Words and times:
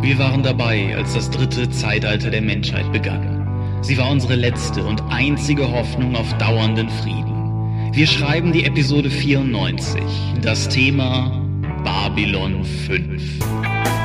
Wir 0.00 0.18
waren 0.18 0.42
dabei, 0.42 0.96
als 0.96 1.12
das 1.12 1.30
dritte 1.30 1.68
Zeitalter 1.68 2.30
der 2.30 2.40
Menschheit 2.40 2.90
begann. 2.90 3.46
Sie 3.82 3.98
war 3.98 4.10
unsere 4.10 4.34
letzte 4.34 4.82
und 4.82 5.02
einzige 5.10 5.70
Hoffnung 5.70 6.16
auf 6.16 6.32
dauernden 6.38 6.88
Frieden. 6.88 7.92
Wir 7.92 8.06
schreiben 8.06 8.50
die 8.50 8.64
Episode 8.64 9.10
94, 9.10 10.02
das 10.40 10.70
Thema 10.70 11.30
Babylon 11.84 12.64
5. 12.64 13.99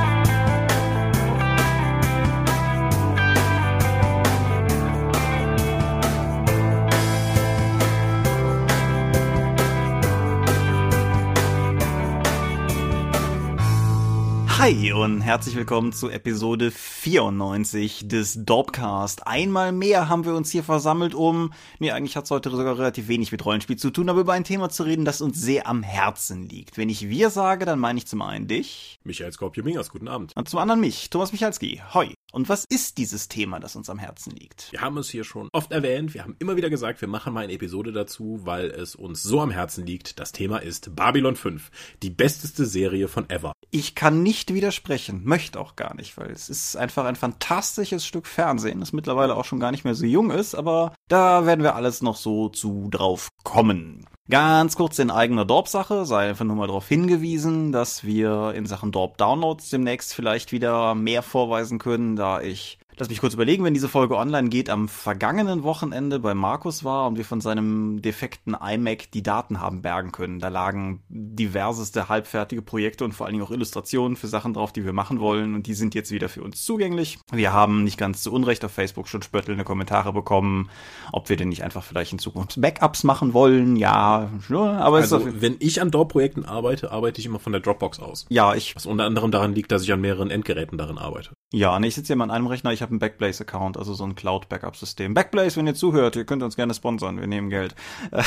Hi 14.66 14.94
und 14.94 15.22
herzlich 15.22 15.56
willkommen 15.56 15.94
zu 15.94 16.10
Episode 16.10 16.72
94 16.72 18.08
des 18.08 18.46
Dorpcast. 18.46 19.28
Einmal 19.28 19.72
mehr 19.72 20.10
haben 20.10 20.26
wir 20.26 20.34
uns 20.34 20.50
hier 20.50 20.64
versammelt, 20.64 21.14
um, 21.14 21.54
nee, 21.78 21.92
eigentlich 21.92 22.18
hat 22.18 22.24
es 22.24 22.32
heute 22.32 22.50
sogar 22.50 22.76
relativ 22.76 23.08
wenig 23.08 23.32
mit 23.32 23.46
Rollenspiel 23.46 23.76
zu 23.76 23.92
tun, 23.92 24.10
aber 24.10 24.22
über 24.22 24.34
ein 24.34 24.44
Thema 24.44 24.70
zu 24.70 24.82
reden, 24.82 25.06
das 25.06 25.22
uns 25.22 25.40
sehr 25.40 25.68
am 25.68 25.84
Herzen 25.84 26.50
liegt. 26.50 26.80
Wenn 26.80 26.90
ich 26.90 27.08
wir 27.08 27.30
sage, 27.30 27.66
dann 27.66 27.78
meine 27.78 28.00
ich 28.00 28.08
zum 28.08 28.24
einen 28.24 28.48
dich. 28.48 28.98
Michael 29.04 29.32
Skorpio-Mingers, 29.32 29.92
guten 29.92 30.08
Abend. 30.08 30.32
Und 30.36 30.50
zum 30.50 30.58
anderen 30.58 30.80
mich, 30.82 31.12
Thomas 31.12 31.32
Michalski. 31.32 31.84
Hoi. 31.94 32.15
Und 32.36 32.50
was 32.50 32.66
ist 32.66 32.98
dieses 32.98 33.30
Thema, 33.30 33.62
das 33.62 33.78
uns 33.78 33.90
am 33.90 33.98
Herzen 33.98 34.32
liegt? 34.32 34.70
Wir 34.74 34.82
haben 34.82 34.98
es 34.98 35.10
hier 35.10 35.24
schon 35.24 35.48
oft 35.54 35.72
erwähnt, 35.72 36.14
wir 36.14 36.24
haben 36.24 36.36
immer 36.38 36.58
wieder 36.58 36.70
gesagt, 36.70 37.00
wir 37.00 37.08
machen 37.08 37.34
mal 37.34 37.46
eine 37.46 37.54
Episode 37.54 37.94
dazu, 37.94 38.42
weil 38.44 38.72
es 38.72 38.94
uns 38.94 39.24
so 39.24 39.40
am 39.40 39.52
Herzen 39.52 39.86
liegt. 39.86 40.20
Das 40.20 40.34
Thema 40.34 40.58
ist 40.58 40.98
Babylon 40.98 41.38
5, 41.38 41.72
die 42.04 42.10
besteste 42.10 42.66
Serie 42.66 43.08
von 43.08 43.30
ever. 43.30 43.54
Ich 43.72 43.96
kann 43.96 44.22
nicht 44.22 44.54
widersprechen, 44.54 45.24
möchte 45.24 45.62
auch 45.62 45.78
gar 45.78 45.96
nicht, 45.96 46.18
weil 46.18 46.30
es 46.30 46.50
ist 46.50 46.76
einfach 46.76 47.06
ein 47.06 47.16
fantastisches 47.16 48.06
Stück 48.06 48.28
Fernsehen, 48.28 48.82
das 48.82 48.92
mittlerweile 48.92 49.38
auch 49.38 49.46
schon 49.46 49.62
gar 49.62 49.72
nicht 49.72 49.86
mehr 49.86 49.96
so 49.96 50.06
jung 50.06 50.30
ist, 50.30 50.56
aber 50.56 50.94
da 51.08 51.46
werden 51.46 51.64
wir 51.64 51.76
alles 51.76 52.02
noch 52.02 52.18
so 52.18 52.50
zu 52.50 52.90
drauf 52.92 53.30
kommen. 53.46 54.06
Ganz 54.28 54.76
kurz 54.76 54.98
in 54.98 55.12
eigener 55.12 55.46
Dorp-Sache, 55.46 56.04
sei 56.08 56.30
einfach 56.30 56.46
nur 56.46 56.56
mal 56.56 56.66
darauf 56.66 56.88
hingewiesen, 56.88 57.72
dass 57.72 58.04
wir 58.04 58.54
in 58.56 58.66
Sachen 58.66 58.92
Dorp-Downloads 58.92 59.70
demnächst 59.70 60.16
vielleicht 60.16 60.52
wieder 60.52 60.96
mehr 60.96 61.22
vorweisen 61.22 61.78
können, 61.78 62.16
da 62.16 62.42
ich 62.42 62.80
Lass 62.98 63.10
mich 63.10 63.20
kurz 63.20 63.34
überlegen, 63.34 63.64
wenn 63.66 63.74
diese 63.74 63.90
Folge 63.90 64.16
online 64.18 64.48
geht, 64.48 64.70
am 64.70 64.88
vergangenen 64.88 65.64
Wochenende 65.64 66.20
bei 66.20 66.34
Markus 66.34 66.84
war 66.86 67.08
und 67.08 67.18
wir 67.18 67.26
von 67.26 67.42
seinem 67.42 68.02
defekten 68.02 68.56
iMac 68.56 69.12
die 69.12 69.22
Daten 69.22 69.60
haben 69.60 69.82
bergen 69.82 70.14
können. 70.14 70.40
Da 70.40 70.48
lagen 70.48 71.04
diverseste 71.10 72.08
halbfertige 72.08 72.62
Projekte 72.62 73.04
und 73.04 73.12
vor 73.12 73.26
allen 73.26 73.34
Dingen 73.34 73.46
auch 73.46 73.52
Illustrationen 73.52 74.16
für 74.16 74.28
Sachen 74.28 74.54
drauf, 74.54 74.72
die 74.72 74.86
wir 74.86 74.94
machen 74.94 75.20
wollen 75.20 75.56
und 75.56 75.68
die 75.68 75.74
sind 75.74 75.94
jetzt 75.94 76.12
wieder 76.12 76.30
für 76.30 76.42
uns 76.42 76.64
zugänglich. 76.64 77.20
Wir 77.32 77.52
haben 77.52 77.84
nicht 77.84 77.98
ganz 77.98 78.24
zu 78.24 78.32
Unrecht 78.32 78.64
auf 78.64 78.72
Facebook 78.72 79.10
schon 79.10 79.22
spöttelnde 79.22 79.66
Kommentare 79.66 80.14
bekommen, 80.14 80.70
ob 81.12 81.28
wir 81.28 81.36
denn 81.36 81.50
nicht 81.50 81.64
einfach 81.64 81.84
vielleicht 81.84 82.14
in 82.14 82.20
Zukunft 82.20 82.62
Backups 82.62 83.04
machen 83.04 83.34
wollen. 83.34 83.76
Ja, 83.76 84.30
aber 84.50 84.98
also, 84.98 85.42
wenn 85.42 85.58
ich 85.60 85.82
an 85.82 85.92
DAW-Projekten 85.92 86.46
arbeite, 86.46 86.92
arbeite 86.92 87.20
ich 87.20 87.26
immer 87.26 87.40
von 87.40 87.52
der 87.52 87.62
Dropbox 87.62 88.00
aus. 88.00 88.26
Ja, 88.30 88.56
ich. 88.56 88.76
Was 88.76 88.86
unter 88.86 89.04
anderem 89.04 89.32
daran 89.32 89.54
liegt, 89.54 89.72
dass 89.72 89.84
ich 89.84 89.92
an 89.92 90.00
mehreren 90.00 90.32
Endgeräten 90.32 90.78
darin 90.78 90.98
arbeite. 90.98 91.35
Ja, 91.56 91.80
nee, 91.80 91.88
ich 91.88 91.96
sitze 91.96 92.12
ja 92.12 92.18
mal 92.18 92.26
an 92.26 92.32
einem 92.32 92.48
Rechner, 92.48 92.74
ich 92.74 92.82
habe 92.82 92.90
einen 92.90 93.00
Backblaze-Account, 93.00 93.78
also 93.78 93.94
so 93.94 94.04
ein 94.04 94.16
Cloud-Backup-System. 94.16 95.14
Backblaze, 95.14 95.56
wenn 95.56 95.66
ihr 95.66 95.74
zuhört, 95.74 96.18
ihr 96.18 96.26
könnt 96.26 96.44
uns 96.44 96.58
gerne 96.58 96.74
sponsern, 96.74 97.18
wir 97.18 97.28
nehmen 97.28 97.50
Geld. 97.50 97.76
Äh, 98.12 98.24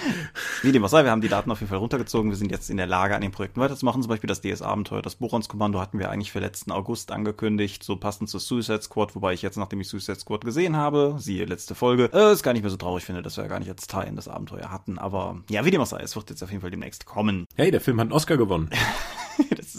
wie 0.62 0.72
dem 0.72 0.82
auch 0.82 0.88
sei, 0.88 1.04
wir 1.04 1.10
haben 1.10 1.20
die 1.20 1.28
Daten 1.28 1.50
auf 1.50 1.60
jeden 1.60 1.68
Fall 1.68 1.80
runtergezogen, 1.80 2.30
wir 2.30 2.38
sind 2.38 2.50
jetzt 2.50 2.70
in 2.70 2.78
der 2.78 2.86
Lage, 2.86 3.14
an 3.14 3.20
den 3.20 3.30
Projekten 3.30 3.60
weiterzumachen. 3.60 4.00
Zum 4.00 4.08
Beispiel 4.08 4.26
das 4.26 4.40
DS-Abenteuer, 4.40 5.02
das 5.02 5.16
Buchons-Kommando 5.16 5.80
hatten 5.80 5.98
wir 5.98 6.10
eigentlich 6.10 6.32
für 6.32 6.38
letzten 6.38 6.72
August 6.72 7.12
angekündigt, 7.12 7.84
so 7.84 7.96
passend 7.96 8.30
zu 8.30 8.38
Suicide 8.38 8.80
Squad, 8.80 9.14
wobei 9.14 9.34
ich 9.34 9.42
jetzt, 9.42 9.58
nachdem 9.58 9.82
ich 9.82 9.88
Suicide 9.88 10.18
Squad 10.18 10.42
gesehen 10.42 10.74
habe, 10.74 11.16
siehe 11.18 11.44
letzte 11.44 11.74
Folge, 11.74 12.08
äh, 12.14 12.30
es 12.30 12.42
gar 12.42 12.54
nicht 12.54 12.62
mehr 12.62 12.70
so 12.70 12.78
traurig 12.78 13.04
finde, 13.04 13.20
dass 13.20 13.36
wir 13.36 13.44
ja 13.44 13.50
gar 13.50 13.58
nicht 13.58 13.68
als 13.68 13.86
Teil 13.86 14.08
in 14.08 14.16
das 14.16 14.28
Abenteuer 14.28 14.70
hatten. 14.70 14.98
Aber 14.98 15.42
ja, 15.50 15.66
wie 15.66 15.70
dem 15.70 15.82
auch 15.82 15.86
sei, 15.86 16.00
es 16.00 16.16
wird 16.16 16.30
jetzt 16.30 16.42
auf 16.42 16.48
jeden 16.48 16.62
Fall 16.62 16.70
demnächst 16.70 17.04
kommen. 17.04 17.44
Hey, 17.54 17.70
der 17.70 17.82
Film 17.82 18.00
hat 18.00 18.06
einen 18.06 18.12
Oscar 18.12 18.38
gewonnen. 18.38 18.70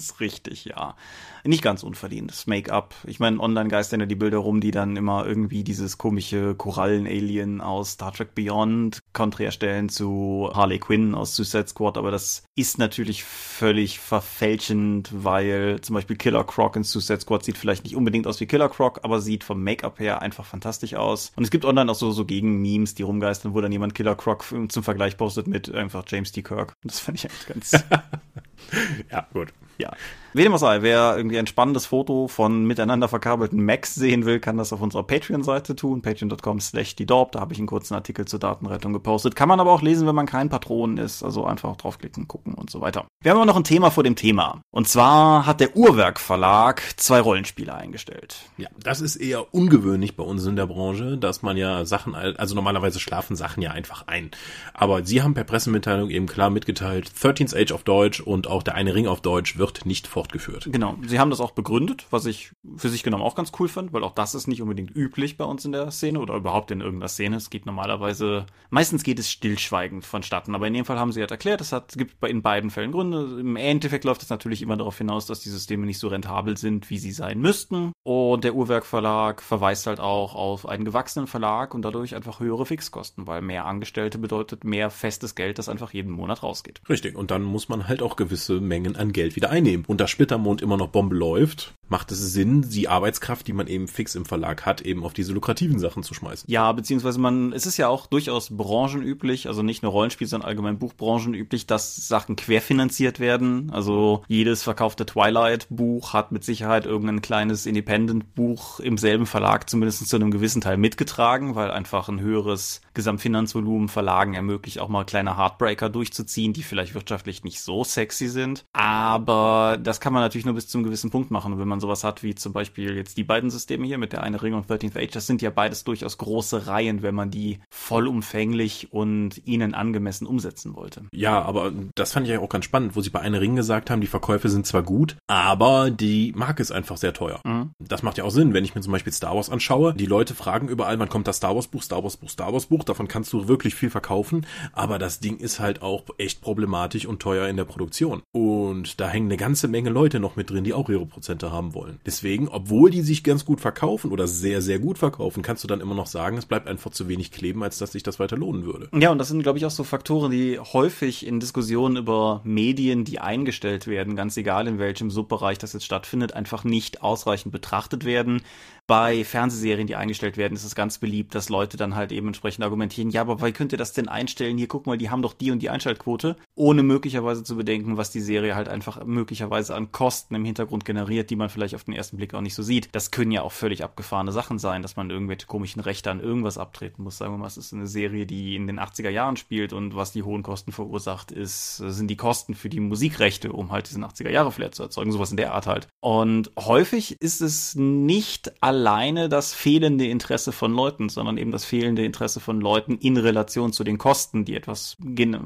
ist 0.03 0.19
richtig, 0.19 0.65
ja. 0.65 0.95
Nicht 1.43 1.61
ganz 1.61 1.83
unverdient. 1.83 2.31
Das 2.31 2.47
Make-up. 2.47 2.95
Ich 3.05 3.19
meine, 3.19 3.39
online 3.39 3.69
geistern 3.69 3.99
ja 3.99 4.05
die 4.05 4.15
Bilder 4.15 4.37
rum, 4.37 4.61
die 4.61 4.71
dann 4.71 4.95
immer 4.95 5.25
irgendwie 5.25 5.63
dieses 5.63 5.97
komische 5.97 6.55
Korallen-Alien 6.55 7.61
aus 7.61 7.91
Star 7.91 8.13
Trek 8.13 8.35
Beyond 8.35 9.02
konträr 9.13 9.51
stellen 9.51 9.89
zu 9.89 10.49
Harley 10.53 10.79
Quinn 10.79 11.15
aus 11.15 11.35
Suicide 11.35 11.67
Squad, 11.67 11.97
aber 11.97 12.11
das 12.11 12.43
ist 12.55 12.77
natürlich 12.77 13.23
völlig 13.23 13.99
verfälschend, 13.99 15.09
weil 15.13 15.79
zum 15.81 15.95
Beispiel 15.95 16.17
Killer 16.17 16.43
Croc 16.43 16.75
in 16.75 16.83
Suicide 16.83 17.21
Squad 17.21 17.43
sieht 17.43 17.57
vielleicht 17.57 17.83
nicht 17.83 17.95
unbedingt 17.95 18.27
aus 18.27 18.39
wie 18.39 18.45
Killer 18.45 18.69
Croc, 18.69 18.99
aber 19.03 19.21
sieht 19.21 19.43
vom 19.43 19.63
Make-up 19.63 19.99
her 19.99 20.21
einfach 20.21 20.45
fantastisch 20.45 20.95
aus. 20.95 21.31
Und 21.35 21.43
es 21.43 21.51
gibt 21.51 21.65
online 21.65 21.91
auch 21.91 21.95
so, 21.95 22.11
so 22.11 22.25
Gegen-Memes, 22.25 22.95
die 22.95 23.03
rumgeistern, 23.03 23.53
wo 23.53 23.61
dann 23.61 23.71
jemand 23.71 23.95
Killer 23.95 24.15
Croc 24.15 24.43
zum 24.69 24.83
Vergleich 24.83 25.17
postet 25.17 25.47
mit 25.47 25.73
einfach 25.73 26.03
James 26.07 26.31
T. 26.31 26.41
Kirk. 26.41 26.73
Und 26.83 26.91
das 26.91 26.99
fand 26.99 27.17
ich 27.17 27.25
eigentlich 27.29 27.47
ganz 27.47 27.71
ja, 29.11 29.27
gut. 29.33 29.53
Ja. 29.77 29.91
Wie 30.33 30.43
dem 30.43 30.53
auch 30.53 30.59
sei, 30.59 30.81
wer 30.81 31.15
irgendwie 31.15 31.37
ein 31.37 31.47
spannendes 31.47 31.85
Foto 31.85 32.27
von 32.27 32.65
miteinander 32.65 33.07
verkabelten 33.07 33.63
Macs 33.63 33.93
sehen 33.93 34.25
will, 34.25 34.39
kann 34.39 34.57
das 34.57 34.73
auf 34.73 34.81
unserer 34.81 35.03
Patreon-Seite 35.03 35.75
tun, 35.75 36.01
patreon.com 36.01 36.59
slash 36.59 36.95
die. 36.95 37.05
Da 37.05 37.27
habe 37.35 37.53
ich 37.53 37.59
einen 37.59 37.67
kurzen 37.67 37.93
Artikel 37.93 38.25
zur 38.25 38.39
Datenrettung 38.39 38.93
gepostet. 39.03 39.35
Kann 39.35 39.49
man 39.49 39.59
aber 39.59 39.71
auch 39.71 39.81
lesen, 39.81 40.07
wenn 40.07 40.15
man 40.15 40.25
kein 40.25 40.49
Patron 40.49 40.97
ist. 40.97 41.23
Also 41.23 41.45
einfach 41.45 41.75
draufklicken, 41.75 42.27
gucken 42.27 42.53
und 42.53 42.69
so 42.69 42.79
weiter. 42.79 43.05
Wir 43.21 43.31
haben 43.31 43.37
aber 43.37 43.45
noch 43.45 43.57
ein 43.57 43.63
Thema 43.63 43.91
vor 43.91 44.03
dem 44.03 44.15
Thema. 44.15 44.61
Und 44.71 44.87
zwar 44.87 45.45
hat 45.45 45.59
der 45.59 45.75
Uhrwerk 45.75 46.19
Verlag 46.19 46.81
zwei 46.97 47.19
Rollenspiele 47.19 47.73
eingestellt. 47.73 48.37
Ja, 48.57 48.69
das 48.79 49.01
ist 49.01 49.17
eher 49.17 49.53
ungewöhnlich 49.53 50.15
bei 50.15 50.23
uns 50.23 50.45
in 50.45 50.55
der 50.55 50.67
Branche, 50.67 51.17
dass 51.17 51.41
man 51.41 51.57
ja 51.57 51.85
Sachen, 51.85 52.15
also 52.15 52.55
normalerweise 52.55 52.99
schlafen 52.99 53.35
Sachen 53.35 53.61
ja 53.61 53.71
einfach 53.71 54.07
ein. 54.07 54.31
Aber 54.73 55.05
sie 55.05 55.21
haben 55.21 55.33
per 55.33 55.43
Pressemitteilung 55.43 56.09
eben 56.09 56.27
klar 56.27 56.49
mitgeteilt, 56.49 57.09
13th 57.09 57.55
Age 57.55 57.71
auf 57.73 57.83
Deutsch 57.83 58.21
und 58.21 58.47
auch 58.47 58.63
der 58.63 58.75
eine 58.75 58.95
Ring 58.95 59.07
auf 59.07 59.21
Deutsch 59.21 59.57
wird 59.57 59.85
nicht 59.85 60.07
fortgeführt. 60.07 60.69
Genau, 60.71 60.95
sie 61.05 61.19
haben 61.19 61.29
das 61.29 61.41
auch 61.41 61.51
begründet, 61.51 62.05
was 62.09 62.25
ich 62.25 62.51
für 62.77 62.89
sich 62.89 63.03
genommen 63.03 63.23
auch 63.23 63.35
ganz 63.35 63.51
cool 63.59 63.67
fand, 63.67 63.91
weil 63.91 64.03
auch 64.03 64.13
das 64.13 64.35
ist 64.35 64.47
nicht 64.47 64.61
unbedingt 64.61 64.95
üblich 64.95 65.37
bei 65.37 65.45
uns 65.45 65.65
in 65.65 65.73
der 65.73 65.91
Szene 65.91 66.19
oder 66.19 66.35
überhaupt 66.35 66.71
in 66.71 66.81
irgendeiner 66.81 67.09
Szene. 67.09 67.37
Es 67.37 67.49
geht 67.49 67.65
normalerweise, 67.65 68.45
meistens 68.69 68.92
geht 69.01 69.17
es 69.17 69.31
stillschweigend 69.31 70.05
vonstatten, 70.05 70.53
aber 70.53 70.67
in 70.67 70.73
dem 70.75 70.85
Fall 70.85 70.99
haben 70.99 71.11
sie 71.11 71.21
halt 71.21 71.31
erklärt, 71.31 71.61
es 71.61 71.71
hat, 71.71 71.93
gibt 71.97 72.23
in 72.23 72.43
beiden 72.43 72.69
Fällen 72.69 72.91
Gründe. 72.91 73.39
Im 73.39 73.55
Endeffekt 73.55 74.03
läuft 74.03 74.21
es 74.21 74.29
natürlich 74.29 74.61
immer 74.61 74.77
darauf 74.77 74.97
hinaus, 74.97 75.25
dass 75.25 75.39
die 75.39 75.49
Systeme 75.49 75.87
nicht 75.87 75.97
so 75.97 76.09
rentabel 76.09 76.57
sind, 76.57 76.91
wie 76.91 76.99
sie 76.99 77.11
sein 77.11 77.39
müssten. 77.39 77.93
Und 78.03 78.43
der 78.43 78.53
Uhrwerk 78.53 78.85
Verlag 78.85 79.41
verweist 79.41 79.87
halt 79.87 79.99
auch 79.99 80.35
auf 80.35 80.67
einen 80.67 80.85
gewachsenen 80.85 81.27
Verlag 81.27 81.73
und 81.73 81.81
dadurch 81.81 82.15
einfach 82.15 82.39
höhere 82.39 82.65
Fixkosten, 82.65 83.25
weil 83.25 83.41
mehr 83.41 83.65
Angestellte 83.65 84.19
bedeutet 84.19 84.63
mehr 84.63 84.89
festes 84.89 85.33
Geld, 85.33 85.57
das 85.57 85.69
einfach 85.69 85.93
jeden 85.93 86.11
Monat 86.11 86.43
rausgeht. 86.43 86.81
Richtig, 86.89 87.15
und 87.15 87.31
dann 87.31 87.43
muss 87.43 87.69
man 87.69 87.87
halt 87.87 88.03
auch 88.03 88.15
gewisse 88.15 88.59
Mengen 88.59 88.95
an 88.95 89.13
Geld 89.13 89.35
wieder 89.35 89.49
einnehmen. 89.49 89.85
Und 89.87 90.01
da 90.01 90.07
Splittermond 90.07 90.61
immer 90.61 90.77
noch 90.77 90.89
Bombe 90.89 91.15
läuft, 91.15 91.73
macht 91.89 92.11
es 92.11 92.33
Sinn, 92.33 92.63
die 92.69 92.87
Arbeitskraft, 92.87 93.47
die 93.47 93.53
man 93.53 93.67
eben 93.67 93.87
fix 93.87 94.15
im 94.15 94.25
Verlag 94.25 94.65
hat, 94.65 94.81
eben 94.81 95.03
auf 95.05 95.13
diese 95.13 95.31
lukrativen 95.31 95.79
Sachen 95.79 96.03
zu 96.03 96.13
schmeißen. 96.13 96.49
Ja, 96.49 96.71
beziehungsweise 96.71 97.19
man, 97.19 97.53
es 97.53 97.65
ist 97.65 97.77
ja 97.77 97.87
auch 97.87 98.07
durchaus 98.07 98.49
branchenüblich, 98.83 99.47
also 99.47 99.63
nicht 99.63 99.81
nur 99.81 99.93
Rollenspiel, 99.93 100.27
sondern 100.27 100.49
allgemein 100.49 100.77
Buchbranchenüblich, 100.77 101.65
dass 101.67 102.07
Sachen 102.07 102.35
querfinanziert 102.35 103.19
werden. 103.19 103.69
Also 103.71 104.23
jedes 104.27 104.63
verkaufte 104.63 105.05
Twilight-Buch 105.05 106.11
hat 106.11 106.33
mit 106.33 106.43
Sicherheit 106.43 106.85
irgendein 106.85 107.21
kleines 107.21 107.65
Independent-Buch 107.65 108.81
im 108.81 108.97
selben 108.97 109.25
Verlag 109.25 109.69
zumindest 109.69 110.07
zu 110.07 110.15
einem 110.17 110.31
gewissen 110.31 110.61
Teil 110.61 110.75
mitgetragen, 110.75 111.55
weil 111.55 111.71
einfach 111.71 112.09
ein 112.09 112.19
höheres 112.19 112.81
Gesamtfinanzvolumen 112.93 113.87
Verlagen 113.87 114.33
ermöglicht, 114.33 114.79
auch 114.79 114.89
mal 114.89 115.05
kleine 115.05 115.37
Heartbreaker 115.37 115.89
durchzuziehen, 115.89 116.51
die 116.51 116.63
vielleicht 116.63 116.93
wirtschaftlich 116.93 117.45
nicht 117.45 117.61
so 117.61 117.85
sexy 117.85 118.27
sind. 118.27 118.65
Aber 118.73 119.77
das 119.81 120.01
kann 120.01 120.11
man 120.11 120.21
natürlich 120.21 120.45
nur 120.45 120.55
bis 120.55 120.67
zu 120.67 120.77
einem 120.77 120.85
gewissen 120.85 121.09
Punkt 121.09 121.31
machen. 121.31 121.53
Und 121.53 121.59
wenn 121.59 121.67
man 121.69 121.79
sowas 121.79 122.03
hat 122.03 122.21
wie 122.21 122.35
zum 122.35 122.51
Beispiel 122.51 122.97
jetzt 122.97 123.17
die 123.17 123.23
beiden 123.23 123.49
Systeme 123.49 123.87
hier 123.87 123.97
mit 123.97 124.11
der 124.11 124.23
eine 124.23 124.41
Ring 124.41 124.53
und 124.53 124.69
13th 124.69 125.01
Age, 125.01 125.11
das 125.11 125.25
sind 125.25 125.41
ja 125.41 125.51
beides 125.51 125.85
durchaus 125.85 126.17
große 126.17 126.67
Reihen, 126.67 127.01
wenn 127.01 127.15
man 127.15 127.31
die 127.31 127.59
vollumfänglich 127.69 128.72
und 128.91 129.45
ihnen 129.45 129.73
angemessen 129.73 130.27
umsetzen 130.27 130.75
wollte. 130.75 131.03
Ja, 131.11 131.41
aber 131.41 131.71
das 131.95 132.13
fand 132.13 132.27
ich 132.27 132.37
auch 132.37 132.49
ganz 132.49 132.65
spannend, 132.65 132.95
wo 132.95 133.01
sie 133.01 133.09
bei 133.09 133.19
einer 133.19 133.41
Ring 133.41 133.55
gesagt 133.55 133.89
haben, 133.89 134.01
die 134.01 134.07
Verkäufe 134.07 134.49
sind 134.49 134.65
zwar 134.65 134.83
gut, 134.83 135.15
aber 135.27 135.91
die 135.91 136.33
Marke 136.35 136.61
ist 136.61 136.71
einfach 136.71 136.97
sehr 136.97 137.13
teuer. 137.13 137.41
Mhm. 137.43 137.71
Das 137.79 138.03
macht 138.03 138.17
ja 138.17 138.23
auch 138.23 138.31
Sinn, 138.31 138.53
wenn 138.53 138.65
ich 138.65 138.75
mir 138.75 138.81
zum 138.81 138.93
Beispiel 138.93 139.13
Star 139.13 139.35
Wars 139.35 139.49
anschaue. 139.49 139.93
Die 139.93 140.05
Leute 140.05 140.35
fragen 140.35 140.67
überall, 140.67 140.99
wann 140.99 141.09
kommt 141.09 141.27
das 141.27 141.37
Star 141.37 141.55
Wars 141.55 141.67
Buch, 141.67 141.83
Star 141.83 142.03
Wars 142.03 142.17
Buch, 142.17 142.29
Star 142.29 142.53
Wars 142.53 142.67
Buch. 142.67 142.83
Davon 142.83 143.07
kannst 143.07 143.31
du 143.33 143.47
wirklich 143.47 143.75
viel 143.75 143.89
verkaufen, 143.89 144.45
aber 144.73 144.99
das 144.99 145.19
Ding 145.19 145.37
ist 145.37 145.59
halt 145.59 145.81
auch 145.81 146.05
echt 146.17 146.41
problematisch 146.41 147.05
und 147.05 147.21
teuer 147.21 147.47
in 147.47 147.57
der 147.57 147.65
Produktion. 147.65 148.21
Und 148.31 148.99
da 148.99 149.09
hängen 149.09 149.27
eine 149.27 149.37
ganze 149.37 149.67
Menge 149.67 149.89
Leute 149.89 150.19
noch 150.19 150.35
mit 150.35 150.49
drin, 150.49 150.63
die 150.63 150.73
auch 150.73 150.89
ihre 150.89 151.05
Prozente 151.05 151.51
haben 151.51 151.73
wollen. 151.73 151.99
Deswegen, 152.05 152.47
obwohl 152.47 152.89
die 152.89 153.01
sich 153.01 153.23
ganz 153.23 153.45
gut 153.45 153.61
verkaufen 153.61 154.11
oder 154.11 154.27
sehr, 154.27 154.61
sehr 154.61 154.79
gut 154.79 154.97
verkaufen, 154.97 155.43
kannst 155.43 155.63
du 155.63 155.67
dann 155.67 155.81
immer 155.81 155.95
noch 155.95 156.07
sagen, 156.07 156.37
es 156.37 156.45
bleibt 156.45 156.67
einfach 156.67 156.91
zu 156.91 157.07
wenig 157.07 157.31
kleben, 157.31 157.63
als 157.63 157.77
dass 157.77 157.91
sich 157.91 158.03
das 158.03 158.19
weiter 158.19 158.37
lohnen 158.53 158.65
würde. 158.65 158.89
Ja, 158.97 159.11
und 159.11 159.17
das 159.17 159.27
sind, 159.27 159.43
glaube 159.43 159.57
ich, 159.57 159.65
auch 159.65 159.71
so 159.71 159.83
Faktoren, 159.83 160.31
die 160.31 160.59
häufig 160.59 161.25
in 161.25 161.39
Diskussionen 161.39 161.97
über 161.97 162.41
Medien, 162.43 163.03
die 163.03 163.19
eingestellt 163.19 163.87
werden, 163.87 164.15
ganz 164.15 164.37
egal 164.37 164.67
in 164.67 164.79
welchem 164.79 165.09
Subbereich 165.09 165.57
das 165.57 165.73
jetzt 165.73 165.85
stattfindet, 165.85 166.33
einfach 166.33 166.63
nicht 166.63 167.01
ausreichend 167.01 167.51
betrachtet 167.51 168.05
werden, 168.05 168.41
bei 168.85 169.23
Fernsehserien, 169.23 169.87
die 169.87 169.95
eingestellt 169.95 170.35
werden, 170.37 170.55
ist 170.55 170.65
es 170.65 170.75
ganz 170.75 170.97
beliebt, 170.97 171.35
dass 171.35 171.49
Leute 171.49 171.77
dann 171.77 171.95
halt 171.95 172.11
eben 172.11 172.27
entsprechend 172.27 172.63
argumentieren, 172.63 173.11
ja, 173.11 173.21
aber 173.21 173.41
wie 173.41 173.53
könnt 173.53 173.71
ihr 173.71 173.77
das 173.77 173.93
denn 173.93 174.09
einstellen? 174.09 174.57
Hier, 174.57 174.67
guck 174.67 174.87
mal, 174.87 174.97
die 174.97 175.09
haben 175.09 175.21
doch 175.21 175.33
die 175.33 175.51
und 175.51 175.59
die 175.59 175.69
Einschaltquote, 175.69 176.35
ohne 176.55 176.83
möglicherweise 176.83 177.43
zu 177.43 177.55
bedenken, 177.55 177.97
was 177.97 178.11
die 178.11 178.19
Serie 178.19 178.55
halt 178.55 178.67
einfach 178.67 179.03
möglicherweise 179.05 179.75
an 179.75 179.91
Kosten 179.91 180.35
im 180.35 180.43
Hintergrund 180.43 180.83
generiert, 180.83 181.29
die 181.29 181.35
man 181.35 181.49
vielleicht 181.49 181.75
auf 181.75 181.85
den 181.85 181.93
ersten 181.93 182.17
Blick 182.17 182.33
auch 182.33 182.41
nicht 182.41 182.55
so 182.55 182.63
sieht. 182.63 182.89
Das 182.91 183.11
können 183.11 183.31
ja 183.31 183.41
auch 183.41 183.51
völlig 183.53 183.83
abgefahrene 183.83 184.31
Sachen 184.31 184.59
sein, 184.59 184.81
dass 184.81 184.95
man 184.95 185.09
irgendwelche 185.09 185.47
komischen 185.47 185.81
Rechte 185.81 186.11
an 186.11 186.19
irgendwas 186.19 186.57
abtreten 186.57 187.03
muss. 187.03 187.17
Sagen 187.17 187.33
wir 187.33 187.37
mal, 187.37 187.47
es 187.47 187.57
ist 187.57 187.73
eine 187.73 187.87
Serie, 187.87 188.25
die 188.25 188.55
in 188.55 188.67
den 188.67 188.79
80er 188.79 189.09
Jahren 189.09 189.37
spielt 189.37 189.71
und 189.71 189.95
was 189.95 190.11
die 190.11 190.23
hohen 190.23 190.43
Kosten 190.43 190.73
verursacht, 190.73 191.31
ist, 191.31 191.77
sind 191.77 192.09
die 192.09 192.17
Kosten 192.17 192.53
für 192.53 192.69
die 192.69 192.81
Musikrechte, 192.81 193.53
um 193.53 193.71
halt 193.71 193.89
diesen 193.89 194.03
80er 194.03 194.29
Jahre 194.29 194.51
Flair 194.51 194.71
zu 194.71 194.83
erzeugen, 194.83 195.11
sowas 195.11 195.31
in 195.31 195.37
der 195.37 195.53
Art 195.53 195.67
halt. 195.67 195.87
Und 196.01 196.51
häufig 196.59 197.15
ist 197.21 197.41
es 197.41 197.75
nicht 197.75 198.51
alleine 198.73 199.29
das 199.29 199.53
fehlende 199.53 200.07
Interesse 200.07 200.51
von 200.51 200.73
Leuten, 200.73 201.09
sondern 201.09 201.37
eben 201.37 201.51
das 201.51 201.63
fehlende 201.63 202.03
Interesse 202.03 202.39
von 202.39 202.59
Leuten 202.59 202.97
in 202.97 203.17
Relation 203.17 203.71
zu 203.71 203.83
den 203.83 203.97
Kosten, 203.97 204.45
die 204.45 204.55
etwas 204.55 204.97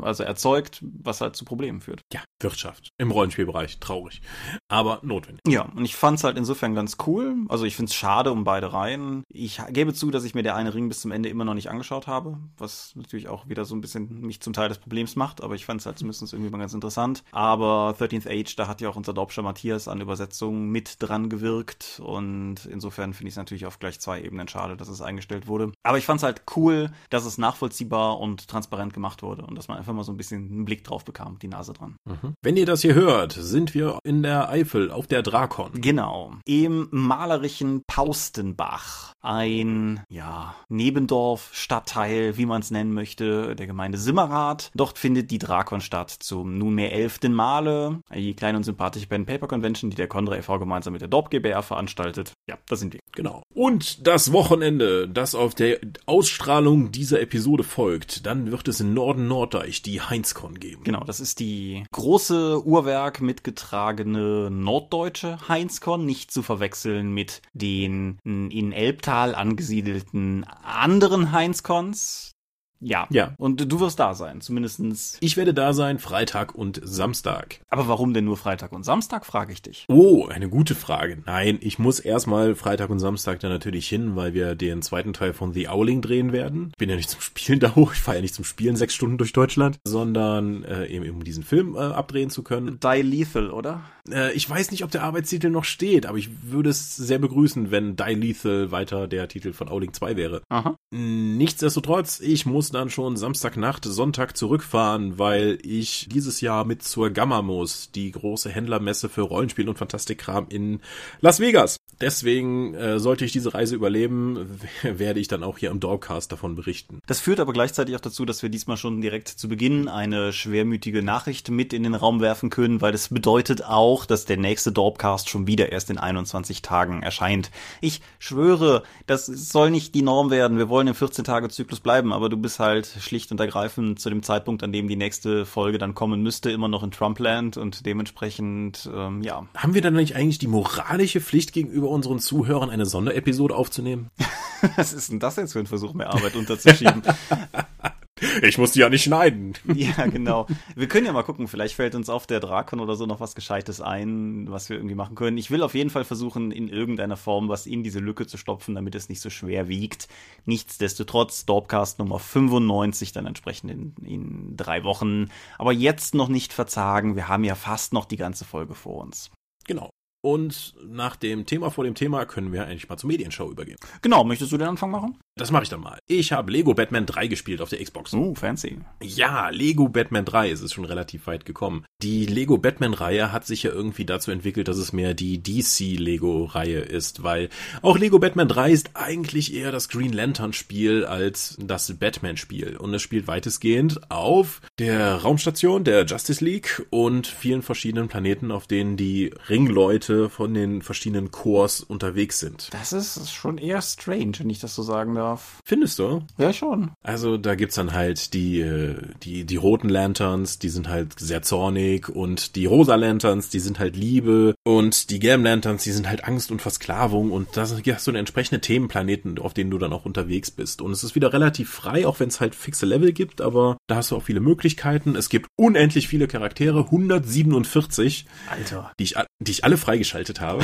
also 0.02 0.24
erzeugt, 0.24 0.82
was 0.82 1.22
halt 1.22 1.36
zu 1.36 1.46
Problemen 1.46 1.82
führt. 1.82 2.02
Ja, 2.14 2.22
Wirtschaft 2.40 2.90
im 2.98 3.12
Rollenspielbereich, 3.12 3.80
traurig, 3.80 4.22
aber 4.70 5.00
notwendig. 5.04 5.42
Ja, 5.48 5.64
und 5.76 5.84
ich 5.84 5.96
fand 5.96 6.18
es 6.18 6.24
halt 6.24 6.38
insofern 6.38 6.74
ganz 6.74 6.98
cool. 7.06 7.36
Also 7.50 7.66
ich 7.66 7.76
finde 7.76 7.90
es 7.90 7.96
schade 7.96 8.32
um 8.32 8.44
beide 8.44 8.72
Reihen. 8.72 9.24
Ich 9.30 9.62
gebe 9.70 9.94
zu, 9.94 10.10
dass 10.10 10.24
ich 10.24 10.34
mir 10.34 10.44
der 10.44 10.56
eine 10.56 10.74
Ring 10.74 10.88
bis 10.88 11.02
zum 11.02 11.12
Ende 11.12 11.30
immer 11.30 11.46
noch 11.46 11.54
nicht 11.54 11.70
angeschaut 11.70 12.08
habe, 12.08 12.38
was 12.58 12.94
natürlich 12.96 13.28
auch 13.28 13.50
wieder 13.50 13.66
so 13.66 13.76
ein 13.76 13.82
bisschen 13.82 14.22
mich 14.22 14.40
zum 14.40 14.54
Teil 14.54 14.70
des 14.70 14.78
Problems 14.78 15.16
macht, 15.16 15.44
aber 15.44 15.56
ich 15.56 15.66
fand 15.66 15.82
es 15.82 15.86
halt 15.86 16.00
zumindest 16.00 16.34
irgendwie 16.34 16.52
mal 16.52 16.60
ganz 16.60 16.74
interessant. 16.74 17.24
Aber 17.32 17.96
13th 18.00 18.28
Age, 18.30 18.56
da 18.56 18.68
hat 18.68 18.82
ja 18.82 18.90
auch 18.90 18.96
unser 18.96 19.14
Dorpscher 19.14 19.42
Matthias 19.42 19.88
an 19.88 20.02
Übersetzungen 20.02 20.70
mit 20.70 20.96
dran 21.00 21.30
gewirkt 21.30 22.02
und 22.04 22.66
insofern 22.66 23.14
finde 23.18 23.30
ich 23.30 23.34
es 23.34 23.38
natürlich 23.38 23.66
auf 23.66 23.80
gleich 23.80 24.00
zwei 24.00 24.22
Ebenen 24.22 24.48
schade, 24.48 24.78
dass 24.78 24.88
es 24.88 25.02
eingestellt 25.02 25.48
wurde. 25.48 25.72
Aber 25.84 25.98
ich 25.98 26.06
fand 26.06 26.20
es 26.20 26.24
halt 26.24 26.44
cool, 26.56 26.92
dass 27.10 27.26
es 27.26 27.38
nachvollziehbar 27.38 28.20
und 28.20 28.48
transparent 28.48 28.94
gemacht 28.94 29.24
wurde 29.24 29.46
und 29.46 29.56
dass 29.56 29.68
man 29.68 29.78
einfach 29.78 29.94
mal 29.94 30.04
so 30.04 30.12
ein 30.12 30.18
bisschen 30.18 30.48
einen 30.50 30.66
Blick 30.66 30.84
drauf 30.84 31.06
bekam, 31.06 31.40
die 31.40 31.48
Nase 31.48 31.74
dran. 31.74 31.98
Mhm. 32.06 32.34
Wenn 32.42 32.58
ihr 32.58 32.66
das 32.66 32.82
hier 32.82 32.96
hört, 32.96 33.34
sind 33.34 33.74
wir 33.74 34.00
in 34.04 34.24
der 34.24 34.50
Eifel 34.50 34.92
auf 34.92 35.08
der 35.08 35.22
Drakon. 35.22 35.72
Genau. 35.74 36.34
Im 36.46 36.88
malerischen 36.92 37.84
Paustenbach. 37.88 39.14
Ein, 39.22 40.02
ja, 40.10 40.56
Nebendorf, 40.70 41.50
Stadtteil, 41.52 42.38
wie 42.38 42.46
man 42.46 42.62
es 42.62 42.72
nennen 42.72 42.94
möchte, 42.94 43.56
der 43.56 43.68
Gemeinde 43.68 43.98
Simmerath. 43.98 44.72
Dort 44.76 44.98
findet 44.98 45.32
die 45.32 45.40
Drakon 45.40 45.82
statt 45.82 46.12
zum 46.12 46.58
nunmehr 46.58 46.94
elften 46.94 47.34
Male. 47.34 48.02
Die 48.14 48.36
kleine 48.36 48.58
und 48.58 48.64
sympathische 48.64 49.08
Pen 49.08 49.26
Paper 49.26 49.48
Convention, 49.48 49.90
die 49.90 49.96
der 49.96 50.08
Condra 50.08 50.38
e.V. 50.38 50.60
gemeinsam 50.60 50.94
mit 50.94 51.02
der 51.02 51.10
Dorp 51.10 51.30
GbR 51.30 51.64
veranstaltet. 51.64 52.34
Ja, 52.48 52.58
da 52.68 52.76
sind 52.76 52.94
wir. 52.94 53.00
Genau. 53.14 53.42
Und 53.54 54.06
das 54.06 54.32
Wochenende, 54.32 55.10
das 55.10 55.34
auf 55.34 55.56
der 55.56 55.80
Ausstrahlung 56.06 56.92
dieser 56.92 57.20
Episode 57.20 57.64
folgt, 57.64 58.26
dann 58.28 58.52
wird 58.52 58.68
es 58.68 58.80
in 58.80 58.94
Norden 58.94 59.28
Norddeich 59.28 59.82
die 59.82 60.02
Heinzcon 60.02 60.60
geben. 60.60 60.84
Genau, 60.84 61.04
das 61.04 61.20
ist 61.20 61.40
die 61.40 61.84
große 61.92 62.64
Uhrwerk 62.66 63.22
mitgetragene 63.22 64.52
norddeutsche 64.52 65.40
Heinzcon, 65.48 66.06
nicht 66.06 66.32
zu 66.32 66.44
verwechseln 66.44 67.12
mit 67.12 67.42
den 67.54 68.20
in 68.24 68.72
Elbtal 68.72 69.34
angesiedelten 69.34 70.44
anderen 70.64 71.32
Heinzcons. 71.32 72.37
Ja. 72.80 73.08
Ja. 73.10 73.34
Und 73.38 73.72
du 73.72 73.80
wirst 73.80 74.00
da 74.00 74.14
sein, 74.14 74.42
zumindestens. 74.42 75.18
Ich 75.20 75.38
werde 75.38 75.54
da 75.54 75.74
sein, 75.74 76.00
Freitag 76.00 76.56
und 76.56 76.80
Samstag. 76.84 77.60
Aber 77.70 77.88
warum 77.88 78.14
denn 78.14 78.26
nur 78.26 78.38
Freitag 78.38 78.72
und 78.72 78.84
Samstag, 78.84 79.26
frage 79.26 79.54
ich 79.54 79.62
dich. 79.62 79.86
Oh, 79.88 80.28
eine 80.28 80.50
gute 80.50 80.76
Frage. 80.76 81.22
Nein, 81.26 81.58
ich 81.62 81.80
muss 81.80 82.00
erstmal 82.00 82.56
Freitag 82.56 82.90
und 82.90 83.00
Samstag 83.00 83.40
da 83.40 83.50
natürlich 83.50 83.88
hin, 83.88 84.16
weil 84.16 84.34
wir 84.34 84.56
den 84.56 84.82
zweiten 84.82 85.14
Teil 85.14 85.34
von 85.34 85.54
The 85.54 85.70
Owling 85.70 86.02
drehen 86.02 86.32
werden. 86.32 86.72
Bin 86.78 86.90
ja 86.90 86.96
nicht 86.96 87.10
zum 87.10 87.22
Spielen 87.22 87.60
da 87.60 87.76
hoch, 87.76 87.94
ich 87.94 88.00
fahre 88.00 88.18
ja 88.18 88.22
nicht 88.22 88.36
zum 88.36 88.46
Spielen 88.46 88.76
sechs 88.76 88.94
Stunden 88.94 89.18
durch 89.18 89.34
Deutschland, 89.34 89.80
sondern 89.84 90.64
äh, 90.64 90.88
eben 90.88 91.10
um 91.10 91.24
diesen 91.24 91.44
Film 91.44 91.76
äh, 91.76 91.80
abdrehen 91.80 92.30
zu 92.30 92.44
können. 92.44 92.80
Die 92.82 93.02
Lethal, 93.02 93.52
oder? 93.52 93.82
Äh, 94.10 94.34
ich 94.34 94.50
weiß 94.50 94.72
nicht, 94.72 94.84
ob 94.84 94.92
der 94.92 95.04
Arbeitstitel 95.04 95.50
noch 95.50 95.64
steht, 95.64 96.06
aber 96.06 96.18
ich 96.18 96.30
würde 96.44 96.70
es 96.70 96.96
sehr 96.96 97.20
begrüßen, 97.20 97.72
wenn 97.72 97.96
Die 97.96 98.14
Lethal 98.14 98.72
weiter 98.72 99.08
der 99.08 99.28
Titel 99.28 99.54
von 99.54 99.70
Owling 99.70 99.94
2 99.94 100.16
wäre. 100.16 100.42
Aha. 100.50 100.76
Nichtsdestotrotz, 100.92 102.20
ich 102.20 102.46
muss 102.46 102.67
dann 102.72 102.90
schon 102.90 103.18
Samstagnacht, 103.18 103.86
Sonntag 103.86 104.38
zurückfahren, 104.38 105.20
weil 105.20 105.60
ich 105.62 106.08
dieses 106.12 106.42
Jahr 106.42 106.66
mit 106.66 106.84
zur 106.84 107.10
Gamma 107.10 107.42
muss, 107.42 107.92
die 107.92 108.12
große 108.12 108.50
Händlermesse 108.50 109.10
für 109.10 109.22
Rollenspiel 109.22 109.70
und 109.70 109.78
Fantastikkram 109.78 110.48
in 110.50 110.82
Las 111.22 111.40
Vegas. 111.40 111.78
Deswegen 112.00 112.76
äh, 112.76 113.00
sollte 113.00 113.26
ich 113.26 113.32
diese 113.32 113.56
Reise 113.56 113.76
überleben, 113.76 114.60
werde 114.84 115.20
ich 115.20 115.28
dann 115.28 115.44
auch 115.44 115.58
hier 115.58 115.72
im 115.72 115.80
Dogcast 115.80 116.32
davon 116.32 116.56
berichten. 116.56 117.00
Das 117.08 117.20
führt 117.20 117.40
aber 117.40 117.54
gleichzeitig 117.54 117.96
auch 117.96 118.02
dazu, 118.02 118.24
dass 118.24 118.44
wir 118.44 118.50
diesmal 118.50 118.78
schon 118.78 119.02
direkt 119.02 119.30
zu 119.30 119.48
Beginn 119.48 119.88
eine 119.88 120.32
schwermütige 120.32 121.02
Nachricht 121.02 121.50
mit 121.50 121.74
in 121.74 121.84
den 121.84 121.96
Raum 121.96 122.22
werfen 122.22 122.52
können, 122.52 122.82
weil 122.82 122.92
das 122.92 123.10
bedeutet 123.10 123.64
auch, 123.64 124.06
dass 124.06 124.26
der 124.26 124.38
nächste 124.38 124.72
Dorpcast 124.72 125.30
schon 125.30 125.48
wieder 125.48 125.72
erst 125.72 125.90
in 125.90 125.98
21 125.98 126.62
Tagen 126.62 127.02
erscheint. 127.02 127.50
Ich 127.82 128.02
schwöre, 128.20 128.84
das 129.08 129.26
soll 129.26 129.72
nicht 129.72 129.96
die 129.96 130.04
Norm 130.04 130.30
werden. 130.30 130.60
Wir 130.60 130.70
wollen 130.70 130.88
im 130.88 130.94
14-Tage-Zyklus 130.94 131.80
bleiben, 131.80 132.14
aber 132.14 132.30
du 132.30 132.38
bist 132.38 132.57
halt 132.60 132.88
schlicht 133.00 133.32
und 133.32 133.40
ergreifend 133.40 134.00
zu 134.00 134.10
dem 134.10 134.24
Zeitpunkt, 134.24 134.64
an 134.64 134.72
dem 134.72 134.88
die 134.88 134.96
nächste 134.96 135.46
Folge 135.46 135.78
dann 135.78 135.96
kommen 135.96 136.22
müsste, 136.22 136.52
immer 136.52 136.68
noch 136.68 136.84
in 136.84 136.92
Trumpland 136.92 137.58
und 137.58 137.86
dementsprechend, 137.86 138.90
ähm, 138.94 139.22
ja. 139.22 139.46
Haben 139.56 139.74
wir 139.74 139.82
dann 139.82 139.94
nicht 139.94 140.16
eigentlich 140.16 140.40
die 140.40 140.48
moralische 140.48 141.22
Pflicht 141.22 141.54
gegenüber 141.54 141.90
unseren 141.90 142.20
Zuhörern, 142.20 142.70
eine 142.70 142.86
Sonderepisode 142.86 143.56
aufzunehmen? 143.56 144.10
Was 144.76 144.94
ist 144.94 145.12
denn 145.12 145.20
das 145.20 145.36
jetzt 145.36 145.54
für 145.54 145.60
ein 145.60 145.68
Versuch, 145.68 145.94
mehr 145.94 146.12
Arbeit 146.12 146.36
unterzuschieben? 146.36 147.04
Ich 148.42 148.58
muss 148.58 148.72
die 148.72 148.80
ja 148.80 148.90
nicht 148.90 149.04
schneiden. 149.04 149.54
Ja, 149.78 150.08
genau. 150.08 150.48
Wir 150.76 150.88
können 150.88 151.06
ja 151.06 151.14
mal 151.14 151.24
gucken, 151.24 151.48
vielleicht 151.48 151.76
fällt 151.76 151.94
uns 151.94 152.10
auf 152.10 152.26
der 152.26 152.40
Drakon 152.40 152.80
oder 152.80 152.96
so 152.96 153.06
noch 153.06 153.20
was 153.20 153.36
Gescheites 153.36 153.80
ein, 153.80 154.50
was 154.50 154.70
wir 154.70 154.78
irgendwie 154.78 154.96
machen 154.96 155.16
können. 155.16 155.38
Ich 155.38 155.52
will 155.52 155.62
auf 155.62 155.76
jeden 155.76 155.92
Fall 155.92 156.04
versuchen, 156.04 156.52
in 156.52 156.68
irgendeiner 156.68 157.18
Form 157.18 157.48
was 157.48 157.68
in 157.68 157.84
diese 157.84 158.00
Lücke 158.00 158.26
zu 158.26 158.38
stopfen, 158.38 158.74
damit 158.74 158.96
es 158.96 159.08
nicht 159.08 159.22
so 159.22 159.30
schwer 159.30 159.68
wiegt. 159.68 160.08
Nichtsdestotrotz, 160.46 161.46
Dorpcast 161.46 162.00
Nummer 162.00 162.18
95 162.18 163.12
dann 163.12 163.28
entsprechend 163.28 163.72
in, 163.72 163.94
in 164.04 164.58
drei 164.58 164.84
Wochen. 164.84 165.30
Aber 165.60 165.72
jetzt 165.72 166.16
noch 166.16 166.30
nicht 166.30 166.54
verzagen, 166.54 167.16
wir 167.16 167.28
haben 167.28 167.44
ja 167.44 167.56
fast 167.56 167.94
noch 167.94 168.06
die 168.06 168.18
ganze 168.18 168.46
Folge 168.46 168.74
vor 168.74 169.04
uns. 169.04 169.30
Genau. 169.66 169.92
Und 170.22 170.74
nach 170.86 171.16
dem 171.16 171.46
Thema 171.46 171.70
vor 171.70 171.84
dem 171.84 171.96
Thema 171.96 172.26
können 172.26 172.52
wir 172.52 172.66
eigentlich 172.66 172.90
mal 172.90 172.98
zur 172.98 173.08
Medienshow 173.08 173.50
übergehen. 173.50 173.78
Genau, 174.02 174.24
möchtest 174.24 174.52
du 174.52 174.58
den 174.58 174.68
Anfang 174.68 174.92
machen? 174.92 175.18
Das 175.38 175.52
mache 175.52 175.64
ich 175.64 175.70
dann 175.70 175.82
mal. 175.82 176.00
Ich 176.08 176.32
habe 176.32 176.52
Lego 176.52 176.74
Batman 176.74 177.06
3 177.06 177.28
gespielt 177.28 177.62
auf 177.62 177.70
der 177.70 177.84
Xbox. 177.84 178.14
Oh, 178.14 178.34
fancy. 178.34 178.80
Ja, 179.04 179.50
Lego 179.50 179.88
Batman 179.88 180.26
3 180.26 180.50
ist 180.50 180.62
es 180.62 180.74
schon 180.74 180.86
relativ 180.86 181.28
weit 181.28 181.46
gekommen. 181.46 181.86
Die 182.02 182.26
Lego 182.26 182.58
Batman 182.58 182.96
Reihe 182.96 183.32
hat 183.32 183.46
sich 183.46 183.64
ja 183.64 183.72
irgendwie 183.72 184.06
dazu 184.06 184.32
entwickelt, 184.32 184.68
dass 184.68 184.78
es 184.78 184.94
mehr 184.94 185.14
die 185.14 185.42
DC 185.42 186.00
Lego 186.00 186.46
Reihe 186.46 186.80
ist, 186.80 187.24
weil 187.24 187.50
auch 187.84 188.00
Lego 188.00 188.18
Batman 188.18 188.48
3 188.48 188.72
ist 188.72 188.92
eigentlich 188.96 189.54
eher 189.54 189.72
das 189.72 189.90
Green 189.90 190.14
Lantern 190.14 190.54
Spiel 190.54 191.06
als 191.06 191.56
das 191.60 191.94
Batman 192.00 192.38
Spiel 192.38 192.76
und 192.78 192.94
es 192.94 193.02
spielt 193.02 193.28
weitestgehend 193.28 194.12
auf 194.12 194.62
der 194.80 195.16
Raumstation 195.16 195.84
der 195.84 196.06
Justice 196.06 196.44
League 196.44 196.86
und 196.90 197.28
vielen 197.28 197.62
verschiedenen 197.62 198.08
Planeten, 198.08 198.52
auf 198.52 198.66
denen 198.66 198.98
die 198.98 199.32
Ringleute 199.50 200.17
von 200.30 200.54
den 200.54 200.82
verschiedenen 200.82 201.32
Corps 201.32 201.84
unterwegs 201.88 202.40
sind. 202.40 202.70
Das 202.72 202.94
ist 202.94 203.32
schon 203.34 203.58
eher 203.58 203.82
strange, 203.82 204.34
wenn 204.40 204.50
ich 204.50 204.60
das 204.60 204.76
so 204.76 204.84
sagen 204.84 205.16
darf. 205.16 205.60
Findest 205.64 206.00
du? 206.00 206.24
Ja, 206.38 206.54
schon. 206.54 206.92
Also 207.04 207.38
da 207.38 207.56
gibt's 207.56 207.76
dann 207.76 207.94
halt 207.94 208.34
die, 208.34 208.60
äh, 208.60 208.96
die, 209.24 209.46
die 209.46 209.56
roten 209.56 209.90
Lanterns, 209.90 210.60
die 210.60 210.70
sind 210.70 210.90
halt 210.90 211.20
sehr 211.20 211.42
zornig 211.42 212.10
und 212.10 212.56
die 212.56 212.66
rosa 212.66 212.96
Lanterns, 212.96 213.50
die 213.50 213.60
sind 213.60 213.80
halt 213.80 213.96
Liebe 213.96 214.56
und 214.64 215.10
die 215.10 215.20
gelben 215.20 215.44
Lanterns, 215.44 215.84
die 215.84 215.92
sind 215.92 216.10
halt 216.10 216.26
Angst 216.26 216.52
und 216.52 216.62
Versklavung 216.62 217.32
und 217.32 217.56
da 217.56 217.62
hast 217.62 218.08
du 218.08 218.12
einen 218.12 218.20
entsprechenden 218.20 218.62
Themenplaneten, 218.62 219.40
auf 219.40 219.54
denen 219.54 219.72
du 219.72 219.78
dann 219.78 219.94
auch 219.94 220.06
unterwegs 220.06 220.52
bist. 220.52 220.82
Und 220.82 220.92
es 220.92 221.04
ist 221.04 221.16
wieder 221.16 221.34
relativ 221.34 221.70
frei, 221.70 222.06
auch 222.08 222.20
wenn 222.20 222.30
es 222.30 222.40
halt 222.40 222.56
fixe 222.56 222.86
Level 222.86 223.14
gibt, 223.14 223.42
aber 223.42 223.78
da 223.88 223.96
hast 223.98 224.12
du 224.12 224.16
auch 224.16 224.24
viele 224.24 224.40
Möglichkeiten. 224.40 225.16
Es 225.16 225.30
gibt 225.30 225.48
unendlich 225.56 226.08
viele 226.08 226.28
Charaktere, 226.28 226.80
147. 226.80 228.26
Alter. 228.50 228.92
Die 229.00 229.04
ich, 229.04 229.16
die 229.40 229.52
ich 229.52 229.64
alle 229.64 229.78
freigeschaltet 229.98 230.42
habe. 230.42 230.64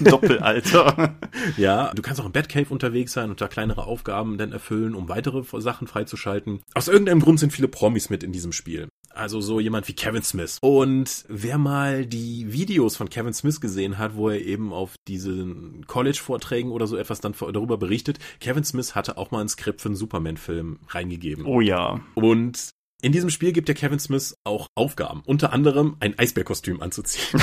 Doppelalter. 0.04 1.16
ja, 1.56 1.92
du 1.94 2.02
kannst 2.02 2.20
auch 2.20 2.26
im 2.26 2.32
Batcave 2.32 2.68
unterwegs 2.70 3.12
sein 3.12 3.30
und 3.30 3.40
da 3.40 3.48
kleinere 3.48 3.86
Aufgaben 3.86 4.38
dann 4.38 4.52
erfüllen, 4.52 4.94
um 4.94 5.08
weitere 5.08 5.42
Sachen 5.60 5.86
freizuschalten. 5.86 6.60
Aus 6.74 6.88
irgendeinem 6.88 7.20
Grund 7.20 7.40
sind 7.40 7.52
viele 7.52 7.68
Promis 7.68 8.10
mit 8.10 8.22
in 8.22 8.32
diesem 8.32 8.52
Spiel. 8.52 8.88
Also 9.14 9.40
so 9.40 9.60
jemand 9.60 9.88
wie 9.88 9.92
Kevin 9.92 10.22
Smith. 10.22 10.58
Und 10.62 11.24
wer 11.28 11.58
mal 11.58 12.06
die 12.06 12.52
Videos 12.52 12.96
von 12.96 13.10
Kevin 13.10 13.34
Smith 13.34 13.60
gesehen 13.60 13.98
hat, 13.98 14.14
wo 14.14 14.30
er 14.30 14.40
eben 14.40 14.72
auf 14.72 14.94
diesen 15.06 15.86
College-Vorträgen 15.86 16.70
oder 16.70 16.86
so 16.86 16.96
etwas 16.96 17.20
dann 17.20 17.34
darüber 17.52 17.76
berichtet, 17.76 18.18
Kevin 18.40 18.64
Smith 18.64 18.94
hatte 18.94 19.18
auch 19.18 19.30
mal 19.30 19.40
ein 19.40 19.48
Skript 19.48 19.80
für 19.80 19.88
einen 19.88 19.96
Superman-Film 19.96 20.80
reingegeben. 20.88 21.44
Oh 21.44 21.60
ja. 21.60 22.00
Und 22.14 22.70
in 23.02 23.12
diesem 23.12 23.28
Spiel 23.30 23.52
gibt 23.52 23.66
der 23.68 23.74
Kevin 23.74 23.98
Smith 23.98 24.36
auch 24.44 24.68
Aufgaben, 24.76 25.22
unter 25.26 25.52
anderem 25.52 25.96
ein 25.98 26.16
Eisbärkostüm 26.18 26.80
anzuziehen. 26.80 27.40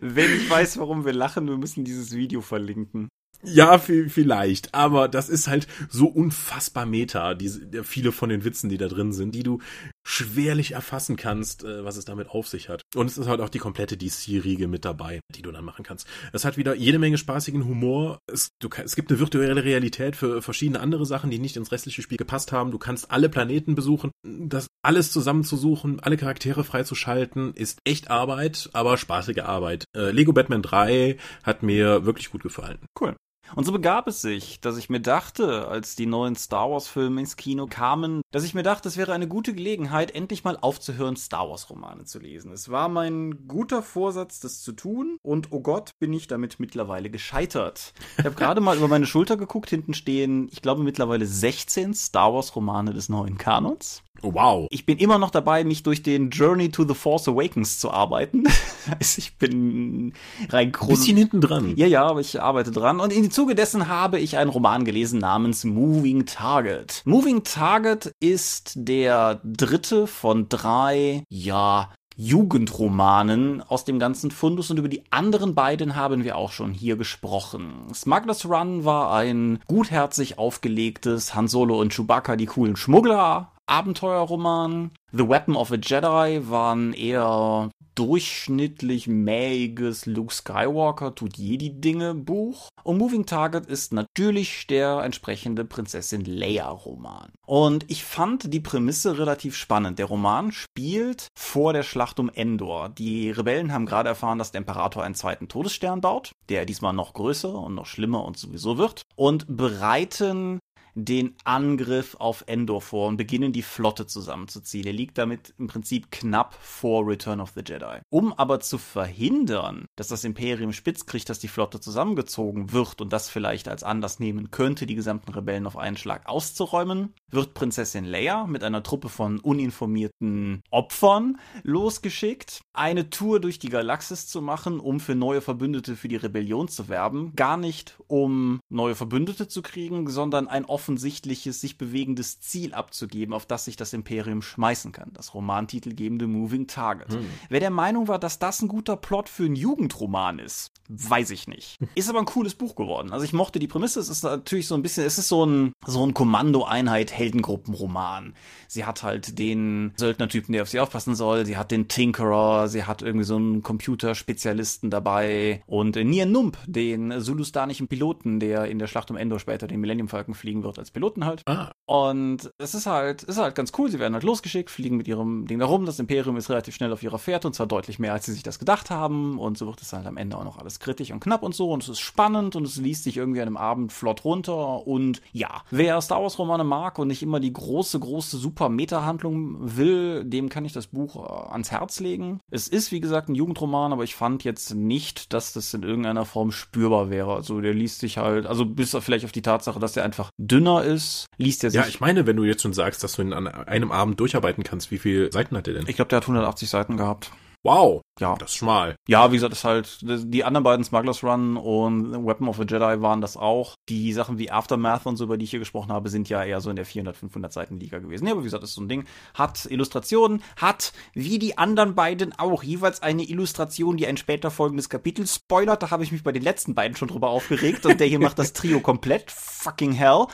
Wenn 0.00 0.36
ich 0.36 0.48
weiß, 0.48 0.78
warum 0.78 1.04
wir 1.04 1.12
lachen, 1.12 1.48
wir 1.48 1.58
müssen 1.58 1.84
dieses 1.84 2.14
Video 2.14 2.40
verlinken. 2.40 3.08
Ja, 3.42 3.78
vielleicht, 3.78 4.74
aber 4.74 5.08
das 5.08 5.28
ist 5.30 5.48
halt 5.48 5.66
so 5.88 6.06
unfassbar 6.06 6.84
meta, 6.84 7.34
diese, 7.34 7.84
viele 7.84 8.12
von 8.12 8.28
den 8.28 8.44
Witzen, 8.44 8.68
die 8.68 8.76
da 8.76 8.86
drin 8.88 9.12
sind, 9.12 9.34
die 9.34 9.42
du 9.42 9.60
schwerlich 10.06 10.72
erfassen 10.72 11.16
kannst, 11.16 11.64
äh, 11.64 11.84
was 11.84 11.96
es 11.96 12.04
damit 12.04 12.28
auf 12.28 12.48
sich 12.48 12.68
hat. 12.68 12.82
Und 12.94 13.06
es 13.06 13.16
ist 13.16 13.28
halt 13.28 13.40
auch 13.40 13.48
die 13.48 13.58
komplette 13.58 13.96
DC-Riege 13.96 14.68
mit 14.68 14.84
dabei, 14.84 15.20
die 15.34 15.42
du 15.42 15.52
dann 15.52 15.64
machen 15.64 15.84
kannst. 15.84 16.06
Es 16.32 16.44
hat 16.44 16.56
wieder 16.56 16.74
jede 16.74 16.98
Menge 16.98 17.16
spaßigen 17.16 17.64
Humor. 17.64 18.18
Es, 18.26 18.50
du, 18.60 18.68
es 18.84 18.96
gibt 18.96 19.10
eine 19.10 19.20
virtuelle 19.20 19.64
Realität 19.64 20.16
für 20.16 20.42
verschiedene 20.42 20.80
andere 20.80 21.06
Sachen, 21.06 21.30
die 21.30 21.38
nicht 21.38 21.56
ins 21.56 21.72
restliche 21.72 22.02
Spiel 22.02 22.18
gepasst 22.18 22.52
haben. 22.52 22.70
Du 22.70 22.78
kannst 22.78 23.10
alle 23.10 23.28
Planeten 23.28 23.74
besuchen. 23.74 24.10
Das 24.22 24.66
alles 24.82 25.12
zusammenzusuchen, 25.12 26.00
alle 26.00 26.16
Charaktere 26.16 26.64
freizuschalten, 26.64 27.54
ist 27.54 27.78
echt 27.84 28.10
Arbeit, 28.10 28.68
aber 28.72 28.96
spaßige 28.96 29.40
Arbeit. 29.40 29.84
Äh, 29.96 30.10
Lego 30.10 30.32
Batman 30.32 30.62
3 30.62 31.16
hat 31.42 31.62
mir 31.62 32.04
wirklich 32.04 32.30
gut 32.30 32.42
gefallen. 32.42 32.78
Cool. 32.98 33.16
Und 33.56 33.64
so 33.64 33.72
begab 33.72 34.06
es 34.06 34.22
sich, 34.22 34.60
dass 34.60 34.76
ich 34.76 34.90
mir 34.90 35.00
dachte, 35.00 35.68
als 35.68 35.96
die 35.96 36.06
neuen 36.06 36.36
Star 36.36 36.70
Wars 36.70 36.86
Filme 36.86 37.20
ins 37.20 37.36
Kino 37.36 37.66
kamen, 37.66 38.22
dass 38.30 38.44
ich 38.44 38.54
mir 38.54 38.62
dachte, 38.62 38.88
es 38.88 38.96
wäre 38.96 39.12
eine 39.12 39.28
gute 39.28 39.54
Gelegenheit, 39.54 40.14
endlich 40.14 40.44
mal 40.44 40.56
aufzuhören, 40.60 41.16
Star 41.16 41.48
Wars 41.48 41.68
Romane 41.70 42.04
zu 42.04 42.18
lesen. 42.18 42.52
Es 42.52 42.70
war 42.70 42.88
mein 42.88 43.48
guter 43.48 43.82
Vorsatz, 43.82 44.40
das 44.40 44.62
zu 44.62 44.72
tun. 44.72 45.18
Und 45.22 45.48
oh 45.50 45.60
Gott, 45.60 45.98
bin 45.98 46.12
ich 46.12 46.28
damit 46.28 46.60
mittlerweile 46.60 47.10
gescheitert. 47.10 47.92
Ich 48.18 48.24
habe 48.24 48.36
gerade 48.36 48.60
mal 48.60 48.76
über 48.76 48.88
meine 48.88 49.06
Schulter 49.06 49.36
geguckt, 49.36 49.70
hinten 49.70 49.94
stehen, 49.94 50.48
ich 50.52 50.62
glaube 50.62 50.82
mittlerweile 50.82 51.26
16 51.26 51.94
Star 51.94 52.32
Wars 52.32 52.54
Romane 52.54 52.92
des 52.92 53.08
neuen 53.08 53.38
Kanons. 53.38 54.02
Oh, 54.22 54.34
wow. 54.34 54.66
Ich 54.70 54.84
bin 54.84 54.98
immer 54.98 55.18
noch 55.18 55.30
dabei, 55.30 55.64
mich 55.64 55.82
durch 55.82 56.02
den 56.02 56.30
Journey 56.30 56.70
to 56.70 56.86
the 56.86 56.94
Force 56.94 57.26
Awakens 57.26 57.78
zu 57.78 57.90
arbeiten. 57.90 58.44
also 58.98 59.18
ich 59.18 59.36
bin 59.38 60.12
rein 60.50 60.72
chron 60.72 60.90
Bisschen 60.90 61.16
hinten 61.16 61.40
dran. 61.40 61.74
Ja, 61.76 61.86
ja, 61.86 62.04
aber 62.04 62.20
ich 62.20 62.40
arbeite 62.40 62.70
dran. 62.70 63.00
Und 63.00 63.12
im 63.12 63.30
Zuge 63.40 63.54
dessen 63.54 63.88
habe 63.88 64.18
ich 64.18 64.36
einen 64.36 64.50
Roman 64.50 64.84
gelesen 64.84 65.18
namens 65.18 65.64
Moving 65.64 66.26
Target. 66.26 67.00
Moving 67.06 67.42
Target 67.42 68.12
ist 68.20 68.72
der 68.76 69.40
dritte 69.42 70.06
von 70.06 70.50
drei, 70.50 71.24
ja, 71.30 71.88
Jugendromanen 72.16 73.62
aus 73.62 73.86
dem 73.86 73.98
ganzen 73.98 74.30
Fundus 74.30 74.70
und 74.70 74.76
über 74.76 74.90
die 74.90 75.04
anderen 75.10 75.54
beiden 75.54 75.96
haben 75.96 76.22
wir 76.22 76.36
auch 76.36 76.52
schon 76.52 76.74
hier 76.74 76.96
gesprochen. 76.96 77.86
Smugglers 77.94 78.44
Run 78.44 78.84
war 78.84 79.14
ein 79.14 79.60
gutherzig 79.66 80.38
aufgelegtes 80.38 81.34
Han 81.34 81.48
Solo 81.48 81.80
und 81.80 81.94
Chewbacca 81.94 82.36
die 82.36 82.44
coolen 82.44 82.76
Schmuggler 82.76 83.52
Abenteuerroman. 83.70 84.90
The 85.12 85.28
Weapon 85.28 85.54
of 85.54 85.70
a 85.70 85.76
Jedi 85.76 86.50
war 86.50 86.74
ein 86.74 86.92
eher 86.92 87.70
durchschnittlich 87.94 89.06
mähiges 89.06 90.06
Luke 90.06 90.34
Skywalker 90.34 91.14
tut 91.14 91.36
Jedi 91.36 91.80
Dinge 91.80 92.14
Buch. 92.14 92.68
Und 92.82 92.98
Moving 92.98 93.26
Target 93.26 93.66
ist 93.66 93.92
natürlich 93.92 94.66
der 94.66 95.02
entsprechende 95.04 95.64
Prinzessin 95.64 96.24
Leia 96.24 96.68
Roman. 96.68 97.30
Und 97.46 97.84
ich 97.88 98.04
fand 98.04 98.52
die 98.52 98.60
Prämisse 98.60 99.18
relativ 99.18 99.54
spannend. 99.54 99.98
Der 99.98 100.06
Roman 100.06 100.50
spielt 100.50 101.28
vor 101.38 101.72
der 101.72 101.82
Schlacht 101.82 102.18
um 102.18 102.30
Endor. 102.30 102.88
Die 102.88 103.30
Rebellen 103.30 103.72
haben 103.72 103.86
gerade 103.86 104.08
erfahren, 104.08 104.38
dass 104.38 104.50
der 104.50 104.60
Imperator 104.60 105.04
einen 105.04 105.14
zweiten 105.14 105.48
Todesstern 105.48 106.00
baut, 106.00 106.32
der 106.48 106.64
diesmal 106.64 106.92
noch 106.92 107.12
größer 107.12 107.52
und 107.52 107.74
noch 107.74 107.86
schlimmer 107.86 108.24
und 108.24 108.36
sowieso 108.36 108.78
wird, 108.78 109.02
und 109.14 109.44
bereiten 109.56 110.58
den 110.94 111.34
Angriff 111.44 112.16
auf 112.18 112.44
Endor 112.46 112.80
vor 112.80 113.08
und 113.08 113.16
beginnen 113.16 113.52
die 113.52 113.62
Flotte 113.62 114.06
zusammenzuziehen. 114.06 114.86
Er 114.86 114.92
liegt 114.92 115.18
damit 115.18 115.54
im 115.58 115.66
Prinzip 115.66 116.10
knapp 116.10 116.54
vor 116.54 117.06
Return 117.06 117.40
of 117.40 117.52
the 117.54 117.62
Jedi. 117.66 118.00
Um 118.10 118.32
aber 118.32 118.60
zu 118.60 118.78
verhindern, 118.78 119.86
dass 119.96 120.08
das 120.08 120.24
Imperium 120.24 120.72
spitz 120.72 121.06
kriegt, 121.06 121.28
dass 121.28 121.38
die 121.38 121.48
Flotte 121.48 121.80
zusammengezogen 121.80 122.72
wird 122.72 123.00
und 123.00 123.12
das 123.12 123.28
vielleicht 123.28 123.68
als 123.68 123.82
Anlass 123.82 124.20
nehmen 124.20 124.50
könnte, 124.50 124.86
die 124.86 124.94
gesamten 124.94 125.32
Rebellen 125.32 125.66
auf 125.66 125.76
einen 125.76 125.96
Schlag 125.96 126.28
auszuräumen, 126.28 127.14
wird 127.30 127.54
Prinzessin 127.54 128.04
Leia 128.04 128.46
mit 128.46 128.64
einer 128.64 128.82
Truppe 128.82 129.08
von 129.08 129.38
uninformierten 129.38 130.62
Opfern 130.70 131.38
losgeschickt, 131.62 132.62
eine 132.72 133.10
Tour 133.10 133.40
durch 133.40 133.58
die 133.58 133.68
Galaxis 133.68 134.26
zu 134.26 134.42
machen, 134.42 134.80
um 134.80 135.00
für 135.00 135.14
neue 135.14 135.40
Verbündete 135.40 135.96
für 135.96 136.08
die 136.08 136.16
Rebellion 136.16 136.68
zu 136.68 136.88
werben. 136.88 137.32
Gar 137.36 137.56
nicht, 137.56 137.98
um 138.06 138.60
neue 138.68 138.94
Verbündete 138.94 139.48
zu 139.48 139.62
kriegen, 139.62 140.08
sondern 140.08 140.48
ein 140.48 140.64
offensichtliches, 140.80 141.60
sich 141.60 141.76
bewegendes 141.76 142.40
Ziel 142.40 142.72
abzugeben, 142.72 143.34
auf 143.34 143.44
das 143.44 143.66
sich 143.66 143.76
das 143.76 143.92
Imperium 143.92 144.40
schmeißen 144.40 144.92
kann. 144.92 145.10
Das 145.12 145.34
romantitelgebende 145.34 146.26
Moving 146.26 146.68
Target. 146.68 147.12
Hm. 147.12 147.26
Wer 147.50 147.60
der 147.60 147.70
Meinung 147.70 148.08
war, 148.08 148.18
dass 148.18 148.38
das 148.38 148.62
ein 148.62 148.68
guter 148.68 148.96
Plot 148.96 149.28
für 149.28 149.44
einen 149.44 149.56
Jugendroman 149.56 150.38
ist, 150.38 150.72
weiß 150.88 151.32
ich 151.32 151.48
nicht. 151.48 151.78
Ist 151.94 152.08
aber 152.08 152.20
ein 152.20 152.24
cooles 152.24 152.54
Buch 152.54 152.76
geworden. 152.76 153.12
Also 153.12 153.26
ich 153.26 153.34
mochte 153.34 153.58
die 153.58 153.66
Prämisse. 153.66 154.00
Es 154.00 154.08
ist 154.08 154.24
natürlich 154.24 154.66
so 154.66 154.74
ein 154.74 154.82
bisschen, 154.82 155.04
es 155.04 155.18
ist 155.18 155.28
so 155.28 155.44
ein, 155.44 155.72
so 155.86 156.04
ein 156.06 156.14
Kommandoeinheit 156.14 157.12
Heldengruppenroman. 157.12 158.34
Sie 158.68 158.86
hat 158.86 159.02
halt 159.02 159.38
den 159.38 159.92
Söldnertypen, 159.96 160.52
der 160.52 160.62
auf 160.62 160.70
sie 160.70 160.80
aufpassen 160.80 161.14
soll. 161.14 161.44
Sie 161.44 161.58
hat 161.58 161.70
den 161.70 161.88
Tinkerer. 161.88 162.68
Sie 162.68 162.84
hat 162.84 163.02
irgendwie 163.02 163.26
so 163.26 163.36
einen 163.36 163.62
Computerspezialisten 163.62 164.88
dabei. 164.88 165.62
Und 165.66 165.96
Nian 165.96 166.32
Nump, 166.32 166.56
den 166.66 167.20
sulustanischen 167.20 167.86
Piloten, 167.86 168.40
der 168.40 168.64
in 168.64 168.78
der 168.78 168.86
Schlacht 168.86 169.10
um 169.10 169.16
Endor 169.18 169.40
später 169.40 169.66
den 169.66 169.80
Millennium 169.80 170.08
Falcon 170.08 170.34
fliegen 170.34 170.62
wird 170.62 170.69
wird 170.70 170.78
als 170.78 170.90
Piloten 170.90 171.24
halt. 171.24 171.42
Ah. 171.46 171.72
Und 171.86 172.52
es 172.58 172.74
ist 172.74 172.86
halt, 172.86 173.24
ist 173.24 173.38
halt 173.38 173.54
ganz 173.56 173.72
cool. 173.76 173.90
Sie 173.90 173.98
werden 173.98 174.14
halt 174.14 174.22
losgeschickt, 174.22 174.70
fliegen 174.70 174.96
mit 174.96 175.08
ihrem 175.08 175.46
Ding 175.46 175.58
da 175.58 175.66
rum. 175.66 175.86
Das 175.86 175.98
Imperium 175.98 176.36
ist 176.36 176.48
relativ 176.48 176.76
schnell 176.76 176.92
auf 176.92 177.02
ihrer 177.02 177.18
Fährte 177.18 177.48
und 177.48 177.54
zwar 177.54 177.66
deutlich 177.66 177.98
mehr, 177.98 178.12
als 178.12 178.26
sie 178.26 178.32
sich 178.32 178.44
das 178.44 178.58
gedacht 178.58 178.90
haben. 178.90 179.38
Und 179.38 179.58
so 179.58 179.66
wird 179.66 179.82
es 179.82 179.92
halt 179.92 180.06
am 180.06 180.16
Ende 180.16 180.36
auch 180.38 180.44
noch 180.44 180.58
alles 180.58 180.78
kritisch 180.78 181.10
und 181.10 181.20
knapp 181.20 181.42
und 181.42 181.54
so. 181.54 181.72
Und 181.72 181.82
es 181.82 181.88
ist 181.88 182.00
spannend 182.00 182.54
und 182.54 182.64
es 182.64 182.76
liest 182.76 183.04
sich 183.04 183.16
irgendwie 183.16 183.40
an 183.40 183.48
einem 183.48 183.56
Abend 183.56 183.92
flott 183.92 184.24
runter. 184.24 184.86
Und 184.86 185.20
ja, 185.32 185.62
wer 185.70 186.00
Star 186.00 186.22
Wars 186.22 186.38
Romane 186.38 186.64
mag 186.64 186.98
und 186.98 187.08
nicht 187.08 187.22
immer 187.22 187.40
die 187.40 187.52
große, 187.52 187.98
große, 187.98 188.36
super 188.36 188.68
Meta-Handlung 188.68 189.76
will, 189.76 190.24
dem 190.24 190.48
kann 190.48 190.64
ich 190.64 190.72
das 190.72 190.86
Buch 190.86 191.16
äh, 191.16 191.52
ans 191.52 191.72
Herz 191.72 191.98
legen. 191.98 192.40
Es 192.50 192.68
ist, 192.68 192.92
wie 192.92 193.00
gesagt, 193.00 193.28
ein 193.28 193.34
Jugendroman, 193.34 193.92
aber 193.92 194.04
ich 194.04 194.14
fand 194.14 194.44
jetzt 194.44 194.74
nicht, 194.74 195.32
dass 195.32 195.52
das 195.52 195.74
in 195.74 195.82
irgendeiner 195.82 196.24
Form 196.24 196.52
spürbar 196.52 197.10
wäre. 197.10 197.34
Also 197.34 197.60
der 197.60 197.74
liest 197.74 198.00
sich 198.00 198.18
halt, 198.18 198.46
also 198.46 198.64
bis 198.64 198.96
vielleicht 199.00 199.24
auf 199.24 199.32
die 199.32 199.42
Tatsache, 199.42 199.80
dass 199.80 199.92
der 199.92 200.04
einfach 200.04 200.30
dünner 200.60 200.84
ist, 200.84 201.26
liest 201.38 201.64
er 201.64 201.70
sich. 201.70 201.80
Ja, 201.80 201.86
ich 201.86 202.00
meine, 202.00 202.26
wenn 202.26 202.36
du 202.36 202.44
jetzt 202.44 202.62
schon 202.62 202.72
sagst, 202.72 203.02
dass 203.02 203.14
du 203.14 203.22
ihn 203.22 203.32
an 203.32 203.46
einem 203.46 203.90
Abend 203.92 204.20
durcharbeiten 204.20 204.64
kannst, 204.64 204.90
wie 204.90 204.98
viele 204.98 205.32
Seiten 205.32 205.56
hat 205.56 205.66
er 205.68 205.74
denn? 205.74 205.84
Ich 205.88 205.96
glaube, 205.96 206.08
der 206.08 206.18
hat 206.18 206.24
180 206.24 206.68
Seiten 206.68 206.96
gehabt. 206.96 207.32
Wow. 207.62 208.00
Ja. 208.18 208.36
Das 208.36 208.50
ist 208.50 208.56
schmal. 208.56 208.96
Ja, 209.06 209.30
wie 209.30 209.36
gesagt, 209.36 209.52
das 209.52 209.58
ist 209.60 209.64
halt, 209.64 209.98
die 210.02 210.44
anderen 210.44 210.64
beiden 210.64 210.84
Smugglers 210.84 211.22
Run 211.22 211.56
und 211.56 212.26
Weapon 212.26 212.48
of 212.48 212.58
a 212.58 212.64
Jedi 212.64 213.02
waren 213.02 213.20
das 213.20 213.36
auch. 213.36 213.74
Die 213.88 214.12
Sachen 214.12 214.38
wie 214.38 214.50
Aftermath 214.50 215.06
und 215.06 215.16
so, 215.16 215.24
über 215.24 215.36
die 215.36 215.44
ich 215.44 215.50
hier 215.50 215.58
gesprochen 215.58 215.92
habe, 215.92 216.08
sind 216.08 216.28
ja 216.28 216.42
eher 216.42 216.60
so 216.60 216.70
in 216.70 216.76
der 216.76 216.86
400, 216.86 217.16
500 217.16 217.52
Seiten 217.52 217.78
Liga 217.78 217.98
gewesen. 217.98 218.26
Ja, 218.26 218.32
aber 218.32 218.40
wie 218.40 218.44
gesagt, 218.44 218.62
das 218.62 218.70
ist 218.70 218.76
so 218.76 218.82
ein 218.82 218.88
Ding. 218.88 219.04
Hat 219.34 219.66
Illustrationen, 219.66 220.42
hat, 220.56 220.92
wie 221.12 221.38
die 221.38 221.58
anderen 221.58 221.94
beiden 221.94 222.32
auch, 222.38 222.62
jeweils 222.62 223.02
eine 223.02 223.24
Illustration, 223.24 223.96
die 223.96 224.06
ein 224.06 224.16
später 224.16 224.50
folgendes 224.50 224.88
Kapitel 224.88 225.26
spoilert. 225.26 225.82
Da 225.82 225.90
habe 225.90 226.02
ich 226.02 226.12
mich 226.12 226.22
bei 226.22 226.32
den 226.32 226.42
letzten 226.42 226.74
beiden 226.74 226.96
schon 226.96 227.08
drüber 227.08 227.30
aufgeregt 227.30 227.84
und 227.86 228.00
der 228.00 228.06
hier 228.06 228.20
macht 228.20 228.38
das 228.38 228.52
Trio 228.52 228.80
komplett. 228.80 229.30
Fucking 229.30 229.92
hell. 229.92 230.26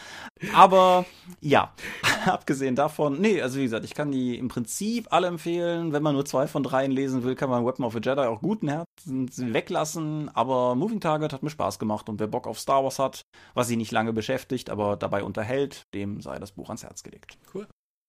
Aber, 0.53 1.07
ja, 1.41 1.73
abgesehen 2.27 2.77
davon, 2.77 3.21
nee, 3.21 3.41
also 3.41 3.59
wie 3.59 3.63
gesagt, 3.63 3.85
ich 3.85 3.95
kann 3.95 4.13
die 4.13 4.37
im 4.37 4.49
Prinzip 4.49 5.07
alle 5.11 5.29
empfehlen. 5.29 5.93
Wenn 5.93 6.03
man 6.03 6.15
nur 6.15 6.27
zwei 6.27 6.47
von 6.47 6.63
dreien 6.63 6.93
lesen 6.93 7.23
will, 7.23 7.35
kann 7.35 7.49
man 7.49 7.65
Weapon 7.65 7.85
of 7.85 7.97
a 7.97 8.01
Jedi 8.01 8.21
auch 8.23 8.43
guten 8.43 8.69
Herzens 8.69 9.39
weglassen. 9.39 10.31
Aber 10.35 10.75
Moving 10.75 11.01
Target 11.01 11.33
hat 11.33 11.43
mir 11.43 11.51
Spaß 11.51 11.79
gemacht 11.79 12.09
und 12.09 12.21
wer 12.21 12.27
Bock 12.27 12.47
auf 12.47 12.59
Star 12.59 12.85
Wars 12.85 12.99
hat, 12.99 13.23
was 13.55 13.69
sie 13.69 13.77
nicht 13.77 13.93
lange 13.93 14.13
beschäftigt, 14.13 14.69
aber 14.69 14.97
dabei 14.97 15.23
unterhält, 15.23 15.83
dem 15.95 16.21
sei 16.21 16.39
das 16.39 16.53
Buch 16.53 16.69
ans 16.69 16.83
Herz 16.83 17.03
gelegt. 17.03 17.39
Cool. 17.55 17.67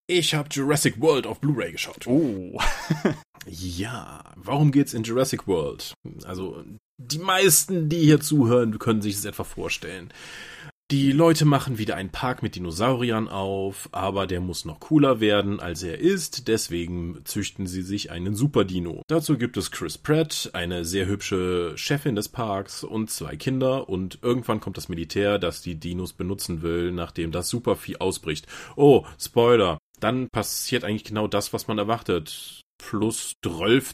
Ich 0.09 0.33
habe 0.33 0.47
Jurassic 0.49 1.01
World 1.01 1.27
auf 1.27 1.41
Blu-ray 1.41 1.73
geschaut. 1.73 2.07
Oh. 2.07 2.57
ja, 3.45 4.23
warum 4.35 4.71
geht's 4.71 4.93
in 4.93 5.03
Jurassic 5.03 5.47
World? 5.47 5.93
Also, 6.23 6.63
die 6.97 7.19
meisten, 7.19 7.89
die 7.89 7.99
hier 7.99 8.21
zuhören, 8.21 8.79
können 8.79 9.01
sich 9.01 9.15
es 9.15 9.25
etwa 9.25 9.43
vorstellen. 9.43 10.13
Die 10.89 11.11
Leute 11.11 11.43
machen 11.43 11.77
wieder 11.77 11.97
einen 11.97 12.13
Park 12.13 12.41
mit 12.41 12.55
Dinosauriern 12.55 13.27
auf, 13.27 13.89
aber 13.91 14.25
der 14.25 14.39
muss 14.39 14.63
noch 14.63 14.79
cooler 14.79 15.19
werden, 15.19 15.59
als 15.59 15.83
er 15.83 15.97
ist, 15.97 16.47
deswegen 16.47 17.19
züchten 17.25 17.67
sie 17.67 17.81
sich 17.81 18.09
einen 18.09 18.35
Superdino. 18.35 19.01
Dazu 19.07 19.37
gibt 19.37 19.57
es 19.57 19.71
Chris 19.71 19.97
Pratt, 19.97 20.49
eine 20.53 20.85
sehr 20.85 21.05
hübsche 21.05 21.73
Chefin 21.75 22.15
des 22.15 22.29
Parks 22.29 22.85
und 22.85 23.09
zwei 23.09 23.35
Kinder 23.35 23.89
und 23.89 24.19
irgendwann 24.21 24.61
kommt 24.61 24.77
das 24.77 24.87
Militär, 24.87 25.39
das 25.39 25.61
die 25.61 25.75
Dinos 25.75 26.13
benutzen 26.13 26.61
will, 26.61 26.93
nachdem 26.93 27.33
das 27.33 27.49
Supervieh 27.49 27.97
ausbricht. 27.97 28.47
Oh, 28.77 29.05
Spoiler, 29.19 29.79
dann 29.99 30.29
passiert 30.29 30.85
eigentlich 30.85 31.03
genau 31.03 31.27
das, 31.27 31.51
was 31.51 31.67
man 31.67 31.79
erwartet 31.79 32.61
plus 32.77 33.35
12 33.43 33.93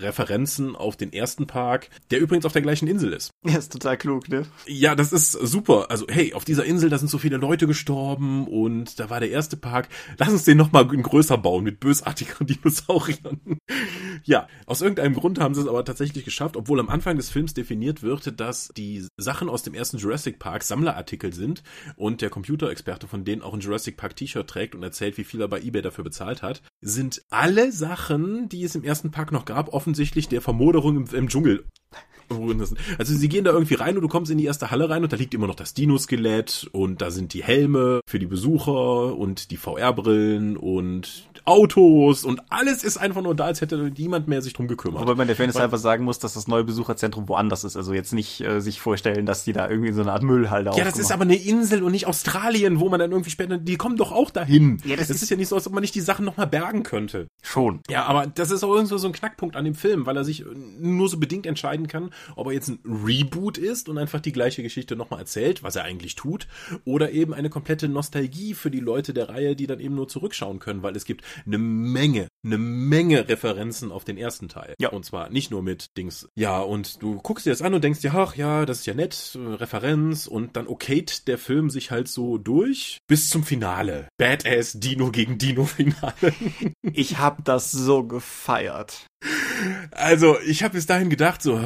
Referenzen 0.00 0.76
auf 0.76 0.96
den 0.96 1.12
ersten 1.12 1.46
Park, 1.46 1.90
der 2.10 2.20
übrigens 2.20 2.44
auf 2.44 2.52
der 2.52 2.62
gleichen 2.62 2.88
Insel 2.88 3.12
ist. 3.12 3.30
Ja, 3.48 3.56
ist 3.56 3.72
total 3.72 3.96
klug, 3.96 4.28
ne? 4.28 4.46
Ja, 4.66 4.94
das 4.94 5.12
ist 5.12 5.32
super. 5.32 5.86
Also, 5.90 6.06
hey, 6.08 6.34
auf 6.34 6.44
dieser 6.44 6.64
Insel, 6.64 6.90
da 6.90 6.98
sind 6.98 7.08
so 7.08 7.16
viele 7.16 7.38
Leute 7.38 7.66
gestorben 7.66 8.46
und 8.46 9.00
da 9.00 9.08
war 9.08 9.20
der 9.20 9.30
erste 9.30 9.56
Park. 9.56 9.88
Lass 10.18 10.28
uns 10.28 10.44
den 10.44 10.58
nochmal 10.58 10.86
größer 10.86 11.38
bauen 11.38 11.64
mit 11.64 11.80
bösartigen 11.80 12.46
Dinosauriern. 12.46 13.40
ja, 14.24 14.48
aus 14.66 14.82
irgendeinem 14.82 15.14
Grund 15.14 15.40
haben 15.40 15.54
sie 15.54 15.62
es 15.62 15.66
aber 15.66 15.84
tatsächlich 15.84 16.24
geschafft, 16.26 16.56
obwohl 16.56 16.78
am 16.78 16.90
Anfang 16.90 17.16
des 17.16 17.30
Films 17.30 17.54
definiert 17.54 18.02
wird, 18.02 18.38
dass 18.38 18.68
die 18.76 19.06
Sachen 19.16 19.48
aus 19.48 19.62
dem 19.62 19.72
ersten 19.72 19.96
Jurassic 19.96 20.38
Park 20.38 20.62
Sammlerartikel 20.62 21.32
sind 21.32 21.62
und 21.96 22.20
der 22.20 22.30
Computerexperte 22.30 23.08
von 23.08 23.24
denen 23.24 23.42
auch 23.42 23.54
ein 23.54 23.60
Jurassic 23.60 23.96
Park 23.96 24.16
T-Shirt 24.16 24.48
trägt 24.48 24.74
und 24.74 24.82
erzählt, 24.82 25.16
wie 25.16 25.24
viel 25.24 25.40
er 25.40 25.48
bei 25.48 25.60
eBay 25.60 25.82
dafür 25.82 26.04
bezahlt 26.04 26.42
hat, 26.42 26.62
sind 26.80 27.22
alle 27.30 27.67
Sachen, 27.72 28.48
die 28.48 28.64
es 28.64 28.74
im 28.74 28.84
ersten 28.84 29.10
Park 29.10 29.32
noch 29.32 29.44
gab, 29.44 29.72
offensichtlich 29.72 30.28
der 30.28 30.40
Vermoderung 30.40 30.96
im, 30.96 31.14
im 31.14 31.28
Dschungel 31.28 31.64
also 32.98 33.14
sie 33.14 33.28
gehen 33.28 33.44
da 33.44 33.52
irgendwie 33.52 33.74
rein 33.74 33.96
und 33.96 34.02
du 34.02 34.08
kommst 34.08 34.30
in 34.30 34.38
die 34.38 34.44
erste 34.44 34.70
Halle 34.70 34.88
rein 34.90 35.02
und 35.02 35.12
da 35.12 35.16
liegt 35.16 35.34
immer 35.34 35.46
noch 35.46 35.54
das 35.54 35.74
Dino-Skelett 35.74 36.68
und 36.72 37.00
da 37.02 37.10
sind 37.10 37.34
die 37.34 37.42
Helme 37.42 38.00
für 38.06 38.18
die 38.18 38.26
Besucher 38.26 39.16
und 39.16 39.50
die 39.50 39.56
VR-Brillen 39.56 40.56
und 40.56 41.28
Autos 41.44 42.24
und 42.24 42.42
alles 42.50 42.84
ist 42.84 42.98
einfach 42.98 43.22
nur 43.22 43.34
da, 43.34 43.46
als 43.46 43.60
hätte 43.60 43.90
niemand 43.96 44.28
mehr 44.28 44.42
sich 44.42 44.52
drum 44.52 44.68
gekümmert. 44.68 45.02
Wobei 45.02 45.14
man 45.14 45.26
der 45.26 45.36
Fan 45.36 45.50
einfach 45.56 45.78
sagen 45.78 46.04
muss, 46.04 46.18
dass 46.18 46.34
das 46.34 46.46
neue 46.46 46.64
Besucherzentrum 46.64 47.28
woanders 47.28 47.64
ist. 47.64 47.76
Also 47.76 47.94
jetzt 47.94 48.12
nicht 48.12 48.40
äh, 48.40 48.60
sich 48.60 48.80
vorstellen, 48.80 49.24
dass 49.24 49.44
die 49.44 49.52
da 49.52 49.68
irgendwie 49.68 49.92
so 49.92 50.02
eine 50.02 50.12
Art 50.12 50.22
Müllhalde 50.22 50.72
Ja, 50.76 50.84
das 50.84 50.98
ist 50.98 51.10
aber 51.10 51.22
eine 51.22 51.36
Insel 51.36 51.82
und 51.82 51.92
nicht 51.92 52.06
Australien, 52.06 52.80
wo 52.80 52.88
man 52.88 53.00
dann 53.00 53.10
irgendwie 53.10 53.30
später, 53.30 53.56
die 53.56 53.76
kommen 53.76 53.96
doch 53.96 54.12
auch 54.12 54.30
dahin. 54.30 54.80
Ja, 54.84 54.96
das, 54.96 55.08
das 55.08 55.16
ist, 55.16 55.22
ist, 55.24 55.30
ja 55.30 55.36
nicht 55.36 55.48
so, 55.48 55.56
als 55.56 55.66
ob 55.66 55.72
man 55.72 55.80
nicht 55.80 55.94
die 55.94 56.00
Sachen 56.00 56.24
nochmal 56.24 56.46
bergen 56.46 56.82
könnte. 56.82 57.28
Schon. 57.42 57.80
Ja, 57.88 58.04
aber 58.04 58.26
das 58.26 58.50
ist 58.50 58.62
auch 58.62 58.74
irgendwo 58.74 58.98
so 58.98 59.06
ein 59.06 59.12
Knackpunkt 59.12 59.56
an 59.56 59.64
dem 59.64 59.74
Film, 59.74 60.06
weil 60.06 60.16
er 60.16 60.24
sich 60.24 60.44
nur 60.80 61.08
so 61.08 61.18
bedingt 61.18 61.46
entscheiden 61.46 61.88
kann, 61.88 62.10
ob 62.36 62.48
er 62.48 62.52
jetzt 62.52 62.68
ein 62.68 62.78
Reboot 62.84 63.58
ist 63.58 63.88
und 63.88 63.98
einfach 63.98 64.20
die 64.20 64.32
gleiche 64.32 64.62
Geschichte 64.62 64.96
nochmal 64.96 65.20
erzählt, 65.20 65.62
was 65.62 65.76
er 65.76 65.84
eigentlich 65.84 66.14
tut, 66.14 66.48
oder 66.84 67.10
eben 67.12 67.34
eine 67.34 67.50
komplette 67.50 67.88
Nostalgie 67.88 68.54
für 68.54 68.70
die 68.70 68.80
Leute 68.80 69.14
der 69.14 69.28
Reihe, 69.28 69.56
die 69.56 69.66
dann 69.66 69.80
eben 69.80 69.94
nur 69.94 70.08
zurückschauen 70.08 70.58
können, 70.58 70.82
weil 70.82 70.96
es 70.96 71.04
gibt 71.04 71.24
eine 71.46 71.58
Menge, 71.58 72.28
eine 72.44 72.58
Menge 72.58 73.28
Referenzen 73.28 73.92
auf 73.92 74.04
den 74.04 74.16
ersten 74.16 74.48
Teil. 74.48 74.74
Ja. 74.78 74.90
Und 74.90 75.04
zwar 75.04 75.30
nicht 75.30 75.50
nur 75.50 75.62
mit 75.62 75.96
Dings, 75.96 76.28
ja, 76.34 76.60
und 76.60 77.02
du 77.02 77.16
guckst 77.16 77.46
dir 77.46 77.50
das 77.50 77.62
an 77.62 77.74
und 77.74 77.84
denkst 77.84 78.00
dir, 78.00 78.14
ach 78.14 78.36
ja, 78.36 78.66
das 78.66 78.80
ist 78.80 78.86
ja 78.86 78.94
nett, 78.94 79.38
Referenz, 79.38 80.26
und 80.26 80.56
dann 80.56 80.66
okayt 80.66 81.28
der 81.28 81.38
Film 81.38 81.70
sich 81.70 81.90
halt 81.90 82.08
so 82.08 82.38
durch 82.38 82.98
bis 83.06 83.28
zum 83.28 83.44
Finale. 83.44 84.08
Badass 84.18 84.74
Dino 84.74 85.10
gegen 85.10 85.38
Dino 85.38 85.64
Finale. 85.64 86.34
ich 86.82 87.18
hab 87.18 87.44
das 87.44 87.70
so 87.70 88.04
gefeiert. 88.04 89.06
Also, 89.90 90.38
ich 90.46 90.62
habe 90.62 90.74
bis 90.74 90.86
dahin 90.86 91.10
gedacht, 91.10 91.42
so, 91.42 91.58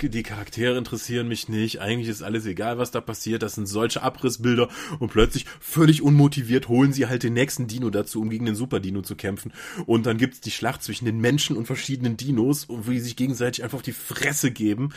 die 0.00 0.22
Charaktere 0.22 0.76
interessieren 0.76 1.28
mich 1.28 1.48
nicht, 1.48 1.80
eigentlich 1.80 2.08
ist 2.08 2.22
alles 2.22 2.46
egal, 2.46 2.78
was 2.78 2.90
da 2.90 3.00
passiert, 3.00 3.42
das 3.42 3.54
sind 3.54 3.66
solche 3.66 4.02
Abrissbilder. 4.02 4.68
Und 4.98 5.10
plötzlich 5.10 5.46
völlig 5.60 6.02
unmotiviert 6.02 6.68
holen 6.68 6.92
sie 6.92 7.06
halt 7.06 7.22
den 7.22 7.34
nächsten 7.34 7.66
Dino 7.66 7.90
dazu, 7.90 8.20
um 8.20 8.30
gegen 8.30 8.46
den 8.46 8.54
Super 8.54 8.80
Dino 8.80 9.02
zu 9.02 9.16
kämpfen. 9.16 9.52
Und 9.86 10.06
dann 10.06 10.18
gibt's 10.18 10.40
die 10.40 10.50
Schlacht 10.50 10.82
zwischen 10.82 11.04
den 11.04 11.18
Menschen 11.18 11.56
und 11.56 11.66
verschiedenen 11.66 12.16
Dinos, 12.16 12.66
wo 12.68 12.90
die 12.90 13.00
sich 13.00 13.16
gegenseitig 13.16 13.62
einfach 13.64 13.76
auf 13.76 13.82
die 13.82 13.92
Fresse 13.92 14.50
geben. 14.50 14.90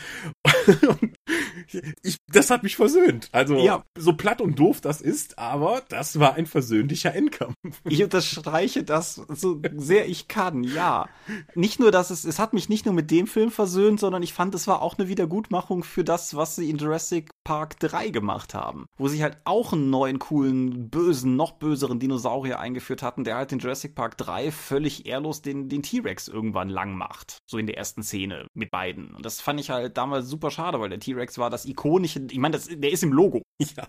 ich, 2.03 2.17
das 2.27 2.49
hat 2.49 2.63
mich 2.63 2.75
versöhnt. 2.75 3.29
Also, 3.31 3.57
ja. 3.57 3.83
so 3.97 4.13
platt 4.13 4.41
und 4.41 4.59
doof 4.59 4.81
das 4.81 5.01
ist, 5.01 5.37
aber 5.37 5.81
das 5.89 6.19
war 6.19 6.35
ein 6.35 6.45
versöhnlicher 6.45 7.13
Endkampf. 7.13 7.55
Ich 7.87 8.03
unterstreiche 8.03 8.83
das 8.83 9.15
so 9.15 9.61
sehr 9.75 10.07
ich 10.07 10.27
kann, 10.27 10.63
ja. 10.63 11.09
Nicht 11.55 11.79
nur, 11.79 11.91
dass 11.91 12.09
es, 12.09 12.25
es 12.25 12.39
hat 12.39 12.53
mich 12.53 12.69
nicht 12.69 12.85
nur 12.85 12.93
mit 12.93 13.11
dem 13.11 13.27
Film 13.27 13.51
versöhnt, 13.51 13.99
sondern 13.99 14.23
ich 14.23 14.33
fand, 14.33 14.55
es 14.55 14.67
war 14.67 14.81
auch 14.81 14.97
eine 14.97 15.07
Wiedergutmachung 15.07 15.83
für 15.83 16.03
das, 16.03 16.35
was 16.35 16.55
sie 16.55 16.69
in 16.69 16.77
Jurassic 16.77 17.29
Park 17.43 17.79
3 17.79 18.09
gemacht 18.09 18.53
haben. 18.53 18.85
Wo 18.97 19.07
sie 19.07 19.23
halt 19.23 19.37
auch 19.45 19.73
einen 19.73 19.89
neuen, 19.89 20.19
coolen, 20.19 20.89
bösen, 20.89 21.35
noch 21.35 21.53
böseren 21.53 21.99
Dinosaurier 21.99 22.59
eingeführt 22.59 23.03
hatten, 23.03 23.23
der 23.23 23.35
halt 23.35 23.51
in 23.51 23.59
Jurassic 23.59 23.95
Park 23.95 24.17
3 24.17 24.51
völlig 24.51 25.05
ehrlos 25.05 25.41
den, 25.41 25.69
den 25.69 25.83
T-Rex 25.83 26.27
irgendwann 26.27 26.69
lang 26.69 26.93
macht. 26.95 27.39
So 27.47 27.57
in 27.57 27.67
der 27.67 27.77
ersten 27.77 28.03
Szene 28.03 28.47
mit 28.53 28.71
beiden. 28.71 29.15
Und 29.15 29.25
das 29.25 29.41
fand 29.41 29.59
ich 29.59 29.69
halt 29.69 29.97
damals 29.97 30.27
super 30.27 30.51
schade, 30.51 30.60
weil 30.79 30.89
der 30.89 30.99
T-Rex 30.99 31.37
war 31.37 31.49
das 31.49 31.65
ikonische, 31.65 32.25
ich 32.29 32.37
meine, 32.37 32.57
der 32.59 32.91
ist 32.91 33.03
im 33.03 33.13
Logo. 33.13 33.41
Ja. 33.77 33.87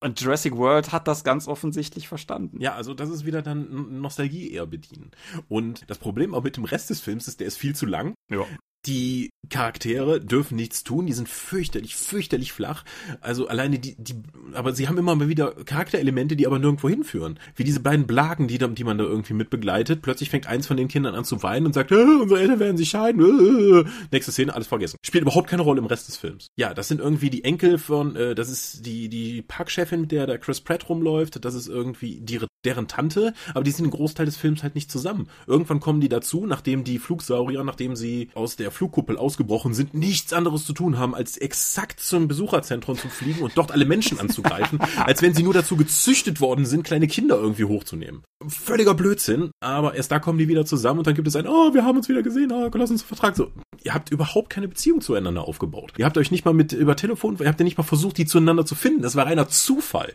Und 0.00 0.20
Jurassic 0.20 0.56
World 0.56 0.92
hat 0.92 1.08
das 1.08 1.24
ganz 1.24 1.48
offensichtlich 1.48 2.08
verstanden. 2.08 2.60
Ja, 2.60 2.74
also 2.74 2.92
das 2.92 3.08
ist 3.08 3.24
wieder 3.24 3.40
dann 3.42 4.00
Nostalgie 4.00 4.52
eher 4.52 4.66
bedienen. 4.66 5.10
Und 5.48 5.88
das 5.88 5.98
Problem 5.98 6.34
auch 6.34 6.44
mit 6.44 6.56
dem 6.58 6.64
Rest 6.64 6.90
des 6.90 7.00
Films 7.00 7.26
ist, 7.26 7.40
der 7.40 7.46
ist 7.46 7.56
viel 7.56 7.74
zu 7.74 7.86
lang. 7.86 8.14
Ja. 8.30 8.44
Die 8.86 9.30
Charaktere 9.50 10.20
dürfen 10.20 10.56
nichts 10.56 10.84
tun, 10.84 11.06
die 11.06 11.12
sind 11.12 11.28
fürchterlich, 11.28 11.96
fürchterlich 11.96 12.52
flach. 12.52 12.84
Also 13.20 13.48
alleine 13.48 13.78
die, 13.78 13.94
die, 13.96 14.14
aber 14.52 14.72
sie 14.72 14.88
haben 14.88 14.98
immer 14.98 15.14
mal 15.14 15.28
wieder 15.28 15.52
Charakterelemente, 15.52 16.36
die 16.36 16.46
aber 16.46 16.58
nirgendwo 16.58 16.88
hinführen. 16.88 17.38
Wie 17.54 17.64
diese 17.64 17.80
beiden 17.80 18.06
Blagen, 18.06 18.48
die, 18.48 18.58
die 18.58 18.84
man 18.84 18.98
da 18.98 19.04
irgendwie 19.04 19.34
mit 19.34 19.50
begleitet. 19.50 20.02
Plötzlich 20.02 20.30
fängt 20.30 20.46
eins 20.46 20.66
von 20.66 20.76
den 20.76 20.88
Kindern 20.88 21.14
an 21.14 21.24
zu 21.24 21.42
weinen 21.42 21.66
und 21.66 21.72
sagt, 21.74 21.92
äh, 21.92 21.96
unsere 21.96 22.40
Eltern 22.40 22.60
werden 22.60 22.76
sich 22.76 22.90
scheiden. 22.90 23.22
Äh. 23.22 23.84
Nächste 24.12 24.32
Szene, 24.32 24.54
alles 24.54 24.66
vergessen. 24.66 24.98
Spielt 25.04 25.22
überhaupt 25.22 25.48
keine 25.48 25.62
Rolle 25.62 25.80
im 25.80 25.86
Rest 25.86 26.08
des 26.08 26.16
Films. 26.16 26.48
Ja, 26.56 26.74
das 26.74 26.88
sind 26.88 27.00
irgendwie 27.00 27.30
die 27.30 27.44
Enkel 27.44 27.78
von, 27.78 28.16
äh, 28.16 28.34
das 28.34 28.48
ist 28.48 28.86
die, 28.86 29.08
die 29.08 29.42
Parkchefin, 29.42 30.02
mit 30.02 30.12
der 30.12 30.26
der 30.26 30.38
Chris 30.38 30.60
Pratt 30.60 30.88
rumläuft. 30.88 31.44
Das 31.44 31.54
ist 31.54 31.68
irgendwie 31.68 32.20
die, 32.20 32.40
deren 32.64 32.88
Tante, 32.88 33.34
aber 33.52 33.64
die 33.64 33.70
sind 33.70 33.84
im 33.84 33.90
Großteil 33.90 34.26
des 34.26 34.36
Films 34.36 34.62
halt 34.62 34.74
nicht 34.74 34.90
zusammen. 34.90 35.28
Irgendwann 35.46 35.80
kommen 35.80 36.00
die 36.00 36.08
dazu, 36.08 36.46
nachdem 36.46 36.84
die 36.84 36.98
Flugsaurier, 36.98 37.64
nachdem 37.64 37.96
sie 37.96 38.30
aus 38.34 38.56
der 38.56 38.70
Flugkuppel 38.74 39.16
ausgebrochen 39.16 39.74
sind, 39.74 39.94
nichts 39.94 40.32
anderes 40.32 40.64
zu 40.64 40.72
tun 40.72 40.98
haben, 40.98 41.14
als 41.14 41.36
exakt 41.36 42.00
zum 42.00 42.28
Besucherzentrum 42.28 42.98
zu 42.98 43.08
fliegen 43.08 43.42
und 43.42 43.56
dort 43.56 43.72
alle 43.72 43.84
Menschen 43.84 44.20
anzugreifen, 44.20 44.78
als 44.96 45.22
wenn 45.22 45.34
sie 45.34 45.42
nur 45.42 45.54
dazu 45.54 45.76
gezüchtet 45.76 46.40
worden 46.40 46.66
sind, 46.66 46.84
kleine 46.84 47.06
Kinder 47.06 47.36
irgendwie 47.36 47.64
hochzunehmen. 47.64 48.22
Völliger 48.46 48.94
Blödsinn, 48.94 49.50
aber 49.60 49.94
erst 49.94 50.10
da 50.10 50.18
kommen 50.18 50.38
die 50.38 50.48
wieder 50.48 50.66
zusammen 50.66 50.98
und 50.98 51.06
dann 51.06 51.14
gibt 51.14 51.28
es 51.28 51.36
ein, 51.36 51.46
oh, 51.46 51.72
wir 51.72 51.84
haben 51.84 51.96
uns 51.96 52.08
wieder 52.08 52.22
gesehen, 52.22 52.52
oh, 52.52 52.70
lass 52.74 52.90
uns 52.90 53.02
Vertrag. 53.02 53.36
So, 53.36 53.50
ihr 53.82 53.94
habt 53.94 54.10
überhaupt 54.10 54.50
keine 54.50 54.68
Beziehung 54.68 55.00
zueinander 55.00 55.48
aufgebaut. 55.48 55.92
Ihr 55.96 56.04
habt 56.04 56.18
euch 56.18 56.30
nicht 56.30 56.44
mal 56.44 56.54
mit 56.54 56.72
über 56.72 56.96
Telefon, 56.96 57.38
ihr 57.40 57.48
habt 57.48 57.60
ja 57.60 57.64
nicht 57.64 57.78
mal 57.78 57.84
versucht, 57.84 58.18
die 58.18 58.26
zueinander 58.26 58.66
zu 58.66 58.74
finden. 58.74 59.02
Das 59.02 59.16
war 59.16 59.26
reiner 59.26 59.48
Zufall. 59.48 60.12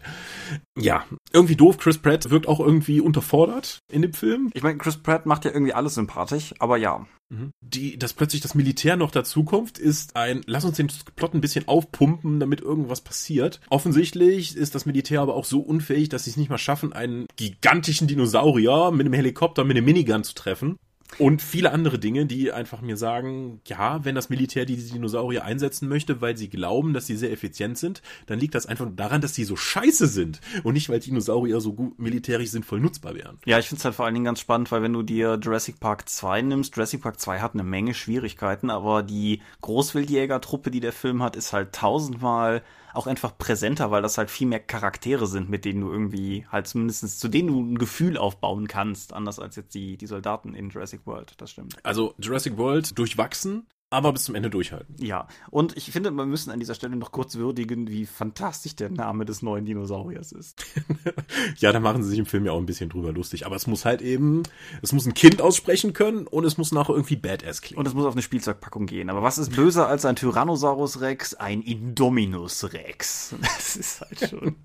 Ja, 0.78 1.06
irgendwie 1.32 1.56
doof. 1.56 1.78
Chris 1.78 1.98
Pratt 1.98 2.30
wirkt 2.30 2.48
auch 2.48 2.60
irgendwie 2.60 3.02
unterfordert 3.02 3.80
in 3.92 4.02
dem 4.02 4.14
Film. 4.14 4.50
Ich 4.54 4.64
meine, 4.64 4.78
Chris 4.78 4.98
Pratt 4.98 5.26
macht 5.26 5.46
ja 5.46 5.52
irgendwie 5.52 5.74
alles 5.74 5.96
sympathisch, 5.96 6.54
aber 6.60 6.78
ja. 6.78 7.06
Mhm. 7.30 7.52
Die, 7.62 7.98
dass 7.98 8.14
plötzlich 8.14 8.42
das 8.42 8.56
Militär 8.56 8.96
noch 8.96 9.12
dazukommt, 9.12 9.78
ist 9.78 10.16
ein, 10.16 10.42
lass 10.48 10.66
uns 10.66 10.78
den 10.78 10.90
Plot 11.16 11.34
ein 11.34 11.42
bisschen 11.42 11.68
aufpumpen, 11.68 12.40
damit 12.40 12.62
irgendwas 12.62 13.02
passiert. 13.02 13.60
Offensichtlich 13.70 14.56
ist 14.56 14.74
das 14.74 14.86
Militär 14.86 15.22
aber 15.22 15.36
auch 15.36 15.46
so 15.46 15.60
unfähig, 15.60 16.10
dass 16.10 16.24
sie 16.24 16.32
es 16.32 16.38
nicht 16.38 16.50
mal 16.50 16.58
schaffen, 16.58 16.92
einen 16.92 17.28
gigantischen 17.36 18.08
Dinosaurier 18.08 18.92
mit 18.92 19.06
einem 19.06 19.14
Helikopter, 19.14 19.64
mit 19.64 19.78
einem 19.78 19.86
Minigun 19.86 20.24
zu 20.24 20.34
treffen. 20.34 20.78
Und 21.18 21.42
viele 21.42 21.72
andere 21.72 22.00
Dinge, 22.00 22.26
die 22.26 22.52
einfach 22.52 22.82
mir 22.82 22.96
sagen, 22.96 23.62
ja, 23.66 24.06
wenn 24.06 24.16
das 24.16 24.30
Militär 24.30 24.66
diese 24.66 24.94
Dinosaurier 24.94 25.44
einsetzen 25.44 25.90
möchte, 25.90 26.22
weil 26.22 26.38
sie 26.38 26.50
glauben, 26.50 26.94
dass 26.94 27.08
sie 27.08 27.18
sehr 27.18 27.32
effizient 27.32 27.78
sind, 27.78 28.02
dann 28.28 28.40
liegt 28.40 28.56
das 28.56 28.68
einfach 28.68 28.88
daran, 28.96 29.20
dass 29.20 29.34
sie 29.34 29.44
so 29.44 29.56
scheiße 29.56 30.08
sind 30.08 30.40
und 30.64 30.74
nicht, 30.74 30.88
weil 30.90 31.00
Dinosaurier 31.00 31.60
so 31.62 31.74
gut 31.74 32.00
militärisch 32.00 32.52
sinnvoll 32.52 32.80
nutzbar 32.80 33.16
wären. 33.16 33.38
Ja, 33.46 33.60
ich 33.60 33.68
finde 33.68 33.80
es 33.80 33.86
halt 33.86 33.96
vor 33.96 34.06
allen 34.06 34.14
Dingen 34.14 34.26
ganz 34.26 34.40
spannend, 34.40 34.72
weil 34.72 34.82
wenn 34.82 34.94
du 34.94 35.04
dir 35.04 35.40
Jurassic 35.42 35.80
Park 35.80 36.08
2 36.08 36.44
nimmst, 36.44 36.76
Jurassic 36.76 37.02
Park 37.02 37.20
2 37.20 37.40
hat 37.40 37.54
eine 37.54 37.64
Menge 37.64 37.94
Schwierigkeiten, 37.94 38.70
aber 38.70 39.04
die 39.04 39.42
Großwildjägertruppe, 39.62 40.72
die 40.72 40.80
der 40.80 40.94
Film 40.94 41.24
hat, 41.24 41.36
ist 41.36 41.54
halt 41.54 41.74
tausendmal 41.74 42.62
auch 43.00 43.08
einfach 43.08 43.38
präsenter, 43.38 43.92
weil 43.92 44.02
das 44.02 44.18
halt 44.18 44.30
viel 44.30 44.48
mehr 44.48 44.60
Charaktere 44.60 45.26
sind, 45.26 45.50
mit 45.50 45.64
denen 45.64 45.82
du 45.82 45.92
irgendwie 45.92 46.46
halt 46.52 46.68
zumindest 46.68 47.20
zu 47.20 47.30
denen 47.30 47.48
du 47.48 47.62
ein 47.62 47.78
Gefühl 47.78 48.18
aufbauen 48.18 48.68
kannst, 48.68 49.14
anders 49.14 49.40
als 49.40 49.56
jetzt 49.56 49.74
die, 49.74 49.96
die 49.96 50.06
Soldaten 50.06 50.54
in 50.54 50.70
Jurassic 50.70 51.06
World, 51.06 51.34
das 51.38 51.52
stimmt. 51.52 51.78
Also 51.84 52.14
Jurassic 52.20 52.58
World 52.58 52.98
durchwachsen, 53.00 53.68
aber 53.90 54.14
bis 54.14 54.26
zum 54.26 54.36
Ende 54.36 54.50
durchhalten. 54.50 54.96
Ja, 55.00 55.28
und 55.50 55.76
ich 55.76 55.92
finde, 55.92 56.12
wir 56.12 56.26
müssen 56.26 56.52
an 56.52 56.60
dieser 56.60 56.76
Stelle 56.76 56.96
noch 56.96 57.12
kurz 57.12 57.36
würdigen, 57.36 57.88
wie 57.88 58.06
fantastisch 58.06 58.76
der 58.76 58.90
Name 58.90 59.26
des 59.26 59.42
neuen 59.42 59.66
Dinosauriers 59.66 60.32
ist. 60.32 60.64
ja, 61.58 61.72
da 61.72 61.80
machen 61.80 62.04
sie 62.04 62.10
sich 62.10 62.20
im 62.20 62.26
Film 62.26 62.46
ja 62.46 62.52
auch 62.52 62.60
ein 62.60 62.68
bisschen 62.68 62.90
drüber 62.90 63.12
lustig, 63.12 63.46
aber 63.46 63.56
es 63.56 63.66
muss 63.66 63.86
halt 63.86 64.02
eben, 64.02 64.44
es 64.82 64.94
muss 64.94 65.06
ein 65.06 65.16
Kind 65.16 65.42
aussprechen 65.42 65.94
können 65.94 66.28
und 66.28 66.46
es 66.46 66.58
muss 66.58 66.72
nachher 66.72 66.94
irgendwie 66.94 67.16
badass 67.16 67.62
klingen. 67.62 67.80
Und 67.80 67.88
es 67.88 67.94
muss 67.94 68.06
auf 68.06 68.14
eine 68.14 68.22
Spielzeugpackung 68.22 68.86
gehen. 68.86 69.10
Aber 69.10 69.24
was 69.24 69.38
ist 69.38 69.56
böser 69.56 69.88
als 69.88 70.06
ein 70.06 70.16
Tyrannosaurus 70.16 71.02
Rex? 71.02 71.34
Ein 71.34 71.62
Indominus 71.62 72.72
Rex. 72.74 73.36
Das 73.60 73.76
ist 73.76 74.02
halt 74.02 74.30
schon. 74.30 74.56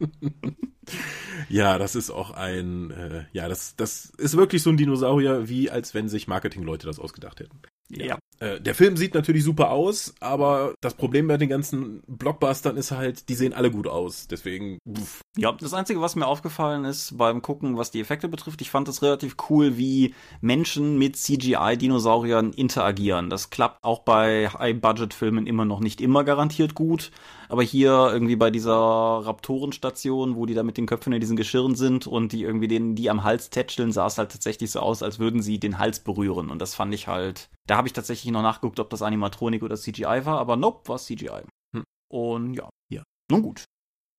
ja, 1.48 1.78
das 1.78 1.94
ist 1.94 2.10
auch 2.10 2.30
ein, 2.30 2.90
äh, 2.90 3.24
ja, 3.32 3.48
das, 3.48 3.76
das 3.76 4.06
ist 4.16 4.37
wirklich 4.37 4.62
so 4.62 4.70
ein 4.70 4.76
Dinosaurier, 4.76 5.48
wie 5.48 5.70
als 5.70 5.94
wenn 5.94 6.08
sich 6.08 6.28
Marketingleute 6.28 6.87
das 6.87 6.98
ausgedacht 6.98 7.40
hätten. 7.40 7.60
Ja. 7.90 8.18
Äh, 8.40 8.61
der 8.61 8.75
Film 8.75 8.97
sieht 8.97 9.14
natürlich 9.14 9.44
super 9.44 9.70
aus, 9.70 10.14
aber 10.20 10.75
das 10.81 10.94
Problem 10.94 11.29
bei 11.29 11.37
den 11.37 11.49
ganzen 11.49 12.03
Blockbustern 12.07 12.77
ist 12.77 12.90
halt, 12.90 13.29
die 13.29 13.35
sehen 13.35 13.53
alle 13.53 13.70
gut 13.70 13.87
aus. 13.87 14.27
Deswegen. 14.27 14.79
Pff. 14.90 15.20
Ja, 15.37 15.53
das 15.53 15.75
Einzige, 15.75 16.01
was 16.01 16.16
mir 16.16 16.27
aufgefallen 16.27 16.85
ist 16.85 17.16
beim 17.16 17.42
Gucken, 17.42 17.77
was 17.77 17.90
die 17.90 18.01
Effekte 18.01 18.29
betrifft, 18.29 18.61
ich 18.61 18.70
fand 18.70 18.88
es 18.88 19.03
relativ 19.03 19.37
cool, 19.49 19.77
wie 19.77 20.14
Menschen 20.40 20.99
mit 20.99 21.16
CGI-Dinosauriern 21.16 22.53
interagieren. 22.53 23.31
Das 23.31 23.51
klappt 23.51 23.85
auch 23.85 24.01
bei 24.01 24.49
High-Budget-Filmen 24.49 25.47
immer 25.47 25.64
noch 25.64 25.81
nicht 25.81 26.01
immer 26.01 26.25
garantiert 26.25 26.75
gut. 26.75 27.11
Aber 27.55 27.62
hier 27.62 28.11
irgendwie 28.12 28.35
bei 28.35 28.51
dieser 28.51 28.75
Raptorenstation, 28.75 30.35
wo 30.35 30.45
die 30.45 30.55
da 30.55 30.64
mit 30.64 30.77
den 30.77 30.87
Köpfen 30.87 31.12
in 31.12 31.21
diesen 31.21 31.37
Geschirren 31.37 31.77
sind 31.77 32.05
und 32.09 32.33
die 32.33 32.43
irgendwie 32.43 32.67
den, 32.67 32.97
die 32.97 33.09
am 33.09 33.23
Hals 33.23 33.49
tätscheln, 33.49 33.93
sah 33.93 34.09
es 34.09 34.19
halt 34.19 34.33
tatsächlich 34.33 34.73
so 34.73 34.81
aus, 34.81 35.05
als 35.05 35.21
würden 35.21 35.40
sie 35.40 35.61
den 35.61 35.79
Hals 35.79 36.01
berühren. 36.01 36.51
Und 36.51 36.59
das 36.59 36.75
fand 36.75 36.93
ich 36.93 37.07
halt, 37.07 37.51
da 37.69 37.77
habe 37.77 37.87
ich 37.87 37.93
tatsächlich 37.93 38.33
noch 38.33 38.43
nachgeguckt, 38.43 38.81
ob 38.81 38.90
das 38.90 39.03
Animatronik 39.03 39.62
oder 39.62 39.77
CGI 39.77 40.25
war, 40.25 40.40
aber 40.40 40.57
nope, 40.57 40.88
war 40.88 40.99
CGI. 40.99 41.45
Hm. 41.77 41.85
Und 42.11 42.55
ja. 42.55 42.69
Ja. 42.90 43.05
Nun 43.31 43.43
gut. 43.43 43.62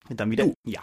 Dann 0.08 0.32
wieder, 0.32 0.45
uh. 0.45 0.54
ja. 0.65 0.80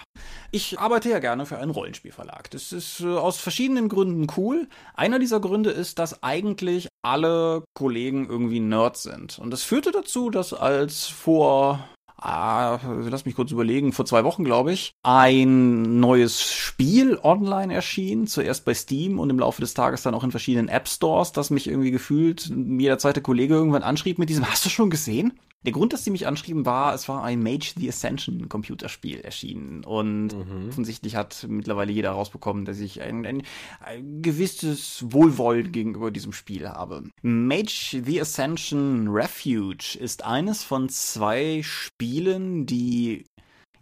Ich 0.50 0.78
arbeite 0.78 1.08
ja 1.08 1.20
gerne 1.20 1.46
für 1.46 1.56
einen 1.56 1.70
Rollenspielverlag. 1.70 2.50
Das 2.50 2.70
ist 2.72 3.00
äh, 3.00 3.06
aus 3.06 3.38
verschiedenen 3.38 3.88
Gründen 3.88 4.26
cool. 4.36 4.68
Einer 4.92 5.18
dieser 5.18 5.40
Gründe 5.40 5.70
ist, 5.70 5.98
dass 5.98 6.22
eigentlich 6.22 6.88
alle 7.02 7.64
Kollegen 7.72 8.28
irgendwie 8.28 8.60
Nerds 8.60 9.04
sind. 9.04 9.38
Und 9.38 9.52
das 9.52 9.62
führte 9.62 9.90
dazu, 9.90 10.28
dass 10.28 10.52
als 10.52 11.06
vor 11.06 11.88
ah, 12.22 12.78
lass 12.84 13.24
mich 13.24 13.34
kurz 13.34 13.50
überlegen, 13.50 13.92
vor 13.92 14.06
zwei 14.06 14.24
Wochen, 14.24 14.44
glaube 14.44 14.72
ich, 14.72 14.94
ein 15.02 16.00
neues 16.00 16.42
Spiel 16.42 17.18
online 17.22 17.74
erschien. 17.74 18.26
Zuerst 18.26 18.64
bei 18.64 18.74
Steam 18.74 19.18
und 19.18 19.30
im 19.30 19.38
Laufe 19.38 19.60
des 19.60 19.74
Tages 19.74 20.02
dann 20.02 20.14
auch 20.14 20.24
in 20.24 20.30
verschiedenen 20.30 20.68
App 20.68 20.88
Stores, 20.88 21.32
das 21.32 21.50
mich 21.50 21.68
irgendwie 21.68 21.90
gefühlt 21.90 22.50
jeder 22.78 22.98
zweite 22.98 23.22
Kollege 23.22 23.54
irgendwann 23.54 23.82
anschrieb 23.82 24.18
mit 24.18 24.28
diesem, 24.28 24.46
hast 24.50 24.64
du 24.64 24.70
schon 24.70 24.90
gesehen? 24.90 25.32
Der 25.64 25.72
Grund, 25.72 25.92
dass 25.92 26.04
sie 26.04 26.10
mich 26.10 26.26
anschrieben, 26.26 26.66
war, 26.66 26.94
es 26.94 27.08
war 27.08 27.22
ein 27.22 27.42
Mage 27.42 27.74
the 27.76 27.88
Ascension 27.88 28.48
Computerspiel 28.48 29.20
erschienen. 29.20 29.84
Und 29.84 30.28
mhm. 30.28 30.68
offensichtlich 30.68 31.16
hat 31.16 31.46
mittlerweile 31.48 31.92
jeder 31.92 32.10
rausbekommen, 32.10 32.64
dass 32.64 32.80
ich 32.80 33.00
ein, 33.00 33.24
ein, 33.26 33.42
ein, 33.80 34.22
gewisses 34.22 35.04
Wohlwollen 35.08 35.72
gegenüber 35.72 36.10
diesem 36.10 36.32
Spiel 36.32 36.68
habe. 36.68 37.04
Mage 37.22 38.02
the 38.04 38.20
Ascension 38.20 39.08
Refuge 39.08 39.96
ist 39.98 40.24
eines 40.24 40.64
von 40.64 40.88
zwei 40.88 41.60
Spielen, 41.62 42.66
die 42.66 43.24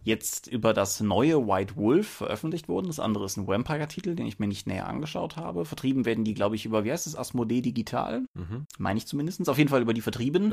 jetzt 0.03 0.47
über 0.47 0.73
das 0.73 1.01
neue 1.01 1.47
White 1.47 1.77
Wolf 1.77 2.09
veröffentlicht 2.09 2.69
wurden. 2.69 2.87
Das 2.87 3.01
andere 3.01 3.25
ist 3.25 3.37
ein 3.37 3.47
Vampire-Titel, 3.47 4.15
den 4.15 4.27
ich 4.27 4.39
mir 4.39 4.47
nicht 4.47 4.67
näher 4.67 4.89
angeschaut 4.89 5.37
habe. 5.37 5.65
Vertrieben 5.65 6.05
werden 6.05 6.25
die, 6.25 6.35
glaube 6.35 6.57
ich, 6.57 6.65
über, 6.65 6.85
wie 6.85 6.93
heißt 6.93 7.07
es, 7.07 7.17
Asmodee 7.17 7.61
Digital? 7.61 8.25
Mhm. 8.35 8.67
Meine 8.79 8.99
ich 8.99 9.07
zumindest. 9.07 9.49
Auf 9.49 9.59
jeden 9.59 9.71
Fall 9.71 9.83
über 9.83 9.95
die 9.95 10.01
Vertrieben. 10.01 10.51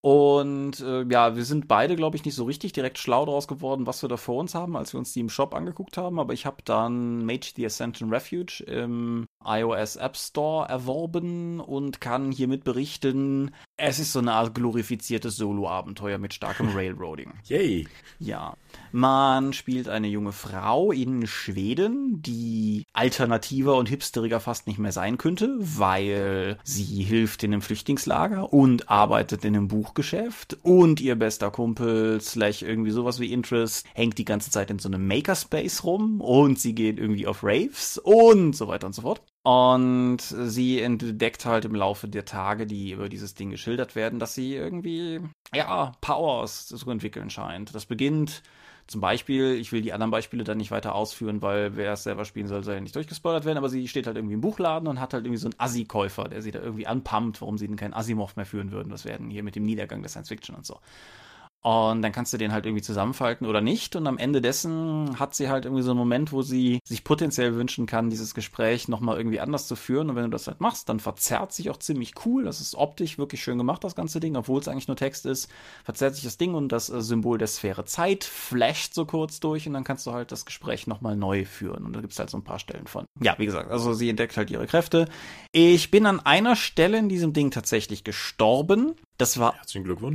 Und 0.00 0.80
äh, 0.80 1.04
ja, 1.04 1.36
wir 1.36 1.44
sind 1.44 1.68
beide, 1.68 1.96
glaube 1.96 2.16
ich, 2.16 2.24
nicht 2.24 2.34
so 2.34 2.44
richtig 2.44 2.72
direkt 2.72 2.98
schlau 2.98 3.26
daraus 3.26 3.48
geworden, 3.48 3.86
was 3.86 4.02
wir 4.02 4.08
da 4.08 4.16
vor 4.16 4.40
uns 4.40 4.54
haben, 4.54 4.76
als 4.76 4.92
wir 4.92 4.98
uns 4.98 5.12
die 5.12 5.20
im 5.20 5.28
Shop 5.28 5.54
angeguckt 5.54 5.96
haben. 5.96 6.18
Aber 6.18 6.32
ich 6.32 6.46
habe 6.46 6.58
dann 6.64 7.24
Mage 7.24 7.52
the 7.56 7.66
Ascension 7.66 8.10
Refuge 8.10 8.62
im 8.66 9.26
iOS 9.44 9.96
App 9.96 10.16
Store 10.16 10.68
erworben 10.68 11.60
und 11.60 12.00
kann 12.00 12.32
hiermit 12.32 12.64
berichten, 12.64 13.50
es 13.76 13.98
ist 13.98 14.12
so 14.12 14.20
eine 14.20 14.32
Art 14.32 14.54
glorifiziertes 14.54 15.36
Solo-Abenteuer 15.36 16.18
mit 16.18 16.32
starkem 16.32 16.68
Railroading. 16.74 17.32
Yay! 17.44 17.88
Ja. 18.18 18.56
Man 18.92 19.52
spielt 19.52 19.88
eine 19.88 20.06
junge 20.06 20.32
Frau 20.32 20.92
in 20.92 21.26
Schweden, 21.26 22.22
die 22.22 22.84
alternativer 22.92 23.76
und 23.76 23.88
hipsteriger 23.88 24.38
fast 24.38 24.66
nicht 24.66 24.78
mehr 24.78 24.92
sein 24.92 25.18
könnte, 25.18 25.56
weil 25.58 26.58
sie 26.62 27.02
hilft 27.02 27.42
in 27.42 27.52
einem 27.52 27.62
Flüchtlingslager 27.62 28.52
und 28.52 28.88
arbeitet 28.88 29.44
in 29.44 29.56
einem 29.56 29.68
Buchgeschäft 29.68 30.58
und 30.62 31.00
ihr 31.00 31.16
bester 31.16 31.50
Kumpel 31.50 32.20
slash 32.20 32.62
irgendwie 32.62 32.92
sowas 32.92 33.18
wie 33.18 33.32
Interest 33.32 33.86
hängt 33.94 34.18
die 34.18 34.24
ganze 34.24 34.50
Zeit 34.50 34.70
in 34.70 34.78
so 34.78 34.88
einem 34.88 35.06
Makerspace 35.06 35.82
rum 35.84 36.20
und 36.20 36.58
sie 36.60 36.74
geht 36.74 36.98
irgendwie 36.98 37.26
auf 37.26 37.42
Raves 37.42 37.98
und 37.98 38.54
so 38.54 38.68
weiter 38.68 38.86
und 38.86 38.94
so 38.94 39.02
fort. 39.02 39.22
Und 39.44 40.20
sie 40.20 40.80
entdeckt 40.80 41.44
halt 41.44 41.66
im 41.66 41.74
Laufe 41.74 42.08
der 42.08 42.24
Tage, 42.24 42.66
die 42.66 42.92
über 42.92 43.10
dieses 43.10 43.34
Ding 43.34 43.50
geschildert 43.50 43.94
werden, 43.94 44.18
dass 44.18 44.34
sie 44.34 44.54
irgendwie, 44.54 45.20
ja, 45.54 45.92
Powers 46.00 46.66
zu 46.66 46.90
entwickeln 46.90 47.28
scheint. 47.28 47.74
Das 47.74 47.84
beginnt 47.84 48.42
zum 48.86 49.02
Beispiel, 49.02 49.52
ich 49.52 49.70
will 49.70 49.82
die 49.82 49.92
anderen 49.92 50.10
Beispiele 50.10 50.44
dann 50.44 50.56
nicht 50.56 50.70
weiter 50.70 50.94
ausführen, 50.94 51.42
weil 51.42 51.76
wer 51.76 51.92
es 51.92 52.04
selber 52.04 52.24
spielen 52.24 52.48
soll, 52.48 52.64
soll 52.64 52.74
ja 52.74 52.80
nicht 52.80 52.96
durchgespoilert 52.96 53.44
werden, 53.44 53.58
aber 53.58 53.68
sie 53.68 53.86
steht 53.86 54.06
halt 54.06 54.16
irgendwie 54.16 54.34
im 54.34 54.40
Buchladen 54.40 54.88
und 54.88 54.98
hat 54.98 55.12
halt 55.12 55.26
irgendwie 55.26 55.40
so 55.40 55.48
einen 55.48 55.60
Assi-Käufer, 55.60 56.24
der 56.24 56.40
sie 56.40 56.50
da 56.50 56.60
irgendwie 56.60 56.86
anpumpt, 56.86 57.42
warum 57.42 57.58
sie 57.58 57.66
denn 57.66 57.76
keinen 57.76 57.92
Asimov 57.92 58.36
mehr 58.36 58.46
führen 58.46 58.72
würden. 58.72 58.90
Was 58.92 59.04
werden 59.04 59.30
hier 59.30 59.42
mit 59.42 59.56
dem 59.56 59.64
Niedergang 59.64 60.00
der 60.00 60.08
Science 60.08 60.28
Fiction 60.28 60.54
und 60.54 60.64
so. 60.64 60.80
Und 61.64 62.02
dann 62.02 62.12
kannst 62.12 62.30
du 62.30 62.36
den 62.36 62.52
halt 62.52 62.66
irgendwie 62.66 62.82
zusammenfalten 62.82 63.46
oder 63.46 63.62
nicht. 63.62 63.96
Und 63.96 64.06
am 64.06 64.18
Ende 64.18 64.42
dessen 64.42 65.18
hat 65.18 65.34
sie 65.34 65.48
halt 65.48 65.64
irgendwie 65.64 65.82
so 65.82 65.92
einen 65.92 65.98
Moment, 65.98 66.30
wo 66.30 66.42
sie 66.42 66.78
sich 66.84 67.04
potenziell 67.04 67.56
wünschen 67.56 67.86
kann, 67.86 68.10
dieses 68.10 68.34
Gespräch 68.34 68.86
nochmal 68.86 69.16
irgendwie 69.16 69.40
anders 69.40 69.66
zu 69.66 69.74
führen. 69.74 70.10
Und 70.10 70.16
wenn 70.16 70.24
du 70.24 70.30
das 70.30 70.46
halt 70.46 70.60
machst, 70.60 70.90
dann 70.90 71.00
verzerrt 71.00 71.54
sich 71.54 71.70
auch 71.70 71.78
ziemlich 71.78 72.12
cool. 72.26 72.44
Das 72.44 72.60
ist 72.60 72.74
optisch 72.74 73.16
wirklich 73.16 73.42
schön 73.42 73.56
gemacht, 73.56 73.82
das 73.82 73.94
ganze 73.94 74.20
Ding, 74.20 74.36
obwohl 74.36 74.60
es 74.60 74.68
eigentlich 74.68 74.88
nur 74.88 74.98
Text 74.98 75.24
ist. 75.24 75.50
Verzerrt 75.84 76.16
sich 76.16 76.24
das 76.24 76.36
Ding 76.36 76.52
und 76.52 76.68
das 76.68 76.90
äh, 76.90 77.00
Symbol 77.00 77.38
der 77.38 77.48
Sphäre 77.48 77.86
Zeit 77.86 78.24
flasht 78.24 78.92
so 78.92 79.06
kurz 79.06 79.40
durch 79.40 79.66
und 79.66 79.72
dann 79.72 79.84
kannst 79.84 80.06
du 80.06 80.12
halt 80.12 80.32
das 80.32 80.44
Gespräch 80.44 80.86
nochmal 80.86 81.16
neu 81.16 81.46
führen. 81.46 81.86
Und 81.86 81.96
da 81.96 82.02
gibt's 82.02 82.18
halt 82.18 82.28
so 82.28 82.36
ein 82.36 82.44
paar 82.44 82.58
Stellen 82.58 82.86
von. 82.86 83.06
Ja, 83.22 83.36
wie 83.38 83.46
gesagt, 83.46 83.70
also 83.70 83.94
sie 83.94 84.10
entdeckt 84.10 84.36
halt 84.36 84.50
ihre 84.50 84.66
Kräfte. 84.66 85.08
Ich 85.50 85.90
bin 85.90 86.04
an 86.04 86.20
einer 86.20 86.56
Stelle 86.56 86.98
in 86.98 87.08
diesem 87.08 87.32
Ding 87.32 87.50
tatsächlich 87.50 88.04
gestorben. 88.04 88.96
Das 89.16 89.38
war 89.38 89.54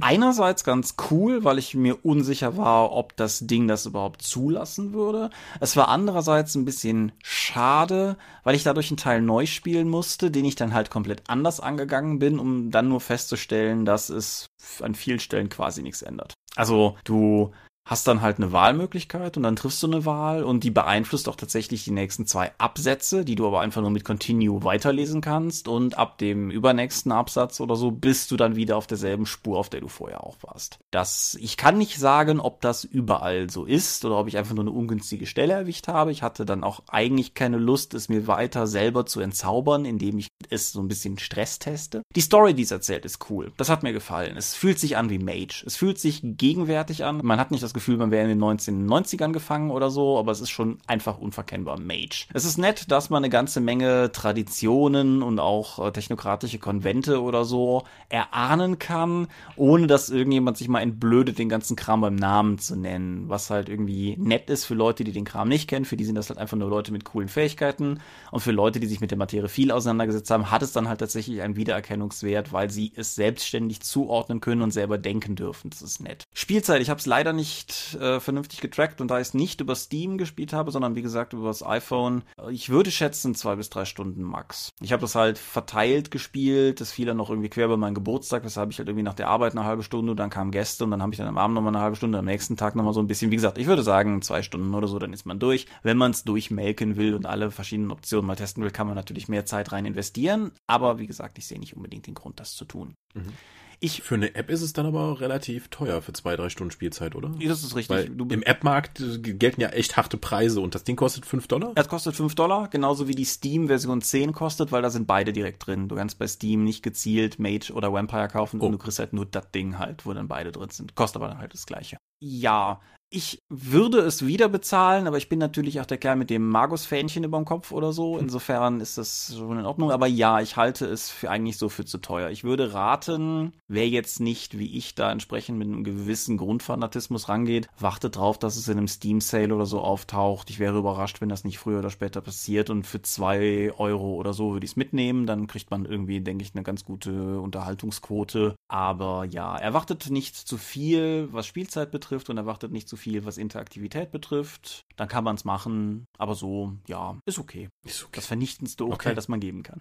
einerseits 0.02 0.66
ganz 0.66 0.96
cool, 1.10 1.46
weil 1.46 1.58
ich 1.58 1.74
mir 1.74 2.04
unsicher 2.06 2.58
war, 2.58 2.92
ob 2.92 3.16
das 3.16 3.40
Ding 3.40 3.68
das 3.68 3.86
überhaupt 3.86 4.22
zulassen 4.22 4.94
würde. 4.94 5.30
Es 5.62 5.78
war 5.78 5.88
andererseits 5.88 6.56
ein 6.56 6.66
bisschen 6.66 7.14
schade, 7.24 8.18
weil 8.44 8.56
ich 8.56 8.64
dadurch 8.64 8.90
einen 8.90 8.98
Teil 8.98 9.22
neu 9.22 9.46
spielen 9.46 9.90
musste, 9.90 10.32
den 10.32 10.44
ich 10.44 10.56
dann 10.56 10.74
halt 10.74 10.90
komplett 10.90 11.30
anders 11.30 11.62
angegangen 11.62 12.20
bin, 12.20 12.40
um 12.40 12.72
dann 12.72 12.90
nur 12.90 13.00
festzustellen, 13.00 13.86
dass 13.86 14.10
es 14.10 14.48
an 14.82 14.96
vielen 14.96 15.20
Stellen 15.20 15.48
quasi 15.48 15.82
nichts 15.82 16.02
ändert. 16.02 16.34
Also 16.58 16.98
du 17.06 17.54
hast 17.89 18.08
dann 18.08 18.21
halt 18.21 18.38
eine 18.38 18.52
Wahlmöglichkeit 18.52 19.36
und 19.36 19.41
dann 19.41 19.56
triffst 19.56 19.82
du 19.82 19.88
eine 19.88 20.06
Wahl 20.06 20.43
und 20.43 20.63
die 20.63 20.69
beeinflusst 20.69 21.28
auch 21.28 21.36
tatsächlich 21.36 21.86
die 21.86 21.91
nächsten 21.91 22.28
zwei 22.28 22.52
Absätze, 22.60 23.25
die 23.25 23.34
du 23.34 23.47
aber 23.47 23.62
einfach 23.62 23.82
nur 23.82 23.89
mit 23.89 24.06
Continue 24.06 24.63
weiterlesen 24.63 25.21
kannst 25.21 25.67
und 25.67 25.97
ab 25.97 26.19
dem 26.19 26.52
übernächsten 26.52 27.12
Absatz 27.12 27.60
oder 27.60 27.75
so 27.75 27.89
bist 27.89 28.30
du 28.30 28.38
dann 28.38 28.56
wieder 28.56 28.78
auf 28.78 28.86
derselben 28.86 29.25
Spur, 29.25 29.58
auf 29.58 29.69
der 29.69 29.82
du 29.82 29.88
vorher 29.88 30.23
auch 30.23 30.38
warst. 30.43 30.78
Das, 30.91 31.36
ich 31.41 31.58
kann 31.58 31.80
nicht 31.80 31.97
sagen, 31.97 32.39
ob 32.39 32.62
das 32.62 32.84
überall 32.84 33.49
so 33.49 33.65
ist 33.65 34.06
oder 34.06 34.19
ob 34.19 34.28
ich 34.28 34.38
einfach 34.38 34.54
nur 34.54 34.65
eine 34.65 34.71
ungünstige 34.71 35.25
Stelle 35.25 35.54
erwischt 35.54 35.88
habe. 35.88 36.12
Ich 36.12 36.21
hatte 36.21 36.45
dann 36.45 36.63
auch 36.63 36.82
eigentlich 36.89 37.34
keine 37.34 37.58
Lust, 37.58 37.95
es 37.95 38.08
mir 38.08 38.28
weiter 38.28 38.67
selber 38.67 39.08
zu 39.08 39.19
entzaubern, 39.19 39.86
indem 39.86 40.19
ich 40.19 40.28
es 40.52 40.71
so 40.71 40.80
ein 40.80 40.88
bisschen 40.88 41.17
Stress 41.17 41.58
teste. 41.58 42.04
Die 42.15 42.21
Story, 42.21 42.54
die 42.54 42.63
es 42.63 42.71
erzählt, 42.71 43.04
ist 43.06 43.32
cool. 43.32 43.52
Das 43.58 43.69
hat 43.69 43.82
mir 43.82 43.93
gefallen. 43.93 44.38
Es 44.38 44.54
fühlt 44.54 44.78
sich 44.78 44.95
an 44.95 45.10
wie 45.10 45.17
Mage. 45.17 45.63
Es 45.65 45.75
fühlt 45.75 45.97
sich 45.97 46.21
gegenwärtig 46.23 47.04
an. 47.04 47.21
Man 47.23 47.39
hat 47.39 47.49
nicht 47.49 47.63
das 47.63 47.73
Gefühl, 47.73 47.79
man 47.88 48.12
wäre 48.12 48.30
in 48.30 48.39
den 48.39 48.44
1990ern 48.44 49.32
gefangen 49.32 49.72
oder 49.72 49.89
so, 49.89 50.18
aber 50.18 50.32
es 50.32 50.42
ist 50.42 50.50
schon 50.50 50.78
einfach 50.88 51.18
unverkennbar 51.18 51.80
Mage. 51.80 52.28
Es 52.34 52.46
ist 52.46 52.58
nett, 52.58 52.92
dass 52.92 53.10
man 53.10 53.24
eine 53.24 53.30
ganze 53.30 53.62
Menge 53.62 54.12
Traditionen 54.12 55.22
und 55.22 55.39
auch 55.39 55.86
äh, 55.86 55.92
technokratische 55.92 56.60
Konvente 56.60 57.22
oder 57.22 57.46
so 57.46 57.84
erahnen 58.10 58.80
kann, 58.80 59.28
ohne 59.56 59.88
dass 59.88 60.10
irgendjemand 60.10 60.58
sich 60.58 60.68
mal 60.68 60.82
entblödet, 60.82 61.39
den 61.39 61.50
ganzen 61.50 61.76
Kram 61.76 62.02
beim 62.02 62.15
Namen 62.15 62.60
zu 62.60 62.76
nennen, 62.76 63.30
was 63.30 63.50
halt 63.50 63.70
irgendwie 63.70 64.15
nett 64.18 64.50
ist 64.50 64.65
für 64.65 64.76
Leute, 64.76 65.04
die 65.04 65.12
den 65.12 65.26
Kram 65.26 65.48
nicht 65.48 65.68
kennen. 65.68 65.86
Für 65.86 65.98
die 65.98 66.06
sind 66.06 66.15
das 66.15 66.30
halt 66.30 66.39
einfach 66.39 66.58
nur 66.58 66.70
Leute 66.70 66.92
mit 66.92 67.06
coolen 67.06 67.30
Fähigkeiten 67.30 68.00
und 68.32 68.39
für 68.42 68.52
Leute, 68.52 68.80
die 68.80 68.88
sich 68.88 69.02
mit 69.02 69.12
der 69.12 69.18
Materie 69.18 69.50
viel 69.50 69.72
auseinandergesetzt 69.72 70.32
haben, 70.32 70.52
hat 70.52 70.62
es 70.62 70.72
dann 70.72 70.88
halt 70.88 71.00
tatsächlich 71.00 71.42
einen 71.42 71.56
Wiedererkennungswert, 71.56 72.54
weil 72.54 72.70
sie 72.70 72.92
es 72.96 73.15
selbstständig 73.15 73.82
zuordnen 73.82 74.39
können 74.39 74.62
und 74.62 74.72
selber 74.72 74.98
denken 74.98 75.36
dürfen. 75.36 75.70
Das 75.70 75.82
ist 75.82 76.02
nett. 76.02 76.28
Spielzeit, 76.34 76.82
ich 76.82 76.89
habe 76.89 77.00
es 77.00 77.06
leider 77.06 77.34
nicht 77.34 77.68
äh, 77.99 78.19
vernünftig 78.19 78.62
getrackt 78.62 79.01
und 79.01 79.10
da 79.10 79.19
ich 79.19 79.27
es 79.27 79.34
nicht 79.34 79.62
über 79.62 79.75
Steam 79.75 80.17
gespielt 80.17 80.53
habe, 80.53 80.71
sondern 80.71 80.95
wie 80.95 81.01
gesagt 81.01 81.34
über 81.34 81.47
das 81.47 81.65
iPhone, 81.65 82.23
ich 82.49 82.69
würde 82.69 82.91
schätzen 82.91 83.36
zwei 83.36 83.55
bis 83.55 83.69
drei 83.69 83.86
Stunden 83.86 84.23
max. 84.23 84.69
Ich 84.82 84.91
habe 84.91 85.01
das 85.01 85.15
halt 85.15 85.38
verteilt 85.38 86.12
gespielt, 86.12 86.82
das 86.82 86.91
fiel 86.91 87.05
dann 87.05 87.17
noch 87.17 87.29
irgendwie 87.29 87.49
quer 87.49 87.67
bei 87.67 87.77
meinem 87.77 87.93
Geburtstag, 87.93 88.43
weshalb 88.43 88.71
ich 88.71 88.79
halt 88.79 88.88
irgendwie 88.88 89.03
nach 89.03 89.13
der 89.13 89.27
Arbeit 89.27 89.53
eine 89.53 89.65
halbe 89.65 89.84
Stunde 89.84 90.12
und 90.12 90.17
dann 90.17 90.29
kamen 90.29 90.51
Gäste 90.51 90.84
und 90.84 90.91
dann 90.91 91.01
habe 91.01 91.13
ich 91.13 91.17
dann 91.17 91.27
am 91.27 91.38
Abend 91.38 91.55
nochmal 91.55 91.75
eine 91.75 91.84
halbe 91.84 91.95
Stunde, 91.95 92.17
am 92.19 92.25
nächsten 92.25 92.58
Tag 92.58 92.75
nochmal 92.75 92.93
so 92.93 93.01
ein 93.01 93.08
bisschen, 93.08 93.32
wie 93.32 93.36
gesagt, 93.36 93.58
ich 93.58 93.67
würde 93.67 93.84
sagen 93.84 94.21
zwei 94.21 94.41
Stunden 94.41 94.73
oder 94.73 94.88
so, 94.88 94.99
dann 94.99 95.13
ist 95.13 95.25
man 95.25 95.39
durch. 95.39 95.65
Wenn 95.84 95.97
man 95.97 96.12
es 96.12 96.23
durchmelken 96.23 96.95
will 96.97 97.13
und 97.13 97.25
alle 97.25 97.51
verschiedenen 97.51 97.91
Optionen 97.91 98.27
mal 98.27 98.36
testen 98.36 98.63
will, 98.63 98.71
kann 98.71 98.88
man 98.88 98.95
natürlich 98.95 99.27
mehr 99.27 99.45
Zeit 99.45 99.71
rein 99.71 99.86
investieren, 99.86 100.51
aber 100.67 100.99
wie 100.99 101.08
gesagt, 101.08 101.38
ich 101.38 101.47
sehe 101.47 101.60
nicht 101.60 101.75
unbedingt 101.75 102.08
den 102.08 102.13
Grund, 102.13 102.39
das 102.39 102.53
zu 102.53 102.65
tun. 102.65 102.95
Mhm. 103.13 103.34
Ich 103.82 104.02
für 104.02 104.15
eine 104.15 104.36
App 104.36 104.50
ist 104.50 104.62
es 104.62 104.74
dann 104.74 104.86
aber 104.86 105.22
relativ 105.22 105.70
teuer 105.70 106.02
für 106.02 106.12
zwei, 106.12 106.36
drei 106.36 106.50
Stunden 106.50 106.72
Spielzeit, 106.72 107.15
oder? 107.15 107.30
Das 107.30 107.63
ist 107.63 107.76
richtig. 107.76 107.89
Weil 107.89 108.32
Im 108.32 108.44
App-Markt 108.44 109.02
gelten 109.22 109.62
ja 109.62 109.70
echt 109.70 109.96
harte 109.96 110.18
Preise 110.18 110.60
und 110.60 110.76
das 110.76 110.84
Ding 110.84 110.98
kostet 110.98 111.26
fünf 111.26 111.48
Dollar? 111.48 111.72
Es 111.76 111.88
kostet 111.88 112.15
fünf 112.15 112.36
Dollar, 112.36 112.68
genauso 112.68 113.08
wie 113.08 113.15
die 113.15 113.26
Steam-Version 113.26 114.02
10 114.02 114.34
kostet, 114.34 114.74
weil 114.74 114.82
da 114.82 114.89
sind 114.89 115.08
beide 115.08 115.32
direkt 115.32 115.65
drin. 115.65 115.88
Du 115.88 115.96
kannst 115.96 116.20
bei 116.20 116.28
Steam 116.28 116.65
nicht 116.65 116.84
gezielt 116.84 117.39
Mage 117.39 117.72
oder 117.72 117.94
Vampire 117.94 118.28
kaufen 118.28 118.60
oh. 118.60 118.65
und 118.65 118.74
du 118.74 118.78
kriegst 118.78 119.00
halt 119.00 119.13
nur 119.13 119.26
das 119.26 119.50
Ding 119.52 119.80
halt, 119.80 120.06
wo 120.06 120.13
dann 120.13 120.28
beide 120.28 120.52
drin 120.52 120.70
sind. 120.70 120.96
Kostet 120.96 121.22
aber 121.22 121.30
dann 121.30 121.39
halt 121.39 121.54
das 121.54 121.65
gleiche. 121.65 121.98
Ja, 122.22 122.82
ich 123.12 123.41
würde 123.50 124.00
es 124.00 124.28
wieder 124.28 124.50
bezahlen, 124.50 125.08
aber 125.08 125.17
ich 125.17 125.30
bin 125.30 125.39
natürlich 125.39 125.82
auch 125.82 125.88
der 125.88 125.98
Kerl 125.98 126.15
mit 126.15 126.30
dem 126.30 126.48
Magus-Fähnchen 126.48 127.24
über 127.24 127.39
dem 127.39 127.45
Kopf 127.45 127.72
oder 127.72 127.91
so. 127.91 128.13
Hm. 128.13 128.22
Insofern 128.22 128.82
ist 128.82 129.00
das 129.00 129.34
schon 129.36 129.58
in 129.58 129.65
Ordnung. 129.65 129.91
Aber 129.91 130.06
ja, 130.06 130.41
ich 130.41 130.58
halte 130.58 130.86
es 130.86 131.10
für 131.10 131.32
eigentlich 131.32 131.58
so 131.58 131.69
für 131.69 131.86
zu 131.86 131.98
teuer. 131.98 132.30
Ich 132.30 132.43
würde 132.43 132.74
raten, 132.74 133.54
wer 133.67 133.89
jetzt 133.89 134.19
nicht, 134.19 134.60
wie 134.60 134.78
ich 134.78 134.93
da 134.93 135.12
entsprechend 135.12 135.58
mit 135.58 135.67
einem 135.67 135.84
gewissen 135.84 136.38
Grundfanatismus 136.38 137.30
rangeht, 137.30 137.67
wartet 137.80 138.15
drauf, 138.15 138.38
dass 138.38 138.58
es 138.58 138.67
in 138.67 138.78
einem 138.78 138.88
Steam-Sale 138.88 139.56
oder 139.56 139.65
so 139.65 139.82
auftaucht. 139.82 140.52
Ich 140.52 140.60
wäre 140.60 140.78
überrascht, 140.78 141.19
wenn 141.19 141.30
das 141.30 141.43
nicht 141.43 141.58
früher 141.58 141.80
oder 141.80 141.89
später 141.89 142.22
passiert. 142.22 142.69
Und 142.69 142.86
für 142.86 143.02
zwei 143.02 143.72
Euro 143.78 144.13
oder 144.15 144.34
so 144.34 144.54
würde 144.54 144.65
ich 144.65 144.74
es 144.74 144.78
mitnehmen. 144.78 145.26
Dann 145.26 145.48
kriegt 145.48 145.72
man 145.72 145.86
irgendwie, 145.86 146.22
denke 146.22 146.43
ich, 146.43 146.54
eine 146.54 146.63
ganz 146.63 146.86
gute 146.86 147.39
Unterhaltungsquote. 147.39 148.54
Aber 148.67 149.26
ja, 149.26 149.58
erwartet 149.58 150.12
nicht 150.12 150.36
zu 150.36 150.58
viel, 150.58 151.30
was 151.32 151.48
Spielzeit 151.48 151.89
betrifft 151.89 152.30
und 152.30 152.38
erwartet 152.38 152.72
nicht 152.72 152.88
zu 152.88 152.99
viel, 153.00 153.26
was 153.26 153.38
Interaktivität 153.38 154.12
betrifft. 154.12 154.86
Dann 154.96 155.08
kann 155.08 155.24
man 155.24 155.36
es 155.36 155.46
machen, 155.46 156.06
aber 156.18 156.36
so, 156.36 156.74
ja, 156.88 157.18
ist 157.26 157.40
okay. 157.40 157.70
Ist 157.86 158.04
okay. 158.04 158.12
Das 158.16 158.28
vernichtendste 158.28 158.86
Urteil, 158.86 159.12
okay. 159.12 159.16
das 159.16 159.28
man 159.28 159.40
geben 159.40 159.64
kann. 159.64 159.80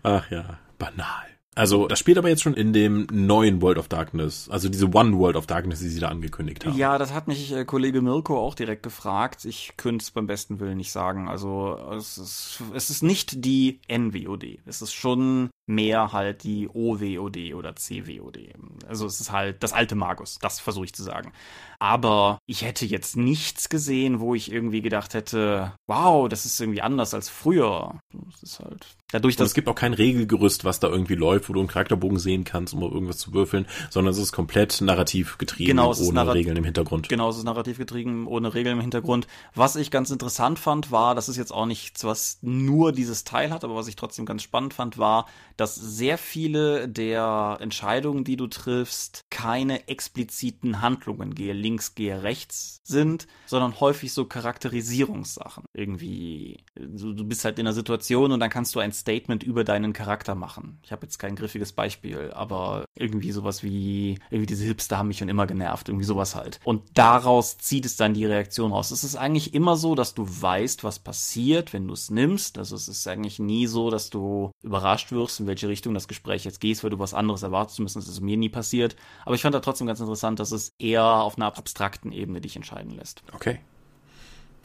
Ach 0.03 0.31
ja, 0.31 0.59
banal. 0.79 1.36
Also, 1.57 1.89
das 1.89 1.99
spielt 1.99 2.19
aber 2.19 2.29
jetzt 2.29 2.43
schon 2.43 2.53
in 2.53 2.75
dem 2.75 3.07
neuen 3.11 3.63
World 3.63 3.79
of 3.79 3.89
Darkness, 3.89 4.49
also 4.51 4.69
diese 4.69 4.93
One 4.93 5.17
World 5.19 5.37
of 5.37 5.47
Darkness, 5.47 5.81
die 5.81 5.89
sie 5.89 6.01
da 6.01 6.09
angekündigt 6.09 6.67
haben. 6.67 6.77
Ja, 6.77 6.99
das 6.99 7.15
hat 7.15 7.29
mich 7.29 7.51
äh, 7.51 7.65
Kollege 7.65 8.03
Mirko 8.03 8.39
auch 8.39 8.55
direkt 8.55 8.83
gefragt. 8.83 9.47
Ich 9.47 9.73
könnte 9.79 10.03
es 10.03 10.11
beim 10.11 10.27
besten 10.27 10.61
Willen 10.61 10.77
nicht 10.77 10.93
sagen. 10.93 11.29
Also, 11.29 11.79
es 11.97 12.19
ist, 12.19 12.63
es 12.75 12.91
ist 12.91 13.03
nicht 13.03 13.45
die 13.45 13.81
NWOD. 13.89 14.59
Es 14.67 14.83
ist 14.83 14.93
schon 14.93 15.49
mehr 15.67 16.13
halt 16.13 16.45
die 16.45 16.69
OWOD 16.69 17.55
oder 17.55 17.75
CWOD. 17.75 18.55
Also 18.87 19.07
es 19.07 19.21
ist 19.21 19.33
halt 19.33 19.63
das 19.63 19.73
alte 19.73 19.97
Magus, 19.97 20.39
das 20.41 20.61
versuche 20.61 20.85
ich 20.85 20.95
zu 20.95 21.03
sagen. 21.03 21.33
Aber 21.79 22.39
ich 22.47 22.63
hätte 22.63 22.87
jetzt 22.87 23.17
nichts 23.17 23.69
gesehen, 23.69 24.21
wo 24.21 24.35
ich 24.35 24.51
irgendwie 24.51 24.81
gedacht 24.81 25.15
hätte, 25.15 25.73
wow, 25.87 26.29
das 26.29 26.47
ist 26.47 26.61
irgendwie 26.61 26.83
anders 26.83 27.15
als 27.15 27.29
früher. 27.29 28.01
Es 28.33 28.43
ist 28.43 28.61
halt 28.61 28.87
dadurch, 29.11 29.37
dass 29.37 29.49
es 29.49 29.55
gibt 29.55 29.69
auch 29.69 29.75
kein 29.75 29.93
Regelgerüst, 29.93 30.65
was 30.65 30.81
da 30.81 30.89
irgendwie 30.89 31.17
läuft, 31.17 31.46
wo 31.49 31.53
du 31.53 31.61
einen 31.61 31.69
Charakterbogen 31.69 32.19
sehen 32.19 32.45
kannst, 32.45 32.75
um 32.75 32.83
irgendwas 32.83 33.19
zu 33.19 33.33
würfeln, 33.33 33.67
sondern 33.91 34.13
es 34.13 34.19
ist 34.19 34.33
komplett 34.33 34.81
narrativ 34.81 35.39
getrieben, 35.39 35.69
genau, 35.69 35.95
ohne 35.95 36.35
Regeln 36.35 36.57
im 36.57 36.65
Hintergrund. 36.65 37.09
Genau, 37.09 37.29
es 37.29 37.37
ist 37.37 37.45
narrativ 37.45 37.79
getrieben, 37.79 38.27
ohne 38.27 38.55
Regeln 38.55 38.77
im 38.77 38.81
Hintergrund. 38.81 39.27
Was 39.55 39.77
ich 39.77 39.91
ganz 39.91 40.11
interessant 40.11 40.59
fand, 40.59 40.91
war, 40.91 41.15
das 41.15 41.29
ist 41.29 41.37
jetzt 41.37 41.53
auch 41.53 41.67
nichts, 41.67 42.05
was 42.05 42.39
nur 42.43 42.93
dieses 42.93 43.25
Teil 43.25 43.53
hat, 43.53 43.65
aber 43.65 43.75
was 43.75 43.89
ich 43.89 43.97
trotzdem 43.97 44.27
ganz 44.27 44.43
spannend 44.43 44.75
fand, 44.75 44.99
war, 44.99 45.27
dass 45.57 45.75
sehr 45.75 46.19
viele 46.19 46.89
der 46.89 47.59
Entscheidungen, 47.61 48.25
die 48.25 48.37
du 48.37 48.47
triffst, 48.47 49.25
keine 49.31 49.89
expliziten 49.89 50.81
Handlungen, 50.81 51.35
gehe 51.35 51.53
links, 51.53 51.95
gehe 51.95 52.23
rechts 52.23 52.81
sind, 52.85 53.27
sondern 53.47 53.81
häufig 53.81 54.13
so 54.13 54.25
Charakterisierungssachen. 54.25 55.65
Irgendwie, 55.73 56.65
du, 56.75 57.13
du 57.13 57.25
bist 57.25 57.45
halt 57.45 57.59
in 57.59 57.67
einer 57.67 57.75
Situation 57.75 58.33
und 58.33 58.41
dann 58.41 58.51
kannst 58.51 58.75
du 58.75 58.81
ein 58.81 58.93
Statement 58.93 59.43
über 59.43 59.65
deinen 59.65 59.93
Charakter 59.93 60.35
machen. 60.35 60.79
Ich 60.83 60.93
habe 60.93 61.07
jetzt 61.07 61.19
kein 61.19 61.36
griffiges 61.37 61.73
Beispiel, 61.73 62.33
aber 62.33 62.85
irgendwie 62.97 63.33
sowas 63.33 63.63
wie, 63.63 64.19
irgendwie 64.31 64.47
diese 64.47 64.65
Hipster 64.65 64.99
haben 64.99 65.09
mich 65.09 65.19
schon 65.19 65.29
immer 65.29 65.47
genervt, 65.47 65.89
irgendwie 65.89 66.05
sowas 66.05 66.35
halt. 66.35 66.61
Und 66.65 66.83
daraus 66.95 67.59
zieht 67.59 67.87
es 67.87 67.97
dann 67.97 68.15
die 68.15 68.27
Reaktion 68.27 68.73
raus. 68.73 68.91
Es 68.91 69.05
ist 69.05 69.17
eigentlich 69.17 69.55
immer 69.55 69.77
so, 69.77 69.95
dass 69.95 70.15
du 70.15 70.27
weißt, 70.27 70.85
was 70.85 70.99
passiert, 70.99 71.73
wenn 71.73 71.87
du 71.87 71.95
es 71.95 72.11
nimmst. 72.11 72.59
Also 72.59 72.77
es 72.77 72.89
ist 72.89 73.07
eigentlich 73.07 73.39
nie 73.39 73.67
so, 73.67 73.91
dass 73.91 74.11
du 74.11 74.51
überrascht 74.63 75.13
wirst, 75.13 75.41
in 75.41 75.47
welche 75.47 75.69
Richtung 75.69 75.95
das 75.95 76.09
Gespräch 76.09 76.45
jetzt 76.45 76.61
gehst, 76.61 76.83
weil 76.83 76.91
du 76.91 76.99
was 76.99 77.15
anderes 77.15 77.43
erwartest, 77.43 77.77
zumindest 77.77 77.97
ist 77.97 78.09
es 78.09 78.21
mir 78.21 78.37
nie 78.37 78.49
passiert. 78.49 78.97
Aber 79.25 79.35
ich 79.35 79.43
fand 79.43 79.55
da 79.55 79.61
trotzdem 79.61 79.87
ganz 79.87 80.01
interessant, 80.01 80.41
dass 80.41 80.53
es 80.53 80.73
eher 80.79 81.05
auf 81.05 81.37
einer 81.37 81.47
abstrakten 81.47 82.13
Ebene 82.13 82.41
dich 82.41 82.57
entscheiden 82.57 82.91
lässt. 82.91 83.23
Okay. 83.35 83.61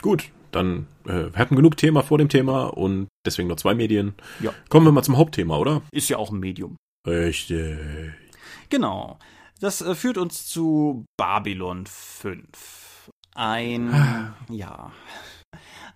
Gut, 0.01 0.31
dann 0.51 0.87
äh, 1.05 1.31
wir 1.31 1.35
hatten 1.35 1.55
genug 1.55 1.77
Thema 1.77 2.01
vor 2.03 2.17
dem 2.17 2.29
Thema 2.29 2.65
und 2.65 3.07
deswegen 3.25 3.47
noch 3.47 3.57
zwei 3.57 3.73
Medien. 3.73 4.15
Ja. 4.39 4.53
Kommen 4.69 4.85
wir 4.85 4.91
mal 4.91 5.03
zum 5.03 5.17
Hauptthema, 5.17 5.57
oder? 5.57 5.81
Ist 5.91 6.09
ja 6.09 6.17
auch 6.17 6.31
ein 6.31 6.39
Medium. 6.39 6.77
Richtig. 7.07 7.77
Genau. 8.69 9.19
Das 9.59 9.81
äh, 9.81 9.95
führt 9.95 10.17
uns 10.17 10.47
zu 10.47 11.05
Babylon 11.17 11.85
5. 11.85 13.11
Ein, 13.35 13.93
ah. 13.93 14.35
ja, 14.49 14.91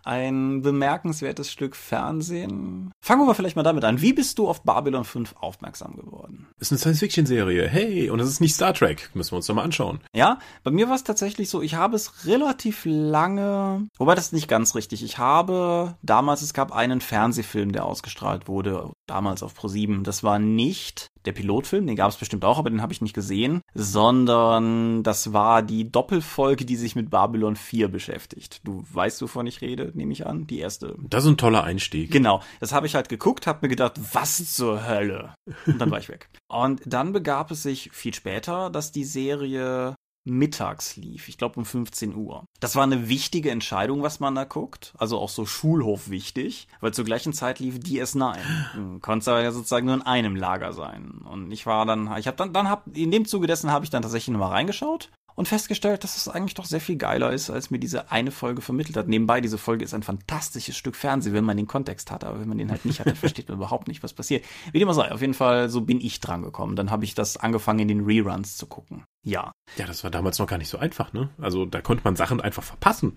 ein 0.05 0.61
bemerkenswertes 0.61 1.51
Stück 1.51 1.75
Fernsehen. 1.75 2.91
Fangen 3.01 3.27
wir 3.27 3.35
vielleicht 3.35 3.55
mal 3.55 3.63
damit 3.63 3.83
an. 3.83 4.01
Wie 4.01 4.13
bist 4.13 4.37
du 4.37 4.47
auf 4.47 4.63
Babylon 4.63 5.03
5 5.03 5.35
aufmerksam 5.39 5.95
geworden? 5.95 6.47
Ist 6.59 6.71
eine 6.71 6.79
Science-Fiction-Serie. 6.79 7.67
Hey, 7.67 8.09
und 8.09 8.19
es 8.19 8.29
ist 8.29 8.41
nicht 8.41 8.55
Star 8.55 8.73
Trek. 8.73 9.09
Müssen 9.13 9.31
wir 9.31 9.37
uns 9.37 9.47
doch 9.47 9.55
mal 9.55 9.63
anschauen. 9.63 9.99
Ja, 10.13 10.39
bei 10.63 10.71
mir 10.71 10.87
war 10.87 10.95
es 10.95 11.03
tatsächlich 11.03 11.49
so, 11.49 11.61
ich 11.61 11.75
habe 11.75 11.95
es 11.95 12.25
relativ 12.25 12.83
lange, 12.85 13.87
wobei 13.97 14.15
das 14.15 14.25
ist 14.25 14.33
nicht 14.33 14.47
ganz 14.47 14.75
richtig. 14.75 15.03
Ich 15.03 15.17
habe 15.17 15.95
damals, 16.01 16.41
es 16.41 16.53
gab 16.53 16.71
einen 16.71 17.01
Fernsehfilm, 17.01 17.71
der 17.71 17.85
ausgestrahlt 17.85 18.47
wurde, 18.47 18.91
damals 19.07 19.43
auf 19.43 19.57
Pro7. 19.57 20.03
Das 20.03 20.23
war 20.23 20.39
nicht 20.39 21.07
der 21.25 21.31
Pilotfilm, 21.31 21.87
den 21.87 21.95
gab 21.95 22.11
es 22.11 22.17
bestimmt 22.17 22.45
auch, 22.45 22.57
aber 22.57 22.69
den 22.69 22.81
habe 22.81 22.93
ich 22.93 23.01
nicht 23.01 23.15
gesehen, 23.15 23.61
sondern 23.73 25.03
das 25.03 25.33
war 25.33 25.63
die 25.63 25.91
Doppelfolge, 25.91 26.65
die 26.65 26.75
sich 26.75 26.95
mit 26.95 27.09
Babylon 27.09 27.55
4 27.55 27.87
beschäftigt. 27.87 28.61
Du 28.63 28.85
weißt, 28.91 29.21
wovon 29.21 29.47
ich 29.47 29.61
rede, 29.61 29.91
nehme 29.95 30.13
ich 30.13 30.27
an, 30.27 30.47
die 30.47 30.59
erste. 30.59 30.95
Das 31.09 31.23
ist 31.23 31.31
ein 31.31 31.37
toller 31.37 31.63
Einstieg. 31.63 32.11
Genau, 32.11 32.41
das 32.59 32.73
habe 32.73 32.87
ich 32.87 32.95
halt 32.95 33.09
geguckt, 33.09 33.47
habe 33.47 33.59
mir 33.63 33.69
gedacht, 33.69 33.99
was 34.13 34.53
zur 34.53 34.87
Hölle? 34.87 35.33
Und 35.65 35.79
dann 35.79 35.91
war 35.91 35.99
ich 35.99 36.09
weg. 36.09 36.29
Und 36.47 36.81
dann 36.85 37.11
begab 37.11 37.51
es 37.51 37.63
sich 37.63 37.89
viel 37.91 38.13
später, 38.13 38.69
dass 38.69 38.91
die 38.91 39.03
Serie 39.03 39.95
mittags 40.25 40.95
lief. 40.97 41.29
Ich 41.29 41.37
glaube 41.37 41.57
um 41.57 41.65
15 41.65 42.15
Uhr. 42.15 42.45
Das 42.59 42.75
war 42.75 42.83
eine 42.83 43.07
wichtige 43.07 43.51
Entscheidung, 43.51 44.01
was 44.03 44.19
man 44.19 44.35
da 44.35 44.43
guckt. 44.43 44.93
Also 44.97 45.19
auch 45.19 45.29
so 45.29 45.45
Schulhof 45.45 46.09
wichtig, 46.09 46.67
weil 46.81 46.93
zur 46.93 47.05
gleichen 47.05 47.33
Zeit 47.33 47.59
lief 47.59 47.75
DS9. 47.75 48.35
Hm, 48.73 48.99
Konnte 49.01 49.31
aber 49.31 49.43
ja 49.43 49.51
sozusagen 49.51 49.85
nur 49.85 49.95
in 49.95 50.01
einem 50.01 50.35
Lager 50.35 50.73
sein. 50.73 51.21
Und 51.23 51.51
ich 51.51 51.65
war 51.65 51.85
dann, 51.85 52.11
ich 52.17 52.27
habe 52.27 52.37
dann, 52.37 52.51
dann 52.51 52.69
hab, 52.69 52.85
in 52.95 53.11
dem 53.11 53.25
Zuge 53.25 53.47
dessen 53.47 53.71
habe 53.71 53.85
ich 53.85 53.91
dann 53.91 54.01
tatsächlich 54.01 54.33
nochmal 54.33 54.51
reingeschaut 54.51 55.11
und 55.35 55.47
festgestellt, 55.47 56.03
dass 56.03 56.17
es 56.17 56.27
eigentlich 56.27 56.53
doch 56.55 56.65
sehr 56.65 56.81
viel 56.81 56.95
geiler 56.95 57.31
ist, 57.31 57.49
als 57.49 57.69
mir 57.69 57.79
diese 57.79 58.11
eine 58.11 58.31
Folge 58.31 58.61
vermittelt 58.61 58.97
hat. 58.97 59.07
Nebenbei, 59.07 59.41
diese 59.41 59.57
Folge 59.57 59.83
ist 59.83 59.93
ein 59.93 60.03
fantastisches 60.03 60.75
Stück 60.75 60.95
Fernsehen, 60.95 61.33
wenn 61.33 61.43
man 61.43 61.57
den 61.57 61.67
Kontext 61.67 62.09
hat, 62.09 62.23
aber 62.23 62.39
wenn 62.39 62.47
man 62.47 62.57
den 62.57 62.71
halt 62.71 62.85
nicht 62.85 62.99
hat, 62.99 63.07
dann 63.07 63.15
versteht 63.15 63.49
man 63.49 63.57
überhaupt 63.57 63.87
nicht, 63.87 64.01
was 64.01 64.13
passiert. 64.13 64.43
Wie 64.71 64.79
dem 64.79 64.89
auch 64.89 64.93
sei, 64.93 65.11
auf 65.11 65.21
jeden 65.21 65.33
Fall, 65.33 65.69
so 65.69 65.81
bin 65.81 66.01
ich 66.01 66.19
dran 66.21 66.41
gekommen. 66.41 66.75
Dann 66.75 66.89
habe 66.89 67.03
ich 67.03 67.13
das 67.13 67.37
angefangen, 67.37 67.79
in 67.79 67.87
den 67.89 68.05
Reruns 68.05 68.57
zu 68.57 68.65
gucken. 68.65 69.03
Ja. 69.25 69.51
Ja, 69.75 69.87
das 69.87 70.03
war 70.03 70.11
damals 70.11 70.37
noch 70.37 70.45
gar 70.45 70.59
nicht 70.59 70.69
so 70.69 70.77
einfach, 70.77 71.11
ne? 71.11 71.29
Also 71.41 71.65
da 71.65 71.81
konnte 71.81 72.03
man 72.03 72.15
Sachen 72.15 72.39
einfach 72.39 72.61
verpassen. 72.61 73.15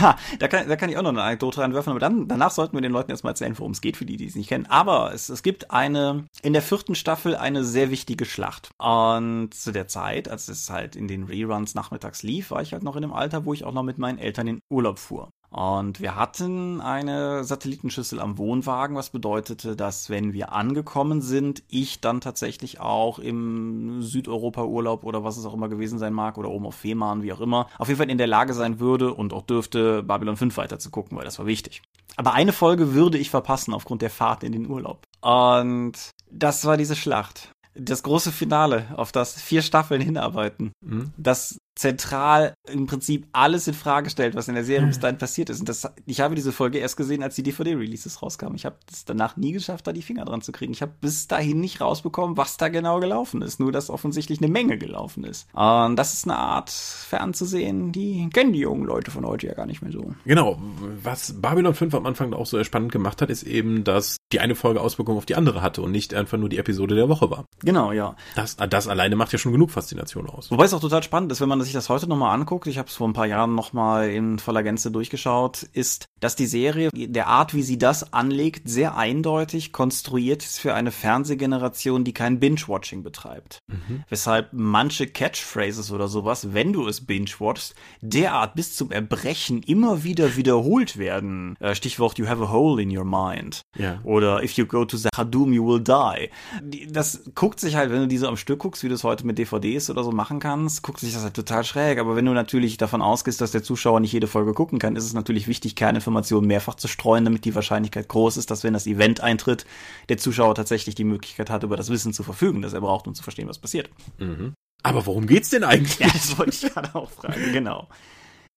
Ha, 0.00 0.16
da 0.38 0.48
kann, 0.48 0.66
da 0.66 0.76
kann 0.76 0.88
ich 0.88 0.96
auch 0.96 1.02
noch 1.02 1.10
eine 1.10 1.22
Anekdote 1.22 1.60
reinwerfen, 1.60 1.90
aber 1.90 2.00
dann, 2.00 2.26
danach 2.26 2.50
sollten 2.50 2.74
wir 2.74 2.80
den 2.80 2.92
Leuten 2.92 3.10
erstmal 3.10 3.32
erzählen, 3.32 3.58
worum 3.58 3.72
es 3.72 3.82
geht, 3.82 3.98
für 3.98 4.06
die, 4.06 4.16
die 4.16 4.24
es 4.24 4.34
nicht 4.34 4.48
kennen. 4.48 4.64
Aber 4.66 5.12
es, 5.12 5.28
es 5.28 5.42
gibt 5.42 5.70
eine, 5.70 6.24
in 6.42 6.54
der 6.54 6.62
vierten 6.62 6.94
Staffel 6.94 7.36
eine 7.36 7.62
sehr 7.62 7.90
wichtige 7.90 8.24
Schlacht. 8.24 8.70
Und 8.78 9.52
zu 9.52 9.70
der 9.70 9.86
Zeit, 9.86 10.30
als 10.30 10.48
es 10.48 10.70
halt 10.70 10.96
in 10.96 11.08
den 11.08 11.24
Reruns 11.24 11.74
nachmittags 11.74 12.22
lief, 12.22 12.50
war 12.50 12.62
ich 12.62 12.72
halt 12.72 12.82
noch 12.82 12.96
in 12.96 13.04
einem 13.04 13.12
Alter, 13.12 13.44
wo 13.44 13.52
ich 13.52 13.64
auch 13.64 13.74
noch 13.74 13.82
mit 13.82 13.98
meinen 13.98 14.18
Eltern 14.18 14.46
in 14.46 14.60
Urlaub 14.70 14.98
fuhr. 14.98 15.28
Und 15.50 16.00
wir 16.00 16.14
hatten 16.14 16.80
eine 16.80 17.42
Satellitenschüssel 17.42 18.20
am 18.20 18.38
Wohnwagen, 18.38 18.96
was 18.96 19.10
bedeutete, 19.10 19.74
dass 19.74 20.08
wenn 20.08 20.32
wir 20.32 20.52
angekommen 20.52 21.22
sind, 21.22 21.64
ich 21.68 22.00
dann 22.00 22.20
tatsächlich 22.20 22.80
auch 22.80 23.18
im 23.18 24.00
Südeuropa-Urlaub 24.02 25.02
oder 25.04 25.24
was 25.24 25.36
es 25.36 25.44
auch 25.44 25.54
immer 25.54 25.68
gewesen 25.68 25.98
sein 25.98 26.12
mag 26.12 26.38
oder 26.38 26.50
oben 26.50 26.66
auf 26.66 26.76
Fehmarn, 26.76 27.22
wie 27.22 27.32
auch 27.32 27.40
immer, 27.40 27.66
auf 27.78 27.88
jeden 27.88 27.98
Fall 27.98 28.10
in 28.10 28.18
der 28.18 28.28
Lage 28.28 28.54
sein 28.54 28.78
würde 28.78 29.12
und 29.12 29.32
auch 29.32 29.42
dürfte, 29.42 30.04
Babylon 30.04 30.36
5 30.36 30.56
weiter 30.56 30.78
zu 30.78 30.90
gucken, 30.90 31.18
weil 31.18 31.24
das 31.24 31.38
war 31.40 31.46
wichtig. 31.46 31.82
Aber 32.16 32.34
eine 32.34 32.52
Folge 32.52 32.94
würde 32.94 33.18
ich 33.18 33.30
verpassen 33.30 33.74
aufgrund 33.74 34.02
der 34.02 34.10
Fahrt 34.10 34.44
in 34.44 34.52
den 34.52 34.68
Urlaub. 34.68 35.02
Und 35.20 35.94
das 36.30 36.64
war 36.64 36.76
diese 36.76 36.94
Schlacht 36.94 37.50
das 37.74 38.02
große 38.02 38.32
Finale, 38.32 38.86
auf 38.96 39.12
das 39.12 39.40
vier 39.40 39.62
Staffeln 39.62 40.00
hinarbeiten. 40.00 40.72
Mhm. 40.84 41.12
Das 41.16 41.58
zentral 41.74 42.54
im 42.68 42.86
Prinzip 42.86 43.26
alles 43.32 43.66
in 43.66 43.74
Frage 43.74 44.10
stellt, 44.10 44.34
was 44.34 44.48
in 44.48 44.54
der 44.54 44.64
Serie 44.64 44.86
bis 44.86 45.00
dahin 45.00 45.18
passiert 45.18 45.50
ist. 45.50 45.60
Und 45.60 45.68
das, 45.68 45.88
ich 46.06 46.20
habe 46.20 46.34
diese 46.34 46.52
Folge 46.52 46.78
erst 46.78 46.96
gesehen, 46.96 47.22
als 47.22 47.36
die 47.36 47.42
DVD-Releases 47.42 48.22
rauskamen. 48.22 48.56
Ich 48.56 48.66
habe 48.66 48.76
es 48.92 49.04
danach 49.04 49.36
nie 49.36 49.52
geschafft, 49.52 49.86
da 49.86 49.92
die 49.92 50.02
Finger 50.02 50.24
dran 50.24 50.42
zu 50.42 50.52
kriegen. 50.52 50.72
Ich 50.72 50.82
habe 50.82 50.92
bis 51.00 51.28
dahin 51.28 51.60
nicht 51.60 51.80
rausbekommen, 51.80 52.36
was 52.36 52.56
da 52.56 52.68
genau 52.68 53.00
gelaufen 53.00 53.42
ist. 53.42 53.60
Nur, 53.60 53.72
dass 53.72 53.90
offensichtlich 53.90 54.40
eine 54.40 54.50
Menge 54.50 54.78
gelaufen 54.78 55.24
ist. 55.24 55.46
Und 55.54 55.96
das 55.96 56.12
ist 56.12 56.24
eine 56.24 56.36
Art 56.36 56.70
fernzusehen, 56.70 57.92
die 57.92 58.28
kennen 58.32 58.52
die 58.52 58.60
jungen 58.60 58.84
Leute 58.84 59.10
von 59.10 59.24
heute 59.24 59.46
ja 59.46 59.54
gar 59.54 59.66
nicht 59.66 59.82
mehr 59.82 59.92
so. 59.92 60.14
Genau. 60.24 60.60
Was 61.02 61.40
Babylon 61.40 61.74
5 61.74 61.94
am 61.94 62.06
Anfang 62.06 62.34
auch 62.34 62.46
so 62.46 62.62
spannend 62.64 62.92
gemacht 62.92 63.22
hat, 63.22 63.30
ist 63.30 63.42
eben, 63.42 63.84
dass 63.84 64.16
die 64.32 64.40
eine 64.40 64.54
Folge 64.54 64.80
Auswirkungen 64.80 65.18
auf 65.18 65.26
die 65.26 65.34
andere 65.34 65.62
hatte 65.62 65.82
und 65.82 65.92
nicht 65.92 66.14
einfach 66.14 66.38
nur 66.38 66.48
die 66.48 66.58
Episode 66.58 66.94
der 66.94 67.08
Woche 67.08 67.30
war. 67.30 67.46
Genau, 67.60 67.92
ja. 67.92 68.16
Das, 68.34 68.56
das 68.56 68.88
alleine 68.88 69.16
macht 69.16 69.32
ja 69.32 69.38
schon 69.38 69.52
genug 69.52 69.70
Faszination 69.70 70.28
aus. 70.28 70.50
Wobei 70.50 70.64
es 70.64 70.74
auch 70.74 70.80
total 70.80 71.02
spannend 71.02 71.32
ist, 71.32 71.40
wenn 71.40 71.48
man 71.48 71.60
sich 71.70 71.74
das 71.74 71.88
heute 71.88 72.08
nochmal 72.08 72.34
anguckt, 72.34 72.66
ich 72.66 72.78
habe 72.78 72.88
es 72.88 72.96
vor 72.96 73.08
ein 73.08 73.12
paar 73.12 73.26
Jahren 73.26 73.54
nochmal 73.54 74.10
in 74.10 74.38
voller 74.38 74.62
Gänze 74.62 74.90
durchgeschaut, 74.90 75.62
ist, 75.62 76.06
dass 76.18 76.34
die 76.34 76.46
Serie, 76.46 76.90
der 76.92 77.28
Art, 77.28 77.54
wie 77.54 77.62
sie 77.62 77.78
das 77.78 78.12
anlegt, 78.12 78.68
sehr 78.68 78.96
eindeutig 78.96 79.72
konstruiert 79.72 80.42
ist 80.42 80.58
für 80.58 80.74
eine 80.74 80.90
Fernsehgeneration, 80.90 82.04
die 82.04 82.12
kein 82.12 82.40
Binge-Watching 82.40 83.02
betreibt. 83.02 83.60
Mhm. 83.68 84.04
Weshalb 84.08 84.48
manche 84.52 85.06
Catchphrases 85.06 85.92
oder 85.92 86.08
sowas, 86.08 86.52
wenn 86.52 86.72
du 86.72 86.86
es 86.88 87.06
binge-watchst, 87.06 87.74
derart 88.00 88.54
bis 88.54 88.74
zum 88.74 88.90
Erbrechen 88.90 89.62
immer 89.62 90.02
wieder 90.02 90.36
wiederholt 90.36 90.98
werden. 90.98 91.56
Äh, 91.60 91.74
Stichwort 91.74 92.18
You 92.18 92.26
have 92.26 92.42
a 92.42 92.50
hole 92.50 92.82
in 92.82 92.96
your 92.96 93.04
mind. 93.04 93.62
Ja. 93.78 94.00
Oder 94.02 94.42
If 94.42 94.52
you 94.52 94.66
go 94.66 94.84
to 94.84 94.96
the 94.96 95.08
Hadum, 95.16 95.52
you 95.52 95.66
will 95.66 95.80
die. 95.80 96.90
Das 96.90 97.22
guckt 97.34 97.60
sich 97.60 97.76
halt, 97.76 97.90
wenn 97.92 98.00
du 98.00 98.08
diese 98.08 98.28
am 98.28 98.36
Stück 98.36 98.60
guckst, 98.60 98.82
wie 98.82 98.88
du 98.88 98.94
es 98.94 99.04
heute 99.04 99.24
mit 99.24 99.38
DVDs 99.38 99.88
oder 99.88 100.02
so 100.02 100.10
machen 100.10 100.40
kannst, 100.40 100.82
guckt 100.82 101.00
sich 101.00 101.12
das 101.12 101.22
halt 101.22 101.34
total 101.34 101.49
schräg. 101.64 101.98
Aber 101.98 102.16
wenn 102.16 102.24
du 102.24 102.32
natürlich 102.32 102.76
davon 102.76 103.02
ausgehst, 103.02 103.40
dass 103.40 103.50
der 103.50 103.62
Zuschauer 103.62 104.00
nicht 104.00 104.12
jede 104.12 104.26
Folge 104.26 104.54
gucken 104.54 104.78
kann, 104.78 104.96
ist 104.96 105.04
es 105.04 105.12
natürlich 105.12 105.48
wichtig, 105.48 105.76
Kerninformationen 105.76 106.46
mehrfach 106.46 106.74
zu 106.74 106.88
streuen, 106.88 107.24
damit 107.24 107.44
die 107.44 107.54
Wahrscheinlichkeit 107.54 108.08
groß 108.08 108.36
ist, 108.36 108.50
dass 108.50 108.64
wenn 108.64 108.72
das 108.72 108.86
Event 108.86 109.20
eintritt, 109.20 109.66
der 110.08 110.18
Zuschauer 110.18 110.54
tatsächlich 110.54 110.94
die 110.94 111.04
Möglichkeit 111.04 111.50
hat, 111.50 111.62
über 111.62 111.76
das 111.76 111.90
Wissen 111.90 112.12
zu 112.12 112.22
verfügen, 112.22 112.62
das 112.62 112.72
er 112.72 112.80
braucht, 112.80 113.06
um 113.06 113.14
zu 113.14 113.22
verstehen, 113.22 113.48
was 113.48 113.58
passiert. 113.58 113.90
Mhm. 114.18 114.54
Aber 114.82 115.04
worum 115.06 115.26
geht's 115.26 115.50
denn 115.50 115.64
eigentlich? 115.64 115.98
Ja, 115.98 116.08
das 116.08 116.38
wollte 116.38 116.52
ich 116.52 116.72
gerade 116.72 116.94
auch 116.94 117.10
fragen, 117.10 117.52
genau. 117.52 117.88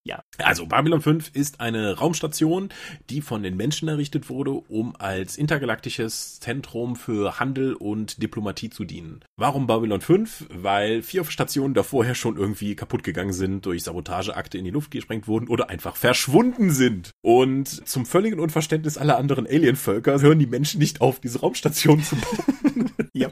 Ja. 0.05 0.23
Also 0.37 0.65
Babylon 0.65 1.01
5 1.01 1.31
ist 1.33 1.61
eine 1.61 1.97
Raumstation, 1.97 2.69
die 3.09 3.21
von 3.21 3.41
den 3.41 3.55
Menschen 3.55 3.87
errichtet 3.87 4.29
wurde, 4.29 4.51
um 4.51 4.95
als 4.97 5.37
intergalaktisches 5.37 6.41
Zentrum 6.41 6.97
für 6.97 7.39
Handel 7.39 7.73
und 7.73 8.21
Diplomatie 8.21 8.69
zu 8.69 8.83
dienen. 8.83 9.23
Warum 9.37 9.65
Babylon 9.65 10.01
5? 10.01 10.47
Weil 10.49 11.03
vier 11.03 11.23
Stationen 11.23 11.73
davor 11.73 12.05
ja 12.05 12.15
schon 12.15 12.35
irgendwie 12.35 12.75
kaputt 12.75 13.03
gegangen 13.03 13.33
sind, 13.33 13.65
durch 13.65 13.83
Sabotageakte 13.83 14.57
in 14.57 14.65
die 14.65 14.71
Luft 14.71 14.91
gesprengt 14.91 15.27
wurden 15.27 15.47
oder 15.47 15.69
einfach 15.69 15.95
verschwunden 15.95 16.71
sind. 16.71 17.11
Und 17.21 17.87
zum 17.87 18.05
völligen 18.05 18.41
Unverständnis 18.41 18.97
aller 18.97 19.17
anderen 19.17 19.47
Alienvölker 19.47 20.19
hören 20.19 20.39
die 20.39 20.47
Menschen 20.47 20.79
nicht 20.79 20.99
auf, 20.99 21.21
diese 21.21 21.39
Raumstation 21.39 22.03
zu 22.03 22.17
bauen. 22.17 22.91
ja. 23.13 23.29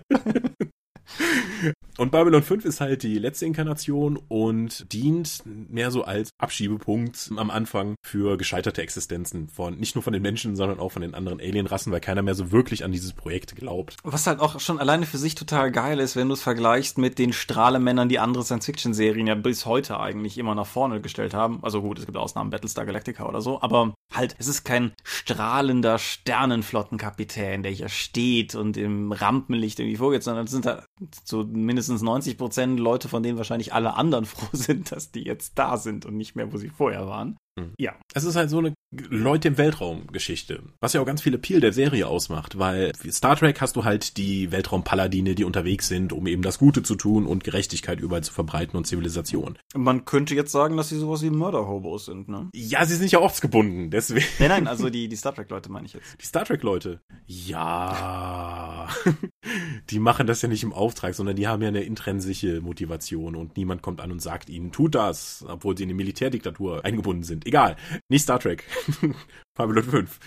Und 1.98 2.12
Babylon 2.12 2.42
5 2.42 2.66
ist 2.66 2.82
halt 2.82 3.04
die 3.04 3.20
letzte 3.20 3.46
Inkarnation 3.46 4.18
und 4.28 4.92
dient 4.92 5.44
mehr 5.46 5.92
so 5.92 6.04
als 6.04 6.32
Abschiebepunkt 6.40 7.32
am 7.36 7.52
Anfang 7.52 7.96
für 8.02 8.38
gescheiterte 8.38 8.82
Existenzen 8.82 9.50
von, 9.50 9.78
nicht 9.78 9.96
nur 9.96 10.02
von 10.02 10.14
den 10.14 10.22
Menschen, 10.22 10.56
sondern 10.56 10.80
auch 10.80 10.92
von 10.92 11.02
den 11.02 11.14
anderen 11.14 11.40
Alienrassen, 11.40 11.92
weil 11.92 12.00
keiner 12.00 12.22
mehr 12.22 12.34
so 12.34 12.52
wirklich 12.52 12.84
an 12.84 12.92
dieses 12.92 13.14
Projekt 13.14 13.56
glaubt. 13.56 13.98
Was 14.04 14.26
halt 14.26 14.40
auch 14.40 14.60
schon 14.60 14.80
alleine 14.80 15.06
für 15.06 15.18
sich 15.18 15.36
total 15.36 15.72
geil 15.72 16.00
ist, 16.00 16.16
wenn 16.16 16.28
du 16.28 16.34
es 16.34 16.42
vergleichst 16.42 16.98
mit 16.98 17.20
den 17.20 17.34
Strahlemännern, 17.34 18.10
die 18.10 18.20
andere 18.20 18.44
Science-Fiction-Serien 18.44 19.28
ja 19.28 19.36
bis 19.36 19.66
heute 19.66 20.00
eigentlich 20.00 20.38
immer 20.38 20.56
nach 20.56 20.68
vorne 20.68 21.02
gestellt 21.02 21.34
haben. 21.34 21.60
Also 21.62 21.82
gut, 21.82 22.00
es 22.00 22.06
gibt 22.06 22.18
Ausnahmen, 22.18 22.50
Battlestar 22.50 22.86
Galactica 22.86 23.28
oder 23.28 23.42
so, 23.42 23.62
aber 23.62 23.94
halt, 24.14 24.36
es 24.40 24.48
ist 24.48 24.64
kein 24.64 24.94
strahlender 25.04 25.98
Sternenflottenkapitän, 26.00 27.64
der 27.64 27.72
hier 27.72 27.90
steht 27.90 28.56
und 28.56 28.78
im 28.78 29.12
Rampenlicht 29.12 29.80
irgendwie 29.80 29.98
vorgeht, 29.98 30.24
sondern 30.24 30.46
es 30.46 30.52
sind 30.52 30.66
da 30.66 30.84
so 31.24 31.44
mindestens 31.52 32.02
90 32.02 32.38
Prozent 32.38 32.80
Leute, 32.80 33.08
von 33.08 33.24
denen 33.24 33.38
wahrscheinlich 33.38 33.74
alle 33.74 33.96
anderen 33.96 34.26
froh 34.26 34.50
sind, 34.54 34.92
dass 34.92 35.12
die 35.12 35.24
jetzt 35.24 35.58
da 35.58 35.78
sind 35.78 36.06
und 36.06 36.18
nicht 36.18 36.36
mehr, 36.36 36.52
wo 36.52 36.58
sie 36.58 36.70
vorher 36.70 37.08
waren. 37.08 37.38
Mhm. 37.58 37.74
Ja. 37.78 37.96
Es 38.14 38.24
ist 38.24 38.36
halt 38.36 38.50
so 38.50 38.60
eine 38.60 38.74
Leute 38.94 39.48
im 39.48 39.58
Weltraum 39.58 40.08
Geschichte, 40.08 40.64
was 40.82 40.92
ja 40.92 41.02
auch 41.02 41.06
ganz 41.06 41.22
viel 41.22 41.34
Appeal 41.34 41.62
der 41.62 41.72
Serie 41.72 42.08
ausmacht, 42.08 42.60
weil 42.60 42.92
Star 43.10 43.38
Trek 43.38 43.62
hast 43.62 43.78
du 43.78 43.86
halt 43.86 44.18
die 44.18 44.52
Weltraumpaladine, 44.52 45.34
die 45.34 45.46
unterwegs 45.46 45.88
sind, 45.88 46.12
um 46.12 46.28
eben 46.28 46.42
das 46.42 46.60
Gute 46.60 46.84
zu 46.84 46.96
tun 46.96 47.26
und 47.26 47.46
Gerechtigkeit 47.46 48.02
überall 48.02 48.24
zu 48.24 48.34
verbreiten 48.34 48.76
und 48.76 48.86
Zivilisation. 48.86 49.58
Man 49.74 50.04
könnte 50.04 50.36
jetzt 50.36 50.52
sagen, 50.52 50.76
dass 50.76 50.90
sie 50.90 50.98
sowas 50.98 51.22
wie 51.22 51.30
Murder-Hobos 51.30 52.06
sind, 52.06 52.28
ne? 52.28 52.50
Ja, 52.54 52.86
sie 52.86 52.96
sind 52.96 53.12
ja 53.12 53.20
ortsgebunden, 53.20 53.92
deswegen. 53.92 54.26
Nein, 54.40 54.50
nein, 54.50 54.68
also 54.68 54.90
die, 54.90 55.08
die 55.08 55.16
Star 55.16 55.34
Trek-Leute 55.34 55.72
meine 55.72 55.86
ich 55.86 55.94
jetzt. 55.94 56.20
Die 56.20 56.26
Star 56.26 56.44
Trek-Leute? 56.44 57.00
Ja. 57.28 58.90
die 59.90 60.00
machen 60.00 60.28
das 60.28 60.42
ja 60.42 60.50
nicht 60.50 60.64
im 60.64 60.74
Auftrag, 60.74 61.16
sondern 61.16 61.38
die 61.38 61.48
haben 61.48 61.62
ja 61.62 61.70
eine 61.70 61.84
intrinsische 61.84 62.60
Motivation 62.60 63.38
und 63.38 63.56
niemand 63.56 63.82
kommt 63.82 64.02
an 64.02 64.12
und 64.12 64.22
sagt 64.22 64.50
ihnen, 64.50 64.74
tut 64.74 64.96
das, 64.96 65.46
obwohl 65.48 65.78
sie 65.78 65.84
in 65.84 65.90
eine 65.90 65.96
Militärdiktatur 65.96 66.84
eingebunden 66.84 67.24
sind. 67.24 67.41
Egal. 67.46 67.76
Nicht 68.10 68.24
Star 68.24 68.40
Trek. 68.40 68.66
Babylon 69.56 69.84
5. 69.84 70.20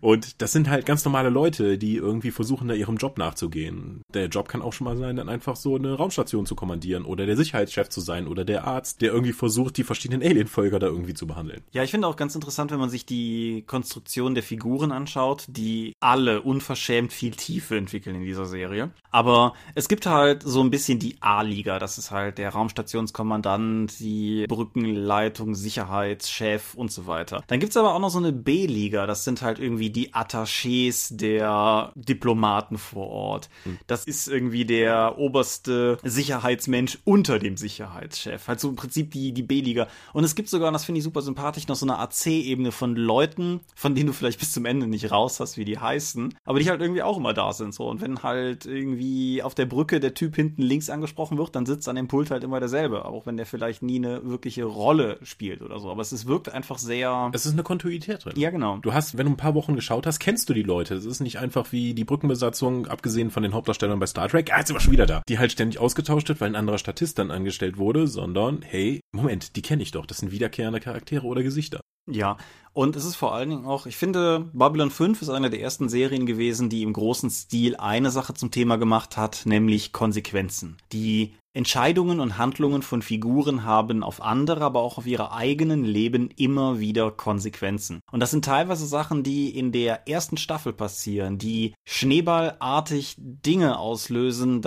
Und 0.00 0.42
das 0.42 0.52
sind 0.52 0.68
halt 0.68 0.84
ganz 0.84 1.04
normale 1.04 1.30
Leute, 1.30 1.78
die 1.78 1.96
irgendwie 1.96 2.30
versuchen, 2.30 2.68
da 2.68 2.74
ihrem 2.74 2.96
Job 2.96 3.16
nachzugehen. 3.16 4.02
Der 4.12 4.26
Job 4.26 4.48
kann 4.48 4.60
auch 4.60 4.72
schon 4.72 4.84
mal 4.84 4.96
sein, 4.96 5.16
dann 5.16 5.28
einfach 5.28 5.56
so 5.56 5.76
eine 5.76 5.94
Raumstation 5.94 6.44
zu 6.44 6.54
kommandieren 6.54 7.04
oder 7.04 7.24
der 7.24 7.36
Sicherheitschef 7.36 7.88
zu 7.88 8.00
sein 8.00 8.26
oder 8.26 8.44
der 8.44 8.66
Arzt, 8.66 9.00
der 9.00 9.12
irgendwie 9.12 9.32
versucht, 9.32 9.76
die 9.78 9.84
verschiedenen 9.84 10.22
Alien-Völker 10.22 10.78
da 10.78 10.86
irgendwie 10.86 11.14
zu 11.14 11.26
behandeln. 11.26 11.62
Ja, 11.72 11.82
ich 11.82 11.90
finde 11.90 12.06
auch 12.06 12.16
ganz 12.16 12.34
interessant, 12.34 12.70
wenn 12.70 12.78
man 12.78 12.90
sich 12.90 13.06
die 13.06 13.64
Konstruktion 13.66 14.34
der 14.34 14.42
Figuren 14.42 14.92
anschaut, 14.92 15.46
die 15.48 15.94
alle 16.00 16.42
unverschämt 16.42 17.12
viel 17.12 17.32
Tiefe 17.32 17.76
entwickeln 17.76 18.16
in 18.16 18.22
dieser 18.22 18.46
Serie. 18.46 18.90
Aber 19.10 19.54
es 19.74 19.88
gibt 19.88 20.06
halt 20.06 20.42
so 20.42 20.60
ein 20.60 20.70
bisschen 20.70 20.98
die 20.98 21.16
A-Liga. 21.20 21.78
Das 21.78 21.96
ist 21.96 22.10
halt 22.10 22.36
der 22.38 22.50
Raumstationskommandant, 22.50 23.98
die 23.98 24.46
Brückenleitung, 24.46 25.54
Sicherheitschef 25.54 26.74
und 26.74 26.92
so 26.92 27.06
weiter. 27.06 27.42
Dann 27.46 27.60
gibt's 27.60 27.76
aber 27.76 27.94
auch 27.94 28.00
noch 28.00 28.10
so 28.10 28.18
eine 28.18 28.32
B 28.32 28.57
liga 28.66 29.06
Das 29.06 29.24
sind 29.24 29.42
halt 29.42 29.58
irgendwie 29.58 29.90
die 29.90 30.14
Attachés 30.14 31.16
der 31.16 31.92
Diplomaten 31.94 32.78
vor 32.78 33.08
Ort. 33.08 33.48
Hm. 33.64 33.78
Das 33.86 34.04
ist 34.04 34.28
irgendwie 34.28 34.64
der 34.64 35.18
oberste 35.18 35.98
Sicherheitsmensch 36.02 36.98
unter 37.04 37.38
dem 37.38 37.56
Sicherheitschef. 37.56 38.48
Halt 38.48 38.60
so 38.60 38.68
im 38.68 38.76
Prinzip 38.76 39.10
die, 39.10 39.32
die 39.32 39.42
B-Liga. 39.42 39.88
Und 40.12 40.24
es 40.24 40.34
gibt 40.34 40.48
sogar, 40.48 40.68
und 40.68 40.74
das 40.74 40.84
finde 40.84 40.98
ich 40.98 41.04
super 41.04 41.22
sympathisch, 41.22 41.68
noch 41.68 41.76
so 41.76 41.86
eine 41.86 41.98
AC-Ebene 41.98 42.72
von 42.72 42.96
Leuten, 42.96 43.60
von 43.74 43.94
denen 43.94 44.08
du 44.08 44.12
vielleicht 44.12 44.38
bis 44.38 44.52
zum 44.52 44.64
Ende 44.64 44.86
nicht 44.86 45.10
raus 45.10 45.40
hast, 45.40 45.56
wie 45.56 45.64
die 45.64 45.78
heißen, 45.78 46.34
aber 46.44 46.58
die 46.58 46.68
halt 46.68 46.80
irgendwie 46.80 47.02
auch 47.02 47.16
immer 47.16 47.34
da 47.34 47.52
sind. 47.52 47.74
So. 47.74 47.88
Und 47.88 48.00
wenn 48.00 48.22
halt 48.22 48.66
irgendwie 48.66 49.42
auf 49.42 49.54
der 49.54 49.66
Brücke 49.66 50.00
der 50.00 50.14
Typ 50.14 50.36
hinten 50.36 50.62
links 50.62 50.90
angesprochen 50.90 51.38
wird, 51.38 51.54
dann 51.54 51.66
sitzt 51.66 51.88
an 51.88 51.96
dem 51.96 52.08
Pult 52.08 52.30
halt 52.30 52.44
immer 52.44 52.60
derselbe, 52.60 53.04
auch 53.04 53.26
wenn 53.26 53.36
der 53.36 53.46
vielleicht 53.46 53.82
nie 53.82 53.96
eine 53.96 54.24
wirkliche 54.24 54.64
Rolle 54.64 55.18
spielt 55.22 55.62
oder 55.62 55.78
so. 55.78 55.90
Aber 55.90 56.02
es 56.02 56.12
ist, 56.12 56.26
wirkt 56.26 56.48
einfach 56.48 56.78
sehr. 56.78 57.30
Es 57.32 57.46
ist 57.46 57.52
eine 57.52 57.62
Kontinuität 57.62 58.24
drin. 58.24 58.34
Ja, 58.48 58.52
genau. 58.52 58.78
Du 58.78 58.94
hast, 58.94 59.18
wenn 59.18 59.26
du 59.26 59.32
ein 59.32 59.36
paar 59.36 59.54
Wochen 59.54 59.76
geschaut 59.76 60.06
hast, 60.06 60.20
kennst 60.20 60.48
du 60.48 60.54
die 60.54 60.62
Leute. 60.62 60.94
Es 60.94 61.04
ist 61.04 61.20
nicht 61.20 61.38
einfach 61.38 61.70
wie 61.70 61.92
die 61.92 62.04
Brückenbesatzung, 62.04 62.86
abgesehen 62.86 63.30
von 63.30 63.42
den 63.42 63.52
Hauptdarstellern 63.52 64.00
bei 64.00 64.06
Star 64.06 64.26
Trek, 64.26 64.50
ah, 64.54 64.56
jetzt 64.56 64.68
sind 64.68 64.76
wir 64.76 64.80
schon 64.80 64.94
wieder 64.94 65.04
da, 65.04 65.20
die 65.28 65.38
halt 65.38 65.52
ständig 65.52 65.78
ausgetauscht 65.78 66.30
wird, 66.30 66.40
weil 66.40 66.48
ein 66.48 66.56
anderer 66.56 66.78
Statist 66.78 67.18
dann 67.18 67.30
angestellt 67.30 67.76
wurde, 67.76 68.06
sondern, 68.06 68.62
hey, 68.62 69.00
Moment, 69.12 69.54
die 69.54 69.60
kenne 69.60 69.82
ich 69.82 69.90
doch. 69.90 70.06
Das 70.06 70.16
sind 70.16 70.32
wiederkehrende 70.32 70.80
Charaktere 70.80 71.26
oder 71.26 71.42
Gesichter. 71.42 71.82
Ja, 72.10 72.38
und 72.72 72.96
es 72.96 73.04
ist 73.04 73.16
vor 73.16 73.34
allen 73.34 73.50
Dingen 73.50 73.66
auch, 73.66 73.84
ich 73.84 73.98
finde, 73.98 74.48
Babylon 74.54 74.90
5 74.90 75.20
ist 75.20 75.28
eine 75.28 75.50
der 75.50 75.60
ersten 75.60 75.90
Serien 75.90 76.24
gewesen, 76.24 76.70
die 76.70 76.84
im 76.84 76.94
großen 76.94 77.28
Stil 77.28 77.76
eine 77.76 78.10
Sache 78.10 78.32
zum 78.32 78.50
Thema 78.50 78.78
gemacht 78.78 79.18
hat, 79.18 79.42
nämlich 79.44 79.92
Konsequenzen. 79.92 80.78
Die 80.90 81.34
Entscheidungen 81.58 82.20
und 82.20 82.38
Handlungen 82.38 82.82
von 82.82 83.02
Figuren 83.02 83.64
haben 83.64 84.04
auf 84.04 84.22
andere, 84.22 84.60
aber 84.60 84.80
auch 84.80 84.96
auf 84.96 85.08
ihre 85.08 85.32
eigenen 85.32 85.82
Leben 85.82 86.30
immer 86.36 86.78
wieder 86.78 87.10
Konsequenzen. 87.10 87.98
Und 88.12 88.20
das 88.20 88.30
sind 88.30 88.44
teilweise 88.44 88.86
Sachen, 88.86 89.24
die 89.24 89.50
in 89.58 89.72
der 89.72 90.08
ersten 90.08 90.36
Staffel 90.36 90.72
passieren, 90.72 91.36
die 91.36 91.74
schneeballartig 91.84 93.16
Dinge 93.18 93.76
auslösen, 93.80 94.62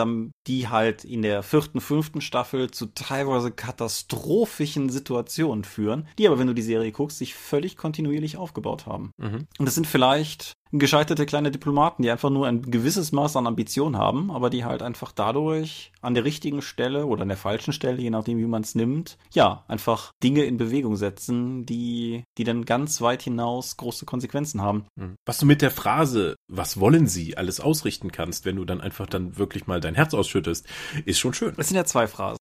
die 0.47 0.67
halt 0.67 1.05
in 1.05 1.21
der 1.21 1.43
vierten, 1.43 1.79
fünften 1.79 2.19
Staffel 2.19 2.71
zu 2.71 2.87
teilweise 2.87 3.51
katastrophischen 3.51 4.89
Situationen 4.89 5.63
führen, 5.63 6.09
die 6.17 6.27
aber, 6.27 6.39
wenn 6.39 6.47
du 6.47 6.53
die 6.53 6.61
Serie 6.61 6.91
guckst, 6.91 7.19
sich 7.19 7.35
völlig 7.35 7.77
kontinuierlich 7.77 8.35
aufgebaut 8.35 8.85
haben. 8.85 9.11
Mhm. 9.17 9.47
Und 9.57 9.65
das 9.65 9.75
sind 9.75 9.87
vielleicht 9.87 10.57
gescheiterte 10.71 11.25
kleine 11.25 11.51
Diplomaten, 11.51 12.03
die 12.03 12.11
einfach 12.11 12.29
nur 12.29 12.47
ein 12.47 12.61
gewisses 12.63 13.11
Maß 13.11 13.35
an 13.35 13.47
Ambition 13.47 13.97
haben, 13.97 14.31
aber 14.31 14.49
die 14.49 14.65
halt 14.65 14.81
einfach 14.81 15.11
dadurch 15.11 15.91
an 16.01 16.13
der 16.13 16.23
richtigen 16.23 16.61
Stelle 16.61 17.05
oder 17.05 17.23
an 17.23 17.27
der 17.27 17.37
falschen 17.37 17.73
Stelle, 17.73 18.01
je 18.01 18.09
nachdem 18.09 18.37
wie 18.37 18.45
man 18.45 18.61
es 18.61 18.75
nimmt, 18.75 19.17
ja, 19.33 19.63
einfach 19.67 20.11
Dinge 20.23 20.43
in 20.43 20.57
Bewegung 20.57 20.95
setzen, 20.95 21.65
die, 21.65 22.23
die 22.37 22.43
dann 22.43 22.65
ganz 22.65 23.01
weit 23.01 23.21
hinaus 23.21 23.77
große 23.77 24.05
Konsequenzen 24.05 24.61
haben. 24.61 24.85
Hm. 24.97 25.15
Was 25.25 25.37
du 25.39 25.45
mit 25.45 25.61
der 25.61 25.71
Phrase, 25.71 26.35
was 26.47 26.79
wollen 26.79 27.07
sie, 27.07 27.37
alles 27.37 27.59
ausrichten 27.59 28.11
kannst, 28.11 28.45
wenn 28.45 28.55
du 28.55 28.65
dann 28.65 28.81
einfach 28.81 29.07
dann 29.07 29.37
wirklich 29.37 29.67
mal 29.67 29.81
dein 29.81 29.95
Herz 29.95 30.13
ausschüttest, 30.13 30.67
ist 31.05 31.19
schon 31.19 31.33
schön. 31.33 31.53
Es 31.57 31.67
sind 31.67 31.77
ja 31.77 31.85
zwei 31.85 32.07
Phrasen. 32.07 32.39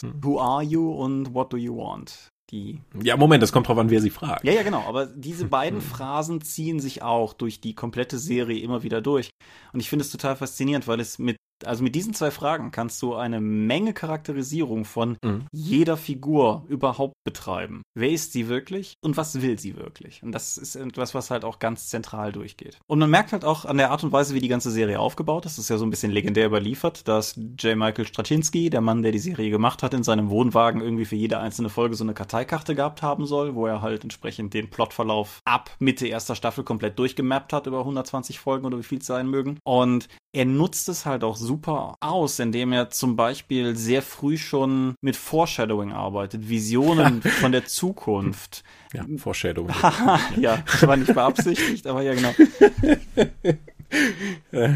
Hm. 0.00 0.22
Who 0.22 0.40
are 0.40 0.62
you 0.62 0.90
und 0.92 1.34
what 1.34 1.52
do 1.52 1.56
you 1.56 1.76
want? 1.76 2.29
Die. 2.50 2.80
Ja, 3.02 3.16
Moment, 3.16 3.42
das 3.42 3.52
kommt 3.52 3.68
drauf 3.68 3.78
an, 3.78 3.90
wer 3.90 4.00
sie 4.00 4.10
fragt. 4.10 4.44
Ja, 4.44 4.52
ja, 4.52 4.62
genau. 4.62 4.82
Aber 4.86 5.06
diese 5.06 5.44
beiden 5.48 5.80
Phrasen 5.80 6.40
ziehen 6.40 6.80
sich 6.80 7.02
auch 7.02 7.32
durch 7.32 7.60
die 7.60 7.74
komplette 7.74 8.18
Serie 8.18 8.60
immer 8.62 8.82
wieder 8.82 9.00
durch. 9.00 9.30
Und 9.72 9.80
ich 9.80 9.88
finde 9.88 10.04
es 10.04 10.10
total 10.10 10.36
faszinierend, 10.36 10.86
weil 10.88 11.00
es 11.00 11.18
mit 11.18 11.36
also 11.64 11.82
mit 11.82 11.94
diesen 11.94 12.14
zwei 12.14 12.30
Fragen 12.30 12.70
kannst 12.70 13.00
du 13.02 13.14
eine 13.14 13.40
Menge 13.40 13.92
Charakterisierung 13.92 14.84
von 14.84 15.16
mhm. 15.22 15.46
jeder 15.52 15.96
Figur 15.96 16.64
überhaupt 16.68 17.14
betreiben. 17.24 17.82
Wer 17.94 18.10
ist 18.10 18.32
sie 18.32 18.48
wirklich 18.48 18.94
und 19.02 19.16
was 19.16 19.40
will 19.42 19.58
sie 19.58 19.76
wirklich? 19.76 20.22
Und 20.22 20.32
das 20.32 20.58
ist 20.58 20.76
etwas, 20.76 21.14
was 21.14 21.30
halt 21.30 21.44
auch 21.44 21.58
ganz 21.58 21.88
zentral 21.88 22.32
durchgeht. 22.32 22.78
Und 22.86 22.98
man 22.98 23.10
merkt 23.10 23.32
halt 23.32 23.44
auch 23.44 23.64
an 23.64 23.76
der 23.76 23.90
Art 23.90 24.04
und 24.04 24.12
Weise, 24.12 24.34
wie 24.34 24.40
die 24.40 24.48
ganze 24.48 24.70
Serie 24.70 25.00
aufgebaut 25.00 25.46
ist, 25.46 25.58
das 25.58 25.64
ist 25.64 25.70
ja 25.70 25.78
so 25.78 25.84
ein 25.84 25.90
bisschen 25.90 26.12
legendär 26.12 26.46
überliefert, 26.46 27.06
dass 27.08 27.36
J. 27.36 27.76
Michael 27.76 28.06
Straczynski, 28.06 28.70
der 28.70 28.80
Mann, 28.80 29.02
der 29.02 29.12
die 29.12 29.18
Serie 29.18 29.50
gemacht 29.50 29.82
hat, 29.82 29.94
in 29.94 30.02
seinem 30.02 30.30
Wohnwagen 30.30 30.80
irgendwie 30.80 31.04
für 31.04 31.16
jede 31.16 31.38
einzelne 31.38 31.68
Folge 31.68 31.96
so 31.96 32.04
eine 32.04 32.14
Karteikarte 32.14 32.74
gehabt 32.74 33.02
haben 33.02 33.26
soll, 33.26 33.54
wo 33.54 33.66
er 33.66 33.82
halt 33.82 34.02
entsprechend 34.02 34.54
den 34.54 34.70
Plotverlauf 34.70 35.40
ab 35.44 35.70
Mitte 35.78 36.06
erster 36.06 36.34
Staffel 36.34 36.64
komplett 36.64 36.98
durchgemappt 36.98 37.52
hat 37.52 37.66
über 37.66 37.80
120 37.80 38.38
Folgen 38.38 38.66
oder 38.66 38.78
wie 38.78 38.82
viel 38.82 38.98
es 38.98 39.06
sein 39.06 39.28
mögen. 39.28 39.58
Und 39.64 40.08
er 40.32 40.44
nutzt 40.44 40.88
es 40.88 41.06
halt 41.06 41.24
auch 41.24 41.36
super 41.36 41.96
aus, 42.00 42.38
indem 42.38 42.72
er 42.72 42.90
zum 42.90 43.16
Beispiel 43.16 43.76
sehr 43.76 44.02
früh 44.02 44.38
schon 44.38 44.94
mit 45.00 45.16
Foreshadowing 45.16 45.92
arbeitet, 45.92 46.48
Visionen 46.48 47.22
von 47.22 47.52
der 47.52 47.66
Zukunft. 47.66 48.64
Ja, 48.92 49.06
Foreshadowing. 49.18 49.72
ja, 50.40 50.64
war 50.80 50.96
nicht 50.96 51.14
beabsichtigt, 51.14 51.86
aber 51.86 52.02
ja, 52.02 52.12
genau. 52.12 52.32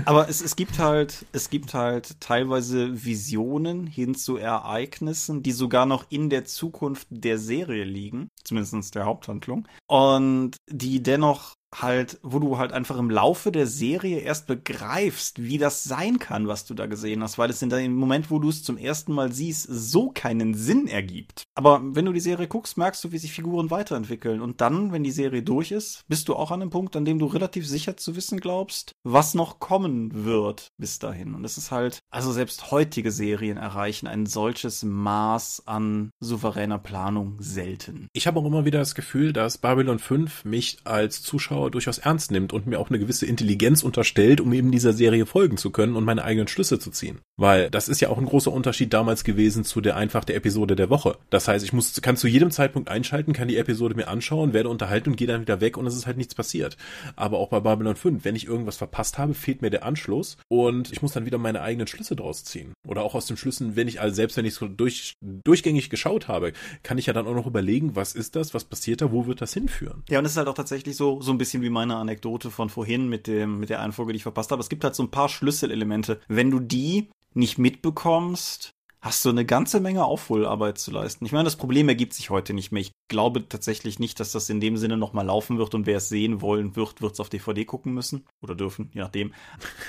Aber 0.04 0.28
es, 0.28 0.40
es 0.40 0.56
gibt 0.56 0.78
halt, 0.78 1.26
es 1.32 1.50
gibt 1.50 1.74
halt 1.74 2.20
teilweise 2.20 3.04
Visionen 3.04 3.86
hin 3.86 4.14
zu 4.14 4.36
Ereignissen, 4.36 5.42
die 5.42 5.52
sogar 5.52 5.86
noch 5.86 6.06
in 6.10 6.30
der 6.30 6.44
Zukunft 6.44 7.06
der 7.10 7.38
Serie 7.38 7.84
liegen, 7.84 8.28
zumindest 8.42 8.94
der 8.94 9.04
Haupthandlung, 9.04 9.68
und 9.86 10.56
die 10.68 11.02
dennoch 11.02 11.54
halt, 11.82 12.18
wo 12.22 12.38
du 12.38 12.58
halt 12.58 12.72
einfach 12.72 12.98
im 12.98 13.10
Laufe 13.10 13.52
der 13.52 13.66
Serie 13.66 14.20
erst 14.20 14.46
begreifst, 14.46 15.42
wie 15.42 15.58
das 15.58 15.84
sein 15.84 16.18
kann, 16.18 16.48
was 16.48 16.64
du 16.64 16.74
da 16.74 16.86
gesehen 16.86 17.22
hast, 17.22 17.38
weil 17.38 17.50
es 17.50 17.62
in 17.62 17.70
dem 17.70 17.94
Moment, 17.94 18.30
wo 18.30 18.38
du 18.38 18.48
es 18.48 18.62
zum 18.62 18.76
ersten 18.76 19.12
Mal 19.12 19.32
siehst, 19.32 19.66
so 19.68 20.10
keinen 20.10 20.54
Sinn 20.54 20.86
ergibt. 20.86 21.44
Aber 21.54 21.80
wenn 21.82 22.04
du 22.04 22.12
die 22.12 22.20
Serie 22.20 22.48
guckst, 22.48 22.78
merkst 22.78 23.02
du, 23.04 23.12
wie 23.12 23.18
sich 23.18 23.32
Figuren 23.32 23.70
weiterentwickeln. 23.70 24.40
Und 24.40 24.60
dann, 24.60 24.92
wenn 24.92 25.04
die 25.04 25.10
Serie 25.10 25.42
durch 25.42 25.72
ist, 25.72 26.04
bist 26.08 26.28
du 26.28 26.34
auch 26.34 26.50
an 26.50 26.62
einem 26.62 26.70
Punkt, 26.70 26.96
an 26.96 27.04
dem 27.04 27.18
du 27.18 27.26
relativ 27.26 27.66
sicher 27.66 27.96
zu 27.96 28.16
wissen 28.16 28.40
glaubst, 28.40 28.92
was 29.02 29.34
noch 29.34 29.58
kommen 29.58 30.24
wird 30.24 30.68
bis 30.78 30.98
dahin. 30.98 31.34
Und 31.34 31.44
es 31.44 31.58
ist 31.58 31.70
halt, 31.70 32.00
also 32.10 32.32
selbst 32.32 32.70
heutige 32.70 33.10
Serien 33.10 33.56
erreichen 33.56 34.06
ein 34.06 34.26
solches 34.26 34.82
Maß 34.82 35.64
an 35.66 36.10
souveräner 36.20 36.78
Planung 36.78 37.36
selten. 37.40 38.08
Ich 38.12 38.26
habe 38.26 38.40
auch 38.40 38.44
immer 38.46 38.64
wieder 38.64 38.78
das 38.78 38.94
Gefühl, 38.94 39.32
dass 39.32 39.58
Babylon 39.58 39.98
5 39.98 40.44
mich 40.44 40.78
als 40.84 41.22
Zuschauer 41.22 41.63
Zuschauer 41.64 41.70
durchaus 41.70 41.98
ernst 41.98 42.30
nimmt 42.30 42.52
und 42.52 42.66
mir 42.66 42.78
auch 42.78 42.90
eine 42.90 42.98
gewisse 42.98 43.26
Intelligenz 43.26 43.82
unterstellt, 43.82 44.40
um 44.40 44.52
eben 44.52 44.70
dieser 44.70 44.92
Serie 44.92 45.26
folgen 45.26 45.56
zu 45.56 45.70
können 45.70 45.96
und 45.96 46.04
meine 46.04 46.24
eigenen 46.24 46.48
Schlüsse 46.48 46.78
zu 46.78 46.90
ziehen. 46.90 47.20
Weil 47.36 47.70
das 47.70 47.88
ist 47.88 48.00
ja 48.00 48.10
auch 48.10 48.18
ein 48.18 48.26
großer 48.26 48.52
Unterschied 48.52 48.92
damals 48.92 49.24
gewesen 49.24 49.64
zu 49.64 49.80
der 49.80 49.96
einfach 49.96 50.24
der 50.24 50.36
Episode 50.36 50.76
der 50.76 50.90
Woche. 50.90 51.16
Das 51.30 51.48
heißt, 51.48 51.64
ich 51.64 51.72
muss, 51.72 52.00
kann 52.02 52.16
zu 52.16 52.28
jedem 52.28 52.50
Zeitpunkt 52.50 52.88
einschalten, 52.88 53.32
kann 53.32 53.48
die 53.48 53.56
Episode 53.56 53.94
mir 53.94 54.08
anschauen, 54.08 54.52
werde 54.52 54.68
unterhalten 54.68 55.10
und 55.10 55.16
gehe 55.16 55.26
dann 55.26 55.40
wieder 55.40 55.60
weg 55.60 55.76
und 55.76 55.86
es 55.86 55.96
ist 55.96 56.06
halt 56.06 56.16
nichts 56.16 56.34
passiert. 56.34 56.76
Aber 57.16 57.38
auch 57.38 57.48
bei 57.48 57.60
Babylon 57.60 57.96
5, 57.96 58.24
wenn 58.24 58.36
ich 58.36 58.46
irgendwas 58.46 58.76
verpasst 58.76 59.18
habe, 59.18 59.34
fehlt 59.34 59.62
mir 59.62 59.70
der 59.70 59.84
Anschluss 59.84 60.36
und 60.48 60.92
ich 60.92 61.02
muss 61.02 61.12
dann 61.12 61.26
wieder 61.26 61.38
meine 61.38 61.62
eigenen 61.62 61.86
Schlüsse 61.86 62.16
draus 62.16 62.44
ziehen. 62.44 62.72
Oder 62.86 63.02
auch 63.02 63.14
aus 63.14 63.26
den 63.26 63.36
Schlüssen, 63.36 63.76
wenn 63.76 63.88
ich, 63.88 64.00
also 64.00 64.14
selbst 64.14 64.36
wenn 64.36 64.44
ich 64.44 64.54
so 64.54 64.68
durch, 64.68 65.14
durchgängig 65.20 65.90
geschaut 65.90 66.28
habe, 66.28 66.52
kann 66.82 66.98
ich 66.98 67.06
ja 67.06 67.12
dann 67.12 67.26
auch 67.26 67.34
noch 67.34 67.46
überlegen, 67.46 67.96
was 67.96 68.14
ist 68.14 68.36
das, 68.36 68.54
was 68.54 68.64
passiert 68.64 69.00
da, 69.00 69.10
wo 69.12 69.26
wird 69.26 69.40
das 69.40 69.54
hinführen? 69.54 70.02
Ja, 70.08 70.18
und 70.18 70.24
es 70.24 70.32
ist 70.32 70.36
halt 70.36 70.48
auch 70.48 70.54
tatsächlich 70.54 70.96
so, 70.96 71.20
so 71.20 71.32
ein 71.32 71.38
bisschen 71.38 71.53
bisschen 71.54 71.62
wie 71.62 71.70
meine 71.70 71.96
Anekdote 71.96 72.50
von 72.50 72.68
vorhin 72.68 73.08
mit 73.08 73.28
dem, 73.28 73.60
mit 73.60 73.70
der 73.70 73.80
einen 73.80 73.92
Folge, 73.92 74.12
die 74.12 74.16
ich 74.16 74.22
verpasst 74.24 74.50
habe. 74.50 74.60
Es 74.60 74.68
gibt 74.68 74.82
halt 74.82 74.96
so 74.96 75.04
ein 75.04 75.10
paar 75.12 75.28
Schlüsselelemente. 75.28 76.20
Wenn 76.26 76.50
du 76.50 76.58
die 76.58 77.10
nicht 77.32 77.58
mitbekommst, 77.58 78.72
hast 79.00 79.24
du 79.24 79.28
eine 79.28 79.44
ganze 79.44 79.78
Menge 79.78 80.04
Aufholarbeit 80.04 80.78
zu 80.78 80.90
leisten. 80.90 81.24
Ich 81.26 81.30
meine, 81.30 81.44
das 81.44 81.54
Problem 81.56 81.88
ergibt 81.88 82.12
sich 82.12 82.30
heute 82.30 82.54
nicht 82.54 82.72
mehr. 82.72 82.80
Ich 82.80 82.92
glaube 83.08 83.48
tatsächlich 83.48 84.00
nicht, 84.00 84.18
dass 84.18 84.32
das 84.32 84.50
in 84.50 84.60
dem 84.60 84.76
Sinne 84.78 84.96
nochmal 84.96 85.26
laufen 85.26 85.58
wird 85.58 85.76
und 85.76 85.86
wer 85.86 85.98
es 85.98 86.08
sehen 86.08 86.40
wollen 86.40 86.74
wird, 86.74 87.00
wird 87.02 87.12
es 87.12 87.20
auf 87.20 87.28
DVD 87.28 87.64
gucken 87.64 87.92
müssen 87.92 88.24
oder 88.42 88.56
dürfen, 88.56 88.90
je 88.92 89.00
nachdem. 89.02 89.32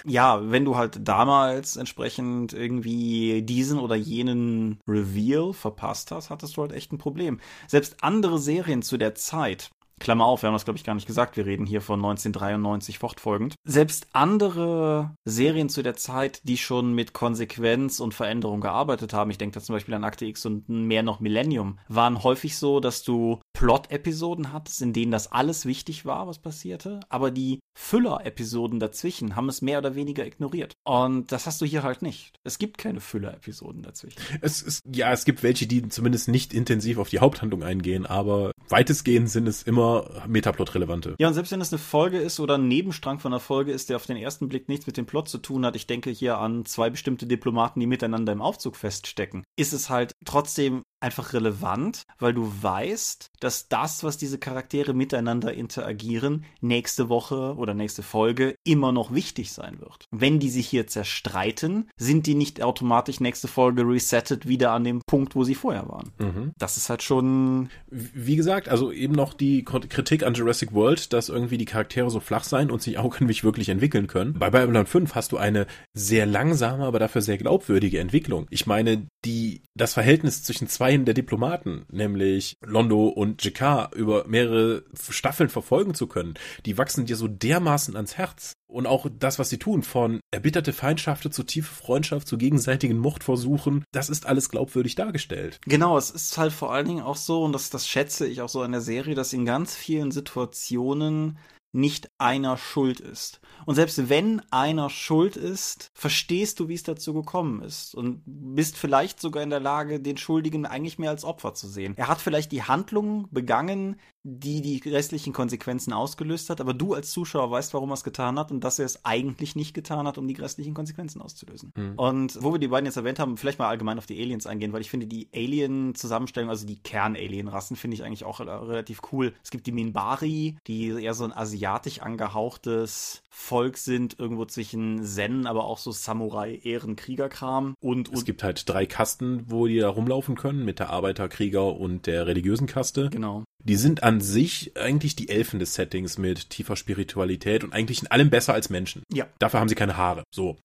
Ja, 0.06 0.52
wenn 0.52 0.66
du 0.66 0.76
halt 0.76 1.00
damals 1.08 1.78
entsprechend 1.78 2.54
irgendwie 2.54 3.42
diesen 3.42 3.80
oder 3.80 3.96
jenen 3.96 4.80
Reveal 4.88 5.54
verpasst 5.54 6.12
hast, 6.12 6.30
hattest 6.30 6.58
du 6.58 6.62
halt 6.62 6.74
echt 6.74 6.92
ein 6.92 7.00
Problem. 7.00 7.40
Selbst 7.68 8.04
andere 8.04 8.38
Serien 8.38 8.84
zu 8.84 8.98
der 8.98 9.16
Zeit, 9.16 9.72
Klammer 10.00 10.26
auf, 10.26 10.44
wir 10.44 10.48
haben 10.48 10.56
das 10.56 10.66
glaube 10.66 10.78
ich 10.78 10.84
gar 10.84 10.96
nicht 10.96 11.08
gesagt, 11.08 11.38
wir 11.38 11.46
reden 11.46 11.66
hier 11.66 11.82
von 11.82 12.00
1993 12.00 13.00
fortfolgend. 13.00 13.56
Selbst 13.64 14.08
andere 14.14 15.16
Serien 15.26 15.70
zu 15.70 15.84
der 15.84 15.96
Zeit, 15.96 16.42
die 16.44 16.58
schon 16.58 16.94
mit 16.94 17.14
Konsequenz 17.14 18.00
und 18.00 18.14
Veränderung 18.14 18.62
gearbeitet 18.62 19.14
haben, 19.14 19.32
ich 19.32 19.38
denke 19.38 19.56
da 19.56 19.62
zum 19.62 19.76
Beispiel 19.76 19.94
an 19.94 20.04
Akte 20.04 20.26
X 20.26 20.46
und 20.46 20.68
mehr 20.70 21.04
noch 21.04 21.20
Millennium, 21.20 21.80
waren 21.88 22.24
häufig 22.24 22.58
so, 22.58 22.80
dass 22.80 23.04
du 23.04 23.40
Plot-Episoden 23.54 24.52
hattest, 24.52 24.82
in 24.82 24.94
denen 24.94 25.12
das 25.12 25.32
alles 25.32 25.66
wichtig 25.66 26.06
war, 26.06 26.28
was 26.28 26.40
passierte, 26.40 27.00
aber 27.10 27.32
die 27.32 27.60
Füller-Episoden 27.76 28.80
dazwischen 28.80 29.36
haben 29.36 29.50
es 29.50 29.62
mehr 29.62 29.80
oder 29.80 29.96
weniger 29.96 30.26
ignoriert. 30.26 30.78
Und 30.84 31.32
das 31.32 31.46
hast 31.46 31.62
du 31.62 31.66
hier 31.66 31.84
halt 31.84 32.02
nicht. 32.02 32.40
Es 32.44 32.58
gibt 32.58 32.78
keine 32.78 33.02
Füller-Episoden 33.02 33.84
dazwischen. 33.84 34.20
Es 34.42 34.62
ist, 34.62 34.82
ja, 34.92 35.12
es 35.12 35.26
gibt 35.26 35.44
welche, 35.44 35.68
die 35.68 35.88
zumindest 35.90 36.30
nicht 36.30 36.54
intensiv 36.54 36.98
auf 36.98 37.10
die 37.10 37.20
Haupthandlung 37.20 37.64
eingehen, 37.64 38.06
aber 38.06 38.52
weitestgehend 38.70 39.30
sind 39.30 39.48
es 39.48 39.64
immer 39.64 40.24
Metaplot-relevante. 40.28 41.16
Ja, 41.20 41.28
und 41.28 41.34
selbst 41.34 41.52
wenn 41.52 41.62
es 41.62 41.72
eine 41.72 41.80
Folge 41.80 42.18
ist 42.18 42.40
oder 42.40 42.58
ein 42.58 42.68
Nebenstrang 42.68 43.20
von 43.20 43.34
einer 43.34 43.40
Folge 43.40 43.72
ist, 43.72 43.90
der 43.90 43.98
auf 43.98 44.06
den 44.06 44.18
ersten 44.18 44.48
Blick 44.48 44.70
nichts 44.70 44.88
mit 44.88 44.98
dem 44.98 45.06
Plot 45.06 45.28
zu 45.28 45.38
tun 45.38 45.66
hat, 45.66 45.76
ich 45.76 45.88
denke 45.88 46.10
hier 46.10 46.38
an 46.38 46.66
zwei 46.66 46.90
bestimmte 46.90 47.28
Diplomaten, 47.28 47.80
die 47.80 47.88
miteinander 47.88 48.32
im 48.32 48.42
Aufzug 48.42 48.78
feststecken, 48.78 49.44
ist 49.58 49.74
es 49.74 49.90
halt 49.90 50.14
trotzdem 50.24 50.84
einfach 51.06 51.34
relevant, 51.34 52.08
weil 52.18 52.34
du 52.34 52.52
weißt, 52.62 53.30
dass 53.40 53.70
das, 53.70 54.04
was 54.04 54.18
diese 54.18 54.40
Charaktere 54.40 54.94
miteinander 54.94 55.54
interagieren, 55.54 56.46
nächste 56.62 57.10
Woche 57.10 57.56
oder 57.58 57.76
nächste 57.76 58.02
Folge 58.02 58.56
immer 58.64 58.92
noch 58.92 59.14
wichtig 59.14 59.52
sein 59.52 59.80
wird. 59.80 60.08
Wenn 60.10 60.40
die 60.40 60.50
sich 60.50 60.68
hier 60.68 60.88
zerstreiten, 60.88 61.90
sind 61.96 62.26
die 62.26 62.34
nicht 62.34 62.64
automatisch 62.64 63.20
nächste 63.20 63.48
Folge 63.48 63.84
resettet 63.84 64.48
wieder 64.48 64.72
an 64.72 64.84
dem 64.84 65.02
Punkt, 65.06 65.36
wo 65.36 65.44
sie 65.44 65.54
vorher 65.54 65.88
waren. 65.88 66.12
Mhm. 66.18 66.52
Das 66.58 66.76
ist 66.76 66.90
halt 66.90 67.04
schon. 67.04 67.70
Wie 67.92 68.36
gesagt, 68.36 68.68
also 68.68 68.92
eben 68.92 69.14
noch 69.14 69.36
die 69.36 69.64
Kritik 69.64 70.24
an 70.24 70.34
Jurassic 70.34 70.74
World, 70.74 71.14
dass 71.14 71.30
irgendwie 71.30 71.60
die 71.60 71.66
Charaktere 71.66 72.10
so 72.10 72.20
flach 72.20 72.44
sein 72.44 72.72
und 72.72 72.82
sich 72.82 72.98
auch 72.98 73.20
nicht 73.20 73.44
wirklich 73.44 73.70
entwickeln 73.70 74.08
können. 74.08 74.34
Bei 74.34 74.50
Babylon 74.50 74.88
5 74.88 75.14
hast 75.14 75.32
du 75.34 75.38
eine 75.38 75.68
sehr 75.94 76.26
langsame, 76.26 76.84
aber 76.84 76.98
dafür 76.98 77.22
sehr 77.22 77.38
glaubwürdige 77.38 78.00
Entwicklung. 78.00 78.48
Ich 78.50 78.66
meine, 78.66 79.06
die, 79.26 79.64
das 79.76 79.94
Verhältnis 79.94 80.44
zwischen 80.44 80.68
zwei 80.70 80.96
der 80.96 81.14
Diplomaten, 81.14 81.86
nämlich 81.92 82.58
Londo 82.64 83.08
und 83.08 83.44
Jakar, 83.44 83.94
über 83.96 84.26
mehrere 84.28 84.84
Staffeln 85.10 85.50
verfolgen 85.50 85.94
zu 85.94 86.08
können, 86.08 86.36
die 86.66 86.78
wachsen 86.78 87.06
dir 87.06 87.18
so 87.18 87.28
dermaßen 87.28 87.96
ans 87.96 88.18
Herz. 88.18 88.54
Und 88.68 88.88
auch 88.88 89.08
das, 89.20 89.40
was 89.40 89.50
sie 89.50 89.58
tun, 89.58 89.84
von 89.84 90.20
erbitterte 90.32 90.74
Feindschaften 90.74 91.32
zu 91.32 91.44
tiefe 91.44 91.74
Freundschaft, 91.74 92.28
zu 92.28 92.38
gegenseitigen 92.38 92.98
Mordversuchen, 92.98 93.84
das 93.92 94.10
ist 94.10 94.26
alles 94.26 94.50
glaubwürdig 94.50 94.96
dargestellt. 94.96 95.60
Genau, 95.66 95.98
es 95.98 96.12
ist 96.12 96.38
halt 96.38 96.52
vor 96.52 96.74
allen 96.74 96.88
Dingen 96.88 97.04
auch 97.04 97.16
so, 97.16 97.44
und 97.44 97.54
das, 97.54 97.70
das 97.70 97.88
schätze 97.88 98.28
ich 98.28 98.42
auch 98.42 98.50
so 98.50 98.62
an 98.62 98.72
der 98.72 98.82
Serie, 98.82 99.16
dass 99.16 99.34
in 99.34 99.46
ganz 99.46 99.76
vielen 99.76 100.12
Situationen 100.12 101.38
nicht 101.76 102.10
einer 102.18 102.58
schuld 102.58 103.02
ist. 103.02 103.42
Und 103.66 103.76
selbst 103.76 104.10
wenn 104.10 104.42
einer 104.50 104.90
schuld 104.90 105.36
ist, 105.36 105.92
verstehst 105.94 106.60
du, 106.60 106.70
wie 106.70 106.74
es 106.74 106.84
dazu 106.84 107.14
gekommen 107.14 107.62
ist 107.62 107.94
und 107.96 108.22
bist 108.26 108.78
vielleicht 108.78 109.20
sogar 109.20 109.44
in 109.44 109.50
der 109.50 109.60
Lage, 109.60 110.00
den 110.00 110.18
Schuldigen 110.18 110.66
eigentlich 110.66 111.00
mehr 111.00 111.10
als 111.10 111.26
Opfer 111.26 111.54
zu 111.54 111.68
sehen. 111.68 111.94
Er 111.98 112.08
hat 112.08 112.22
vielleicht 112.22 112.54
die 112.54 112.64
Handlung 112.64 113.28
begangen, 113.32 114.00
die 114.28 114.62
die 114.62 114.90
restlichen 114.90 115.34
Konsequenzen 115.34 115.94
ausgelöst 115.94 116.50
hat, 116.50 116.60
aber 116.60 116.74
du 116.74 116.96
als 116.96 117.12
Zuschauer 117.12 117.52
weißt, 117.52 117.76
warum 117.76 117.92
er 117.92 117.94
es 117.94 118.04
getan 118.04 118.40
hat 118.40 118.52
und 118.52 118.64
dass 118.64 118.80
er 118.80 118.86
es 118.86 119.06
eigentlich 119.06 119.56
nicht 119.56 119.76
getan 119.76 120.08
hat, 120.08 120.18
um 120.18 120.28
die 120.28 120.34
restlichen 120.34 120.74
Konsequenzen 120.74 121.22
auszulösen. 121.22 121.72
Mhm. 121.76 121.94
Und 121.96 122.44
wo 122.44 122.52
wir 122.52 122.60
die 122.60 122.70
beiden 122.70 122.88
jetzt 122.88 122.98
erwähnt 122.98 123.20
haben, 123.20 123.38
vielleicht 123.38 123.60
mal 123.60 123.70
allgemein 123.70 124.00
auf 124.00 124.08
die 124.08 124.20
Aliens 124.20 124.48
eingehen, 124.48 124.74
weil 124.74 124.82
ich 124.82 124.90
finde, 124.90 125.06
die 125.06 125.30
Alien-Zusammenstellung, 125.34 126.50
also 126.50 126.66
die 126.66 126.78
Kern-Alien-Rassen, 126.78 127.76
finde 127.76 127.96
ich 127.96 128.04
eigentlich 128.04 128.24
auch 128.24 128.40
relativ 128.40 129.02
cool. 129.12 129.32
Es 129.44 129.52
gibt 129.52 129.68
die 129.68 129.72
Minbari, 129.72 130.58
die 130.66 130.88
eher 130.88 131.14
so 131.14 131.24
ein 131.24 131.32
asiatisch 131.32 132.02
angehauchtes 132.02 133.22
Volk 133.30 133.78
sind, 133.78 134.18
irgendwo 134.18 134.46
zwischen 134.46 135.04
Zen, 135.04 135.46
aber 135.46 135.66
auch 135.66 135.78
so 135.78 135.92
Samurai-Ehren-Kriegerkram. 135.92 137.76
Und, 137.80 138.10
und 138.10 138.16
es 138.16 138.26
gibt 138.26 138.42
halt 138.42 138.68
drei 138.68 138.88
Kasten, 138.88 139.44
wo 139.46 139.68
die 139.68 139.78
da 139.78 139.90
rumlaufen 139.90 140.36
können, 140.36 140.66
mit 140.66 140.80
der 140.80 140.90
Arbeiter, 140.90 141.30
Krieger 141.30 141.76
und 141.76 142.08
der 142.08 142.26
religiösen 142.26 142.66
Kaste. 142.66 143.12
Genau. 143.12 143.44
Die 143.68 143.76
sind 143.76 144.04
an 144.04 144.22
sich 144.22 144.78
eigentlich 144.78 145.16
die 145.16 145.30
Elfen 145.30 145.60
des 145.60 145.74
Settings 145.74 146.20
mit 146.20 146.52
tiefer 146.52 146.76
Spiritualität 146.76 147.64
und 147.64 147.74
eigentlich 147.74 148.02
in 148.02 148.08
allem 148.08 148.30
besser 148.30 148.54
als 148.54 148.70
Menschen. 148.70 149.02
Ja. 149.12 149.28
Dafür 149.40 149.60
haben 149.60 149.70
sie 149.70 149.76
keine 149.76 149.98
Haare. 149.98 150.24
So. 150.34 150.58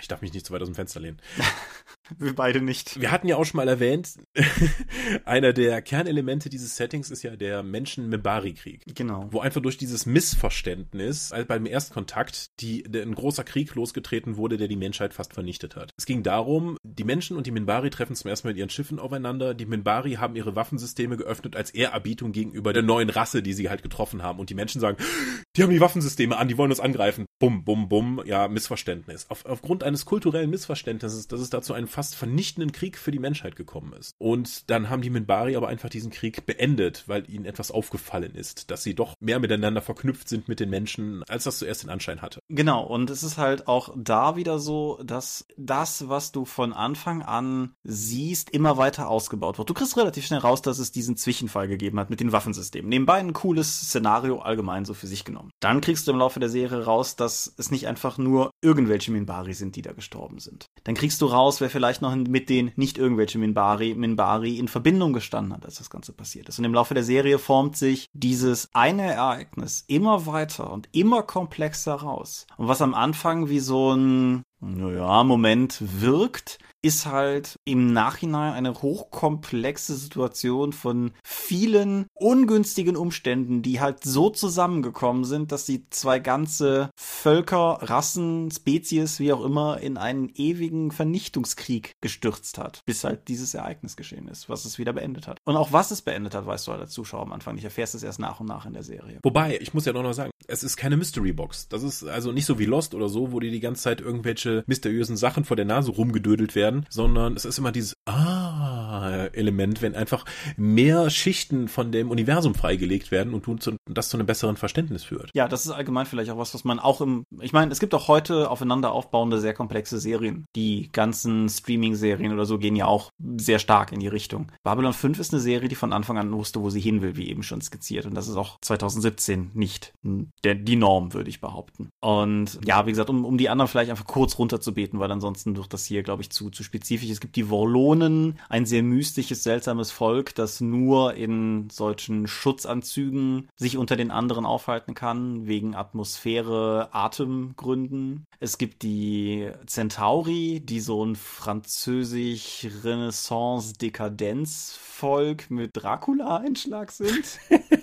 Ich 0.00 0.08
darf 0.08 0.22
mich 0.22 0.32
nicht 0.32 0.46
zu 0.46 0.54
weit 0.54 0.62
aus 0.62 0.68
dem 0.68 0.74
Fenster 0.74 1.00
lehnen. 1.00 1.20
Wir 2.18 2.34
beide 2.34 2.60
nicht. 2.60 3.00
Wir 3.00 3.10
hatten 3.10 3.28
ja 3.28 3.36
auch 3.36 3.44
schon 3.44 3.58
mal 3.58 3.68
erwähnt, 3.68 4.14
einer 5.24 5.52
der 5.52 5.82
Kernelemente 5.82 6.48
dieses 6.48 6.76
Settings 6.76 7.10
ist 7.10 7.22
ja 7.22 7.36
der 7.36 7.62
Menschen-Mibari-Krieg. 7.62 8.82
Genau. 8.94 9.28
Wo 9.30 9.40
einfach 9.40 9.60
durch 9.60 9.76
dieses 9.76 10.06
Missverständnis, 10.06 11.32
also 11.32 11.46
beim 11.46 11.66
Erstkontakt, 11.66 12.60
die, 12.60 12.84
ein 12.86 13.14
großer 13.14 13.44
Krieg 13.44 13.74
losgetreten 13.74 14.36
wurde, 14.36 14.56
der 14.56 14.68
die 14.68 14.76
Menschheit 14.76 15.14
fast 15.14 15.34
vernichtet 15.34 15.76
hat. 15.76 15.92
Es 15.96 16.06
ging 16.06 16.22
darum, 16.22 16.76
die 16.82 17.04
Menschen 17.04 17.36
und 17.36 17.46
die 17.46 17.50
Minbari 17.50 17.90
treffen 17.90 18.14
zum 18.14 18.28
ersten 18.28 18.46
Mal 18.46 18.52
mit 18.52 18.58
ihren 18.58 18.70
Schiffen 18.70 18.98
aufeinander. 18.98 19.54
Die 19.54 19.66
Minbari 19.66 20.14
haben 20.14 20.36
ihre 20.36 20.54
Waffensysteme 20.54 21.16
geöffnet 21.16 21.56
als 21.56 21.70
Ehrerbietung 21.70 22.32
gegenüber 22.32 22.72
der 22.72 22.82
neuen 22.82 23.10
Rasse, 23.10 23.42
die 23.42 23.52
sie 23.52 23.68
halt 23.68 23.82
getroffen 23.82 24.22
haben. 24.22 24.38
Und 24.38 24.50
die 24.50 24.54
Menschen 24.54 24.80
sagen, 24.80 24.96
die 25.56 25.62
haben 25.62 25.70
die 25.70 25.80
Waffensysteme 25.80 26.36
an, 26.36 26.48
die 26.48 26.56
wollen 26.56 26.70
uns 26.70 26.80
angreifen. 26.80 27.26
Bum, 27.38 27.64
bum, 27.64 27.88
bum. 27.88 28.22
Ja, 28.24 28.48
Missverständnis. 28.48 29.26
Auf, 29.28 29.44
aufgrund 29.44 29.82
eines 29.82 30.04
kulturellen 30.04 30.50
Missverständnisses, 30.50 31.28
dass 31.28 31.40
es 31.40 31.50
dazu 31.50 31.74
einen 31.74 31.88
fast 31.96 32.14
vernichtenden 32.14 32.72
Krieg 32.72 32.98
für 32.98 33.10
die 33.10 33.18
Menschheit 33.18 33.56
gekommen 33.56 33.94
ist. 33.94 34.12
Und 34.18 34.68
dann 34.68 34.90
haben 34.90 35.00
die 35.00 35.08
Minbari 35.08 35.56
aber 35.56 35.68
einfach 35.68 35.88
diesen 35.88 36.10
Krieg 36.10 36.44
beendet, 36.44 37.04
weil 37.06 37.28
ihnen 37.30 37.46
etwas 37.46 37.70
aufgefallen 37.70 38.34
ist, 38.34 38.70
dass 38.70 38.82
sie 38.82 38.94
doch 38.94 39.14
mehr 39.18 39.40
miteinander 39.40 39.80
verknüpft 39.80 40.28
sind 40.28 40.46
mit 40.46 40.60
den 40.60 40.68
Menschen, 40.68 41.22
als 41.26 41.44
das 41.44 41.56
zuerst 41.56 41.84
den 41.84 41.88
Anschein 41.88 42.20
hatte. 42.20 42.40
Genau, 42.50 42.84
und 42.84 43.08
es 43.08 43.22
ist 43.22 43.38
halt 43.38 43.66
auch 43.66 43.94
da 43.96 44.36
wieder 44.36 44.58
so, 44.58 45.00
dass 45.02 45.46
das, 45.56 46.10
was 46.10 46.32
du 46.32 46.44
von 46.44 46.74
Anfang 46.74 47.22
an 47.22 47.74
siehst, 47.82 48.50
immer 48.50 48.76
weiter 48.76 49.08
ausgebaut 49.08 49.56
wird. 49.56 49.70
Du 49.70 49.74
kriegst 49.74 49.96
relativ 49.96 50.26
schnell 50.26 50.40
raus, 50.40 50.60
dass 50.60 50.78
es 50.78 50.92
diesen 50.92 51.16
Zwischenfall 51.16 51.66
gegeben 51.66 51.98
hat 51.98 52.10
mit 52.10 52.20
den 52.20 52.30
Waffensystemen. 52.30 52.90
Nebenbei 52.90 53.14
ein 53.14 53.32
cooles 53.32 53.74
Szenario 53.74 54.40
allgemein 54.40 54.84
so 54.84 54.92
für 54.92 55.06
sich 55.06 55.24
genommen. 55.24 55.50
Dann 55.60 55.80
kriegst 55.80 56.06
du 56.06 56.12
im 56.12 56.18
Laufe 56.18 56.40
der 56.40 56.50
Serie 56.50 56.84
raus, 56.84 57.16
dass 57.16 57.54
es 57.56 57.70
nicht 57.70 57.88
einfach 57.88 58.18
nur 58.18 58.50
irgendwelche 58.60 59.12
Minbari 59.12 59.54
sind, 59.54 59.76
die 59.76 59.82
da 59.82 59.92
gestorben 59.92 60.40
sind. 60.40 60.66
Dann 60.84 60.94
kriegst 60.94 61.22
du 61.22 61.26
raus, 61.26 61.62
wer 61.62 61.70
vielleicht 61.70 61.85
noch 62.00 62.14
mit 62.14 62.48
den 62.48 62.72
nicht 62.76 62.98
irgendwelche 62.98 63.38
Minbari, 63.38 63.94
Minbari 63.94 64.58
in 64.58 64.68
Verbindung 64.68 65.12
gestanden 65.12 65.52
hat, 65.52 65.64
als 65.64 65.76
das 65.76 65.90
Ganze 65.90 66.12
passiert 66.12 66.48
ist. 66.48 66.58
Und 66.58 66.64
im 66.64 66.74
Laufe 66.74 66.94
der 66.94 67.04
Serie 67.04 67.38
formt 67.38 67.76
sich 67.76 68.08
dieses 68.12 68.68
eine 68.74 69.14
Ereignis 69.14 69.84
immer 69.86 70.26
weiter 70.26 70.72
und 70.72 70.88
immer 70.92 71.22
komplexer 71.22 71.94
raus. 71.94 72.46
Und 72.56 72.68
was 72.68 72.82
am 72.82 72.94
Anfang 72.94 73.48
wie 73.48 73.60
so 73.60 73.92
ein 73.94 74.42
naja, 74.60 75.22
Moment 75.22 75.78
wirkt, 76.00 76.58
ist 76.82 77.06
halt 77.06 77.56
im 77.64 77.92
Nachhinein 77.92 78.52
eine 78.52 78.80
hochkomplexe 78.80 79.96
Situation 79.96 80.72
von 80.72 81.12
vielen 81.24 82.06
ungünstigen 82.14 82.96
Umständen, 82.96 83.62
die 83.62 83.80
halt 83.80 84.04
so 84.04 84.30
zusammengekommen 84.30 85.24
sind, 85.24 85.52
dass 85.52 85.66
sie 85.66 85.88
zwei 85.90 86.18
ganze 86.18 86.90
Völker, 86.96 87.78
Rassen, 87.82 88.50
Spezies, 88.50 89.18
wie 89.18 89.32
auch 89.32 89.44
immer, 89.44 89.80
in 89.80 89.96
einen 89.96 90.30
ewigen 90.34 90.90
Vernichtungskrieg 90.90 91.94
gestürzt 92.00 92.58
hat, 92.58 92.82
bis 92.86 93.04
halt 93.04 93.28
dieses 93.28 93.54
Ereignis 93.54 93.96
geschehen 93.96 94.28
ist, 94.28 94.48
was 94.48 94.64
es 94.64 94.78
wieder 94.78 94.92
beendet 94.92 95.26
hat. 95.26 95.38
Und 95.44 95.56
auch 95.56 95.72
was 95.72 95.90
es 95.90 96.02
beendet 96.02 96.34
hat, 96.34 96.46
weißt 96.46 96.68
du 96.68 96.72
als 96.72 96.92
Zuschauer 96.92 97.22
am 97.22 97.32
Anfang 97.32 97.54
nicht. 97.54 97.64
Erfährst 97.64 97.94
es 97.94 98.02
erst 98.02 98.20
nach 98.20 98.40
und 98.40 98.46
nach 98.46 98.66
in 98.66 98.74
der 98.74 98.84
Serie. 98.84 99.18
Wobei, 99.22 99.58
ich 99.60 99.74
muss 99.74 99.86
ja 99.86 99.92
doch 99.92 100.02
noch 100.02 100.12
sagen, 100.12 100.30
es 100.46 100.62
ist 100.62 100.76
keine 100.76 100.96
Mystery 100.96 101.32
Box. 101.32 101.68
Das 101.68 101.82
ist 101.82 102.04
also 102.04 102.32
nicht 102.32 102.46
so 102.46 102.58
wie 102.58 102.64
Lost 102.64 102.94
oder 102.94 103.08
so, 103.08 103.32
wo 103.32 103.40
dir 103.40 103.50
die 103.50 103.60
ganze 103.60 103.82
Zeit 103.82 104.00
irgendwelche 104.00 104.62
mysteriösen 104.66 105.16
Sachen 105.16 105.44
vor 105.44 105.56
der 105.56 105.64
Nase 105.64 105.90
rumgedödelt 105.90 106.54
werden 106.54 106.75
werden, 106.76 106.86
sondern 106.88 107.34
es 107.34 107.44
ist 107.44 107.58
immer 107.58 107.72
dieses 107.72 107.96
Ah-Element, 108.04 109.82
wenn 109.82 109.94
einfach 109.94 110.24
mehr 110.56 111.10
Schichten 111.10 111.68
von 111.68 111.92
dem 111.92 112.10
Universum 112.10 112.54
freigelegt 112.54 113.10
werden 113.10 113.34
und 113.34 113.46
das 113.86 114.08
zu 114.08 114.16
einem 114.16 114.26
besseren 114.26 114.56
Verständnis 114.56 115.04
führt. 115.04 115.30
Ja, 115.34 115.48
das 115.48 115.66
ist 115.66 115.72
allgemein 115.72 116.06
vielleicht 116.06 116.30
auch 116.30 116.38
was, 116.38 116.54
was 116.54 116.64
man 116.64 116.78
auch 116.78 117.00
im, 117.00 117.24
ich 117.40 117.52
meine, 117.52 117.72
es 117.72 117.80
gibt 117.80 117.94
auch 117.94 118.08
heute 118.08 118.50
aufeinander 118.50 118.92
aufbauende, 118.92 119.40
sehr 119.40 119.54
komplexe 119.54 119.98
Serien. 119.98 120.46
Die 120.54 120.90
ganzen 120.92 121.48
Streaming-Serien 121.48 122.32
oder 122.32 122.46
so 122.46 122.58
gehen 122.58 122.76
ja 122.76 122.86
auch 122.86 123.10
sehr 123.36 123.58
stark 123.58 123.92
in 123.92 124.00
die 124.00 124.08
Richtung. 124.08 124.52
Babylon 124.64 124.92
5 124.92 125.18
ist 125.18 125.32
eine 125.32 125.40
Serie, 125.40 125.68
die 125.68 125.74
von 125.74 125.92
Anfang 125.92 126.18
an 126.18 126.32
wusste, 126.32 126.60
wo 126.60 126.70
sie 126.70 126.80
hin 126.80 127.02
will, 127.02 127.16
wie 127.16 127.28
eben 127.28 127.42
schon 127.42 127.60
skizziert. 127.60 128.06
Und 128.06 128.14
das 128.14 128.28
ist 128.28 128.36
auch 128.36 128.58
2017 128.62 129.50
nicht 129.54 129.92
die 130.02 130.76
Norm, 130.76 131.14
würde 131.14 131.30
ich 131.30 131.40
behaupten. 131.40 131.88
Und 132.00 132.58
ja, 132.64 132.86
wie 132.86 132.90
gesagt, 132.90 133.10
um, 133.10 133.24
um 133.24 133.38
die 133.38 133.48
anderen 133.48 133.68
vielleicht 133.68 133.90
einfach 133.90 134.06
kurz 134.06 134.38
runterzubeten, 134.38 134.98
weil 134.98 135.10
ansonsten 135.10 135.56
wird 135.56 135.72
das 135.72 135.86
hier, 135.86 136.02
glaube 136.02 136.22
ich, 136.22 136.30
zu, 136.30 136.50
zu 136.56 136.64
spezifisch. 136.64 137.10
Es 137.10 137.20
gibt 137.20 137.36
die 137.36 137.44
Vorlonen, 137.44 138.40
ein 138.48 138.66
sehr 138.66 138.82
mystisches, 138.82 139.44
seltsames 139.44 139.92
Volk, 139.92 140.34
das 140.34 140.60
nur 140.60 141.14
in 141.14 141.70
solchen 141.70 142.26
Schutzanzügen 142.26 143.48
sich 143.54 143.76
unter 143.76 143.94
den 143.96 144.10
anderen 144.10 144.44
aufhalten 144.46 144.94
kann, 144.94 145.46
wegen 145.46 145.76
Atmosphäre, 145.76 146.88
Atemgründen. 146.92 148.24
Es 148.40 148.58
gibt 148.58 148.82
die 148.82 149.52
Centauri, 149.66 150.60
die 150.64 150.80
so 150.80 151.04
ein 151.04 151.14
französisch 151.14 152.66
Renaissance-Dekadenz-Volk 152.82 155.50
mit 155.50 155.70
Dracula-Einschlag 155.74 156.90
sind. 156.90 157.38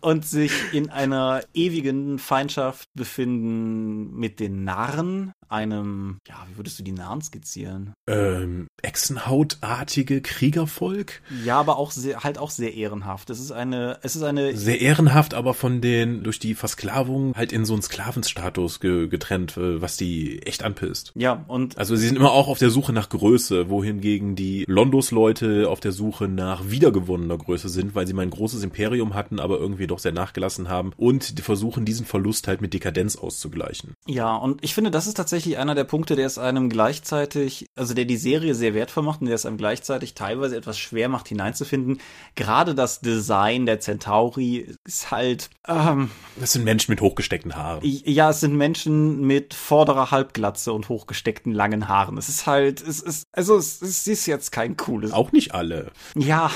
und 0.00 0.24
sich 0.24 0.52
in 0.72 0.90
einer 0.90 1.42
ewigen 1.54 2.18
Feindschaft 2.18 2.88
befinden 2.94 4.16
mit 4.16 4.40
den 4.40 4.64
Narren, 4.64 5.32
einem, 5.50 6.18
ja, 6.28 6.34
wie 6.50 6.56
würdest 6.56 6.78
du 6.78 6.82
die 6.82 6.92
Narren 6.92 7.22
skizzieren? 7.22 7.92
Ähm, 8.06 8.68
Echsenhautartige 8.82 10.20
Kriegervolk? 10.22 11.22
Ja, 11.44 11.58
aber 11.58 11.76
auch 11.76 11.90
sehr, 11.90 12.20
halt 12.20 12.38
auch 12.38 12.50
sehr 12.50 12.74
ehrenhaft. 12.74 13.30
Es 13.30 13.40
ist 13.40 13.52
eine, 13.52 13.98
es 14.02 14.16
ist 14.16 14.22
eine. 14.22 14.56
Sehr 14.56 14.80
ehrenhaft, 14.80 15.34
aber 15.34 15.54
von 15.54 15.80
den, 15.80 16.22
durch 16.22 16.38
die 16.38 16.54
Versklavung 16.54 17.34
halt 17.36 17.52
in 17.52 17.64
so 17.64 17.74
einen 17.74 17.82
Sklavenstatus 17.82 18.80
ge 18.80 19.08
getrennt, 19.08 19.56
äh, 19.56 19.82
was 19.82 19.96
die 19.96 20.42
echt 20.42 20.62
anpisst. 20.62 21.12
Ja, 21.14 21.44
und. 21.48 21.76
Also 21.78 21.96
sie 21.96 22.06
sind 22.06 22.16
immer 22.16 22.32
auch 22.32 22.48
auf 22.48 22.58
der 22.58 22.70
Suche 22.70 22.92
nach 22.92 23.08
Größe, 23.08 23.68
wohingegen 23.68 24.36
die 24.36 24.64
Londos-Leute 24.66 25.68
auf 25.68 25.80
der 25.80 25.92
Suche 25.92 26.28
nach 26.28 26.70
wiedergewonnener 26.70 27.38
Größe 27.38 27.68
sind, 27.68 27.94
weil 27.94 28.06
sie 28.06 28.12
mal 28.12 28.22
ein 28.22 28.30
großes 28.30 28.62
Imperium 28.62 29.14
hatten, 29.14 29.40
aber 29.40 29.58
irgendwie 29.58 29.86
doch 29.86 29.98
sehr 29.98 30.12
nachgelassen 30.12 30.68
haben 30.68 30.92
und 30.96 31.40
versuchen 31.40 31.84
diesen 31.84 32.06
Verlust 32.06 32.48
halt 32.48 32.60
mit 32.60 32.74
Dekadenz 32.74 33.16
auszugleichen. 33.16 33.94
Ja, 34.06 34.36
und 34.36 34.62
ich 34.62 34.74
finde, 34.74 34.90
das 34.90 35.06
ist 35.06 35.14
tatsächlich 35.14 35.39
einer 35.46 35.74
der 35.74 35.84
Punkte, 35.84 36.16
der 36.16 36.26
es 36.26 36.38
einem 36.38 36.68
gleichzeitig, 36.68 37.66
also 37.76 37.94
der 37.94 38.04
die 38.04 38.16
Serie 38.16 38.54
sehr 38.54 38.74
wertvoll 38.74 39.02
macht 39.02 39.20
und 39.20 39.26
der 39.26 39.34
es 39.34 39.46
einem 39.46 39.56
gleichzeitig 39.56 40.14
teilweise 40.14 40.56
etwas 40.56 40.78
schwer 40.78 41.08
macht 41.08 41.28
hineinzufinden. 41.28 42.00
Gerade 42.34 42.74
das 42.74 43.00
Design 43.00 43.66
der 43.66 43.80
Centauri 43.80 44.74
ist 44.84 45.10
halt. 45.10 45.50
Ähm, 45.66 46.10
das 46.38 46.52
sind 46.52 46.64
Menschen 46.64 46.92
mit 46.92 47.00
hochgesteckten 47.00 47.56
Haaren. 47.56 47.80
Ja, 47.82 48.30
es 48.30 48.40
sind 48.40 48.56
Menschen 48.56 49.20
mit 49.20 49.54
vorderer 49.54 50.10
Halbglatze 50.10 50.72
und 50.72 50.88
hochgesteckten 50.88 51.52
langen 51.52 51.88
Haaren. 51.88 52.18
Es 52.18 52.28
ist 52.28 52.46
halt, 52.46 52.80
es 52.82 53.00
ist, 53.00 53.26
also 53.32 53.56
es, 53.56 53.82
es 53.82 54.06
ist 54.06 54.26
jetzt 54.26 54.52
kein 54.52 54.76
cooles. 54.76 55.12
Auch 55.12 55.32
nicht 55.32 55.54
alle. 55.54 55.92
Ja. 56.14 56.50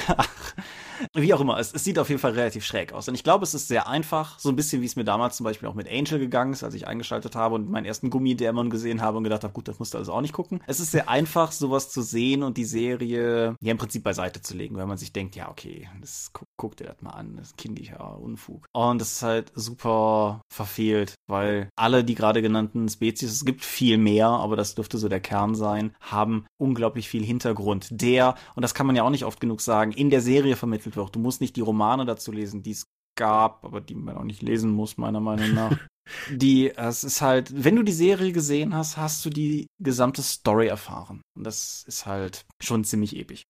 Wie 1.14 1.32
auch 1.34 1.40
immer, 1.40 1.58
es, 1.58 1.72
es, 1.72 1.84
sieht 1.84 1.98
auf 1.98 2.08
jeden 2.08 2.20
Fall 2.20 2.32
relativ 2.32 2.64
schräg 2.64 2.92
aus. 2.92 3.08
Und 3.08 3.14
ich 3.14 3.24
glaube, 3.24 3.44
es 3.44 3.54
ist 3.54 3.68
sehr 3.68 3.88
einfach, 3.88 4.38
so 4.38 4.48
ein 4.48 4.56
bisschen 4.56 4.82
wie 4.82 4.86
es 4.86 4.96
mir 4.96 5.04
damals 5.04 5.36
zum 5.36 5.44
Beispiel 5.44 5.68
auch 5.68 5.74
mit 5.74 5.90
Angel 5.90 6.18
gegangen 6.18 6.52
ist, 6.52 6.64
als 6.64 6.74
ich 6.74 6.86
eingeschaltet 6.86 7.36
habe 7.36 7.54
und 7.54 7.70
meinen 7.70 7.84
ersten 7.84 8.10
Gummidämon 8.10 8.70
gesehen 8.70 9.02
habe 9.02 9.18
und 9.18 9.24
gedacht 9.24 9.44
habe, 9.44 9.52
gut, 9.52 9.68
das 9.68 9.78
musst 9.78 9.94
du 9.94 9.98
also 9.98 10.12
auch 10.12 10.20
nicht 10.20 10.32
gucken. 10.32 10.60
Es 10.66 10.80
ist 10.80 10.92
sehr 10.92 11.08
einfach, 11.08 11.52
sowas 11.52 11.90
zu 11.90 12.02
sehen 12.02 12.42
und 12.42 12.56
die 12.56 12.64
Serie 12.64 13.56
ja 13.60 13.70
im 13.70 13.78
Prinzip 13.78 14.02
beiseite 14.02 14.42
zu 14.42 14.56
legen, 14.56 14.76
wenn 14.76 14.88
man 14.88 14.98
sich 14.98 15.12
denkt, 15.12 15.36
ja, 15.36 15.50
okay, 15.50 15.88
das 16.00 16.30
guck, 16.32 16.48
guck 16.56 16.76
dir 16.76 16.84
das 16.84 17.02
mal 17.02 17.10
an, 17.10 17.36
das 17.36 17.48
ist 17.48 17.56
kindlicher 17.56 18.18
Unfug. 18.18 18.66
Und 18.72 19.00
das 19.00 19.12
ist 19.12 19.22
halt 19.22 19.52
super 19.54 20.40
verfehlt, 20.52 21.14
weil 21.26 21.68
alle 21.76 22.04
die 22.04 22.14
gerade 22.14 22.42
genannten 22.42 22.88
Spezies, 22.88 23.32
es 23.32 23.44
gibt 23.44 23.64
viel 23.64 23.98
mehr, 23.98 24.28
aber 24.28 24.56
das 24.56 24.74
dürfte 24.74 24.98
so 24.98 25.08
der 25.08 25.20
Kern 25.20 25.54
sein, 25.54 25.94
haben 26.00 26.46
unglaublich 26.58 27.08
viel 27.08 27.24
Hintergrund, 27.24 27.88
der, 27.90 28.34
und 28.54 28.62
das 28.62 28.74
kann 28.74 28.86
man 28.86 28.96
ja 28.96 29.02
auch 29.02 29.10
nicht 29.10 29.24
oft 29.24 29.40
genug 29.40 29.60
sagen, 29.60 29.92
in 29.92 30.10
der 30.10 30.20
Serie 30.20 30.56
vermittelt 30.56 30.93
wird. 30.96 31.14
Du 31.14 31.18
musst 31.18 31.40
nicht 31.40 31.56
die 31.56 31.60
Romane 31.60 32.04
dazu 32.04 32.32
lesen, 32.32 32.62
die 32.62 32.72
es 32.72 32.86
gab, 33.16 33.64
aber 33.64 33.80
die 33.80 33.94
man 33.94 34.16
auch 34.16 34.24
nicht 34.24 34.42
lesen 34.42 34.70
muss, 34.70 34.96
meiner 34.96 35.20
Meinung 35.20 35.54
nach. 35.54 35.76
die, 36.30 36.70
es 36.70 37.04
ist 37.04 37.22
halt, 37.22 37.64
wenn 37.64 37.76
du 37.76 37.82
die 37.82 37.92
Serie 37.92 38.32
gesehen 38.32 38.74
hast, 38.74 38.96
hast 38.96 39.24
du 39.24 39.30
die 39.30 39.66
gesamte 39.80 40.22
Story 40.22 40.66
erfahren. 40.66 41.22
Und 41.36 41.44
das 41.44 41.84
ist 41.86 42.06
halt 42.06 42.44
schon 42.62 42.84
ziemlich 42.84 43.16
episch. 43.16 43.44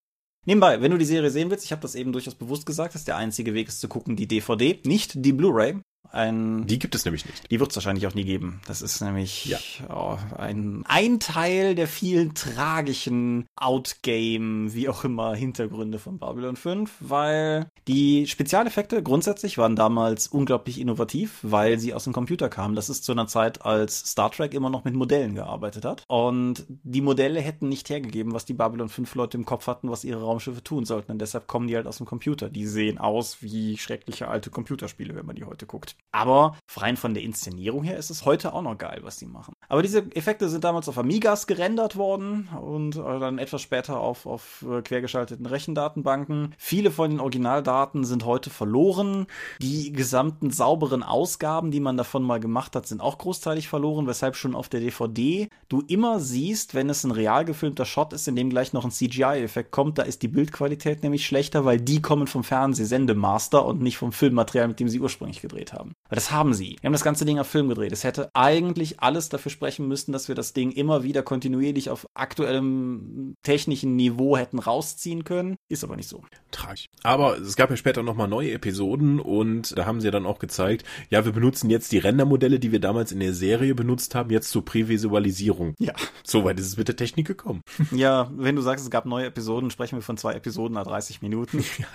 Nebenbei, 0.47 0.83
wenn 0.83 0.91
du 0.91 0.99
die 0.99 1.05
Serie 1.07 1.31
sehen 1.31 1.51
willst, 1.51 1.65
ich 1.65 1.73
habe 1.73 1.83
das 1.83 1.95
eben 1.95 2.13
durchaus 2.13 2.35
bewusst 2.35 2.67
gesagt, 2.67 2.95
dass 2.95 3.05
der 3.05 3.17
einzige 3.17 3.55
Weg 3.55 3.69
ist 3.69 3.81
zu 3.81 3.89
gucken, 3.89 4.15
die 4.15 4.29
DVD, 4.29 4.81
nicht 4.85 5.13
die 5.25 5.33
Blu-ray. 5.33 5.81
Ein, 6.11 6.67
die 6.67 6.79
gibt 6.79 6.95
es 6.95 7.05
nämlich 7.05 7.27
nicht. 7.27 7.51
Die 7.51 7.59
wird 7.59 7.71
es 7.71 7.77
wahrscheinlich 7.77 8.07
auch 8.07 8.15
nie 8.15 8.25
geben. 8.25 8.61
Das 8.67 8.83
ist 8.83 9.01
nämlich 9.01 9.47
ja. 9.47 9.59
oh, 9.89 10.17
ein, 10.37 10.85
ein 10.87 11.19
Teil 11.19 11.75
der 11.75 11.89
vielen 11.89 12.35
tragischen 12.35 13.47
Outgame, 13.57 14.73
wie 14.75 14.89
auch 14.89 15.05
immer, 15.05 15.35
Hintergründe 15.35 15.99
von 15.99 16.19
Babylon 16.19 16.57
5, 16.57 16.93
weil 17.01 17.67
die 17.89 18.27
Spezialeffekte 18.27 19.03
grundsätzlich 19.03 19.59
waren 19.59 19.77
damals 19.77 20.29
unglaublich 20.29 20.81
innovativ, 20.81 21.41
weil 21.43 21.79
sie 21.79 21.95
aus 21.95 22.05
dem 22.05 22.13
Computer 22.13 22.49
kamen. 22.49 22.77
Das 22.77 22.89
ist 22.89 23.05
zu 23.05 23.13
einer 23.13 23.27
Zeit, 23.27 23.65
als 23.65 23.99
Star 23.99 24.31
Trek 24.31 24.55
immer 24.55 24.71
noch 24.71 24.85
mit 24.85 24.95
Modellen 24.95 25.35
gearbeitet 25.35 25.85
hat. 25.85 26.05
Und 26.07 26.65
die 26.69 27.01
Modelle 27.01 27.41
hätten 27.41 27.69
nicht 27.69 27.91
hergegeben, 27.91 28.33
was 28.33 28.45
die 28.45 28.55
Babylon 28.55 28.89
5 28.89 29.15
Leute 29.17 29.37
im 29.37 29.45
Kopf 29.45 29.67
hatten, 29.67 29.91
was 29.91 30.05
ihre 30.05 30.23
Raumschiffe 30.23 30.63
tun 30.63 30.85
sollten. 30.85 31.13
Und 31.13 31.19
deshalb 31.19 31.47
kommen 31.47 31.67
die 31.67 31.77
halt 31.77 31.87
aus 31.87 31.97
dem 31.97 32.07
Computer. 32.07 32.49
Die 32.49 32.67
sehen 32.67 32.99
aus 32.99 33.43
wie 33.43 33.77
schreckliche 33.79 34.29
alte 34.29 34.51
Computerspiele, 34.51 35.15
wenn 35.15 35.27
man 35.27 35.37
die 35.37 35.45
heute 35.45 35.67
guckt. 35.67 35.94
Aber 36.15 36.57
rein 36.77 36.97
von 36.97 37.13
der 37.13 37.25
Inszenierung 37.25 37.83
her 37.83 37.97
ist 37.97 38.09
es 38.09 38.25
heute 38.25 38.53
auch 38.53 38.63
noch 38.63 38.79
geil, 38.79 39.01
was 39.03 39.17
die 39.17 39.27
machen. 39.27 39.53
Aber 39.69 39.83
diese 39.83 39.99
Effekte 40.15 40.49
sind 40.49 40.63
damals 40.63 40.89
auf 40.89 40.97
Amigas 40.97 41.49
gerendert 41.49 41.97
worden 41.97 42.49
und 42.63 42.95
äh, 42.95 43.19
dann 43.19 43.39
etwas 43.39 43.63
später 43.63 43.99
auf, 43.99 44.25
auf 44.25 44.65
äh, 44.71 44.81
quergeschalteten 44.81 45.45
Rechendatenbanken. 45.45 46.55
Viele 46.57 46.93
von 46.93 47.11
den 47.11 47.19
Originaldaten 47.19 48.05
sind 48.05 48.25
heute 48.25 48.51
verloren. 48.51 49.27
Die 49.61 49.93
gesamten 49.93 50.53
sauberen 50.53 51.03
Ausgaben, 51.03 51.73
die 51.73 51.81
man 51.81 51.97
davon 51.97 52.23
mal 52.23 52.39
gemacht 52.39 52.77
hat, 52.77 52.87
sind 52.87 53.01
auch 53.01 53.19
großteilig 53.19 53.67
verloren, 53.67 54.07
weshalb 54.07 54.37
schon 54.37 54.55
auf 54.55 54.69
der 54.69 54.79
DVD 54.79 55.49
du 55.69 55.83
immer 55.89 56.21
siehst, 56.21 56.77
wenn 56.77 56.91
es 56.91 57.03
ein 57.03 57.11
real 57.11 57.45
gefilmter 57.45 57.87
Shot 57.87 58.13
ist, 58.13 58.29
in 58.29 58.37
dem 58.37 58.51
gleich 58.51 58.73
noch 58.73 58.85
ein 58.85 58.93
CGI-Effekt 58.93 59.73
kommt, 59.73 59.99
da 59.99 60.03
ist 60.05 60.23
die 60.23 60.29
Bildqualität 60.29 61.03
nämlich 61.03 61.27
schlechter, 61.27 61.65
weil 61.65 61.81
die 61.81 62.01
kommen 62.01 62.29
vom 62.29 62.45
Fernsehsendemaster 62.45 63.67
und 63.67 63.83
nicht 63.83 63.99
vom 63.99 64.13
Filmmaterial, 64.13 64.69
mit 64.69 64.79
dem 64.79 64.89
sie 64.89 65.01
ursprünglich 65.01 65.41
gedreht 65.41 65.73
haben. 65.73 65.84
Weil 66.09 66.17
das 66.17 66.31
haben 66.31 66.55
sie. 66.55 66.77
Wir 66.81 66.89
haben 66.89 66.93
das 66.93 67.05
ganze 67.05 67.25
Ding 67.25 67.39
auf 67.39 67.47
Film 67.47 67.69
gedreht. 67.69 67.93
Es 67.93 68.05
hätte 68.05 68.31
eigentlich 68.35 69.01
alles 69.01 69.29
dafür 69.29 69.51
sprechen 69.51 69.89
müssen, 69.89 70.13
dass 70.13 70.29
wir 70.29 70.35
das 70.35 70.53
Ding 70.53 70.71
immer 70.71 71.03
wieder 71.03 71.23
kontinuierlich 71.23 71.91
auf 71.91 72.09
aktuellem 72.15 73.35
technischen 73.43 73.97
Niveau 73.97 74.37
hätten 74.37 74.59
rausziehen 74.59 75.25
können. 75.25 75.57
Ist 75.69 75.85
aber 75.85 75.97
nicht 75.97 76.09
so. 76.09 76.23
Tragisch. 76.51 76.89
Aber 77.03 77.39
es 77.39 77.57
gab 77.57 77.71
ja 77.71 77.77
später 77.77 78.03
nochmal 78.03 78.29
neue 78.29 78.53
Episoden 78.53 79.21
und 79.21 79.77
da 79.77 79.87
haben 79.87 80.01
sie 80.01 80.07
ja 80.07 80.11
dann 80.11 80.27
auch 80.27 80.39
gezeigt, 80.39 80.85
ja, 81.11 81.25
wir 81.25 81.33
benutzen 81.33 81.71
jetzt 81.71 81.93
die 81.93 81.99
Rendermodelle, 81.99 82.59
die 82.59 82.73
wir 82.73 82.81
damals 82.81 83.13
in 83.13 83.21
der 83.21 83.35
Serie 83.35 83.75
benutzt 83.75 84.15
haben, 84.15 84.31
jetzt 84.31 84.51
zur 84.51 84.65
Prävisualisierung. 84.65 85.75
Ja. 85.79 85.95
Soweit 86.23 86.59
ist 86.59 86.67
es 86.67 86.77
mit 86.77 86.89
der 86.89 86.97
Technik 86.97 87.27
gekommen. 87.27 87.63
Ja, 87.95 88.31
wenn 88.35 88.57
du 88.57 88.63
sagst, 88.63 88.85
es 88.85 88.91
gab 88.91 89.07
neue 89.07 89.27
Episoden, 89.27 89.71
sprechen 89.71 89.97
wir 89.97 90.03
von 90.03 90.17
zwei 90.17 90.33
Episoden 90.33 90.75
nach 90.75 90.85
30 90.85 91.23
Minuten, 91.23 91.59
ja. 91.79 91.87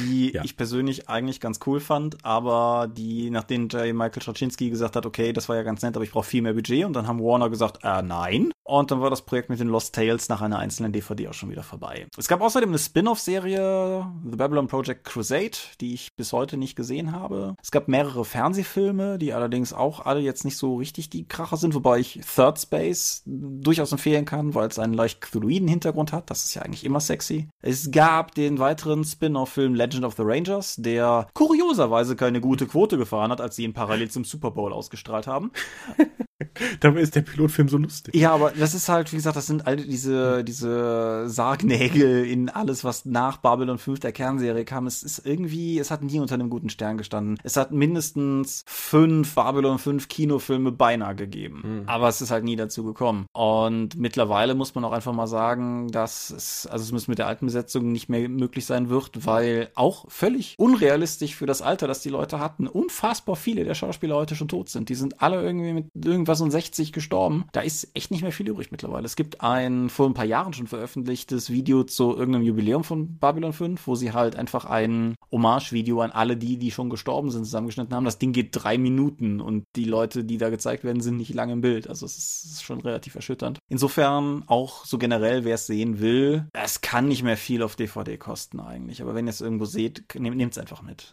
die 0.00 0.32
ja. 0.32 0.42
ich 0.42 0.56
persönlich 0.56 1.08
eigentlich 1.08 1.38
ganz 1.38 1.60
cool 1.66 1.80
fand, 1.80 2.24
aber 2.24 2.88
die, 2.88 3.30
nachdem 3.34 3.68
J. 3.68 3.94
Michael 3.94 4.22
Straczynski 4.22 4.70
gesagt 4.70 4.96
hat, 4.96 5.04
okay, 5.04 5.32
das 5.32 5.48
war 5.48 5.56
ja 5.56 5.62
ganz 5.62 5.82
nett, 5.82 5.94
aber 5.94 6.04
ich 6.04 6.12
brauche 6.12 6.26
viel 6.26 6.42
mehr 6.42 6.54
Budget 6.54 6.86
und 6.86 6.94
dann 6.94 7.06
haben 7.06 7.20
Warner 7.20 7.50
gesagt, 7.50 7.80
äh, 7.82 8.02
nein. 8.02 8.52
Und 8.66 8.90
dann 8.90 9.02
war 9.02 9.10
das 9.10 9.22
Projekt 9.22 9.50
mit 9.50 9.60
den 9.60 9.68
Lost 9.68 9.94
Tales 9.94 10.30
nach 10.30 10.40
einer 10.40 10.58
einzelnen 10.58 10.90
DVD 10.90 11.28
auch 11.28 11.34
schon 11.34 11.50
wieder 11.50 11.62
vorbei. 11.62 12.06
Es 12.16 12.28
gab 12.28 12.40
außerdem 12.40 12.70
eine 12.70 12.78
Spin-off-Serie, 12.78 14.06
The 14.30 14.36
Babylon 14.36 14.68
Project 14.68 15.04
Crusade, 15.04 15.50
die 15.82 15.92
ich 15.92 16.16
bis 16.16 16.32
heute 16.32 16.56
nicht 16.56 16.74
gesehen 16.74 17.12
habe. 17.12 17.56
Es 17.62 17.70
gab 17.70 17.88
mehrere 17.88 18.24
Fernsehfilme, 18.24 19.18
die 19.18 19.34
allerdings 19.34 19.74
auch 19.74 20.06
alle 20.06 20.20
jetzt 20.20 20.46
nicht 20.46 20.56
so 20.56 20.76
richtig 20.76 21.10
die 21.10 21.28
Kracher 21.28 21.58
sind, 21.58 21.74
wobei 21.74 21.98
ich 21.98 22.20
Third 22.34 22.58
Space 22.58 23.22
durchaus 23.26 23.92
empfehlen 23.92 24.24
kann, 24.24 24.54
weil 24.54 24.68
es 24.68 24.78
einen 24.78 24.94
leicht 24.94 25.20
Cthulhuiden 25.20 25.68
Hintergrund 25.68 26.12
hat. 26.12 26.30
Das 26.30 26.44
ist 26.44 26.54
ja 26.54 26.62
eigentlich 26.62 26.84
immer 26.84 27.00
sexy. 27.00 27.48
Es 27.60 27.90
gab 27.90 28.34
den 28.34 28.58
weiteren 28.58 29.04
Spin-off-Film 29.04 29.74
Legend 29.74 30.04
of 30.04 30.14
the 30.16 30.22
Rangers, 30.24 30.76
der 30.76 31.26
kurioserweise 31.34 32.16
keine 32.16 32.40
gute 32.40 32.66
Quote 32.66 32.96
gefahren 32.96 33.23
hat, 33.30 33.40
als 33.40 33.56
sie 33.56 33.64
ihn 33.64 33.72
parallel 33.72 34.10
zum 34.10 34.24
Super 34.24 34.50
Bowl 34.50 34.72
ausgestrahlt 34.72 35.26
haben. 35.26 35.52
Dabei 36.80 37.00
ist 37.00 37.14
der 37.14 37.22
Pilotfilm 37.22 37.68
so 37.68 37.78
lustig. 37.78 38.14
Ja, 38.14 38.32
aber 38.32 38.50
das 38.52 38.74
ist 38.74 38.88
halt, 38.88 39.12
wie 39.12 39.16
gesagt, 39.16 39.36
das 39.36 39.46
sind 39.46 39.66
all 39.66 39.76
diese, 39.76 40.44
diese 40.44 41.28
Sargnägel 41.28 42.24
in 42.24 42.48
alles, 42.48 42.84
was 42.84 43.04
nach 43.04 43.38
Babylon 43.38 43.78
5 43.78 44.00
der 44.00 44.12
Kernserie 44.12 44.64
kam. 44.64 44.86
Es 44.86 45.02
ist 45.02 45.24
irgendwie, 45.24 45.78
es 45.78 45.90
hat 45.90 46.02
nie 46.02 46.18
unter 46.20 46.34
einem 46.34 46.50
guten 46.50 46.70
Stern 46.70 46.98
gestanden. 46.98 47.38
Es 47.44 47.56
hat 47.56 47.72
mindestens 47.72 48.64
fünf 48.66 49.34
Babylon 49.34 49.78
5 49.78 50.08
Kinofilme 50.08 50.72
beinahe 50.72 51.14
gegeben. 51.14 51.62
Mhm. 51.64 51.88
Aber 51.88 52.08
es 52.08 52.20
ist 52.20 52.30
halt 52.30 52.44
nie 52.44 52.56
dazu 52.56 52.84
gekommen. 52.84 53.26
Und 53.32 53.96
mittlerweile 53.96 54.54
muss 54.54 54.74
man 54.74 54.84
auch 54.84 54.92
einfach 54.92 55.12
mal 55.12 55.28
sagen, 55.28 55.88
dass 55.88 56.30
es, 56.30 56.66
also 56.66 56.84
es 56.84 56.92
muss 56.92 57.08
mit 57.08 57.18
der 57.18 57.28
alten 57.28 57.46
Besetzung 57.46 57.92
nicht 57.92 58.08
mehr 58.08 58.28
möglich 58.28 58.66
sein 58.66 58.88
wird, 58.88 59.26
weil 59.26 59.70
auch 59.74 60.06
völlig 60.08 60.54
unrealistisch 60.58 61.36
für 61.36 61.46
das 61.46 61.62
Alter, 61.62 61.86
das 61.86 62.02
die 62.02 62.08
Leute 62.08 62.40
hatten, 62.40 62.66
unfassbar 62.66 63.03
viele 63.36 63.64
der 63.64 63.74
Schauspieler 63.74 64.16
heute 64.16 64.36
schon 64.36 64.48
tot 64.48 64.68
sind. 64.68 64.88
Die 64.88 64.94
sind 64.94 65.20
alle 65.20 65.42
irgendwie 65.42 65.72
mit 65.72 65.86
irgendwas 65.94 66.40
und 66.40 66.50
60 66.50 66.92
gestorben. 66.92 67.44
Da 67.52 67.60
ist 67.60 67.88
echt 67.94 68.10
nicht 68.10 68.22
mehr 68.22 68.32
viel 68.32 68.48
übrig 68.48 68.70
mittlerweile. 68.70 69.06
Es 69.06 69.16
gibt 69.16 69.40
ein 69.40 69.88
vor 69.90 70.06
ein 70.06 70.14
paar 70.14 70.24
Jahren 70.24 70.52
schon 70.52 70.66
veröffentlichtes 70.66 71.50
Video 71.50 71.84
zu 71.84 72.16
irgendeinem 72.16 72.44
Jubiläum 72.44 72.84
von 72.84 73.18
Babylon 73.18 73.52
5, 73.52 73.86
wo 73.86 73.94
sie 73.94 74.12
halt 74.12 74.36
einfach 74.36 74.64
ein 74.64 75.14
Hommage-Video 75.30 76.00
an 76.00 76.10
alle 76.10 76.36
die, 76.36 76.56
die 76.58 76.70
schon 76.70 76.90
gestorben 76.90 77.30
sind, 77.30 77.44
zusammengeschnitten 77.44 77.94
haben. 77.94 78.04
Das 78.04 78.18
Ding 78.18 78.32
geht 78.32 78.50
drei 78.52 78.78
Minuten 78.78 79.40
und 79.40 79.64
die 79.76 79.84
Leute, 79.84 80.24
die 80.24 80.38
da 80.38 80.50
gezeigt 80.50 80.84
werden, 80.84 81.00
sind 81.00 81.16
nicht 81.16 81.34
lange 81.34 81.52
im 81.52 81.60
Bild. 81.60 81.88
Also 81.88 82.06
es 82.06 82.44
ist 82.44 82.62
schon 82.62 82.80
relativ 82.80 83.14
erschütternd. 83.14 83.58
Insofern 83.68 84.44
auch 84.46 84.84
so 84.84 84.98
generell, 84.98 85.44
wer 85.44 85.56
es 85.56 85.66
sehen 85.66 86.00
will, 86.00 86.46
es 86.52 86.80
kann 86.80 87.08
nicht 87.08 87.22
mehr 87.22 87.36
viel 87.36 87.62
auf 87.62 87.76
DVD 87.76 88.16
kosten 88.16 88.60
eigentlich. 88.60 89.02
Aber 89.02 89.14
wenn 89.14 89.26
ihr 89.26 89.30
es 89.30 89.40
irgendwo 89.40 89.64
seht, 89.64 90.04
nehmt 90.14 90.52
es 90.52 90.58
einfach 90.58 90.82
mit. 90.82 91.12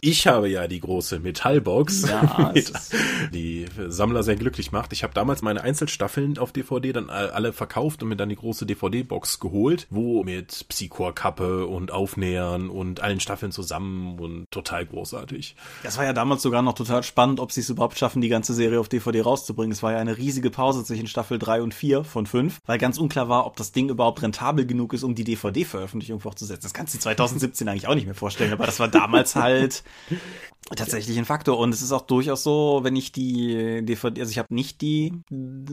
ich 0.00 0.26
habe 0.26 0.48
ja 0.48 0.66
die 0.66 0.80
große 0.80 1.20
Metallbox. 1.28 2.08
Ja, 2.08 2.52
die 3.32 3.66
Sammler 3.88 4.22
sehr 4.22 4.36
glücklich 4.36 4.72
macht. 4.72 4.92
Ich 4.92 5.02
habe 5.02 5.12
damals 5.12 5.42
meine 5.42 5.62
Einzelstaffeln 5.62 6.38
auf 6.38 6.52
DVD 6.52 6.92
dann 6.92 7.10
alle 7.10 7.52
verkauft 7.52 8.02
und 8.02 8.08
mir 8.08 8.16
dann 8.16 8.30
die 8.30 8.36
große 8.36 8.64
DVD-Box 8.64 9.38
geholt, 9.38 9.86
wo 9.90 10.24
mit 10.24 10.66
Psychor-Kappe 10.68 11.66
und 11.66 11.92
Aufnähern 11.92 12.70
und 12.70 13.00
allen 13.00 13.20
Staffeln 13.20 13.52
zusammen 13.52 14.18
und 14.18 14.50
total 14.50 14.86
großartig. 14.86 15.54
Das 15.82 15.98
war 15.98 16.04
ja 16.04 16.14
damals 16.14 16.42
sogar 16.42 16.62
noch 16.62 16.74
total 16.74 17.02
spannend, 17.02 17.40
ob 17.40 17.52
sie 17.52 17.60
es 17.60 17.68
überhaupt 17.68 17.98
schaffen, 17.98 18.22
die 18.22 18.28
ganze 18.28 18.54
Serie 18.54 18.80
auf 18.80 18.88
DVD 18.88 19.20
rauszubringen. 19.20 19.72
Es 19.72 19.82
war 19.82 19.92
ja 19.92 19.98
eine 19.98 20.16
riesige 20.16 20.50
Pause 20.50 20.82
zwischen 20.82 21.08
Staffel 21.08 21.38
3 21.38 21.60
und 21.60 21.74
4 21.74 22.04
von 22.04 22.24
5, 22.24 22.58
weil 22.64 22.78
ganz 22.78 22.96
unklar 22.96 23.28
war, 23.28 23.46
ob 23.46 23.56
das 23.56 23.72
Ding 23.72 23.90
überhaupt 23.90 24.22
rentabel 24.22 24.64
genug 24.64 24.94
ist, 24.94 25.02
um 25.02 25.14
die 25.14 25.24
DVD-Veröffentlichung 25.24 26.20
fortzusetzen. 26.20 26.62
Das 26.62 26.72
kannst 26.72 26.94
du 26.94 26.98
2017 26.98 27.68
eigentlich 27.68 27.86
auch 27.86 27.94
nicht 27.94 28.06
mehr 28.06 28.14
vorstellen, 28.14 28.52
aber 28.52 28.64
das 28.64 28.80
war 28.80 28.88
damals 28.88 29.36
halt 29.36 29.82
tatsächlich 30.76 31.17
ein 31.18 31.24
Faktor. 31.24 31.58
Und 31.58 31.74
es 31.74 31.82
ist 31.82 31.92
auch 31.92 32.02
durchaus 32.02 32.42
so, 32.42 32.80
wenn 32.82 32.96
ich 32.96 33.12
die 33.12 33.84
DVD, 33.84 34.20
also 34.20 34.30
ich 34.30 34.38
habe 34.38 34.54
nicht 34.54 34.80
die 34.80 35.12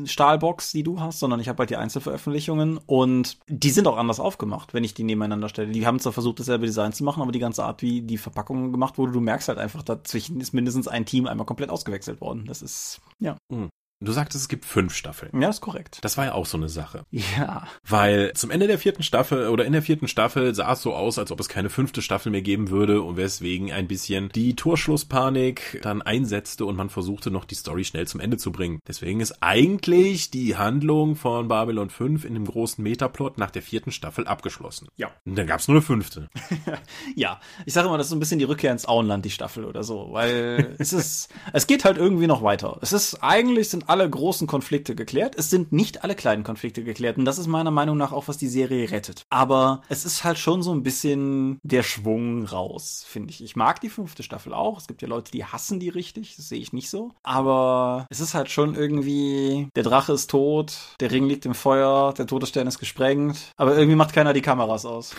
Stahlbox, 0.05 0.71
die 0.71 0.83
du 0.83 0.99
hast, 0.99 1.19
sondern 1.19 1.39
ich 1.39 1.49
habe 1.49 1.59
halt 1.59 1.69
die 1.69 1.77
Einzelveröffentlichungen 1.77 2.79
und 2.85 3.37
die 3.47 3.69
sind 3.69 3.87
auch 3.87 3.97
anders 3.97 4.19
aufgemacht, 4.19 4.73
wenn 4.73 4.83
ich 4.83 4.93
die 4.93 5.03
nebeneinander 5.03 5.49
stelle. 5.49 5.71
Die 5.71 5.85
haben 5.85 5.99
zwar 5.99 6.13
versucht, 6.13 6.39
dasselbe 6.39 6.65
Design 6.65 6.93
zu 6.93 7.03
machen, 7.03 7.21
aber 7.21 7.31
die 7.31 7.39
ganze 7.39 7.63
Art, 7.63 7.81
wie 7.81 8.01
die 8.01 8.17
Verpackung 8.17 8.71
gemacht 8.71 8.97
wurde, 8.97 9.13
du 9.13 9.21
merkst 9.21 9.47
halt 9.47 9.59
einfach, 9.59 9.83
dazwischen 9.83 10.39
ist 10.39 10.53
mindestens 10.53 10.87
ein 10.87 11.05
Team 11.05 11.27
einmal 11.27 11.45
komplett 11.45 11.69
ausgewechselt 11.69 12.21
worden. 12.21 12.45
Das 12.45 12.61
ist, 12.61 13.01
ja. 13.19 13.37
Mhm. 13.49 13.69
Du 14.01 14.11
sagtest, 14.11 14.43
es 14.43 14.49
gibt 14.49 14.65
fünf 14.65 14.93
Staffeln. 14.93 15.41
Ja, 15.41 15.49
ist 15.49 15.61
korrekt. 15.61 15.99
Das 16.01 16.17
war 16.17 16.25
ja 16.25 16.33
auch 16.33 16.45
so 16.45 16.57
eine 16.57 16.67
Sache. 16.67 17.05
Ja. 17.11 17.65
Weil 17.87 18.33
zum 18.33 18.51
Ende 18.51 18.67
der 18.67 18.77
vierten 18.77 19.03
Staffel 19.03 19.47
oder 19.47 19.63
in 19.63 19.71
der 19.71 19.81
vierten 19.81 20.09
Staffel 20.09 20.53
sah 20.53 20.73
es 20.73 20.81
so 20.81 20.93
aus, 20.93 21.17
als 21.17 21.31
ob 21.31 21.39
es 21.39 21.47
keine 21.47 21.69
fünfte 21.69 22.01
Staffel 22.01 22.29
mehr 22.29 22.41
geben 22.41 22.69
würde 22.69 23.01
und 23.01 23.15
weswegen 23.15 23.71
ein 23.71 23.87
bisschen 23.87 24.29
die 24.35 24.53
Torschlusspanik 24.53 25.79
dann 25.81 26.01
einsetzte 26.01 26.65
und 26.65 26.75
man 26.75 26.89
versuchte 26.89 27.31
noch 27.31 27.45
die 27.45 27.55
Story 27.55 27.85
schnell 27.85 28.05
zum 28.05 28.19
Ende 28.19 28.35
zu 28.35 28.51
bringen. 28.51 28.79
Deswegen 28.85 29.21
ist 29.21 29.41
eigentlich 29.41 30.29
die 30.29 30.57
Handlung 30.57 31.15
von 31.15 31.47
Babylon 31.47 31.89
5 31.89 32.25
in 32.25 32.33
dem 32.33 32.45
großen 32.45 32.83
Metaplot 32.83 33.37
nach 33.37 33.49
der 33.49 33.61
vierten 33.61 33.93
Staffel 33.93 34.27
abgeschlossen. 34.27 34.89
Ja. 34.97 35.11
Und 35.23 35.37
dann 35.37 35.47
gab 35.47 35.61
es 35.61 35.69
nur 35.69 35.75
eine 35.75 35.81
fünfte. 35.81 36.27
ja. 37.15 37.39
Ich 37.65 37.73
sage 37.73 37.87
immer, 37.87 37.97
das 37.97 38.07
ist 38.07 38.11
so 38.11 38.17
ein 38.17 38.19
bisschen 38.19 38.39
die 38.39 38.45
Rückkehr 38.45 38.73
ins 38.73 38.89
Auenland, 38.89 39.23
die 39.23 39.31
Staffel 39.31 39.63
oder 39.63 39.83
so, 39.83 40.09
weil 40.11 40.75
es 40.79 40.91
ist, 40.91 41.29
es 41.53 41.65
geht 41.65 41.85
halt 41.85 41.95
irgendwie 41.95 42.27
noch 42.27 42.43
weiter. 42.43 42.77
Es 42.81 42.91
ist, 42.91 43.23
eigentlich 43.23 43.69
sind 43.69 43.84
alle 43.89 44.09
großen 44.09 44.47
Konflikte 44.47 44.95
geklärt. 44.95 45.35
Es 45.37 45.49
sind 45.49 45.71
nicht 45.71 46.03
alle 46.03 46.15
kleinen 46.15 46.43
Konflikte 46.43 46.83
geklärt. 46.83 47.17
Und 47.17 47.25
das 47.25 47.37
ist 47.37 47.47
meiner 47.47 47.71
Meinung 47.71 47.97
nach 47.97 48.11
auch, 48.11 48.27
was 48.27 48.37
die 48.37 48.47
Serie 48.47 48.91
rettet. 48.91 49.23
Aber 49.29 49.81
es 49.89 50.05
ist 50.05 50.23
halt 50.23 50.37
schon 50.37 50.63
so 50.63 50.73
ein 50.73 50.83
bisschen 50.83 51.59
der 51.63 51.83
Schwung 51.83 52.45
raus, 52.45 53.05
finde 53.07 53.31
ich. 53.31 53.43
Ich 53.43 53.55
mag 53.55 53.81
die 53.81 53.89
fünfte 53.89 54.23
Staffel 54.23 54.53
auch. 54.53 54.79
Es 54.79 54.87
gibt 54.87 55.01
ja 55.01 55.07
Leute, 55.07 55.31
die 55.31 55.45
hassen 55.45 55.79
die 55.79 55.89
richtig. 55.89 56.35
Das 56.35 56.49
sehe 56.49 56.59
ich 56.59 56.73
nicht 56.73 56.89
so. 56.89 57.11
Aber 57.23 58.07
es 58.09 58.19
ist 58.19 58.33
halt 58.33 58.49
schon 58.49 58.75
irgendwie, 58.75 59.69
der 59.75 59.83
Drache 59.83 60.13
ist 60.13 60.29
tot, 60.29 60.77
der 60.99 61.11
Ring 61.11 61.27
liegt 61.27 61.45
im 61.45 61.53
Feuer, 61.53 62.13
der 62.13 62.27
Todesstern 62.27 62.67
ist 62.67 62.79
gesprengt. 62.79 63.51
Aber 63.57 63.77
irgendwie 63.77 63.95
macht 63.95 64.13
keiner 64.13 64.33
die 64.33 64.41
Kameras 64.41 64.85
aus. 64.85 65.15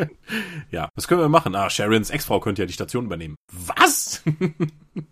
ja, 0.70 0.88
was 0.94 1.08
können 1.08 1.20
wir 1.20 1.28
machen? 1.28 1.54
Ah, 1.54 1.70
Sharons 1.70 2.10
Ex-Frau 2.10 2.40
könnte 2.40 2.62
ja 2.62 2.66
die 2.66 2.72
Station 2.72 3.06
übernehmen. 3.06 3.36
Was? 3.52 4.22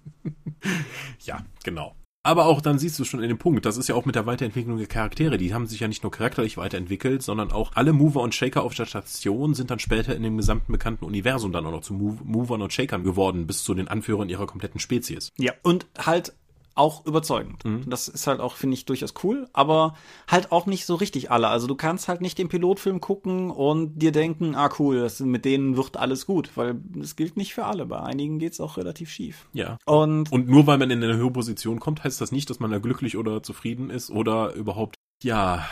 ja, 1.20 1.44
genau. 1.64 1.94
Aber 2.28 2.44
auch 2.44 2.60
dann 2.60 2.78
siehst 2.78 2.98
du 2.98 3.06
schon 3.06 3.22
in 3.22 3.30
dem 3.30 3.38
Punkt, 3.38 3.64
das 3.64 3.78
ist 3.78 3.88
ja 3.88 3.94
auch 3.94 4.04
mit 4.04 4.14
der 4.14 4.26
Weiterentwicklung 4.26 4.76
der 4.76 4.86
Charaktere. 4.86 5.38
Die 5.38 5.54
haben 5.54 5.66
sich 5.66 5.80
ja 5.80 5.88
nicht 5.88 6.02
nur 6.02 6.12
charakterlich 6.12 6.58
weiterentwickelt, 6.58 7.22
sondern 7.22 7.50
auch 7.50 7.70
alle 7.74 7.94
Mover 7.94 8.20
und 8.20 8.34
Shaker 8.34 8.64
auf 8.64 8.74
der 8.74 8.84
Station 8.84 9.54
sind 9.54 9.70
dann 9.70 9.78
später 9.78 10.14
in 10.14 10.22
dem 10.22 10.36
gesamten 10.36 10.70
bekannten 10.70 11.06
Universum 11.06 11.52
dann 11.52 11.64
auch 11.64 11.70
noch 11.70 11.80
zu 11.80 11.94
Movern 11.94 12.60
und 12.60 12.70
Shakern 12.70 13.02
geworden, 13.02 13.46
bis 13.46 13.64
zu 13.64 13.72
den 13.72 13.88
Anführern 13.88 14.28
ihrer 14.28 14.46
kompletten 14.46 14.78
Spezies. 14.78 15.30
Ja, 15.38 15.54
und 15.62 15.86
halt 15.96 16.34
auch 16.78 17.04
überzeugend. 17.06 17.64
Mhm. 17.64 17.88
Das 17.88 18.08
ist 18.08 18.26
halt 18.26 18.40
auch, 18.40 18.56
finde 18.56 18.74
ich, 18.74 18.84
durchaus 18.84 19.14
cool, 19.22 19.48
aber 19.52 19.94
halt 20.26 20.52
auch 20.52 20.66
nicht 20.66 20.86
so 20.86 20.94
richtig 20.94 21.30
alle. 21.30 21.48
Also 21.48 21.66
du 21.66 21.74
kannst 21.74 22.08
halt 22.08 22.20
nicht 22.20 22.38
den 22.38 22.48
Pilotfilm 22.48 23.00
gucken 23.00 23.50
und 23.50 23.98
dir 23.98 24.12
denken, 24.12 24.54
ah 24.54 24.70
cool, 24.78 25.00
das, 25.00 25.20
mit 25.20 25.44
denen 25.44 25.76
wird 25.76 25.96
alles 25.96 26.26
gut, 26.26 26.50
weil 26.56 26.80
es 27.00 27.16
gilt 27.16 27.36
nicht 27.36 27.54
für 27.54 27.64
alle. 27.64 27.86
Bei 27.86 28.00
einigen 28.00 28.38
geht's 28.38 28.60
auch 28.60 28.76
relativ 28.76 29.10
schief. 29.10 29.48
Ja. 29.52 29.78
Und, 29.86 30.30
und 30.32 30.48
nur 30.48 30.66
weil 30.66 30.78
man 30.78 30.90
in 30.90 31.02
eine 31.02 31.16
höhere 31.16 31.32
Position 31.32 31.80
kommt, 31.80 32.04
heißt 32.04 32.20
das 32.20 32.32
nicht, 32.32 32.48
dass 32.50 32.60
man 32.60 32.70
da 32.70 32.78
glücklich 32.78 33.16
oder 33.16 33.42
zufrieden 33.42 33.90
ist 33.90 34.10
oder 34.10 34.54
überhaupt 34.54 34.94
ja, 35.22 35.66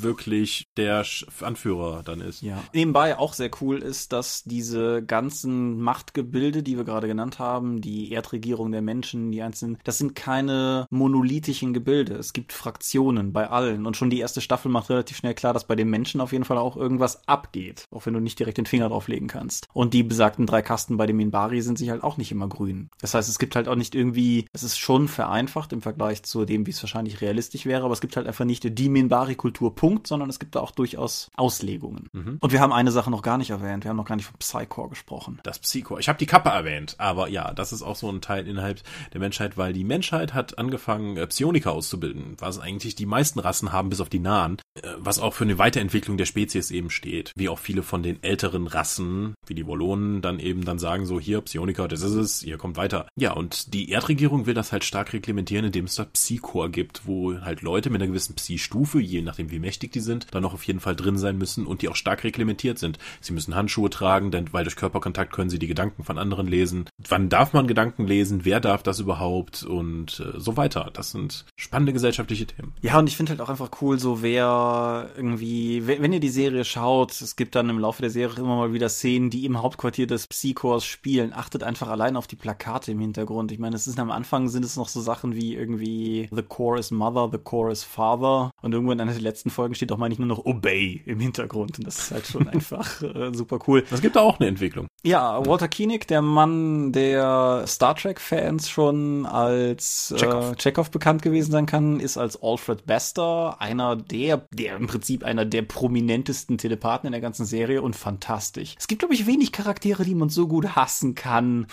wirklich 0.00 0.66
der 0.76 1.04
Anführer 1.40 2.02
dann 2.04 2.20
ist. 2.20 2.42
Ja. 2.42 2.62
Nebenbei 2.72 3.18
auch 3.18 3.34
sehr 3.34 3.50
cool 3.60 3.78
ist, 3.78 4.12
dass 4.12 4.44
diese 4.44 5.02
ganzen 5.02 5.80
Machtgebilde, 5.80 6.62
die 6.62 6.76
wir 6.76 6.84
gerade 6.84 7.06
genannt 7.06 7.38
haben, 7.38 7.80
die 7.80 8.12
Erdregierung 8.12 8.72
der 8.72 8.82
Menschen, 8.82 9.32
die 9.32 9.42
einzelnen, 9.42 9.78
das 9.84 9.98
sind 9.98 10.14
keine 10.14 10.86
monolithischen 10.90 11.72
Gebilde. 11.72 12.14
Es 12.14 12.32
gibt 12.32 12.52
Fraktionen 12.52 13.32
bei 13.32 13.48
allen. 13.48 13.86
Und 13.86 13.96
schon 13.96 14.10
die 14.10 14.20
erste 14.20 14.40
Staffel 14.40 14.70
macht 14.70 14.90
relativ 14.90 15.16
schnell 15.16 15.34
klar, 15.34 15.52
dass 15.52 15.66
bei 15.66 15.76
den 15.76 15.90
Menschen 15.90 16.20
auf 16.20 16.32
jeden 16.32 16.44
Fall 16.44 16.58
auch 16.58 16.76
irgendwas 16.76 17.26
abgeht. 17.28 17.86
Auch 17.90 18.06
wenn 18.06 18.14
du 18.14 18.20
nicht 18.20 18.38
direkt 18.38 18.58
den 18.58 18.66
Finger 18.66 18.88
drauflegen 18.88 19.28
kannst. 19.28 19.68
Und 19.72 19.94
die 19.94 20.02
besagten 20.02 20.46
drei 20.46 20.62
Kasten 20.62 20.96
bei 20.96 21.06
dem 21.06 21.16
Minbari 21.16 21.60
sind 21.62 21.78
sich 21.78 21.90
halt 21.90 22.02
auch 22.02 22.16
nicht 22.16 22.32
immer 22.32 22.48
grün. 22.48 22.90
Das 23.00 23.14
heißt, 23.14 23.28
es 23.28 23.38
gibt 23.38 23.56
halt 23.56 23.68
auch 23.68 23.76
nicht 23.76 23.94
irgendwie, 23.94 24.46
es 24.52 24.62
ist 24.62 24.78
schon 24.78 25.08
vereinfacht 25.08 25.72
im 25.72 25.82
Vergleich 25.82 26.22
zu 26.22 26.44
dem, 26.44 26.66
wie 26.66 26.70
es 26.70 26.82
wahrscheinlich 26.82 27.20
realistisch 27.20 27.66
wäre, 27.66 27.84
aber 27.84 27.92
es 27.92 28.00
gibt 28.00 28.16
halt 28.16 28.26
einfach 28.26 28.44
nicht 28.44 28.78
die 28.78 28.88
Minbari-Kultur 28.88 29.74
Punkt, 29.82 30.06
sondern 30.06 30.30
es 30.30 30.38
gibt 30.38 30.54
da 30.54 30.60
auch 30.60 30.70
durchaus 30.70 31.28
Auslegungen. 31.34 32.08
Mhm. 32.12 32.36
Und 32.38 32.52
wir 32.52 32.60
haben 32.60 32.72
eine 32.72 32.92
Sache 32.92 33.10
noch 33.10 33.22
gar 33.22 33.36
nicht 33.36 33.50
erwähnt. 33.50 33.82
Wir 33.82 33.88
haben 33.88 33.96
noch 33.96 34.04
gar 34.04 34.14
nicht 34.14 34.26
von 34.26 34.38
Psycore 34.38 34.90
gesprochen. 34.90 35.40
Das 35.42 35.58
Psycore. 35.58 35.98
Ich 35.98 36.08
habe 36.08 36.20
die 36.20 36.26
Kappe 36.26 36.50
erwähnt, 36.50 36.94
aber 36.98 37.26
ja, 37.26 37.52
das 37.52 37.72
ist 37.72 37.82
auch 37.82 37.96
so 37.96 38.08
ein 38.08 38.20
Teil 38.20 38.46
innerhalb 38.46 38.80
der 39.12 39.18
Menschheit, 39.18 39.58
weil 39.58 39.72
die 39.72 39.82
Menschheit 39.82 40.34
hat 40.34 40.56
angefangen, 40.56 41.16
äh, 41.16 41.26
Psioniker 41.26 41.72
auszubilden, 41.72 42.36
was 42.38 42.60
eigentlich 42.60 42.94
die 42.94 43.06
meisten 43.06 43.40
Rassen 43.40 43.72
haben, 43.72 43.88
bis 43.88 44.00
auf 44.00 44.08
die 44.08 44.20
nahen, 44.20 44.58
äh, 44.80 44.86
was 44.98 45.18
auch 45.18 45.34
für 45.34 45.42
eine 45.42 45.58
Weiterentwicklung 45.58 46.16
der 46.16 46.26
Spezies 46.26 46.70
eben 46.70 46.88
steht. 46.88 47.32
Wie 47.34 47.48
auch 47.48 47.58
viele 47.58 47.82
von 47.82 48.04
den 48.04 48.22
älteren 48.22 48.68
Rassen, 48.68 49.34
wie 49.48 49.56
die 49.56 49.66
Wollonen, 49.66 50.22
dann 50.22 50.38
eben 50.38 50.64
dann 50.64 50.78
sagen 50.78 51.06
so, 51.06 51.18
hier, 51.18 51.40
Psioniker, 51.40 51.88
das 51.88 52.02
ist 52.02 52.14
es, 52.14 52.44
ihr 52.44 52.56
kommt 52.56 52.76
weiter. 52.76 53.08
Ja, 53.18 53.32
und 53.32 53.74
die 53.74 53.90
Erdregierung 53.90 54.46
will 54.46 54.54
das 54.54 54.70
halt 54.70 54.84
stark 54.84 55.12
reglementieren, 55.12 55.64
indem 55.64 55.86
es 55.86 55.96
da 55.96 56.04
Psycore 56.04 56.70
gibt, 56.70 57.04
wo 57.04 57.40
halt 57.40 57.62
Leute 57.62 57.90
mit 57.90 58.00
einer 58.00 58.06
gewissen 58.06 58.36
Psi-Stufe, 58.36 59.00
je 59.00 59.22
nachdem 59.22 59.50
wie 59.50 59.58
mächtig 59.58 59.71
die 59.78 60.00
sind, 60.00 60.26
dann 60.32 60.44
auch 60.44 60.54
auf 60.54 60.64
jeden 60.64 60.80
Fall 60.80 60.96
drin 60.96 61.18
sein 61.18 61.38
müssen 61.38 61.66
und 61.66 61.82
die 61.82 61.88
auch 61.88 61.96
stark 61.96 62.24
reglementiert 62.24 62.78
sind. 62.78 62.98
Sie 63.20 63.32
müssen 63.32 63.54
Handschuhe 63.54 63.90
tragen, 63.90 64.30
denn 64.30 64.52
weil 64.52 64.64
durch 64.64 64.76
Körperkontakt 64.76 65.32
können 65.32 65.50
sie 65.50 65.58
die 65.58 65.66
Gedanken 65.66 66.04
von 66.04 66.18
anderen 66.18 66.46
lesen. 66.46 66.86
Wann 67.08 67.28
darf 67.28 67.52
man 67.52 67.66
Gedanken 67.66 68.06
lesen? 68.06 68.44
Wer 68.44 68.60
darf 68.60 68.82
das 68.82 69.00
überhaupt? 69.00 69.62
Und 69.62 70.20
äh, 70.20 70.38
so 70.38 70.56
weiter. 70.56 70.90
Das 70.92 71.10
sind 71.10 71.44
spannende 71.56 71.92
gesellschaftliche 71.92 72.46
Themen. 72.46 72.72
Ja, 72.82 72.98
und 72.98 73.08
ich 73.08 73.16
finde 73.16 73.30
halt 73.30 73.40
auch 73.40 73.48
einfach 73.48 73.70
cool, 73.80 73.98
so 73.98 74.22
wer 74.22 75.10
irgendwie, 75.16 75.86
wenn 75.86 76.12
ihr 76.12 76.20
die 76.20 76.28
Serie 76.28 76.64
schaut, 76.64 77.20
es 77.20 77.36
gibt 77.36 77.54
dann 77.54 77.68
im 77.68 77.78
Laufe 77.78 78.02
der 78.02 78.10
Serie 78.10 78.38
immer 78.38 78.56
mal 78.56 78.72
wieder 78.72 78.88
Szenen, 78.88 79.30
die 79.30 79.44
im 79.44 79.60
Hauptquartier 79.60 80.06
des 80.06 80.26
Psychors 80.26 80.84
spielen. 80.84 81.32
Achtet 81.32 81.62
einfach 81.62 81.88
allein 81.88 82.16
auf 82.16 82.26
die 82.26 82.36
Plakate 82.36 82.92
im 82.92 83.00
Hintergrund. 83.00 83.52
Ich 83.52 83.58
meine, 83.58 83.76
es 83.76 83.86
ist 83.86 83.98
am 83.98 84.10
Anfang 84.10 84.48
sind 84.48 84.64
es 84.64 84.76
noch 84.76 84.88
so 84.88 85.00
Sachen 85.00 85.34
wie 85.34 85.54
irgendwie 85.54 86.28
The 86.30 86.42
Core 86.42 86.78
is 86.78 86.90
Mother, 86.90 87.28
The 87.30 87.38
Core 87.38 87.72
is 87.72 87.84
Father. 87.84 88.50
Und 88.60 88.72
irgendwann 88.72 88.98
in 88.98 89.02
einer 89.02 89.12
der 89.12 89.22
letzten 89.22 89.50
Folgen 89.52 89.74
steht 89.74 89.92
auch 89.92 89.98
meine 89.98 90.12
ich 90.12 90.18
nur 90.18 90.28
noch 90.28 90.44
Obey 90.44 91.02
im 91.06 91.20
Hintergrund. 91.20 91.78
Und 91.78 91.86
das 91.86 91.98
ist 91.98 92.10
halt 92.10 92.26
schon 92.26 92.48
einfach 92.52 93.02
äh, 93.02 93.32
super 93.32 93.58
cool. 93.66 93.84
Das 93.90 94.00
gibt 94.00 94.16
da 94.16 94.20
auch 94.20 94.40
eine 94.40 94.48
Entwicklung. 94.48 94.88
Ja, 95.04 95.44
Walter 95.46 95.68
Koenig, 95.68 96.06
der 96.06 96.22
Mann, 96.22 96.92
der 96.92 97.64
Star 97.66 97.96
Trek-Fans 97.96 98.70
schon 98.70 99.26
als 99.26 100.14
Chekhov. 100.16 100.52
Äh, 100.52 100.56
Chekhov 100.56 100.90
bekannt 100.90 101.22
gewesen 101.22 101.50
sein 101.50 101.66
kann, 101.66 101.98
ist 101.98 102.16
als 102.16 102.40
Alfred 102.40 102.86
Bester 102.86 103.56
einer 103.60 103.96
der, 103.96 104.46
der 104.52 104.76
im 104.76 104.86
Prinzip 104.86 105.24
einer 105.24 105.44
der 105.44 105.62
prominentesten 105.62 106.56
Telepathen 106.56 107.06
in 107.06 107.12
der 107.12 107.20
ganzen 107.20 107.46
Serie 107.46 107.82
und 107.82 107.96
fantastisch. 107.96 108.76
Es 108.78 108.86
gibt, 108.86 109.00
glaube 109.00 109.14
ich, 109.14 109.26
wenig 109.26 109.50
Charaktere, 109.52 110.04
die 110.04 110.14
man 110.14 110.28
so 110.28 110.46
gut 110.46 110.76
hassen 110.76 111.14
kann. 111.14 111.66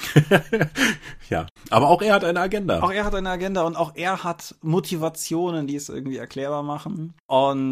ja, 1.29 1.45
aber 1.69 1.89
auch 1.89 2.01
er 2.01 2.15
hat 2.15 2.23
eine 2.23 2.39
Agenda. 2.39 2.81
Auch 2.81 2.91
er 2.91 3.05
hat 3.05 3.13
eine 3.13 3.29
Agenda 3.29 3.61
und 3.63 3.75
auch 3.75 3.93
er 3.95 4.23
hat 4.23 4.55
Motivationen, 4.61 5.67
die 5.67 5.75
es 5.75 5.89
irgendwie 5.89 6.17
erklärbar 6.17 6.63
machen. 6.63 7.13
Und 7.27 7.68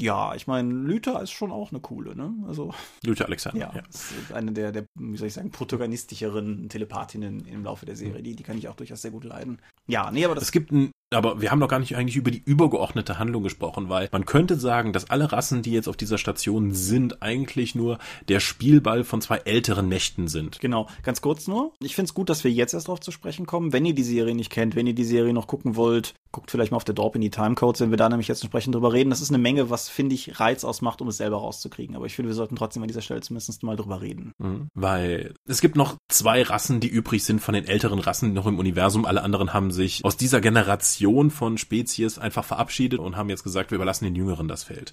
ja, 0.00 0.34
ich 0.34 0.46
meine, 0.46 0.72
Lüther 0.72 1.22
ist 1.22 1.30
schon 1.30 1.52
auch 1.52 1.70
eine 1.70 1.80
coole, 1.80 2.16
ne? 2.16 2.32
Also 2.46 2.74
Lüther 3.04 3.26
Alexander. 3.26 3.58
Ja, 3.58 3.72
ja. 3.74 3.82
ist 3.88 4.32
eine 4.32 4.52
der, 4.52 4.72
der, 4.72 4.86
wie 4.94 5.16
soll 5.16 5.28
ich 5.28 5.34
sagen, 5.34 5.50
protagonistischeren 5.50 6.68
Telepathinnen 6.68 7.46
im 7.46 7.64
Laufe 7.64 7.86
der 7.86 7.96
Serie. 7.96 8.22
Die, 8.22 8.36
die 8.36 8.42
kann 8.42 8.58
ich 8.58 8.68
auch 8.68 8.76
durchaus 8.76 9.02
sehr 9.02 9.10
gut 9.10 9.24
leiden. 9.24 9.60
Ja, 9.86 10.10
nee, 10.10 10.24
aber 10.24 10.34
das. 10.34 10.44
Es 10.44 10.52
gibt 10.52 10.72
ein 10.72 10.90
aber 11.10 11.40
wir 11.40 11.50
haben 11.50 11.58
noch 11.58 11.68
gar 11.68 11.78
nicht 11.78 11.96
eigentlich 11.96 12.16
über 12.16 12.30
die 12.30 12.42
übergeordnete 12.44 13.18
Handlung 13.18 13.42
gesprochen, 13.42 13.88
weil 13.88 14.08
man 14.12 14.26
könnte 14.26 14.56
sagen, 14.56 14.92
dass 14.92 15.10
alle 15.10 15.32
Rassen, 15.32 15.62
die 15.62 15.72
jetzt 15.72 15.88
auf 15.88 15.96
dieser 15.96 16.18
Station 16.18 16.72
sind, 16.72 17.22
eigentlich 17.22 17.74
nur 17.74 17.98
der 18.28 18.40
Spielball 18.40 19.04
von 19.04 19.22
zwei 19.22 19.38
älteren 19.38 19.88
Mächten 19.88 20.28
sind. 20.28 20.60
Genau, 20.60 20.88
ganz 21.02 21.22
kurz 21.22 21.48
nur. 21.48 21.72
Ich 21.80 21.94
finde 21.94 22.10
es 22.10 22.14
gut, 22.14 22.28
dass 22.28 22.44
wir 22.44 22.50
jetzt 22.50 22.74
erst 22.74 22.88
darauf 22.88 23.00
zu 23.00 23.10
sprechen 23.10 23.46
kommen. 23.46 23.72
Wenn 23.72 23.86
ihr 23.86 23.94
die 23.94 24.02
Serie 24.02 24.34
nicht 24.34 24.50
kennt, 24.50 24.76
wenn 24.76 24.86
ihr 24.86 24.94
die 24.94 25.04
Serie 25.04 25.32
noch 25.32 25.46
gucken 25.46 25.76
wollt, 25.76 26.14
guckt 26.30 26.50
vielleicht 26.50 26.72
mal 26.72 26.76
auf 26.76 26.84
der 26.84 26.94
Dorp 26.94 27.14
in 27.14 27.22
die 27.22 27.30
Timecodes, 27.30 27.80
wenn 27.80 27.90
wir 27.90 27.96
da 27.96 28.08
nämlich 28.08 28.28
jetzt 28.28 28.42
entsprechend 28.42 28.74
drüber 28.74 28.92
reden. 28.92 29.08
Das 29.08 29.22
ist 29.22 29.30
eine 29.30 29.38
Menge, 29.38 29.70
was, 29.70 29.88
finde 29.88 30.14
ich, 30.14 30.38
Reiz 30.38 30.62
ausmacht, 30.64 31.00
um 31.00 31.08
es 31.08 31.16
selber 31.16 31.38
rauszukriegen. 31.38 31.96
Aber 31.96 32.04
ich 32.04 32.14
finde, 32.14 32.28
wir 32.28 32.34
sollten 32.34 32.56
trotzdem 32.56 32.82
an 32.82 32.88
dieser 32.88 33.00
Stelle 33.00 33.20
zumindest 33.20 33.62
mal 33.62 33.76
drüber 33.76 34.02
reden. 34.02 34.32
Mhm, 34.38 34.68
weil 34.74 35.34
es 35.46 35.62
gibt 35.62 35.76
noch 35.76 35.96
zwei 36.08 36.42
Rassen, 36.42 36.80
die 36.80 36.88
übrig 36.88 37.24
sind 37.24 37.40
von 37.40 37.54
den 37.54 37.64
älteren 37.64 37.98
Rassen 37.98 38.34
noch 38.34 38.46
im 38.46 38.58
Universum. 38.58 39.06
Alle 39.06 39.22
anderen 39.22 39.54
haben 39.54 39.70
sich 39.70 40.04
aus 40.04 40.18
dieser 40.18 40.42
Generation 40.42 40.97
von 41.30 41.58
Spezies 41.58 42.18
einfach 42.18 42.44
verabschiedet 42.44 43.00
und 43.00 43.16
haben 43.16 43.28
jetzt 43.28 43.44
gesagt, 43.44 43.70
wir 43.70 43.76
überlassen 43.76 44.04
den 44.04 44.14
Jüngeren 44.14 44.48
das 44.48 44.64
Feld. 44.64 44.92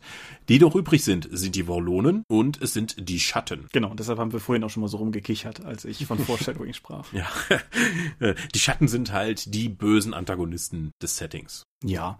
Die 0.49 0.59
doch 0.59 0.75
übrig 0.75 1.03
sind, 1.03 1.27
sind 1.31 1.55
die 1.55 1.67
Wallonen 1.67 2.23
und 2.27 2.61
es 2.61 2.73
sind 2.73 3.09
die 3.09 3.19
Schatten. 3.19 3.67
Genau, 3.71 3.93
deshalb 3.93 4.19
haben 4.19 4.33
wir 4.33 4.39
vorhin 4.39 4.63
auch 4.63 4.69
schon 4.69 4.81
mal 4.81 4.87
so 4.87 4.97
rumgekichert, 4.97 5.65
als 5.65 5.85
ich 5.85 6.05
von 6.05 6.19
Foreshadowing 6.25 6.73
sprach. 6.73 7.11
Ja, 7.13 7.27
die 8.53 8.59
Schatten 8.59 8.87
sind 8.87 9.11
halt 9.11 9.53
die 9.53 9.69
bösen 9.69 10.13
Antagonisten 10.13 10.91
des 11.01 11.17
Settings. 11.17 11.63
Ja, 11.83 12.17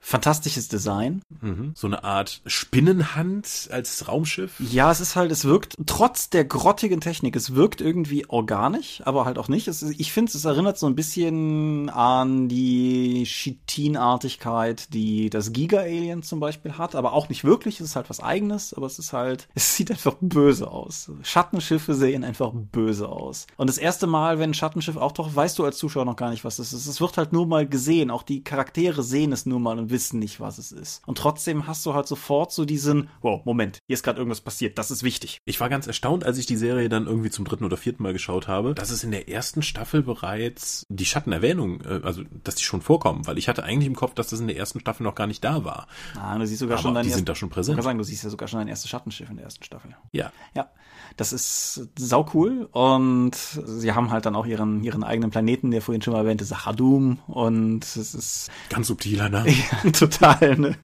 fantastisches 0.00 0.68
Design. 0.68 1.22
Mhm. 1.40 1.72
So 1.74 1.86
eine 1.86 2.04
Art 2.04 2.40
Spinnenhand 2.46 3.68
als 3.70 4.08
Raumschiff. 4.08 4.54
Ja, 4.58 4.90
es 4.90 5.00
ist 5.00 5.16
halt, 5.16 5.30
es 5.30 5.44
wirkt 5.44 5.74
trotz 5.86 6.30
der 6.30 6.44
grottigen 6.44 7.00
Technik, 7.00 7.36
es 7.36 7.54
wirkt 7.54 7.80
irgendwie 7.80 8.26
organisch, 8.28 9.02
aber 9.04 9.24
halt 9.24 9.38
auch 9.38 9.48
nicht. 9.48 9.68
Es, 9.68 9.82
ich 9.82 10.12
finde, 10.12 10.32
es 10.32 10.44
erinnert 10.44 10.78
so 10.78 10.86
ein 10.86 10.94
bisschen 10.94 11.90
an 11.90 12.48
die 12.48 13.24
Chitin-Artigkeit, 13.24 14.92
die 14.94 15.30
das 15.30 15.52
Giga-Alien 15.52 16.22
zum 16.22 16.40
Beispiel 16.40 16.78
hat, 16.78 16.94
aber 16.94 17.12
auch 17.12 17.28
nicht 17.28 17.44
wirklich. 17.44 17.80
Es 17.80 17.86
ist 17.86 17.96
halt 17.96 18.08
was 18.08 18.20
Eigenes, 18.20 18.72
aber 18.74 18.86
es 18.86 18.98
ist 18.98 19.12
halt, 19.12 19.48
es 19.54 19.76
sieht 19.76 19.90
einfach 19.90 20.16
böse 20.20 20.70
aus. 20.70 21.10
Schattenschiffe 21.22 21.94
sehen 21.94 22.24
einfach 22.24 22.52
böse 22.54 23.08
aus. 23.08 23.46
Und 23.56 23.68
das 23.68 23.78
erste 23.78 24.06
Mal, 24.06 24.38
wenn 24.38 24.50
ein 24.50 24.54
Schattenschiff 24.54 24.96
auftaucht, 24.96 25.34
weißt 25.34 25.58
du 25.58 25.64
als 25.64 25.78
Zuschauer 25.78 26.04
noch 26.04 26.16
gar 26.16 26.30
nicht, 26.30 26.44
was 26.44 26.58
es 26.58 26.72
ist. 26.72 26.86
Es 26.86 27.00
wird 27.00 27.16
halt 27.16 27.32
nur 27.32 27.46
mal 27.46 27.68
gesehen. 27.68 28.10
Auch 28.10 28.22
die 28.22 28.42
Charaktere 28.42 29.02
sehen 29.02 29.32
es 29.32 29.44
nur 29.44 29.60
mal 29.60 29.78
und 29.78 29.87
wissen 29.90 30.18
nicht, 30.18 30.40
was 30.40 30.58
es 30.58 30.72
ist. 30.72 31.02
Und 31.06 31.18
trotzdem 31.18 31.66
hast 31.66 31.84
du 31.86 31.94
halt 31.94 32.06
sofort 32.06 32.52
so 32.52 32.64
diesen, 32.64 33.08
wow, 33.22 33.44
Moment, 33.44 33.78
hier 33.86 33.94
ist 33.94 34.02
gerade 34.02 34.18
irgendwas 34.18 34.40
passiert, 34.40 34.78
das 34.78 34.90
ist 34.90 35.02
wichtig. 35.02 35.40
Ich 35.44 35.60
war 35.60 35.68
ganz 35.68 35.86
erstaunt, 35.86 36.24
als 36.24 36.38
ich 36.38 36.46
die 36.46 36.56
Serie 36.56 36.88
dann 36.88 37.06
irgendwie 37.06 37.30
zum 37.30 37.44
dritten 37.44 37.64
oder 37.64 37.76
vierten 37.76 38.02
Mal 38.02 38.12
geschaut 38.12 38.48
habe, 38.48 38.74
dass 38.74 38.90
es 38.90 39.04
in 39.04 39.10
der 39.10 39.28
ersten 39.28 39.62
Staffel 39.62 40.02
bereits 40.02 40.86
die 40.88 41.06
Schattenerwähnung, 41.06 41.80
äh, 41.82 42.00
also 42.02 42.22
dass 42.44 42.54
die 42.56 42.64
schon 42.64 42.82
vorkommen, 42.82 43.26
weil 43.26 43.38
ich 43.38 43.48
hatte 43.48 43.62
eigentlich 43.64 43.86
im 43.86 43.96
Kopf, 43.96 44.14
dass 44.14 44.28
das 44.28 44.40
in 44.40 44.46
der 44.46 44.56
ersten 44.56 44.80
Staffel 44.80 45.02
noch 45.04 45.14
gar 45.14 45.26
nicht 45.26 45.42
da 45.44 45.64
war. 45.64 45.86
Ah, 46.16 46.38
du 46.38 46.46
siehst 46.46 46.60
sogar 46.60 46.76
Aber 46.76 46.82
schon 46.82 46.94
dein 46.94 47.04
Die 47.04 47.12
sind 47.12 47.28
da 47.28 47.34
schon 47.34 47.50
präsent. 47.50 47.74
Ich 47.74 47.76
kann 47.76 47.84
sagen, 47.84 47.98
du 47.98 48.04
siehst 48.04 48.24
ja 48.24 48.30
sogar 48.30 48.48
schon 48.48 48.58
dein 48.58 48.68
erstes 48.68 48.90
Schattenschiff 48.90 49.28
in 49.30 49.36
der 49.36 49.44
ersten 49.44 49.64
Staffel. 49.64 49.96
Ja. 50.12 50.32
Ja. 50.54 50.70
Das 51.16 51.32
ist 51.32 51.88
sau 51.98 52.30
cool 52.34 52.68
und 52.70 53.32
sie 53.34 53.92
haben 53.92 54.10
halt 54.10 54.26
dann 54.26 54.36
auch 54.36 54.46
ihren, 54.46 54.84
ihren 54.84 55.02
eigenen 55.02 55.30
Planeten, 55.30 55.70
der 55.70 55.82
vorhin 55.82 56.02
schon 56.02 56.12
mal 56.12 56.20
erwähnte, 56.20 56.44
Sachadum 56.44 57.18
und 57.26 57.84
es 57.84 58.14
ist 58.14 58.50
ganz 58.68 58.86
subtiler, 58.86 59.28
ne? 59.28 59.44
total, 59.92 60.56
ne? 60.56 60.78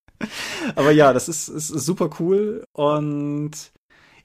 Aber 0.75 0.91
ja, 0.91 1.13
das 1.13 1.29
ist, 1.29 1.49
ist, 1.49 1.69
super 1.69 2.11
cool 2.19 2.65
und 2.73 3.51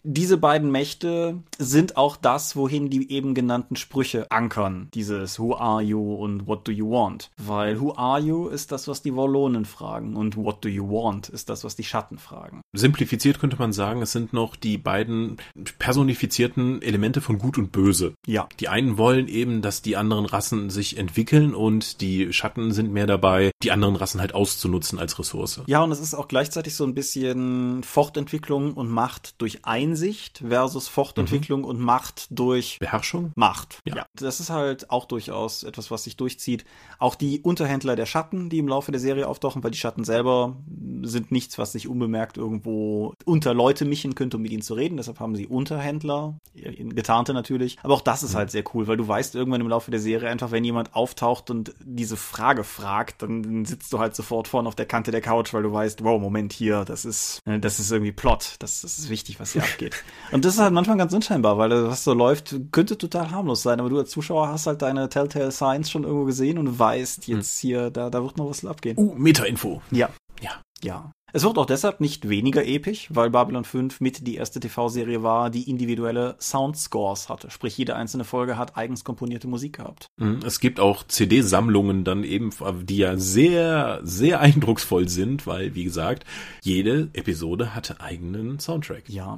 diese 0.04 0.38
beiden 0.38 0.72
Mächte 0.72 1.44
sind 1.58 1.98
auch 1.98 2.16
das, 2.16 2.56
wohin 2.56 2.90
die 2.90 3.12
eben 3.12 3.34
genannten 3.34 3.76
Sprüche 3.76 4.32
ankern. 4.32 4.88
Dieses 4.94 5.40
Who 5.40 5.56
are 5.56 5.82
you 5.82 6.16
und 6.16 6.48
What 6.48 6.68
do 6.68 6.72
you 6.72 6.90
want? 6.90 7.32
Weil 7.38 7.80
Who 7.80 7.96
are 7.96 8.20
you 8.20 8.48
ist 8.48 8.72
das, 8.72 8.88
was 8.88 9.02
die 9.02 9.16
Wallonen 9.16 9.66
fragen 9.66 10.16
und 10.16 10.38
What 10.38 10.64
do 10.64 10.70
you 10.70 10.90
want 10.90 11.30
ist 11.30 11.50
das, 11.50 11.64
was 11.64 11.76
die 11.76 11.84
Schatten 11.84 12.18
fragen. 12.18 12.62
Simplifiziert 12.74 13.40
könnte 13.40 13.58
man 13.58 13.74
sagen, 13.74 14.02
es 14.02 14.12
sind 14.12 14.34
noch 14.34 14.56
die 14.56 14.78
beiden 14.78 15.38
personifizierten 15.80 16.82
Elemente 16.82 17.22
von 17.22 17.38
Gut 17.38 17.58
und 17.58 17.72
Böse. 17.72 18.14
Ja. 18.26 18.48
Die 18.60 18.70
einen 18.70 18.98
wollen 18.98 19.28
eben, 19.28 19.62
dass 19.62 19.82
die 19.82 19.98
anderen 19.98 20.26
Rassen 20.26 20.70
sich 20.70 20.98
entwickeln 20.98 21.54
und 21.54 22.02
die 22.02 22.32
Schatten 22.32 22.72
sind 22.72 22.92
mehr 22.92 23.08
dabei, 23.08 23.52
die 23.64 23.72
anderen 23.72 23.96
Rassen 23.96 24.22
halt 24.22 24.34
auszunutzen 24.34 25.00
als 25.00 25.20
Ressource. 25.20 25.62
Ja, 25.68 25.84
und 25.84 25.92
es 25.92 26.00
ist 26.00 26.14
auch 26.14 26.28
gleichzeitig 26.28 26.76
so 26.76 26.84
ein 26.84 26.94
bisschen 26.94 27.84
Fortentwicklung 27.84 28.74
und 28.74 28.90
Macht 28.90 29.42
durch 29.42 29.66
Einsicht 29.90 30.44
versus 30.48 30.88
Fortentwicklung 30.88 31.62
mhm. 31.62 31.66
und 31.66 31.80
Macht 31.80 32.28
durch 32.30 32.78
Beherrschung? 32.80 33.32
Macht. 33.36 33.80
Ja. 33.86 33.98
ja. 33.98 34.06
Das 34.16 34.40
ist 34.40 34.50
halt 34.50 34.90
auch 34.92 35.06
durchaus 35.06 35.64
etwas, 35.64 35.90
was 35.90 36.04
sich 36.04 36.16
durchzieht. 36.16 36.64
Auch 37.00 37.16
die 37.16 37.42
Unterhändler 37.42 37.96
der 37.96 38.06
Schatten, 38.06 38.50
die 38.50 38.60
im 38.60 38.68
Laufe 38.68 38.92
der 38.92 39.02
Serie 39.02 39.28
auftauchen, 39.28 39.64
weil 39.64 39.72
die 39.72 39.78
Schatten 39.78 40.04
selber 40.04 40.58
sind 41.02 41.32
nichts, 41.32 41.58
was 41.58 41.72
sich 41.72 41.88
unbemerkt 41.88 42.38
irgendwo 42.38 43.14
unter 43.26 43.54
Leute 43.54 43.86
mischen 43.86 44.16
könnte, 44.16 44.38
um 44.38 44.44
mit 44.44 44.52
ihnen 44.52 44.62
zu 44.62 44.76
reden. 44.76 44.98
Deshalb 44.98 45.20
haben 45.20 45.36
sie 45.36 45.48
Unterhändler, 45.48 46.38
getarnte 46.54 47.34
natürlich. 47.34 47.78
Aber 47.82 47.96
auch 47.96 48.02
das 48.02 48.22
ist 48.24 48.34
mhm. 48.34 48.38
halt 48.38 48.52
sehr 48.52 48.64
cool, 48.74 48.88
weil 48.88 48.98
du 48.98 49.08
weißt 49.08 49.36
irgendwann 49.36 49.62
im 49.62 49.70
Laufe 49.70 49.92
der 49.92 50.00
Serie 50.00 50.30
einfach, 50.30 50.52
wenn 50.52 50.64
jemand 50.64 50.94
auftaucht 50.94 51.50
und 51.50 51.74
diese 51.84 52.18
Frage 52.18 52.64
fragt, 52.64 53.24
dann 53.24 53.66
sitzt 53.66 53.92
du 53.92 54.00
halt 54.00 54.16
sofort 54.16 54.48
vorne 54.48 54.68
auf 54.68 54.76
der 54.76 54.86
Kante 54.86 55.12
der 55.12 55.22
Couch, 55.22 55.54
weil 55.54 55.64
du 55.64 55.72
weißt, 55.72 56.04
wow, 56.04 56.22
Moment 56.22 56.54
hier, 56.54 56.86
das 56.86 57.06
ist, 57.06 57.40
äh, 57.46 57.60
das 57.60 57.80
ist 57.80 57.92
irgendwie 57.92 58.12
Plot. 58.12 58.56
Das, 58.60 58.82
das 58.82 59.00
ist 59.00 59.10
wichtig, 59.10 59.40
was 59.40 59.54
hier 59.54 59.64
abgeht. 59.80 60.04
Und 60.32 60.46
das 60.46 60.56
ist 60.56 60.60
halt 60.60 60.74
manchmal 60.74 60.98
ganz 60.98 61.14
unscheinbar, 61.14 61.58
weil 61.58 61.72
was 61.88 62.04
so 62.04 62.14
läuft, 62.14 62.56
könnte 62.72 62.98
total 62.98 63.32
harmlos 63.32 63.64
sein. 63.64 63.80
Aber 63.80 63.90
du 63.90 63.98
als 63.98 64.12
Zuschauer 64.12 64.50
hast 64.50 64.68
halt 64.68 64.82
deine 64.82 65.10
Telltale 65.10 65.52
Signs 65.52 65.90
schon 65.90 66.04
irgendwo 66.04 66.26
gesehen 66.26 66.58
und 66.58 66.78
weißt 66.78 67.28
jetzt 67.28 67.64
mhm. 67.64 67.68
hier, 67.68 67.90
da, 67.90 68.10
da 68.10 68.24
wird 68.24 68.38
noch 68.38 68.50
was 68.50 68.66
abgehen. 68.66 68.98
Uh, 68.98 69.14
Meta-Info. 69.16 69.82
Ja. 69.92 70.10
Ja. 70.42 70.52
Ja. 70.84 71.12
Es 71.32 71.44
wird 71.44 71.60
auch 71.60 71.68
deshalb 71.68 72.00
nicht 72.00 72.28
weniger 72.28 72.66
episch, 72.66 73.08
weil 73.12 73.30
Babylon 73.30 73.64
5 73.64 74.02
mit 74.02 74.26
die 74.26 74.36
erste 74.36 74.60
TV-Serie 74.60 75.22
war, 75.22 75.52
die 75.52 75.70
individuelle 75.70 76.36
Soundscores 76.40 77.30
hatte. 77.30 77.52
Sprich, 77.52 77.78
jede 77.78 77.96
einzelne 77.96 78.24
Folge 78.24 78.58
hat 78.58 78.76
eigens 78.76 79.04
komponierte 79.04 79.48
Musik 79.48 79.78
gehabt. 79.78 80.08
Mhm. 80.18 80.40
Es 80.44 80.60
gibt 80.60 80.80
auch 80.80 81.04
CD-Sammlungen 81.04 82.04
dann 82.04 82.24
eben, 82.24 82.50
die 82.84 82.98
ja 82.98 83.18
sehr, 83.18 84.00
sehr 84.02 84.40
eindrucksvoll 84.40 85.08
sind, 85.08 85.46
weil, 85.46 85.76
wie 85.76 85.84
gesagt, 85.84 86.26
jede 86.64 87.10
Episode 87.14 87.76
hatte 87.76 88.02
eigenen 88.02 88.60
Soundtrack. 88.60 89.08
Ja. 89.08 89.38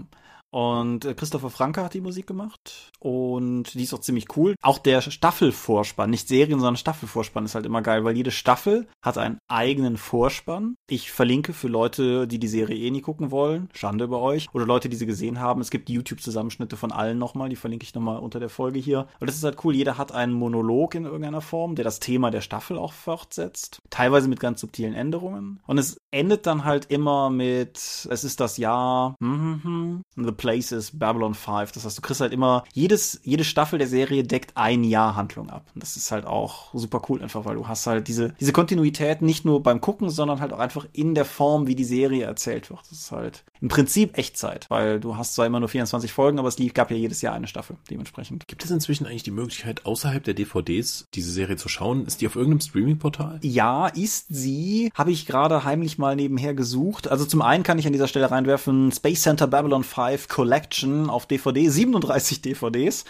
Und 0.52 1.06
äh, 1.06 1.14
Christopher 1.14 1.50
Franke 1.50 1.82
hat 1.82 1.94
die 1.94 2.02
Musik 2.02 2.28
gemacht 2.28 2.92
und 3.00 3.74
die 3.74 3.84
ist 3.84 3.94
auch 3.94 4.00
ziemlich 4.00 4.36
cool. 4.36 4.56
Auch 4.62 4.78
der 4.78 5.02
Staffelvorspann, 5.02 6.10
nicht 6.10 6.28
Serien, 6.28 6.60
sondern 6.60 6.76
Staffelvorspann 6.76 7.46
ist 7.46 7.56
halt 7.56 7.66
immer 7.66 7.82
geil, 7.82 8.04
weil 8.04 8.18
jede 8.18 8.32
Staffel 8.32 8.88
hat 9.02 9.18
einen 9.18 9.40
eigenen 9.48 9.98
Vorspann. 9.98 10.76
Ich 10.90 11.12
verlinke 11.12 11.54
für 11.54 11.70
Leute, 11.70 12.28
die 12.28 12.38
die 12.38 12.50
Serie 12.50 12.78
eh 12.78 12.92
nie 12.92 13.02
gucken 13.02 13.32
wollen, 13.32 13.70
Schande 13.74 14.04
über 14.04 14.22
euch, 14.22 14.48
oder 14.54 14.66
Leute, 14.66 14.90
die 14.90 14.98
sie 14.98 15.06
gesehen 15.06 15.40
haben. 15.40 15.62
Es 15.62 15.72
gibt 15.72 15.90
YouTube-Zusammenschnitte 15.90 16.76
von 16.76 16.92
allen 16.92 17.18
nochmal, 17.18 17.48
die 17.48 17.56
verlinke 17.56 17.86
ich 17.86 17.96
nochmal 17.96 18.20
unter 18.20 18.40
der 18.40 18.50
Folge 18.50 18.80
hier. 18.80 19.08
Und 19.22 19.30
das 19.30 19.38
ist 19.38 19.44
halt 19.46 19.64
cool, 19.64 19.74
jeder 19.74 19.98
hat 19.98 20.12
einen 20.12 20.34
Monolog 20.34 20.96
in 20.96 21.06
irgendeiner 21.06 21.42
Form, 21.42 21.76
der 21.76 21.86
das 21.86 22.02
Thema 22.02 22.30
der 22.30 22.42
Staffel 22.42 22.78
auch 22.78 22.94
fortsetzt. 22.94 23.82
Teilweise 23.90 24.28
mit 24.28 24.42
ganz 24.42 24.60
subtilen 24.60 24.94
Änderungen. 24.94 25.62
Und 25.66 25.78
es 25.78 25.98
endet 26.12 26.46
dann 26.46 26.66
halt 26.66 26.88
immer 26.92 27.30
mit, 27.30 27.78
es 27.78 28.24
ist 28.26 28.42
das 28.42 28.58
Jahr, 28.58 29.16
mm 29.20 29.54
-hmm, 29.54 30.02
Places, 30.42 30.98
Babylon 30.98 31.36
5. 31.36 31.72
Das 31.72 31.86
heißt, 31.86 32.00
du 32.00 32.02
kriegst 32.02 32.20
halt 32.20 32.34
immer, 32.34 32.64
jedes, 32.74 33.22
jede 33.24 33.44
Staffel 33.44 33.78
der 33.78 33.88
Serie 33.88 34.24
deckt 34.24 34.58
ein 34.58 34.84
Jahr 34.84 35.16
Handlung 35.16 35.52
ab. 35.52 35.68
Und 35.76 35.84
das 35.84 35.98
ist 35.98 36.12
halt 36.12 36.26
auch 36.26 36.74
super 36.74 37.04
cool 37.08 37.22
einfach, 37.22 37.46
weil 37.46 37.56
du 37.56 37.68
hast 37.68 37.86
halt 37.86 38.08
diese, 38.08 38.34
diese 38.40 38.52
Kontinuität 38.52 39.22
nicht 39.22 39.46
nur 39.46 39.62
beim 39.62 39.82
Gucken, 39.82 40.10
sondern 40.10 40.40
halt 40.40 40.52
auch 40.52 40.58
einfach 40.58 40.88
in 40.94 41.14
der 41.14 41.26
Form, 41.26 41.68
wie 41.68 41.76
die 41.76 41.84
Serie 41.84 42.26
erzählt 42.26 42.72
wird. 42.72 42.82
Das 42.90 42.92
ist 42.92 43.12
halt 43.12 43.44
im 43.62 43.68
Prinzip 43.68 44.18
Echtzeit, 44.18 44.66
weil 44.70 45.00
du 45.00 45.16
hast 45.16 45.36
zwar 45.36 45.46
immer 45.46 45.60
nur 45.60 45.70
24 45.70 46.12
Folgen, 46.12 46.40
aber 46.40 46.48
es 46.48 46.58
gab 46.74 46.90
ja 46.90 46.98
jedes 46.98 47.22
Jahr 47.22 47.36
eine 47.36 47.46
Staffel 47.46 47.78
dementsprechend. 47.92 48.48
Gibt 48.48 48.66
es 48.66 48.72
inzwischen 48.72 49.06
eigentlich 49.06 49.22
die 49.22 49.30
Möglichkeit, 49.30 49.86
außerhalb 49.86 50.24
der 50.24 50.34
DVDs 50.34 51.08
diese 51.14 51.32
Serie 51.32 51.58
zu 51.58 51.70
schauen? 51.70 52.08
Ist 52.08 52.22
die 52.22 52.28
auf 52.28 52.36
irgendeinem 52.36 52.62
Streaming-Portal? 52.62 53.40
Ja, 53.44 53.88
ist 53.88 54.26
sie. 54.30 54.92
Habe 54.96 55.12
ich 55.12 55.28
gerade 55.28 55.64
heimlich 55.64 56.00
mal 56.00 56.16
nebenher 56.16 56.56
gesucht. 56.56 57.10
Also 57.10 57.26
zum 57.26 57.44
einen 57.44 57.64
kann 57.64 57.78
ich 57.78 57.86
an 57.86 57.94
dieser 57.94 58.08
Stelle 58.08 58.32
reinwerfen 58.32 58.92
Space 58.92 59.22
Center 59.22 59.46
Babylon 59.46 59.84
5 59.84 60.28
Collection 60.32 61.10
auf 61.10 61.26
DVD, 61.26 61.68
37 61.68 62.42
DVDs. 62.42 63.04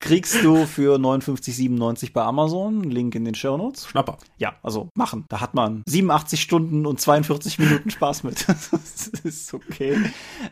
Kriegst 0.00 0.42
du 0.42 0.64
für 0.64 0.96
59,97 0.96 2.14
bei 2.14 2.22
Amazon. 2.22 2.82
Link 2.82 3.14
in 3.14 3.26
den 3.26 3.34
Show 3.34 3.58
Notes. 3.58 3.86
Schnapper. 3.86 4.16
Ja, 4.38 4.54
also 4.62 4.88
machen. 4.96 5.26
Da 5.28 5.40
hat 5.40 5.52
man 5.52 5.82
87 5.86 6.40
Stunden 6.40 6.86
und 6.86 6.98
42 6.98 7.58
Minuten 7.58 7.90
Spaß 7.90 8.24
mit. 8.24 8.48
das 8.72 9.08
ist 9.22 9.52
okay. 9.52 9.98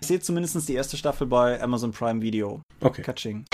Ich 0.03 0.09
sehe 0.09 0.21
zumindest 0.21 0.69
die 0.69 0.75
erste 0.75 0.99
Staffel 0.99 1.27
bei 1.27 1.61
Amazon 1.63 1.91
Prime 1.91 2.21
Video. 2.21 2.61
Okay. 2.81 3.01
Catching. 3.01 3.47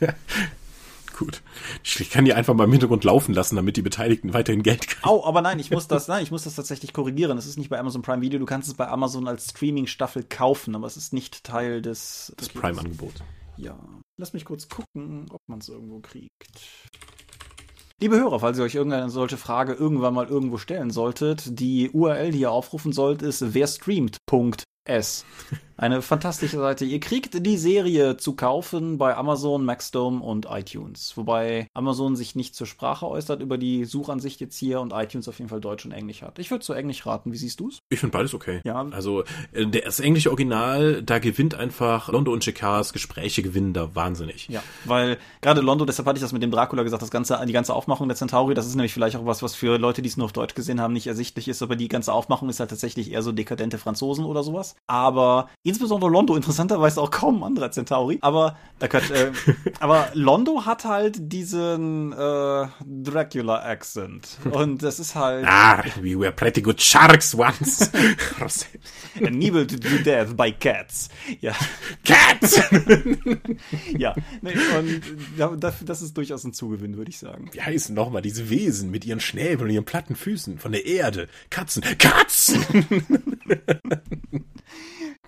Gut. 1.18 1.42
Ich 1.82 2.10
kann 2.10 2.24
die 2.24 2.32
einfach 2.32 2.54
mal 2.54 2.64
im 2.64 2.70
Hintergrund 2.70 3.02
laufen 3.02 3.34
lassen, 3.34 3.56
damit 3.56 3.76
die 3.76 3.82
Beteiligten 3.82 4.34
weiterhin 4.34 4.62
Geld 4.62 4.86
kriegen. 4.86 5.04
Au, 5.04 5.24
aber 5.24 5.42
nein, 5.42 5.58
ich 5.58 5.72
muss 5.72 5.88
das, 5.88 6.06
nein, 6.06 6.22
ich 6.22 6.30
muss 6.30 6.44
das 6.44 6.54
tatsächlich 6.54 6.92
korrigieren. 6.92 7.36
Es 7.36 7.46
ist 7.46 7.58
nicht 7.58 7.70
bei 7.70 7.78
Amazon 7.78 8.02
Prime 8.02 8.22
Video. 8.22 8.38
Du 8.38 8.46
kannst 8.46 8.68
es 8.68 8.74
bei 8.74 8.86
Amazon 8.86 9.26
als 9.26 9.50
Streaming-Staffel 9.50 10.22
kaufen, 10.22 10.76
aber 10.76 10.86
es 10.86 10.96
ist 10.96 11.12
nicht 11.12 11.42
Teil 11.42 11.82
des, 11.82 12.32
des 12.38 12.50
Prime-Angebots. 12.50 13.20
Ja. 13.56 13.76
Lass 14.16 14.32
mich 14.32 14.44
kurz 14.44 14.68
gucken, 14.68 15.26
ob 15.30 15.40
man 15.48 15.58
es 15.58 15.68
irgendwo 15.68 15.98
kriegt. 15.98 16.30
Liebe 18.00 18.16
Hörer, 18.16 18.38
falls 18.38 18.58
ihr 18.58 18.64
euch 18.64 18.76
irgendeine 18.76 19.10
solche 19.10 19.36
Frage 19.36 19.72
irgendwann 19.72 20.14
mal 20.14 20.28
irgendwo 20.28 20.56
stellen 20.56 20.90
solltet, 20.90 21.58
die 21.58 21.90
URL, 21.90 22.30
die 22.30 22.40
ihr 22.40 22.52
aufrufen 22.52 22.92
sollt, 22.92 23.22
ist 23.22 23.54
werstreamt.s. 23.54 25.24
Eine 25.80 26.02
fantastische 26.02 26.58
Seite. 26.58 26.84
Ihr 26.84 26.98
kriegt 26.98 27.46
die 27.46 27.56
Serie 27.56 28.16
zu 28.16 28.34
kaufen 28.34 28.98
bei 28.98 29.16
Amazon, 29.16 29.64
Maxdome 29.64 30.20
und 30.20 30.48
iTunes. 30.50 31.16
Wobei 31.16 31.68
Amazon 31.72 32.16
sich 32.16 32.34
nicht 32.34 32.56
zur 32.56 32.66
Sprache 32.66 33.06
äußert 33.06 33.40
über 33.40 33.58
die 33.58 33.84
Suchansicht 33.84 34.40
jetzt 34.40 34.58
hier 34.58 34.80
und 34.80 34.92
iTunes 34.92 35.28
auf 35.28 35.38
jeden 35.38 35.48
Fall 35.48 35.60
Deutsch 35.60 35.84
und 35.84 35.92
Englisch 35.92 36.22
hat. 36.22 36.40
Ich 36.40 36.50
würde 36.50 36.64
zu 36.64 36.72
Englisch 36.72 37.06
raten. 37.06 37.30
Wie 37.32 37.36
siehst 37.36 37.60
du's? 37.60 37.78
Ich 37.90 38.00
finde 38.00 38.10
beides 38.10 38.34
okay. 38.34 38.60
Ja. 38.64 38.88
Also 38.90 39.22
äh, 39.52 39.68
das 39.68 40.00
englische 40.00 40.30
Original, 40.30 41.00
da 41.00 41.20
gewinnt 41.20 41.54
einfach 41.54 42.08
Londo 42.08 42.32
und 42.32 42.42
Chicars 42.42 42.92
Gespräche 42.92 43.42
gewinnen 43.42 43.72
da 43.72 43.94
wahnsinnig. 43.94 44.48
Ja, 44.48 44.64
weil 44.84 45.16
gerade 45.42 45.60
Londo, 45.60 45.84
deshalb 45.84 46.08
hatte 46.08 46.16
ich 46.16 46.22
das 46.22 46.32
mit 46.32 46.42
dem 46.42 46.50
Dracula 46.50 46.82
gesagt, 46.82 47.02
das 47.02 47.12
ganze, 47.12 47.40
die 47.46 47.52
ganze 47.52 47.72
Aufmachung 47.72 48.08
der 48.08 48.16
Centauri, 48.16 48.54
das 48.54 48.66
ist 48.66 48.74
nämlich 48.74 48.92
vielleicht 48.92 49.14
auch 49.14 49.26
was, 49.26 49.44
was 49.44 49.54
für 49.54 49.78
Leute, 49.78 50.02
die 50.02 50.08
es 50.08 50.16
nur 50.16 50.24
auf 50.24 50.32
Deutsch 50.32 50.56
gesehen 50.56 50.80
haben, 50.80 50.92
nicht 50.92 51.06
ersichtlich 51.06 51.46
ist, 51.46 51.62
aber 51.62 51.76
die 51.76 51.86
ganze 51.86 52.12
Aufmachung 52.12 52.48
ist 52.48 52.58
halt 52.58 52.70
tatsächlich 52.70 53.12
eher 53.12 53.22
so 53.22 53.30
dekadente 53.30 53.78
Franzosen 53.78 54.24
oder 54.24 54.42
sowas. 54.42 54.74
Aber 54.88 55.48
insbesondere 55.68 56.10
Londo 56.10 56.36
interessanterweise 56.36 57.00
auch 57.00 57.10
kaum 57.10 57.42
ein 57.42 57.48
anderer 57.48 57.70
Centauri. 57.70 58.18
Aber, 58.20 58.56
äh, 58.80 58.88
Quatsch, 58.88 59.10
äh, 59.10 59.30
aber 59.80 60.10
Londo 60.14 60.64
hat 60.66 60.84
halt 60.84 61.16
diesen 61.32 62.12
äh, 62.12 62.66
Dracula-Accent. 62.84 64.38
Und 64.50 64.82
das 64.82 64.98
ist 64.98 65.14
halt. 65.14 65.44
Ah, 65.46 65.82
we 66.00 66.18
were 66.18 66.32
pretty 66.32 66.62
good 66.62 66.80
sharks 66.80 67.34
once. 67.34 67.90
Enabled 69.20 69.70
to 69.70 69.76
do 69.76 70.02
death 70.02 70.36
by 70.36 70.52
cats. 70.52 71.08
Ja. 71.40 71.54
Cats! 72.04 72.60
ja, 73.98 74.14
nee, 74.42 74.54
und 75.44 75.62
das, 75.62 75.84
das 75.84 76.02
ist 76.02 76.16
durchaus 76.16 76.44
ein 76.44 76.52
Zugewinn, 76.52 76.96
würde 76.96 77.10
ich 77.10 77.18
sagen. 77.18 77.50
Wie 77.52 77.60
heißen 77.60 77.94
nochmal 77.94 78.22
diese 78.22 78.50
Wesen 78.50 78.90
mit 78.90 79.04
ihren 79.04 79.20
Schnäbeln 79.20 79.68
und 79.68 79.74
ihren 79.74 79.84
platten 79.84 80.16
Füßen 80.16 80.58
von 80.58 80.72
der 80.72 80.86
Erde? 80.86 81.28
Katzen. 81.50 81.82
Katzen! 81.98 82.64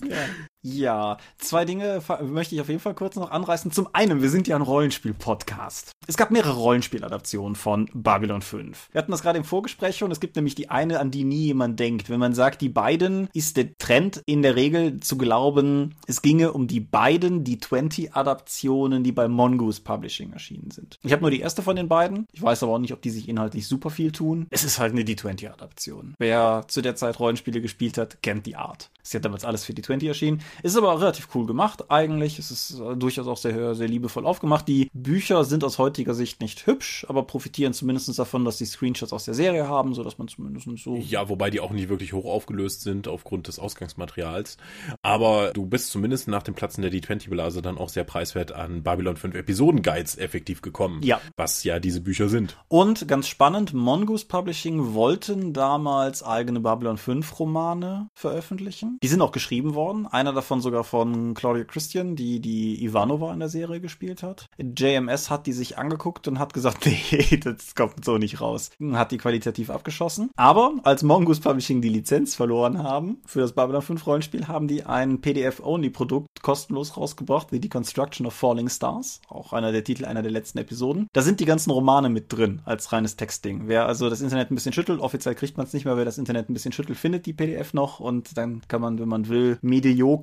ja. 0.08 0.49
Ja, 0.62 1.16
zwei 1.38 1.64
Dinge 1.64 2.02
möchte 2.22 2.54
ich 2.54 2.60
auf 2.60 2.68
jeden 2.68 2.80
Fall 2.80 2.94
kurz 2.94 3.16
noch 3.16 3.30
anreißen. 3.30 3.72
Zum 3.72 3.88
einen, 3.94 4.20
wir 4.20 4.28
sind 4.28 4.46
ja 4.46 4.56
ein 4.56 4.62
Rollenspiel-Podcast. 4.62 5.92
Es 6.06 6.18
gab 6.18 6.30
mehrere 6.30 6.52
Rollenspieladaptionen 6.52 7.54
von 7.54 7.88
Babylon 7.94 8.42
5. 8.42 8.90
Wir 8.92 8.98
hatten 8.98 9.10
das 9.10 9.22
gerade 9.22 9.38
im 9.38 9.44
Vorgespräch 9.44 9.96
schon. 9.96 10.10
Es 10.10 10.20
gibt 10.20 10.36
nämlich 10.36 10.54
die 10.54 10.68
eine, 10.68 11.00
an 11.00 11.10
die 11.10 11.24
nie 11.24 11.46
jemand 11.46 11.80
denkt. 11.80 12.10
Wenn 12.10 12.20
man 12.20 12.34
sagt, 12.34 12.60
die 12.60 12.68
beiden, 12.68 13.30
ist 13.32 13.56
der 13.56 13.78
Trend 13.78 14.22
in 14.26 14.42
der 14.42 14.54
Regel 14.54 15.00
zu 15.00 15.16
glauben, 15.16 15.94
es 16.06 16.20
ginge 16.20 16.52
um 16.52 16.66
die 16.66 16.80
beiden, 16.80 17.42
die 17.42 17.56
20-Adaptionen, 17.56 19.02
die 19.02 19.12
bei 19.12 19.28
Mongoose 19.28 19.80
Publishing 19.80 20.34
erschienen 20.34 20.70
sind. 20.70 20.98
Ich 21.02 21.12
habe 21.12 21.22
nur 21.22 21.30
die 21.30 21.40
erste 21.40 21.62
von 21.62 21.76
den 21.76 21.88
beiden. 21.88 22.26
Ich 22.32 22.42
weiß 22.42 22.62
aber 22.64 22.72
auch 22.72 22.78
nicht, 22.78 22.92
ob 22.92 23.00
die 23.00 23.10
sich 23.10 23.30
inhaltlich 23.30 23.66
super 23.66 23.88
viel 23.88 24.12
tun. 24.12 24.46
Es 24.50 24.64
ist 24.64 24.78
halt 24.78 24.92
eine 24.92 25.02
D20-Adaption. 25.02 26.16
Wer 26.18 26.66
zu 26.68 26.82
der 26.82 26.96
Zeit 26.96 27.18
Rollenspiele 27.18 27.62
gespielt 27.62 27.96
hat, 27.96 28.22
kennt 28.22 28.44
die 28.44 28.56
Art. 28.56 28.90
Sie 29.02 29.16
hat 29.16 29.24
damals 29.24 29.44
alles 29.46 29.64
für 29.64 29.72
die 29.72 29.82
20 29.82 30.08
erschienen. 30.08 30.42
Ist 30.62 30.76
aber 30.76 30.98
relativ 31.00 31.28
cool 31.34 31.46
gemacht 31.46 31.90
eigentlich. 31.90 32.38
Es 32.38 32.50
ist 32.50 32.80
äh, 32.80 32.96
durchaus 32.96 33.26
auch 33.26 33.36
sehr, 33.36 33.74
sehr 33.74 33.88
liebevoll 33.88 34.26
aufgemacht. 34.26 34.68
Die 34.68 34.90
Bücher 34.92 35.44
sind 35.44 35.64
aus 35.64 35.78
heutiger 35.78 36.14
Sicht 36.14 36.40
nicht 36.40 36.66
hübsch, 36.66 37.06
aber 37.08 37.22
profitieren 37.24 37.72
zumindest 37.72 38.18
davon, 38.18 38.44
dass 38.44 38.58
die 38.58 38.64
Screenshots 38.64 39.12
aus 39.12 39.24
der 39.24 39.34
Serie 39.34 39.68
haben, 39.68 39.94
sodass 39.94 40.18
man 40.18 40.28
zumindest 40.28 40.68
so. 40.82 40.96
Ja, 40.96 41.28
wobei 41.28 41.50
die 41.50 41.60
auch 41.60 41.70
nicht 41.70 41.88
wirklich 41.88 42.12
hoch 42.12 42.24
aufgelöst 42.24 42.82
sind 42.82 43.08
aufgrund 43.08 43.48
des 43.48 43.58
Ausgangsmaterials. 43.58 44.56
Aber 45.02 45.52
du 45.52 45.66
bist 45.66 45.90
zumindest 45.90 46.28
nach 46.28 46.42
dem 46.42 46.54
Platzen 46.54 46.82
der 46.82 46.92
D20-Blase 46.92 47.62
dann 47.62 47.78
auch 47.78 47.88
sehr 47.88 48.04
preiswert 48.04 48.52
an 48.52 48.82
Babylon 48.82 49.16
5 49.16 49.34
Episoden-Guides 49.34 50.18
effektiv 50.18 50.62
gekommen. 50.62 51.02
Ja. 51.02 51.20
Was 51.36 51.64
ja 51.64 51.78
diese 51.78 52.00
Bücher 52.00 52.28
sind. 52.28 52.56
Und 52.68 53.08
ganz 53.08 53.28
spannend, 53.28 53.72
Mongoose 53.72 54.26
Publishing 54.26 54.94
wollten 54.94 55.52
damals 55.52 56.22
eigene 56.22 56.60
Babylon 56.60 56.98
5 56.98 57.38
Romane 57.38 58.08
veröffentlichen. 58.14 58.98
Die 59.02 59.08
sind 59.08 59.22
auch 59.22 59.32
geschrieben 59.32 59.74
worden. 59.74 60.06
Einer 60.06 60.34
davon 60.40 60.62
sogar 60.62 60.84
von 60.84 61.34
Claudia 61.34 61.64
Christian, 61.64 62.16
die 62.16 62.40
die 62.40 62.82
Ivanova 62.82 63.32
in 63.34 63.40
der 63.40 63.50
Serie 63.50 63.78
gespielt 63.78 64.22
hat. 64.22 64.48
JMS 64.58 65.28
hat 65.28 65.46
die 65.46 65.52
sich 65.52 65.76
angeguckt 65.76 66.26
und 66.28 66.38
hat 66.38 66.54
gesagt, 66.54 66.86
nee, 66.86 67.36
das 67.36 67.74
kommt 67.74 68.04
so 68.04 68.16
nicht 68.16 68.40
raus. 68.40 68.70
Hat 68.92 69.12
die 69.12 69.18
qualitativ 69.18 69.68
abgeschossen. 69.68 70.30
Aber 70.36 70.72
als 70.82 71.02
Mongoose 71.02 71.42
Publishing 71.42 71.82
die 71.82 71.90
Lizenz 71.90 72.34
verloren 72.34 72.82
haben 72.82 73.18
für 73.26 73.40
das 73.40 73.52
Babylon 73.52 73.82
5 73.82 74.06
Rollenspiel, 74.06 74.48
haben 74.48 74.66
die 74.66 74.84
ein 74.84 75.20
PDF-Only-Produkt 75.20 76.42
kostenlos 76.42 76.96
rausgebracht, 76.96 77.48
The 77.50 77.60
Deconstruction 77.60 78.26
of 78.26 78.32
Falling 78.32 78.70
Stars. 78.70 79.20
Auch 79.28 79.52
einer 79.52 79.72
der 79.72 79.84
Titel 79.84 80.06
einer 80.06 80.22
der 80.22 80.32
letzten 80.32 80.58
Episoden. 80.58 81.06
Da 81.12 81.20
sind 81.20 81.40
die 81.40 81.44
ganzen 81.44 81.70
Romane 81.70 82.08
mit 82.08 82.32
drin 82.32 82.62
als 82.64 82.92
reines 82.92 83.16
Textding. 83.16 83.64
Wer 83.66 83.84
also 83.84 84.08
das 84.08 84.22
Internet 84.22 84.50
ein 84.50 84.54
bisschen 84.54 84.72
schüttelt, 84.72 85.00
offiziell 85.00 85.34
kriegt 85.34 85.58
man 85.58 85.66
es 85.66 85.74
nicht 85.74 85.84
mehr, 85.84 85.98
wer 85.98 86.06
das 86.06 86.16
Internet 86.16 86.48
ein 86.48 86.54
bisschen 86.54 86.72
schüttelt, 86.72 86.98
findet 86.98 87.26
die 87.26 87.34
PDF 87.34 87.74
noch 87.74 88.00
und 88.00 88.38
dann 88.38 88.62
kann 88.68 88.80
man, 88.80 88.98
wenn 88.98 89.08
man 89.08 89.28
will, 89.28 89.58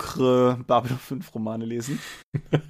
mediokre 0.07 0.57
Babylon 0.65 0.99
5 0.99 1.35
Romane 1.35 1.65
lesen. 1.65 1.99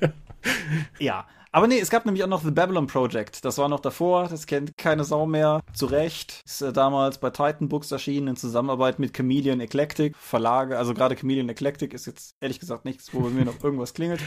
ja, 0.99 1.25
aber 1.51 1.67
nee, 1.67 1.79
es 1.79 1.89
gab 1.89 2.05
nämlich 2.05 2.23
auch 2.23 2.27
noch 2.27 2.43
The 2.43 2.51
Babylon 2.51 2.87
Project. 2.87 3.43
Das 3.45 3.57
war 3.57 3.69
noch 3.69 3.79
davor, 3.79 4.27
das 4.27 4.45
kennt 4.45 4.77
keine 4.77 5.03
Sau 5.03 5.25
mehr. 5.25 5.61
Zu 5.73 5.85
Recht. 5.85 6.41
Ist 6.45 6.61
äh, 6.61 6.73
damals 6.73 7.19
bei 7.19 7.29
Titan 7.29 7.69
Books 7.69 7.91
erschienen 7.91 8.29
in 8.29 8.35
Zusammenarbeit 8.35 8.99
mit 8.99 9.15
Chameleon 9.15 9.59
Eclectic 9.59 10.15
Verlage. 10.17 10.77
Also 10.77 10.93
gerade 10.93 11.15
Chameleon 11.15 11.49
Eclectic 11.49 11.93
ist 11.93 12.05
jetzt 12.05 12.35
ehrlich 12.41 12.59
gesagt 12.59 12.85
nichts, 12.85 13.13
wo 13.13 13.21
mir 13.21 13.45
noch 13.45 13.63
irgendwas 13.63 13.93
klingelt. 13.93 14.21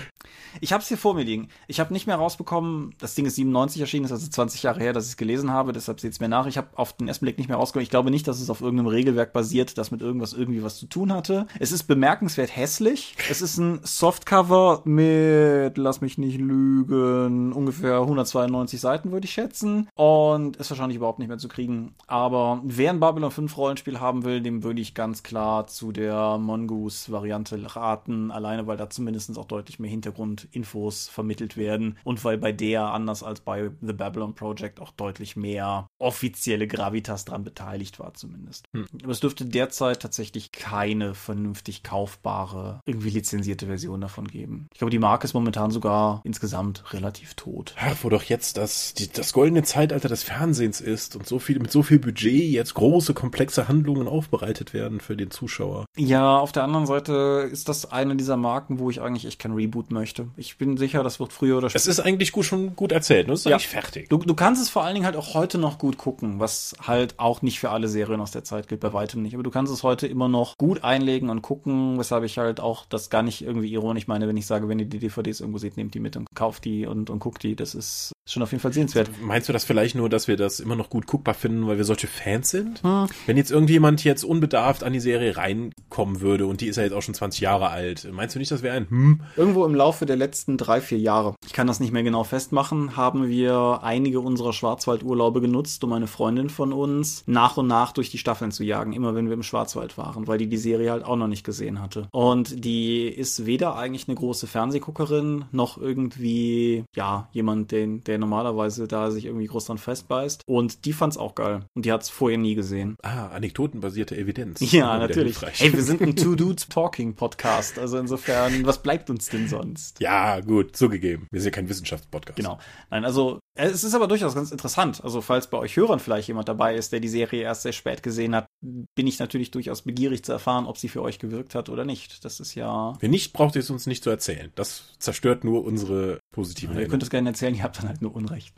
Ich 0.61 0.73
habe 0.73 0.83
es 0.83 0.89
hier 0.89 0.99
vor 0.99 1.15
mir 1.15 1.25
liegen. 1.25 1.49
Ich 1.69 1.81
habe 1.81 1.93
nicht 1.93 2.07
mehr 2.07 2.17
rausbekommen, 2.17 2.95
das 2.99 3.15
Ding 3.15 3.27
ist 3.27 3.37
97 3.37 3.81
erschienen, 3.81 4.05
ist 4.05 4.13
also 4.13 4.29
20 4.29 4.63
Jahre 4.63 4.81
her, 4.81 4.93
dass 4.93 5.05
ich 5.05 5.11
es 5.11 5.17
gelesen 5.17 5.51
habe, 5.51 5.73
deshalb 5.73 6.01
seht 6.01 6.13
es 6.13 6.21
mir 6.21 6.29
nach. 6.29 6.47
Ich 6.47 6.59
habe 6.59 6.69
auf 6.77 6.95
den 6.95 7.09
ersten 7.09 7.25
Blick 7.25 7.39
nicht 7.39 7.49
mehr 7.49 7.57
rausgekommen. 7.57 7.85
Ich 7.85 7.91
glaube 7.91 8.11
nicht, 8.11 8.27
dass 8.29 8.41
es 8.41 8.51
auf 8.51 8.61
irgendeinem 8.61 8.89
Regelwerk 8.89 9.33
basiert, 9.33 9.79
das 9.79 9.91
mit 9.91 10.01
irgendwas 10.01 10.33
irgendwie 10.33 10.63
was 10.63 10.79
zu 10.79 10.87
tun 10.87 11.13
hatte. 11.13 11.47
Es 11.59 11.73
ist 11.73 11.85
bemerkenswert 11.85 12.55
hässlich. 12.55 13.17
Es 13.29 13.43
ist 13.43 13.59
ein 13.59 13.81
Softcover 13.83 14.83
mit, 14.85 15.77
lass 15.79 16.01
mich 16.01 16.19
nicht 16.19 16.39
lügen, 16.39 17.11
ungefähr 17.27 18.01
192 18.01 18.81
Seiten, 18.81 19.13
würde 19.13 19.27
ich 19.27 19.33
schätzen. 19.33 19.89
Und 19.95 20.57
ist 20.57 20.71
wahrscheinlich 20.71 20.97
überhaupt 20.97 21.19
nicht 21.19 21.29
mehr 21.29 21.39
zu 21.39 21.49
kriegen. 21.49 21.95
Aber 22.07 22.61
wer 22.65 22.91
ein 22.91 23.01
Babylon 23.01 23.31
5 23.31 23.57
Rollenspiel 23.57 24.01
haben 24.01 24.25
will, 24.25 24.41
dem 24.41 24.63
würde 24.63 24.81
ich 24.81 24.95
ganz 24.95 25.23
klar 25.23 25.67
zu 25.67 25.93
der 25.93 26.39
Mongoose-Variante 26.39 27.77
raten. 27.77 28.31
Alleine, 28.31 28.67
weil 28.67 28.77
da 28.77 28.91
zumindest 28.91 29.37
auch 29.39 29.45
deutlich 29.45 29.79
mehr 29.79 29.91
Hintergrundinfos 29.91 31.09
vermittelt 31.09 31.57
werden. 31.57 31.99
Und 32.05 32.25
weil 32.25 32.39
bei 32.39 32.53
der, 32.53 32.93
anders 32.93 33.23
als 33.23 33.41
bei 33.41 33.71
The 33.81 33.93
Babylon 33.93 34.35
Project, 34.35 34.81
auch 34.81 34.91
deutlich 34.93 35.37
mehr 35.37 35.87
offizielle 35.99 36.67
Gravitas 36.67 37.25
dran 37.25 37.45
beteiligt 37.45 37.99
war, 37.99 38.15
zumindest. 38.15 38.65
Hm. 38.73 38.87
Aber 39.03 39.13
es 39.13 39.21
dürfte 39.21 39.45
derzeit 39.45 40.01
tatsächlich 40.01 40.53
keine 40.53 41.15
vernünftig 41.15 41.83
kaufbare, 41.83 42.81
irgendwie 42.87 43.11
lizenzierte 43.11 43.67
Version 43.67 44.01
davon 44.01 44.29
geben. 44.29 44.69
Ich 44.73 44.79
glaube, 44.79 44.91
die 44.91 44.99
Marke 44.99 45.25
ist 45.25 45.35
momentan 45.35 45.71
sogar 45.71 46.21
insgesamt 46.25 46.93
relativ 46.93 47.00
relativ 47.01 47.35
tot. 47.35 47.75
Ach, 47.79 47.97
wo 48.03 48.09
doch 48.09 48.23
jetzt 48.23 48.57
das, 48.57 48.95
die, 48.95 49.11
das 49.11 49.33
goldene 49.33 49.63
Zeitalter 49.63 50.09
des 50.09 50.23
Fernsehens 50.23 50.81
ist 50.81 51.17
und 51.17 51.27
so 51.27 51.39
viel, 51.39 51.59
mit 51.59 51.71
so 51.71 51.83
viel 51.83 51.99
Budget 51.99 52.51
jetzt 52.51 52.75
große, 52.75 53.15
komplexe 53.15 53.69
Handlungen 53.69 54.07
aufbereitet 54.07 54.73
werden 54.75 55.01
für 55.01 55.17
den 55.17 55.31
Zuschauer. 55.31 55.87
Ja, 55.97 56.39
auf 56.39 56.53
der 56.53 56.65
anderen 56.65 56.87
Seite 56.87 57.49
ist 57.51 57.69
das 57.69 57.91
eine 57.91 58.17
dieser 58.17 58.37
Marken, 58.37 58.79
wo 58.79 58.91
ich 58.91 59.01
eigentlich 59.01 59.27
echt 59.27 59.39
kein 59.39 59.53
Reboot 59.53 59.91
möchte. 59.91 60.29
Ich 60.37 60.59
bin 60.59 60.77
sicher, 60.77 61.03
das 61.03 61.21
wird 61.21 61.33
früher 61.33 61.59
oder 61.59 61.71
später. 61.71 61.83
Es 61.83 61.87
ist 61.87 62.01
eigentlich 62.01 62.33
gut, 62.33 62.45
schon 62.45 62.77
gut 62.77 62.93
erzählt, 62.93 63.27
ne? 63.27 63.33
Es 63.33 63.41
ist 63.41 63.47
ja. 63.47 63.57
eigentlich 63.57 63.69
fertig. 63.69 64.09
Du, 64.09 64.19
du 64.19 64.35
kannst 64.35 64.63
es 64.63 64.69
vor 64.69 64.85
allen 64.85 64.95
Dingen 64.95 65.07
halt 65.07 65.17
auch 65.17 65.35
heute 65.35 65.59
noch 65.59 65.79
gut 65.79 65.99
gucken, 65.99 66.39
was 66.39 66.75
halt 66.87 67.19
auch 67.19 67.43
nicht 67.43 67.59
für 67.59 67.71
alle 67.71 67.89
Serien 67.89 68.21
aus 68.21 68.31
der 68.31 68.45
Zeit 68.45 68.69
gilt, 68.69 68.81
bei 68.81 68.93
weitem 68.93 69.23
nicht. 69.23 69.35
Aber 69.35 69.43
du 69.43 69.51
kannst 69.51 69.73
es 69.73 69.83
heute 69.83 70.07
immer 70.07 70.29
noch 70.29 70.59
gut 70.59 70.85
einlegen 70.85 71.31
und 71.31 71.43
gucken, 71.43 71.99
weshalb 71.99 72.25
ich 72.25 72.39
halt 72.39 72.61
auch 72.61 72.85
das 72.87 73.11
gar 73.11 73.23
nicht 73.23 73.43
irgendwie 73.43 73.73
ironisch 73.73 74.07
meine, 74.07 74.29
wenn 74.29 74.37
ich 74.37 74.47
sage, 74.47 74.69
wenn 74.69 74.79
ihr 74.79 74.87
die 74.87 74.99
DVDs 74.99 75.41
irgendwo 75.41 75.59
seht, 75.59 75.77
nehmt 75.77 75.95
die 75.95 76.01
mit 76.01 76.17
und 76.17 76.27
kauft 76.35 76.65
die 76.65 76.87
und, 76.91 77.11
und 77.11 77.19
guckt 77.19 77.43
die. 77.43 77.57
Das 77.57 77.75
ist 77.75 78.13
schon 78.27 78.43
auf 78.43 78.53
jeden 78.53 78.61
Fall 78.61 78.73
sehenswert. 78.73 79.11
Meinst 79.23 79.49
du 79.49 79.53
das 79.53 79.65
vielleicht 79.65 79.95
nur, 79.95 80.09
dass 80.09 80.29
wir 80.29 80.37
das 80.37 80.61
immer 80.61 80.77
noch 80.77 80.91
gut 80.91 81.07
guckbar 81.07 81.35
finden, 81.35 81.67
weil 81.67 81.79
wir 81.79 81.85
solche 81.85 82.07
Fans 82.07 82.51
sind? 82.51 82.83
Hm. 82.83 83.07
Wenn 83.27 83.37
jetzt 83.37 83.51
irgendjemand 83.51 84.05
jetzt 84.05 84.25
unbedarft 84.25 84.85
an 84.85 84.93
die 84.93 85.01
Serie 85.01 85.37
reinkommen 85.37 86.21
würde 86.21 86.47
und 86.47 86.61
die 86.61 86.67
ist 86.67 86.77
ja 86.77 86.83
jetzt 86.83 86.93
auch 86.93 87.03
schon 87.03 87.15
20 87.15 87.41
Jahre 87.41 87.71
alt, 87.71 88.09
meinst 88.13 88.35
du 88.35 88.39
nicht, 88.39 88.51
das 88.51 88.63
wäre 88.63 88.77
ein 88.77 88.89
Hm? 88.91 89.21
Irgendwo 89.37 89.65
im 89.65 89.75
Laufe 89.75 90.07
der 90.07 90.17
letzten 90.17 90.57
drei, 90.57 90.81
vier 90.81 90.99
Jahre, 90.99 91.35
ich 91.47 91.53
kann 91.53 91.67
das 91.67 91.81
nicht 91.81 91.93
mehr 91.93 92.03
genau 92.03 92.25
festmachen, 92.25 92.97
haben 92.97 93.29
wir 93.29 93.81
einige 93.83 94.21
unserer 94.21 94.53
Schwarzwaldurlaube 94.53 95.41
genutzt, 95.41 95.83
um 95.85 95.93
eine 95.93 96.07
Freundin 96.07 96.51
von 96.51 96.73
uns 96.73 97.25
nach 97.27 97.57
und 97.57 97.67
nach 97.67 97.93
durch 97.93 98.11
die 98.11 98.19
Staffeln 98.19 98.51
zu 98.51 98.65
jagen, 98.65 98.93
immer 98.93 99.15
wenn 99.15 99.27
wir 99.27 99.35
im 99.35 99.43
Schwarzwald 99.43 99.97
waren, 99.99 100.27
weil 100.27 100.39
die 100.39 100.49
die 100.49 100.57
Serie 100.57 100.91
halt 100.91 101.05
auch 101.05 101.17
noch 101.17 101.29
nicht 101.29 101.45
gesehen 101.45 101.81
hatte. 101.81 102.09
Und 102.13 102.65
die 102.65 103.09
ist 103.09 103.47
weder 103.47 103.77
eigentlich 103.77 104.09
eine 104.09 104.17
große 104.17 104.47
Fernsehguckerin, 104.47 105.45
noch 105.53 105.79
irgendwie, 105.79 106.80
ja, 106.95 107.29
jemand, 107.33 107.73
den, 107.73 108.03
der 108.05 108.19
normalerweise 108.19 108.89
da 108.89 109.11
sich 109.11 109.27
irgendwie 109.27 109.47
groß 109.47 109.67
dran 109.67 109.79
festbeißt. 109.79 110.43
Und 110.47 110.85
die 110.85 110.93
fand's 110.93 111.17
auch 111.17 111.35
geil. 111.35 111.65
Und 111.75 111.87
die 111.87 111.93
hat's 111.93 112.11
vorher 112.11 112.39
nie 112.39 112.55
gesehen. 112.55 112.97
Ah, 113.03 113.29
anekdotenbasierte 113.29 114.17
Evidenz. 114.17 114.61
Ja, 114.71 114.99
natürlich. 114.99 115.37
Ey, 115.61 115.73
wir 115.73 115.83
sind 115.83 116.01
ein 116.01 116.15
Two 116.15 116.37
Dudes 116.37 116.69
Talking 116.69 117.15
Podcast. 117.15 117.79
Also 117.79 117.99
insofern, 117.99 118.65
was 118.65 118.83
bleibt 118.83 119.11
uns 119.11 119.29
denn 119.29 119.49
sonst? 119.49 120.01
Ja, 120.01 120.41
gut, 120.41 120.77
zugegeben. 120.77 121.27
Wir 121.33 121.41
sind 121.41 121.53
ja 121.53 121.57
kein 121.57 121.69
Wissenschaftspodcast. 121.69 122.37
Genau. 122.37 122.59
Nein, 122.91 123.05
also 123.05 123.41
es 123.55 123.85
ist 123.85 123.95
aber 123.95 124.07
durchaus 124.07 124.35
ganz 124.35 124.53
interessant. 124.53 125.03
Also 125.03 125.21
falls 125.21 125.49
bei 125.49 125.59
euch 125.59 125.77
Hörern 125.77 125.99
vielleicht 125.99 126.29
jemand 126.29 126.49
dabei 126.49 126.77
ist, 126.77 126.93
der 126.93 127.01
die 127.01 127.09
Serie 127.09 127.43
erst 127.43 127.63
sehr 127.63 127.73
spät 127.73 128.03
gesehen 128.03 128.35
hat, 128.35 128.47
bin 128.61 129.07
ich 129.07 129.19
natürlich 129.19 129.51
durchaus 129.51 129.83
begierig 129.83 130.25
zu 130.25 130.33
erfahren, 130.33 130.67
ob 130.67 130.79
sie 130.79 130.89
für 130.89 131.03
euch 131.03 131.19
gewirkt 131.19 131.55
hat 131.55 131.69
oder 131.69 131.85
nicht. 131.85 132.25
Das 132.25 132.41
ist 132.41 132.55
ja. 132.55 132.95
Wenn 133.01 133.11
nicht, 133.11 133.33
braucht 133.33 133.57
ihr 133.57 133.61
es 133.61 133.71
uns 133.71 133.87
nicht 133.87 134.05
zu 134.05 134.11
erzählen. 134.11 134.53
Das 134.55 134.85
zerstört 134.99 135.45
nur 135.45 135.65
unsere 135.65 136.21
positiven 136.33 136.75
ja, 136.75 136.83
Ihr 136.83 136.89
könnt 136.89 137.03
es 137.03 137.11
gerne 137.11 137.31
erzählen, 137.31 137.55
ihr 137.55 137.63
habt 137.63 137.79
dann 137.79 137.89
halt 137.89 138.03
nur 138.03 138.15
Unrecht. 138.15 138.55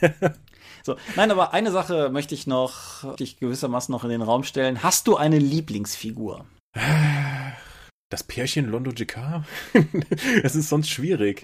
so, 0.84 0.96
nein, 1.16 1.30
aber 1.30 1.52
eine 1.52 1.72
Sache 1.72 2.08
möchte 2.10 2.34
ich 2.34 2.46
noch, 2.46 3.16
dich 3.16 3.38
gewissermaßen 3.38 3.92
noch 3.92 4.04
in 4.04 4.10
den 4.10 4.22
Raum 4.22 4.44
stellen. 4.44 4.82
Hast 4.82 5.08
du 5.08 5.16
eine 5.16 5.38
Lieblingsfigur? 5.38 6.46
Das 8.08 8.22
Pärchen 8.22 8.66
Londo 8.66 8.92
JK? 8.92 9.44
Es 10.42 10.54
ist 10.54 10.68
sonst 10.68 10.90
schwierig. 10.90 11.42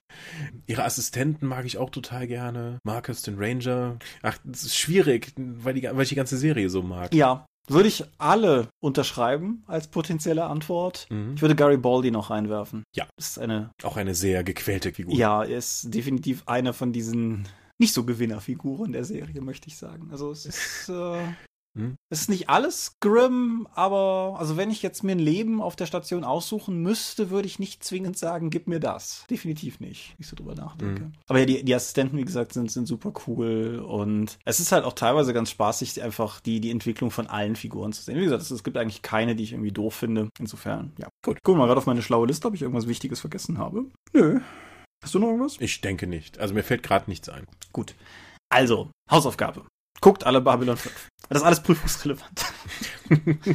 Ihre 0.66 0.84
Assistenten 0.84 1.46
mag 1.48 1.64
ich 1.64 1.78
auch 1.78 1.90
total 1.90 2.28
gerne. 2.28 2.78
Marcus 2.84 3.22
den 3.22 3.36
Ranger. 3.36 3.98
Ach, 4.22 4.38
das 4.44 4.62
ist 4.62 4.76
schwierig, 4.76 5.32
weil, 5.36 5.74
die, 5.74 5.82
weil 5.82 6.02
ich 6.02 6.10
die 6.10 6.14
ganze 6.14 6.38
Serie 6.38 6.70
so 6.70 6.82
mag. 6.82 7.12
Ja, 7.14 7.46
würde 7.66 7.88
ich 7.88 8.04
alle 8.18 8.68
unterschreiben 8.80 9.64
als 9.66 9.88
potenzielle 9.88 10.44
Antwort. 10.44 11.06
Mhm. 11.10 11.34
Ich 11.34 11.42
würde 11.42 11.56
Gary 11.56 11.76
Baldy 11.76 12.12
noch 12.12 12.30
reinwerfen. 12.30 12.84
Ja. 12.94 13.08
Das 13.16 13.30
ist 13.30 13.38
eine. 13.38 13.70
Auch 13.82 13.96
eine 13.96 14.14
sehr 14.14 14.44
gequälte 14.44 14.92
Figur. 14.92 15.14
Ja, 15.14 15.42
er 15.42 15.58
ist 15.58 15.92
definitiv 15.92 16.44
einer 16.46 16.72
von 16.72 16.92
diesen 16.92 17.48
nicht 17.78 17.94
so 17.94 18.04
Gewinnerfiguren 18.04 18.92
der 18.92 19.04
Serie, 19.04 19.40
möchte 19.40 19.66
ich 19.66 19.76
sagen. 19.76 20.10
Also 20.12 20.30
es 20.30 20.46
ist. 20.46 20.88
Äh, 20.88 21.22
hm? 21.76 21.96
Es 22.10 22.22
ist 22.22 22.28
nicht 22.28 22.50
alles 22.50 22.96
Grimm, 23.00 23.66
aber 23.72 24.36
also 24.38 24.56
wenn 24.56 24.70
ich 24.70 24.82
jetzt 24.82 25.02
mir 25.02 25.12
ein 25.12 25.18
Leben 25.18 25.62
auf 25.62 25.74
der 25.74 25.86
Station 25.86 26.24
aussuchen 26.24 26.82
müsste, 26.82 27.30
würde 27.30 27.46
ich 27.46 27.58
nicht 27.58 27.82
zwingend 27.82 28.18
sagen, 28.18 28.50
gib 28.50 28.68
mir 28.68 28.78
das. 28.78 29.24
Definitiv 29.30 29.80
nicht, 29.80 30.14
wie 30.16 30.22
ich 30.22 30.28
so 30.28 30.36
drüber 30.36 30.54
nachdenke. 30.54 31.04
Hm. 31.04 31.12
Aber 31.28 31.38
ja, 31.38 31.46
die, 31.46 31.64
die 31.64 31.74
Assistenten, 31.74 32.18
wie 32.18 32.24
gesagt, 32.24 32.52
sind, 32.52 32.70
sind 32.70 32.86
super 32.86 33.12
cool 33.26 33.82
und 33.86 34.38
es 34.44 34.60
ist 34.60 34.72
halt 34.72 34.84
auch 34.84 34.92
teilweise 34.92 35.32
ganz 35.32 35.50
spaßig, 35.50 36.02
einfach 36.02 36.40
die, 36.40 36.60
die 36.60 36.70
Entwicklung 36.70 37.10
von 37.10 37.26
allen 37.26 37.56
Figuren 37.56 37.92
zu 37.92 38.02
sehen. 38.02 38.18
Wie 38.18 38.24
gesagt, 38.24 38.42
es, 38.42 38.50
es 38.50 38.64
gibt 38.64 38.76
eigentlich 38.76 39.02
keine, 39.02 39.34
die 39.34 39.44
ich 39.44 39.52
irgendwie 39.52 39.72
doof 39.72 39.94
finde. 39.94 40.28
Insofern, 40.38 40.92
ja. 40.98 41.08
Gut. 41.24 41.38
Guck 41.42 41.56
mal 41.56 41.66
gerade 41.66 41.78
auf 41.78 41.86
meine 41.86 42.02
schlaue 42.02 42.26
Liste, 42.26 42.48
ob 42.48 42.54
ich 42.54 42.62
irgendwas 42.62 42.86
Wichtiges 42.86 43.20
vergessen 43.20 43.58
habe. 43.58 43.86
Nö. 44.12 44.40
Hast 45.02 45.14
du 45.14 45.18
noch 45.18 45.28
irgendwas? 45.28 45.56
Ich 45.58 45.80
denke 45.80 46.06
nicht. 46.06 46.38
Also 46.38 46.54
mir 46.54 46.62
fällt 46.62 46.82
gerade 46.82 47.10
nichts 47.10 47.28
ein. 47.28 47.46
Gut. 47.72 47.94
Also, 48.50 48.90
Hausaufgabe. 49.10 49.64
Guckt 50.02 50.26
alle 50.26 50.40
Babylon 50.40 50.76
5. 50.76 51.08
Das 51.28 51.38
ist 51.38 51.46
alles 51.46 51.62
prüfungsrelevant. 51.62 52.52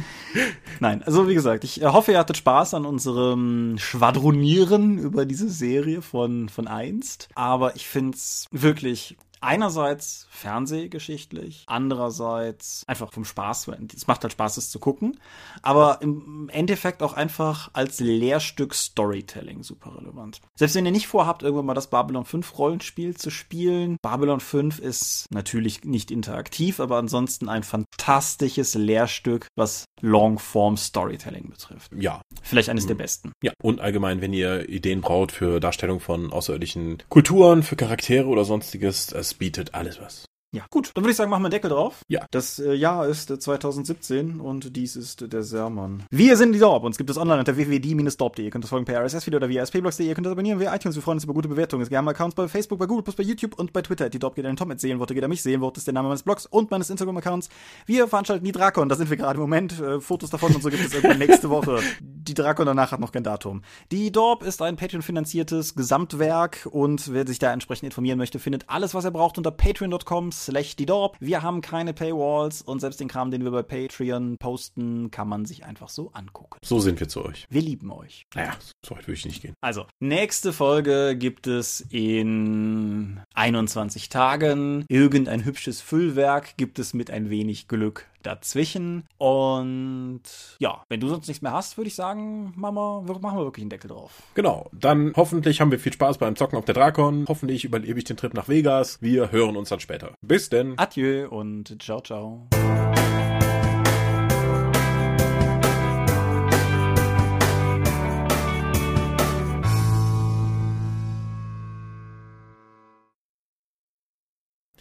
Nein, 0.80 1.02
also 1.02 1.28
wie 1.28 1.34
gesagt, 1.34 1.62
ich 1.62 1.82
hoffe, 1.84 2.12
ihr 2.12 2.18
hattet 2.18 2.38
Spaß 2.38 2.72
an 2.74 2.86
unserem 2.86 3.76
Schwadronieren 3.78 4.98
über 4.98 5.26
diese 5.26 5.50
Serie 5.50 6.00
von, 6.00 6.48
von 6.48 6.66
einst. 6.66 7.28
Aber 7.34 7.76
ich 7.76 7.86
finde 7.86 8.16
es 8.16 8.46
wirklich 8.50 9.18
einerseits 9.40 10.26
fernsehgeschichtlich, 10.30 11.64
andererseits 11.66 12.84
einfach 12.86 13.12
vom 13.12 13.24
Spaß. 13.24 13.68
Es 13.94 14.06
macht 14.06 14.22
halt 14.22 14.32
Spaß, 14.32 14.56
es 14.56 14.70
zu 14.70 14.78
gucken, 14.78 15.18
aber 15.62 15.98
im 16.00 16.48
Endeffekt 16.52 17.02
auch 17.02 17.12
einfach 17.14 17.70
als 17.72 18.00
Lehrstück 18.00 18.74
Storytelling 18.74 19.62
super 19.62 19.96
relevant. 19.96 20.40
Selbst 20.56 20.74
wenn 20.74 20.86
ihr 20.86 20.92
nicht 20.92 21.08
vorhabt, 21.08 21.42
irgendwann 21.42 21.66
mal 21.66 21.74
das 21.74 21.90
Babylon 21.90 22.24
5 22.24 22.58
Rollenspiel 22.58 23.16
zu 23.16 23.30
spielen, 23.30 23.96
Babylon 24.02 24.40
5 24.40 24.78
ist 24.78 25.26
natürlich 25.30 25.84
nicht 25.84 26.10
interaktiv, 26.10 26.80
aber 26.80 26.96
ansonsten 26.96 27.48
ein 27.48 27.62
fantastisches 27.62 28.74
Lehrstück, 28.74 29.46
was 29.56 29.84
Longform 30.00 30.76
Storytelling 30.76 31.50
betrifft. 31.50 31.92
Ja. 31.98 32.22
Vielleicht 32.42 32.68
eines 32.68 32.86
der 32.86 32.94
mhm. 32.94 32.98
besten. 32.98 33.32
Ja, 33.42 33.52
und 33.62 33.80
allgemein, 33.80 34.20
wenn 34.20 34.32
ihr 34.32 34.68
Ideen 34.68 35.00
braucht 35.00 35.32
für 35.32 35.60
Darstellung 35.60 36.00
von 36.00 36.32
außerirdischen 36.32 37.02
Kulturen, 37.08 37.62
für 37.62 37.76
Charaktere 37.76 38.26
oder 38.26 38.44
sonstiges, 38.44 39.12
es 39.28 39.34
bietet 39.34 39.74
alles 39.74 40.00
was. 40.00 40.27
Ja, 40.50 40.64
gut, 40.70 40.92
dann 40.94 41.04
würde 41.04 41.10
ich 41.10 41.16
sagen, 41.16 41.30
machen 41.30 41.42
wir 41.42 41.48
einen 41.48 41.50
Deckel 41.50 41.68
drauf. 41.68 42.00
Ja. 42.08 42.24
Das 42.30 42.58
äh, 42.58 42.72
Jahr 42.72 43.06
ist 43.06 43.30
äh, 43.30 43.38
2017 43.38 44.40
und 44.40 44.74
dies 44.76 44.96
ist 44.96 45.30
der 45.30 45.42
Sermon. 45.42 46.04
Wir 46.10 46.38
sind 46.38 46.54
die 46.54 46.58
Dorp. 46.58 46.84
Uns 46.84 46.96
gibt 46.96 47.10
es 47.10 47.18
online 47.18 47.40
unter 47.40 47.54
www.die-dorp.de. 47.56 48.46
Ihr 48.46 48.50
könnt 48.50 48.64
uns 48.64 48.70
folgen 48.70 48.86
per 48.86 49.04
RSS-Video 49.04 49.36
oder 49.36 49.50
via 49.50 49.66
spblogs.de. 49.66 50.08
Ihr 50.08 50.14
könnt 50.14 50.26
uns 50.26 50.32
abonnieren 50.32 50.58
via 50.58 50.74
iTunes. 50.74 50.96
Wir 50.96 51.02
freuen 51.02 51.18
uns 51.18 51.24
über 51.24 51.34
gute 51.34 51.48
Bewertungen. 51.48 51.82
Es 51.82 51.90
gerne 51.90 52.08
Accounts 52.08 52.34
bei 52.34 52.48
Facebook, 52.48 52.78
bei 52.78 52.86
Google, 52.86 53.04
bei 53.14 53.22
YouTube 53.22 53.58
und 53.58 53.74
bei 53.74 53.82
Twitter. 53.82 54.08
Die 54.08 54.18
Dorp 54.18 54.36
geht 54.36 54.46
an 54.46 54.52
den 54.52 54.56
Tom 54.56 54.68
mit 54.68 54.80
sehen, 54.80 54.98
Worte 55.00 55.12
geht 55.12 55.22
an 55.22 55.28
mich 55.28 55.42
sehen. 55.42 55.60
Wort 55.60 55.76
ist 55.76 55.86
der 55.86 55.92
Name 55.92 56.08
meines 56.08 56.22
Blogs 56.22 56.46
und 56.46 56.70
meines 56.70 56.88
Instagram-Accounts. 56.88 57.50
Wir 57.84 58.08
veranstalten 58.08 58.46
die 58.46 58.52
Drakon. 58.52 58.88
Da 58.88 58.96
sind 58.96 59.10
wir 59.10 59.18
gerade 59.18 59.34
im 59.34 59.42
Moment. 59.42 59.78
Äh, 59.78 60.00
Fotos 60.00 60.30
davon 60.30 60.54
und 60.54 60.62
so 60.62 60.70
gibt 60.70 60.82
es 60.82 60.94
irgendwann 60.94 61.18
nächste 61.28 61.50
Woche. 61.50 61.80
Die 62.00 62.32
Drakon 62.32 62.64
danach 62.64 62.92
hat 62.92 63.00
noch 63.00 63.12
kein 63.12 63.22
Datum. 63.22 63.60
Die 63.92 64.10
Dorp 64.12 64.42
ist 64.42 64.62
ein 64.62 64.76
Patreon-finanziertes 64.76 65.74
Gesamtwerk 65.74 66.66
und 66.70 67.12
wer 67.12 67.26
sich 67.26 67.38
da 67.38 67.52
entsprechend 67.52 67.84
informieren 67.84 68.16
möchte, 68.16 68.38
findet 68.38 68.64
alles, 68.68 68.94
was 68.94 69.04
er 69.04 69.10
braucht 69.10 69.36
unter 69.36 69.50
patreon.com 69.50 70.30
slash 70.44 70.76
die 70.76 70.86
Dorp. 70.86 71.16
Wir 71.20 71.42
haben 71.42 71.60
keine 71.60 71.92
Paywalls 71.92 72.62
und 72.62 72.80
selbst 72.80 73.00
den 73.00 73.08
Kram, 73.08 73.30
den 73.30 73.44
wir 73.44 73.50
bei 73.50 73.62
Patreon 73.62 74.36
posten, 74.38 75.10
kann 75.10 75.28
man 75.28 75.44
sich 75.44 75.64
einfach 75.64 75.88
so 75.88 76.10
angucken. 76.12 76.58
So 76.64 76.78
sind 76.80 77.00
wir 77.00 77.08
zu 77.08 77.24
euch. 77.24 77.46
Wir 77.50 77.62
lieben 77.62 77.90
euch. 77.90 78.26
Naja, 78.34 78.54
so 78.84 78.94
weit 78.96 79.06
würde 79.06 79.18
ich 79.18 79.24
nicht 79.24 79.42
gehen. 79.42 79.54
Also, 79.60 79.86
nächste 80.00 80.52
Folge 80.52 81.16
gibt 81.16 81.46
es 81.46 81.80
in 81.90 83.20
21 83.34 84.08
Tagen. 84.08 84.84
Irgendein 84.88 85.44
hübsches 85.44 85.80
Füllwerk 85.80 86.56
gibt 86.56 86.78
es 86.78 86.94
mit 86.94 87.10
ein 87.10 87.30
wenig 87.30 87.68
Glück 87.68 88.06
dazwischen. 88.22 89.04
Und 89.18 90.22
ja, 90.58 90.82
wenn 90.88 91.00
du 91.00 91.08
sonst 91.08 91.28
nichts 91.28 91.42
mehr 91.42 91.52
hast, 91.52 91.76
würde 91.76 91.88
ich 91.88 91.94
sagen, 91.94 92.52
Mama, 92.56 93.02
machen 93.20 93.38
wir 93.38 93.44
wirklich 93.44 93.62
einen 93.62 93.70
Deckel 93.70 93.88
drauf. 93.88 94.22
Genau. 94.34 94.70
Dann 94.72 95.12
hoffentlich 95.16 95.60
haben 95.60 95.70
wir 95.70 95.78
viel 95.78 95.92
Spaß 95.92 96.18
beim 96.18 96.36
Zocken 96.36 96.58
auf 96.58 96.64
der 96.64 96.74
Drakon. 96.74 97.26
Hoffentlich 97.28 97.64
überlebe 97.64 97.98
ich 97.98 98.04
den 98.04 98.16
Trip 98.16 98.34
nach 98.34 98.48
Vegas. 98.48 99.00
Wir 99.02 99.32
hören 99.32 99.56
uns 99.56 99.68
dann 99.68 99.80
später. 99.80 100.14
Bis 100.20 100.48
denn. 100.48 100.78
Adieu 100.78 101.28
und 101.28 101.80
ciao, 101.82 102.00
ciao. 102.00 102.48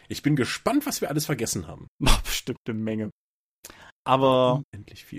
Ich 0.09 0.21
bin 0.21 0.35
gespannt, 0.35 0.85
was 0.85 1.01
wir 1.01 1.09
alles 1.09 1.25
vergessen 1.25 1.67
haben. 1.67 1.87
Bestimmt 2.23 2.59
eine 2.65 2.77
Menge. 2.77 3.11
Aber 4.07 4.63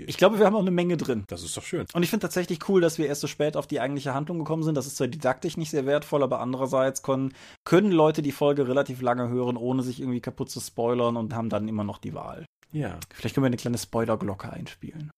ich 0.07 0.17
glaube, 0.17 0.39
wir 0.39 0.45
haben 0.45 0.55
auch 0.55 0.61
eine 0.61 0.71
Menge 0.71 0.97
drin. 0.97 1.23
Das 1.27 1.43
ist 1.43 1.55
doch 1.55 1.63
schön. 1.63 1.85
Und 1.93 2.03
ich 2.03 2.09
finde 2.09 2.23
tatsächlich 2.23 2.67
cool, 2.67 2.81
dass 2.81 2.97
wir 2.97 3.07
erst 3.07 3.21
so 3.21 3.27
spät 3.27 3.55
auf 3.55 3.67
die 3.67 3.79
eigentliche 3.79 4.13
Handlung 4.13 4.39
gekommen 4.39 4.63
sind. 4.63 4.75
Das 4.75 4.87
ist 4.87 4.97
zwar 4.97 5.07
didaktisch 5.07 5.57
nicht 5.57 5.69
sehr 5.69 5.85
wertvoll, 5.85 6.23
aber 6.23 6.39
andererseits 6.39 7.03
können, 7.03 7.33
können 7.65 7.91
Leute 7.91 8.21
die 8.21 8.31
Folge 8.31 8.67
relativ 8.67 9.01
lange 9.01 9.29
hören, 9.29 9.57
ohne 9.57 9.83
sich 9.83 9.99
irgendwie 9.99 10.21
kaputt 10.21 10.49
zu 10.49 10.59
spoilern 10.59 11.17
und 11.17 11.33
haben 11.33 11.49
dann 11.49 11.67
immer 11.67 11.83
noch 11.83 11.99
die 11.99 12.13
Wahl. 12.13 12.45
Ja. 12.71 12.99
Vielleicht 13.13 13.35
können 13.35 13.43
wir 13.43 13.47
eine 13.47 13.57
kleine 13.57 13.77
Spoiler-Glocke 13.77 14.51
einspielen. 14.51 15.11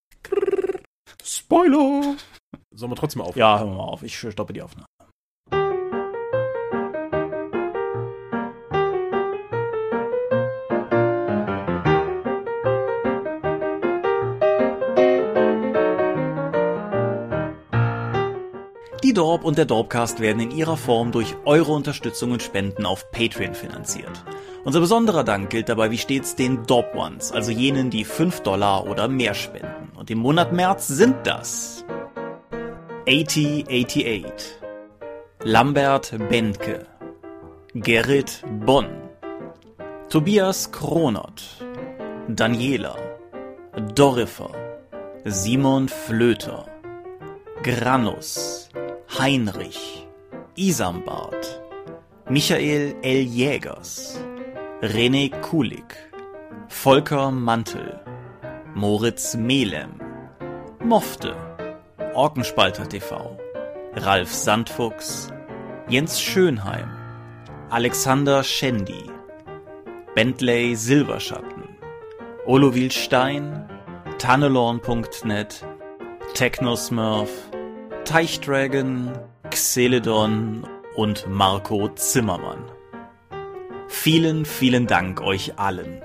Spoiler! 1.23 2.15
Sollen 2.73 2.91
wir 2.91 2.95
trotzdem 2.95 3.21
aufhören? 3.21 3.39
Ja, 3.39 3.59
hören 3.59 3.69
wir 3.71 3.77
mal 3.77 3.83
auf. 3.83 4.03
Ich 4.03 4.17
stoppe 4.17 4.53
die 4.53 4.61
Aufnahme. 4.61 4.85
Die 19.11 19.15
Dorp 19.15 19.43
und 19.43 19.57
der 19.57 19.65
Dorpcast 19.65 20.21
werden 20.21 20.39
in 20.39 20.51
ihrer 20.51 20.77
Form 20.77 21.11
durch 21.11 21.35
eure 21.43 21.73
Unterstützung 21.73 22.31
und 22.31 22.41
Spenden 22.41 22.85
auf 22.85 23.11
Patreon 23.11 23.53
finanziert. 23.53 24.23
Unser 24.63 24.79
besonderer 24.79 25.25
Dank 25.25 25.49
gilt 25.49 25.67
dabei 25.67 25.91
wie 25.91 25.97
stets 25.97 26.37
den 26.37 26.65
Dorp 26.65 26.95
Ones, 26.95 27.33
also 27.33 27.51
jenen, 27.51 27.89
die 27.89 28.05
5 28.05 28.39
Dollar 28.39 28.87
oder 28.87 29.09
mehr 29.09 29.33
spenden. 29.33 29.91
Und 29.97 30.09
im 30.11 30.19
Monat 30.19 30.53
März 30.53 30.87
sind 30.87 31.17
das 31.25 31.83
8088, 33.05 34.23
Lambert 35.43 36.17
Bendke, 36.29 36.85
Gerrit 37.73 38.41
Bonn, 38.65 38.87
Tobias 40.07 40.71
Kronert, 40.71 41.65
Daniela, 42.29 42.95
Dorifer, 43.93 44.51
Simon 45.25 45.89
Flöter, 45.89 46.65
Granus, 47.61 48.69
Heinrich, 49.19 50.07
Isambard, 50.55 51.61
Michael 52.29 52.95
L. 53.03 53.21
Jägers, 53.23 54.17
René 54.81 55.29
Kulig, 55.41 55.83
Volker 56.69 57.29
Mantel, 57.29 57.99
Moritz 58.73 59.35
Melem, 59.35 59.99
Mofte, 60.79 61.35
Orkenspalter 62.13 62.87
TV, 62.87 63.37
Ralf 63.95 64.31
Sandfuchs, 64.31 65.27
Jens 65.89 66.21
Schönheim, 66.21 66.89
Alexander 67.69 68.43
Schendi, 68.43 69.11
Bentley 70.15 70.73
Silberschatten, 70.75 71.75
Olovil 72.45 72.89
Stein, 72.91 73.69
Tannelorn.net, 74.19 75.65
Technosmurf, 76.33 77.50
Teichdragon, 78.11 79.13
Xeledon 79.51 80.67
und 80.97 81.29
Marco 81.29 81.87
Zimmermann. 81.95 82.61
Vielen, 83.87 84.43
vielen 84.43 84.85
Dank 84.85 85.21
euch 85.21 85.57
allen. 85.57 86.01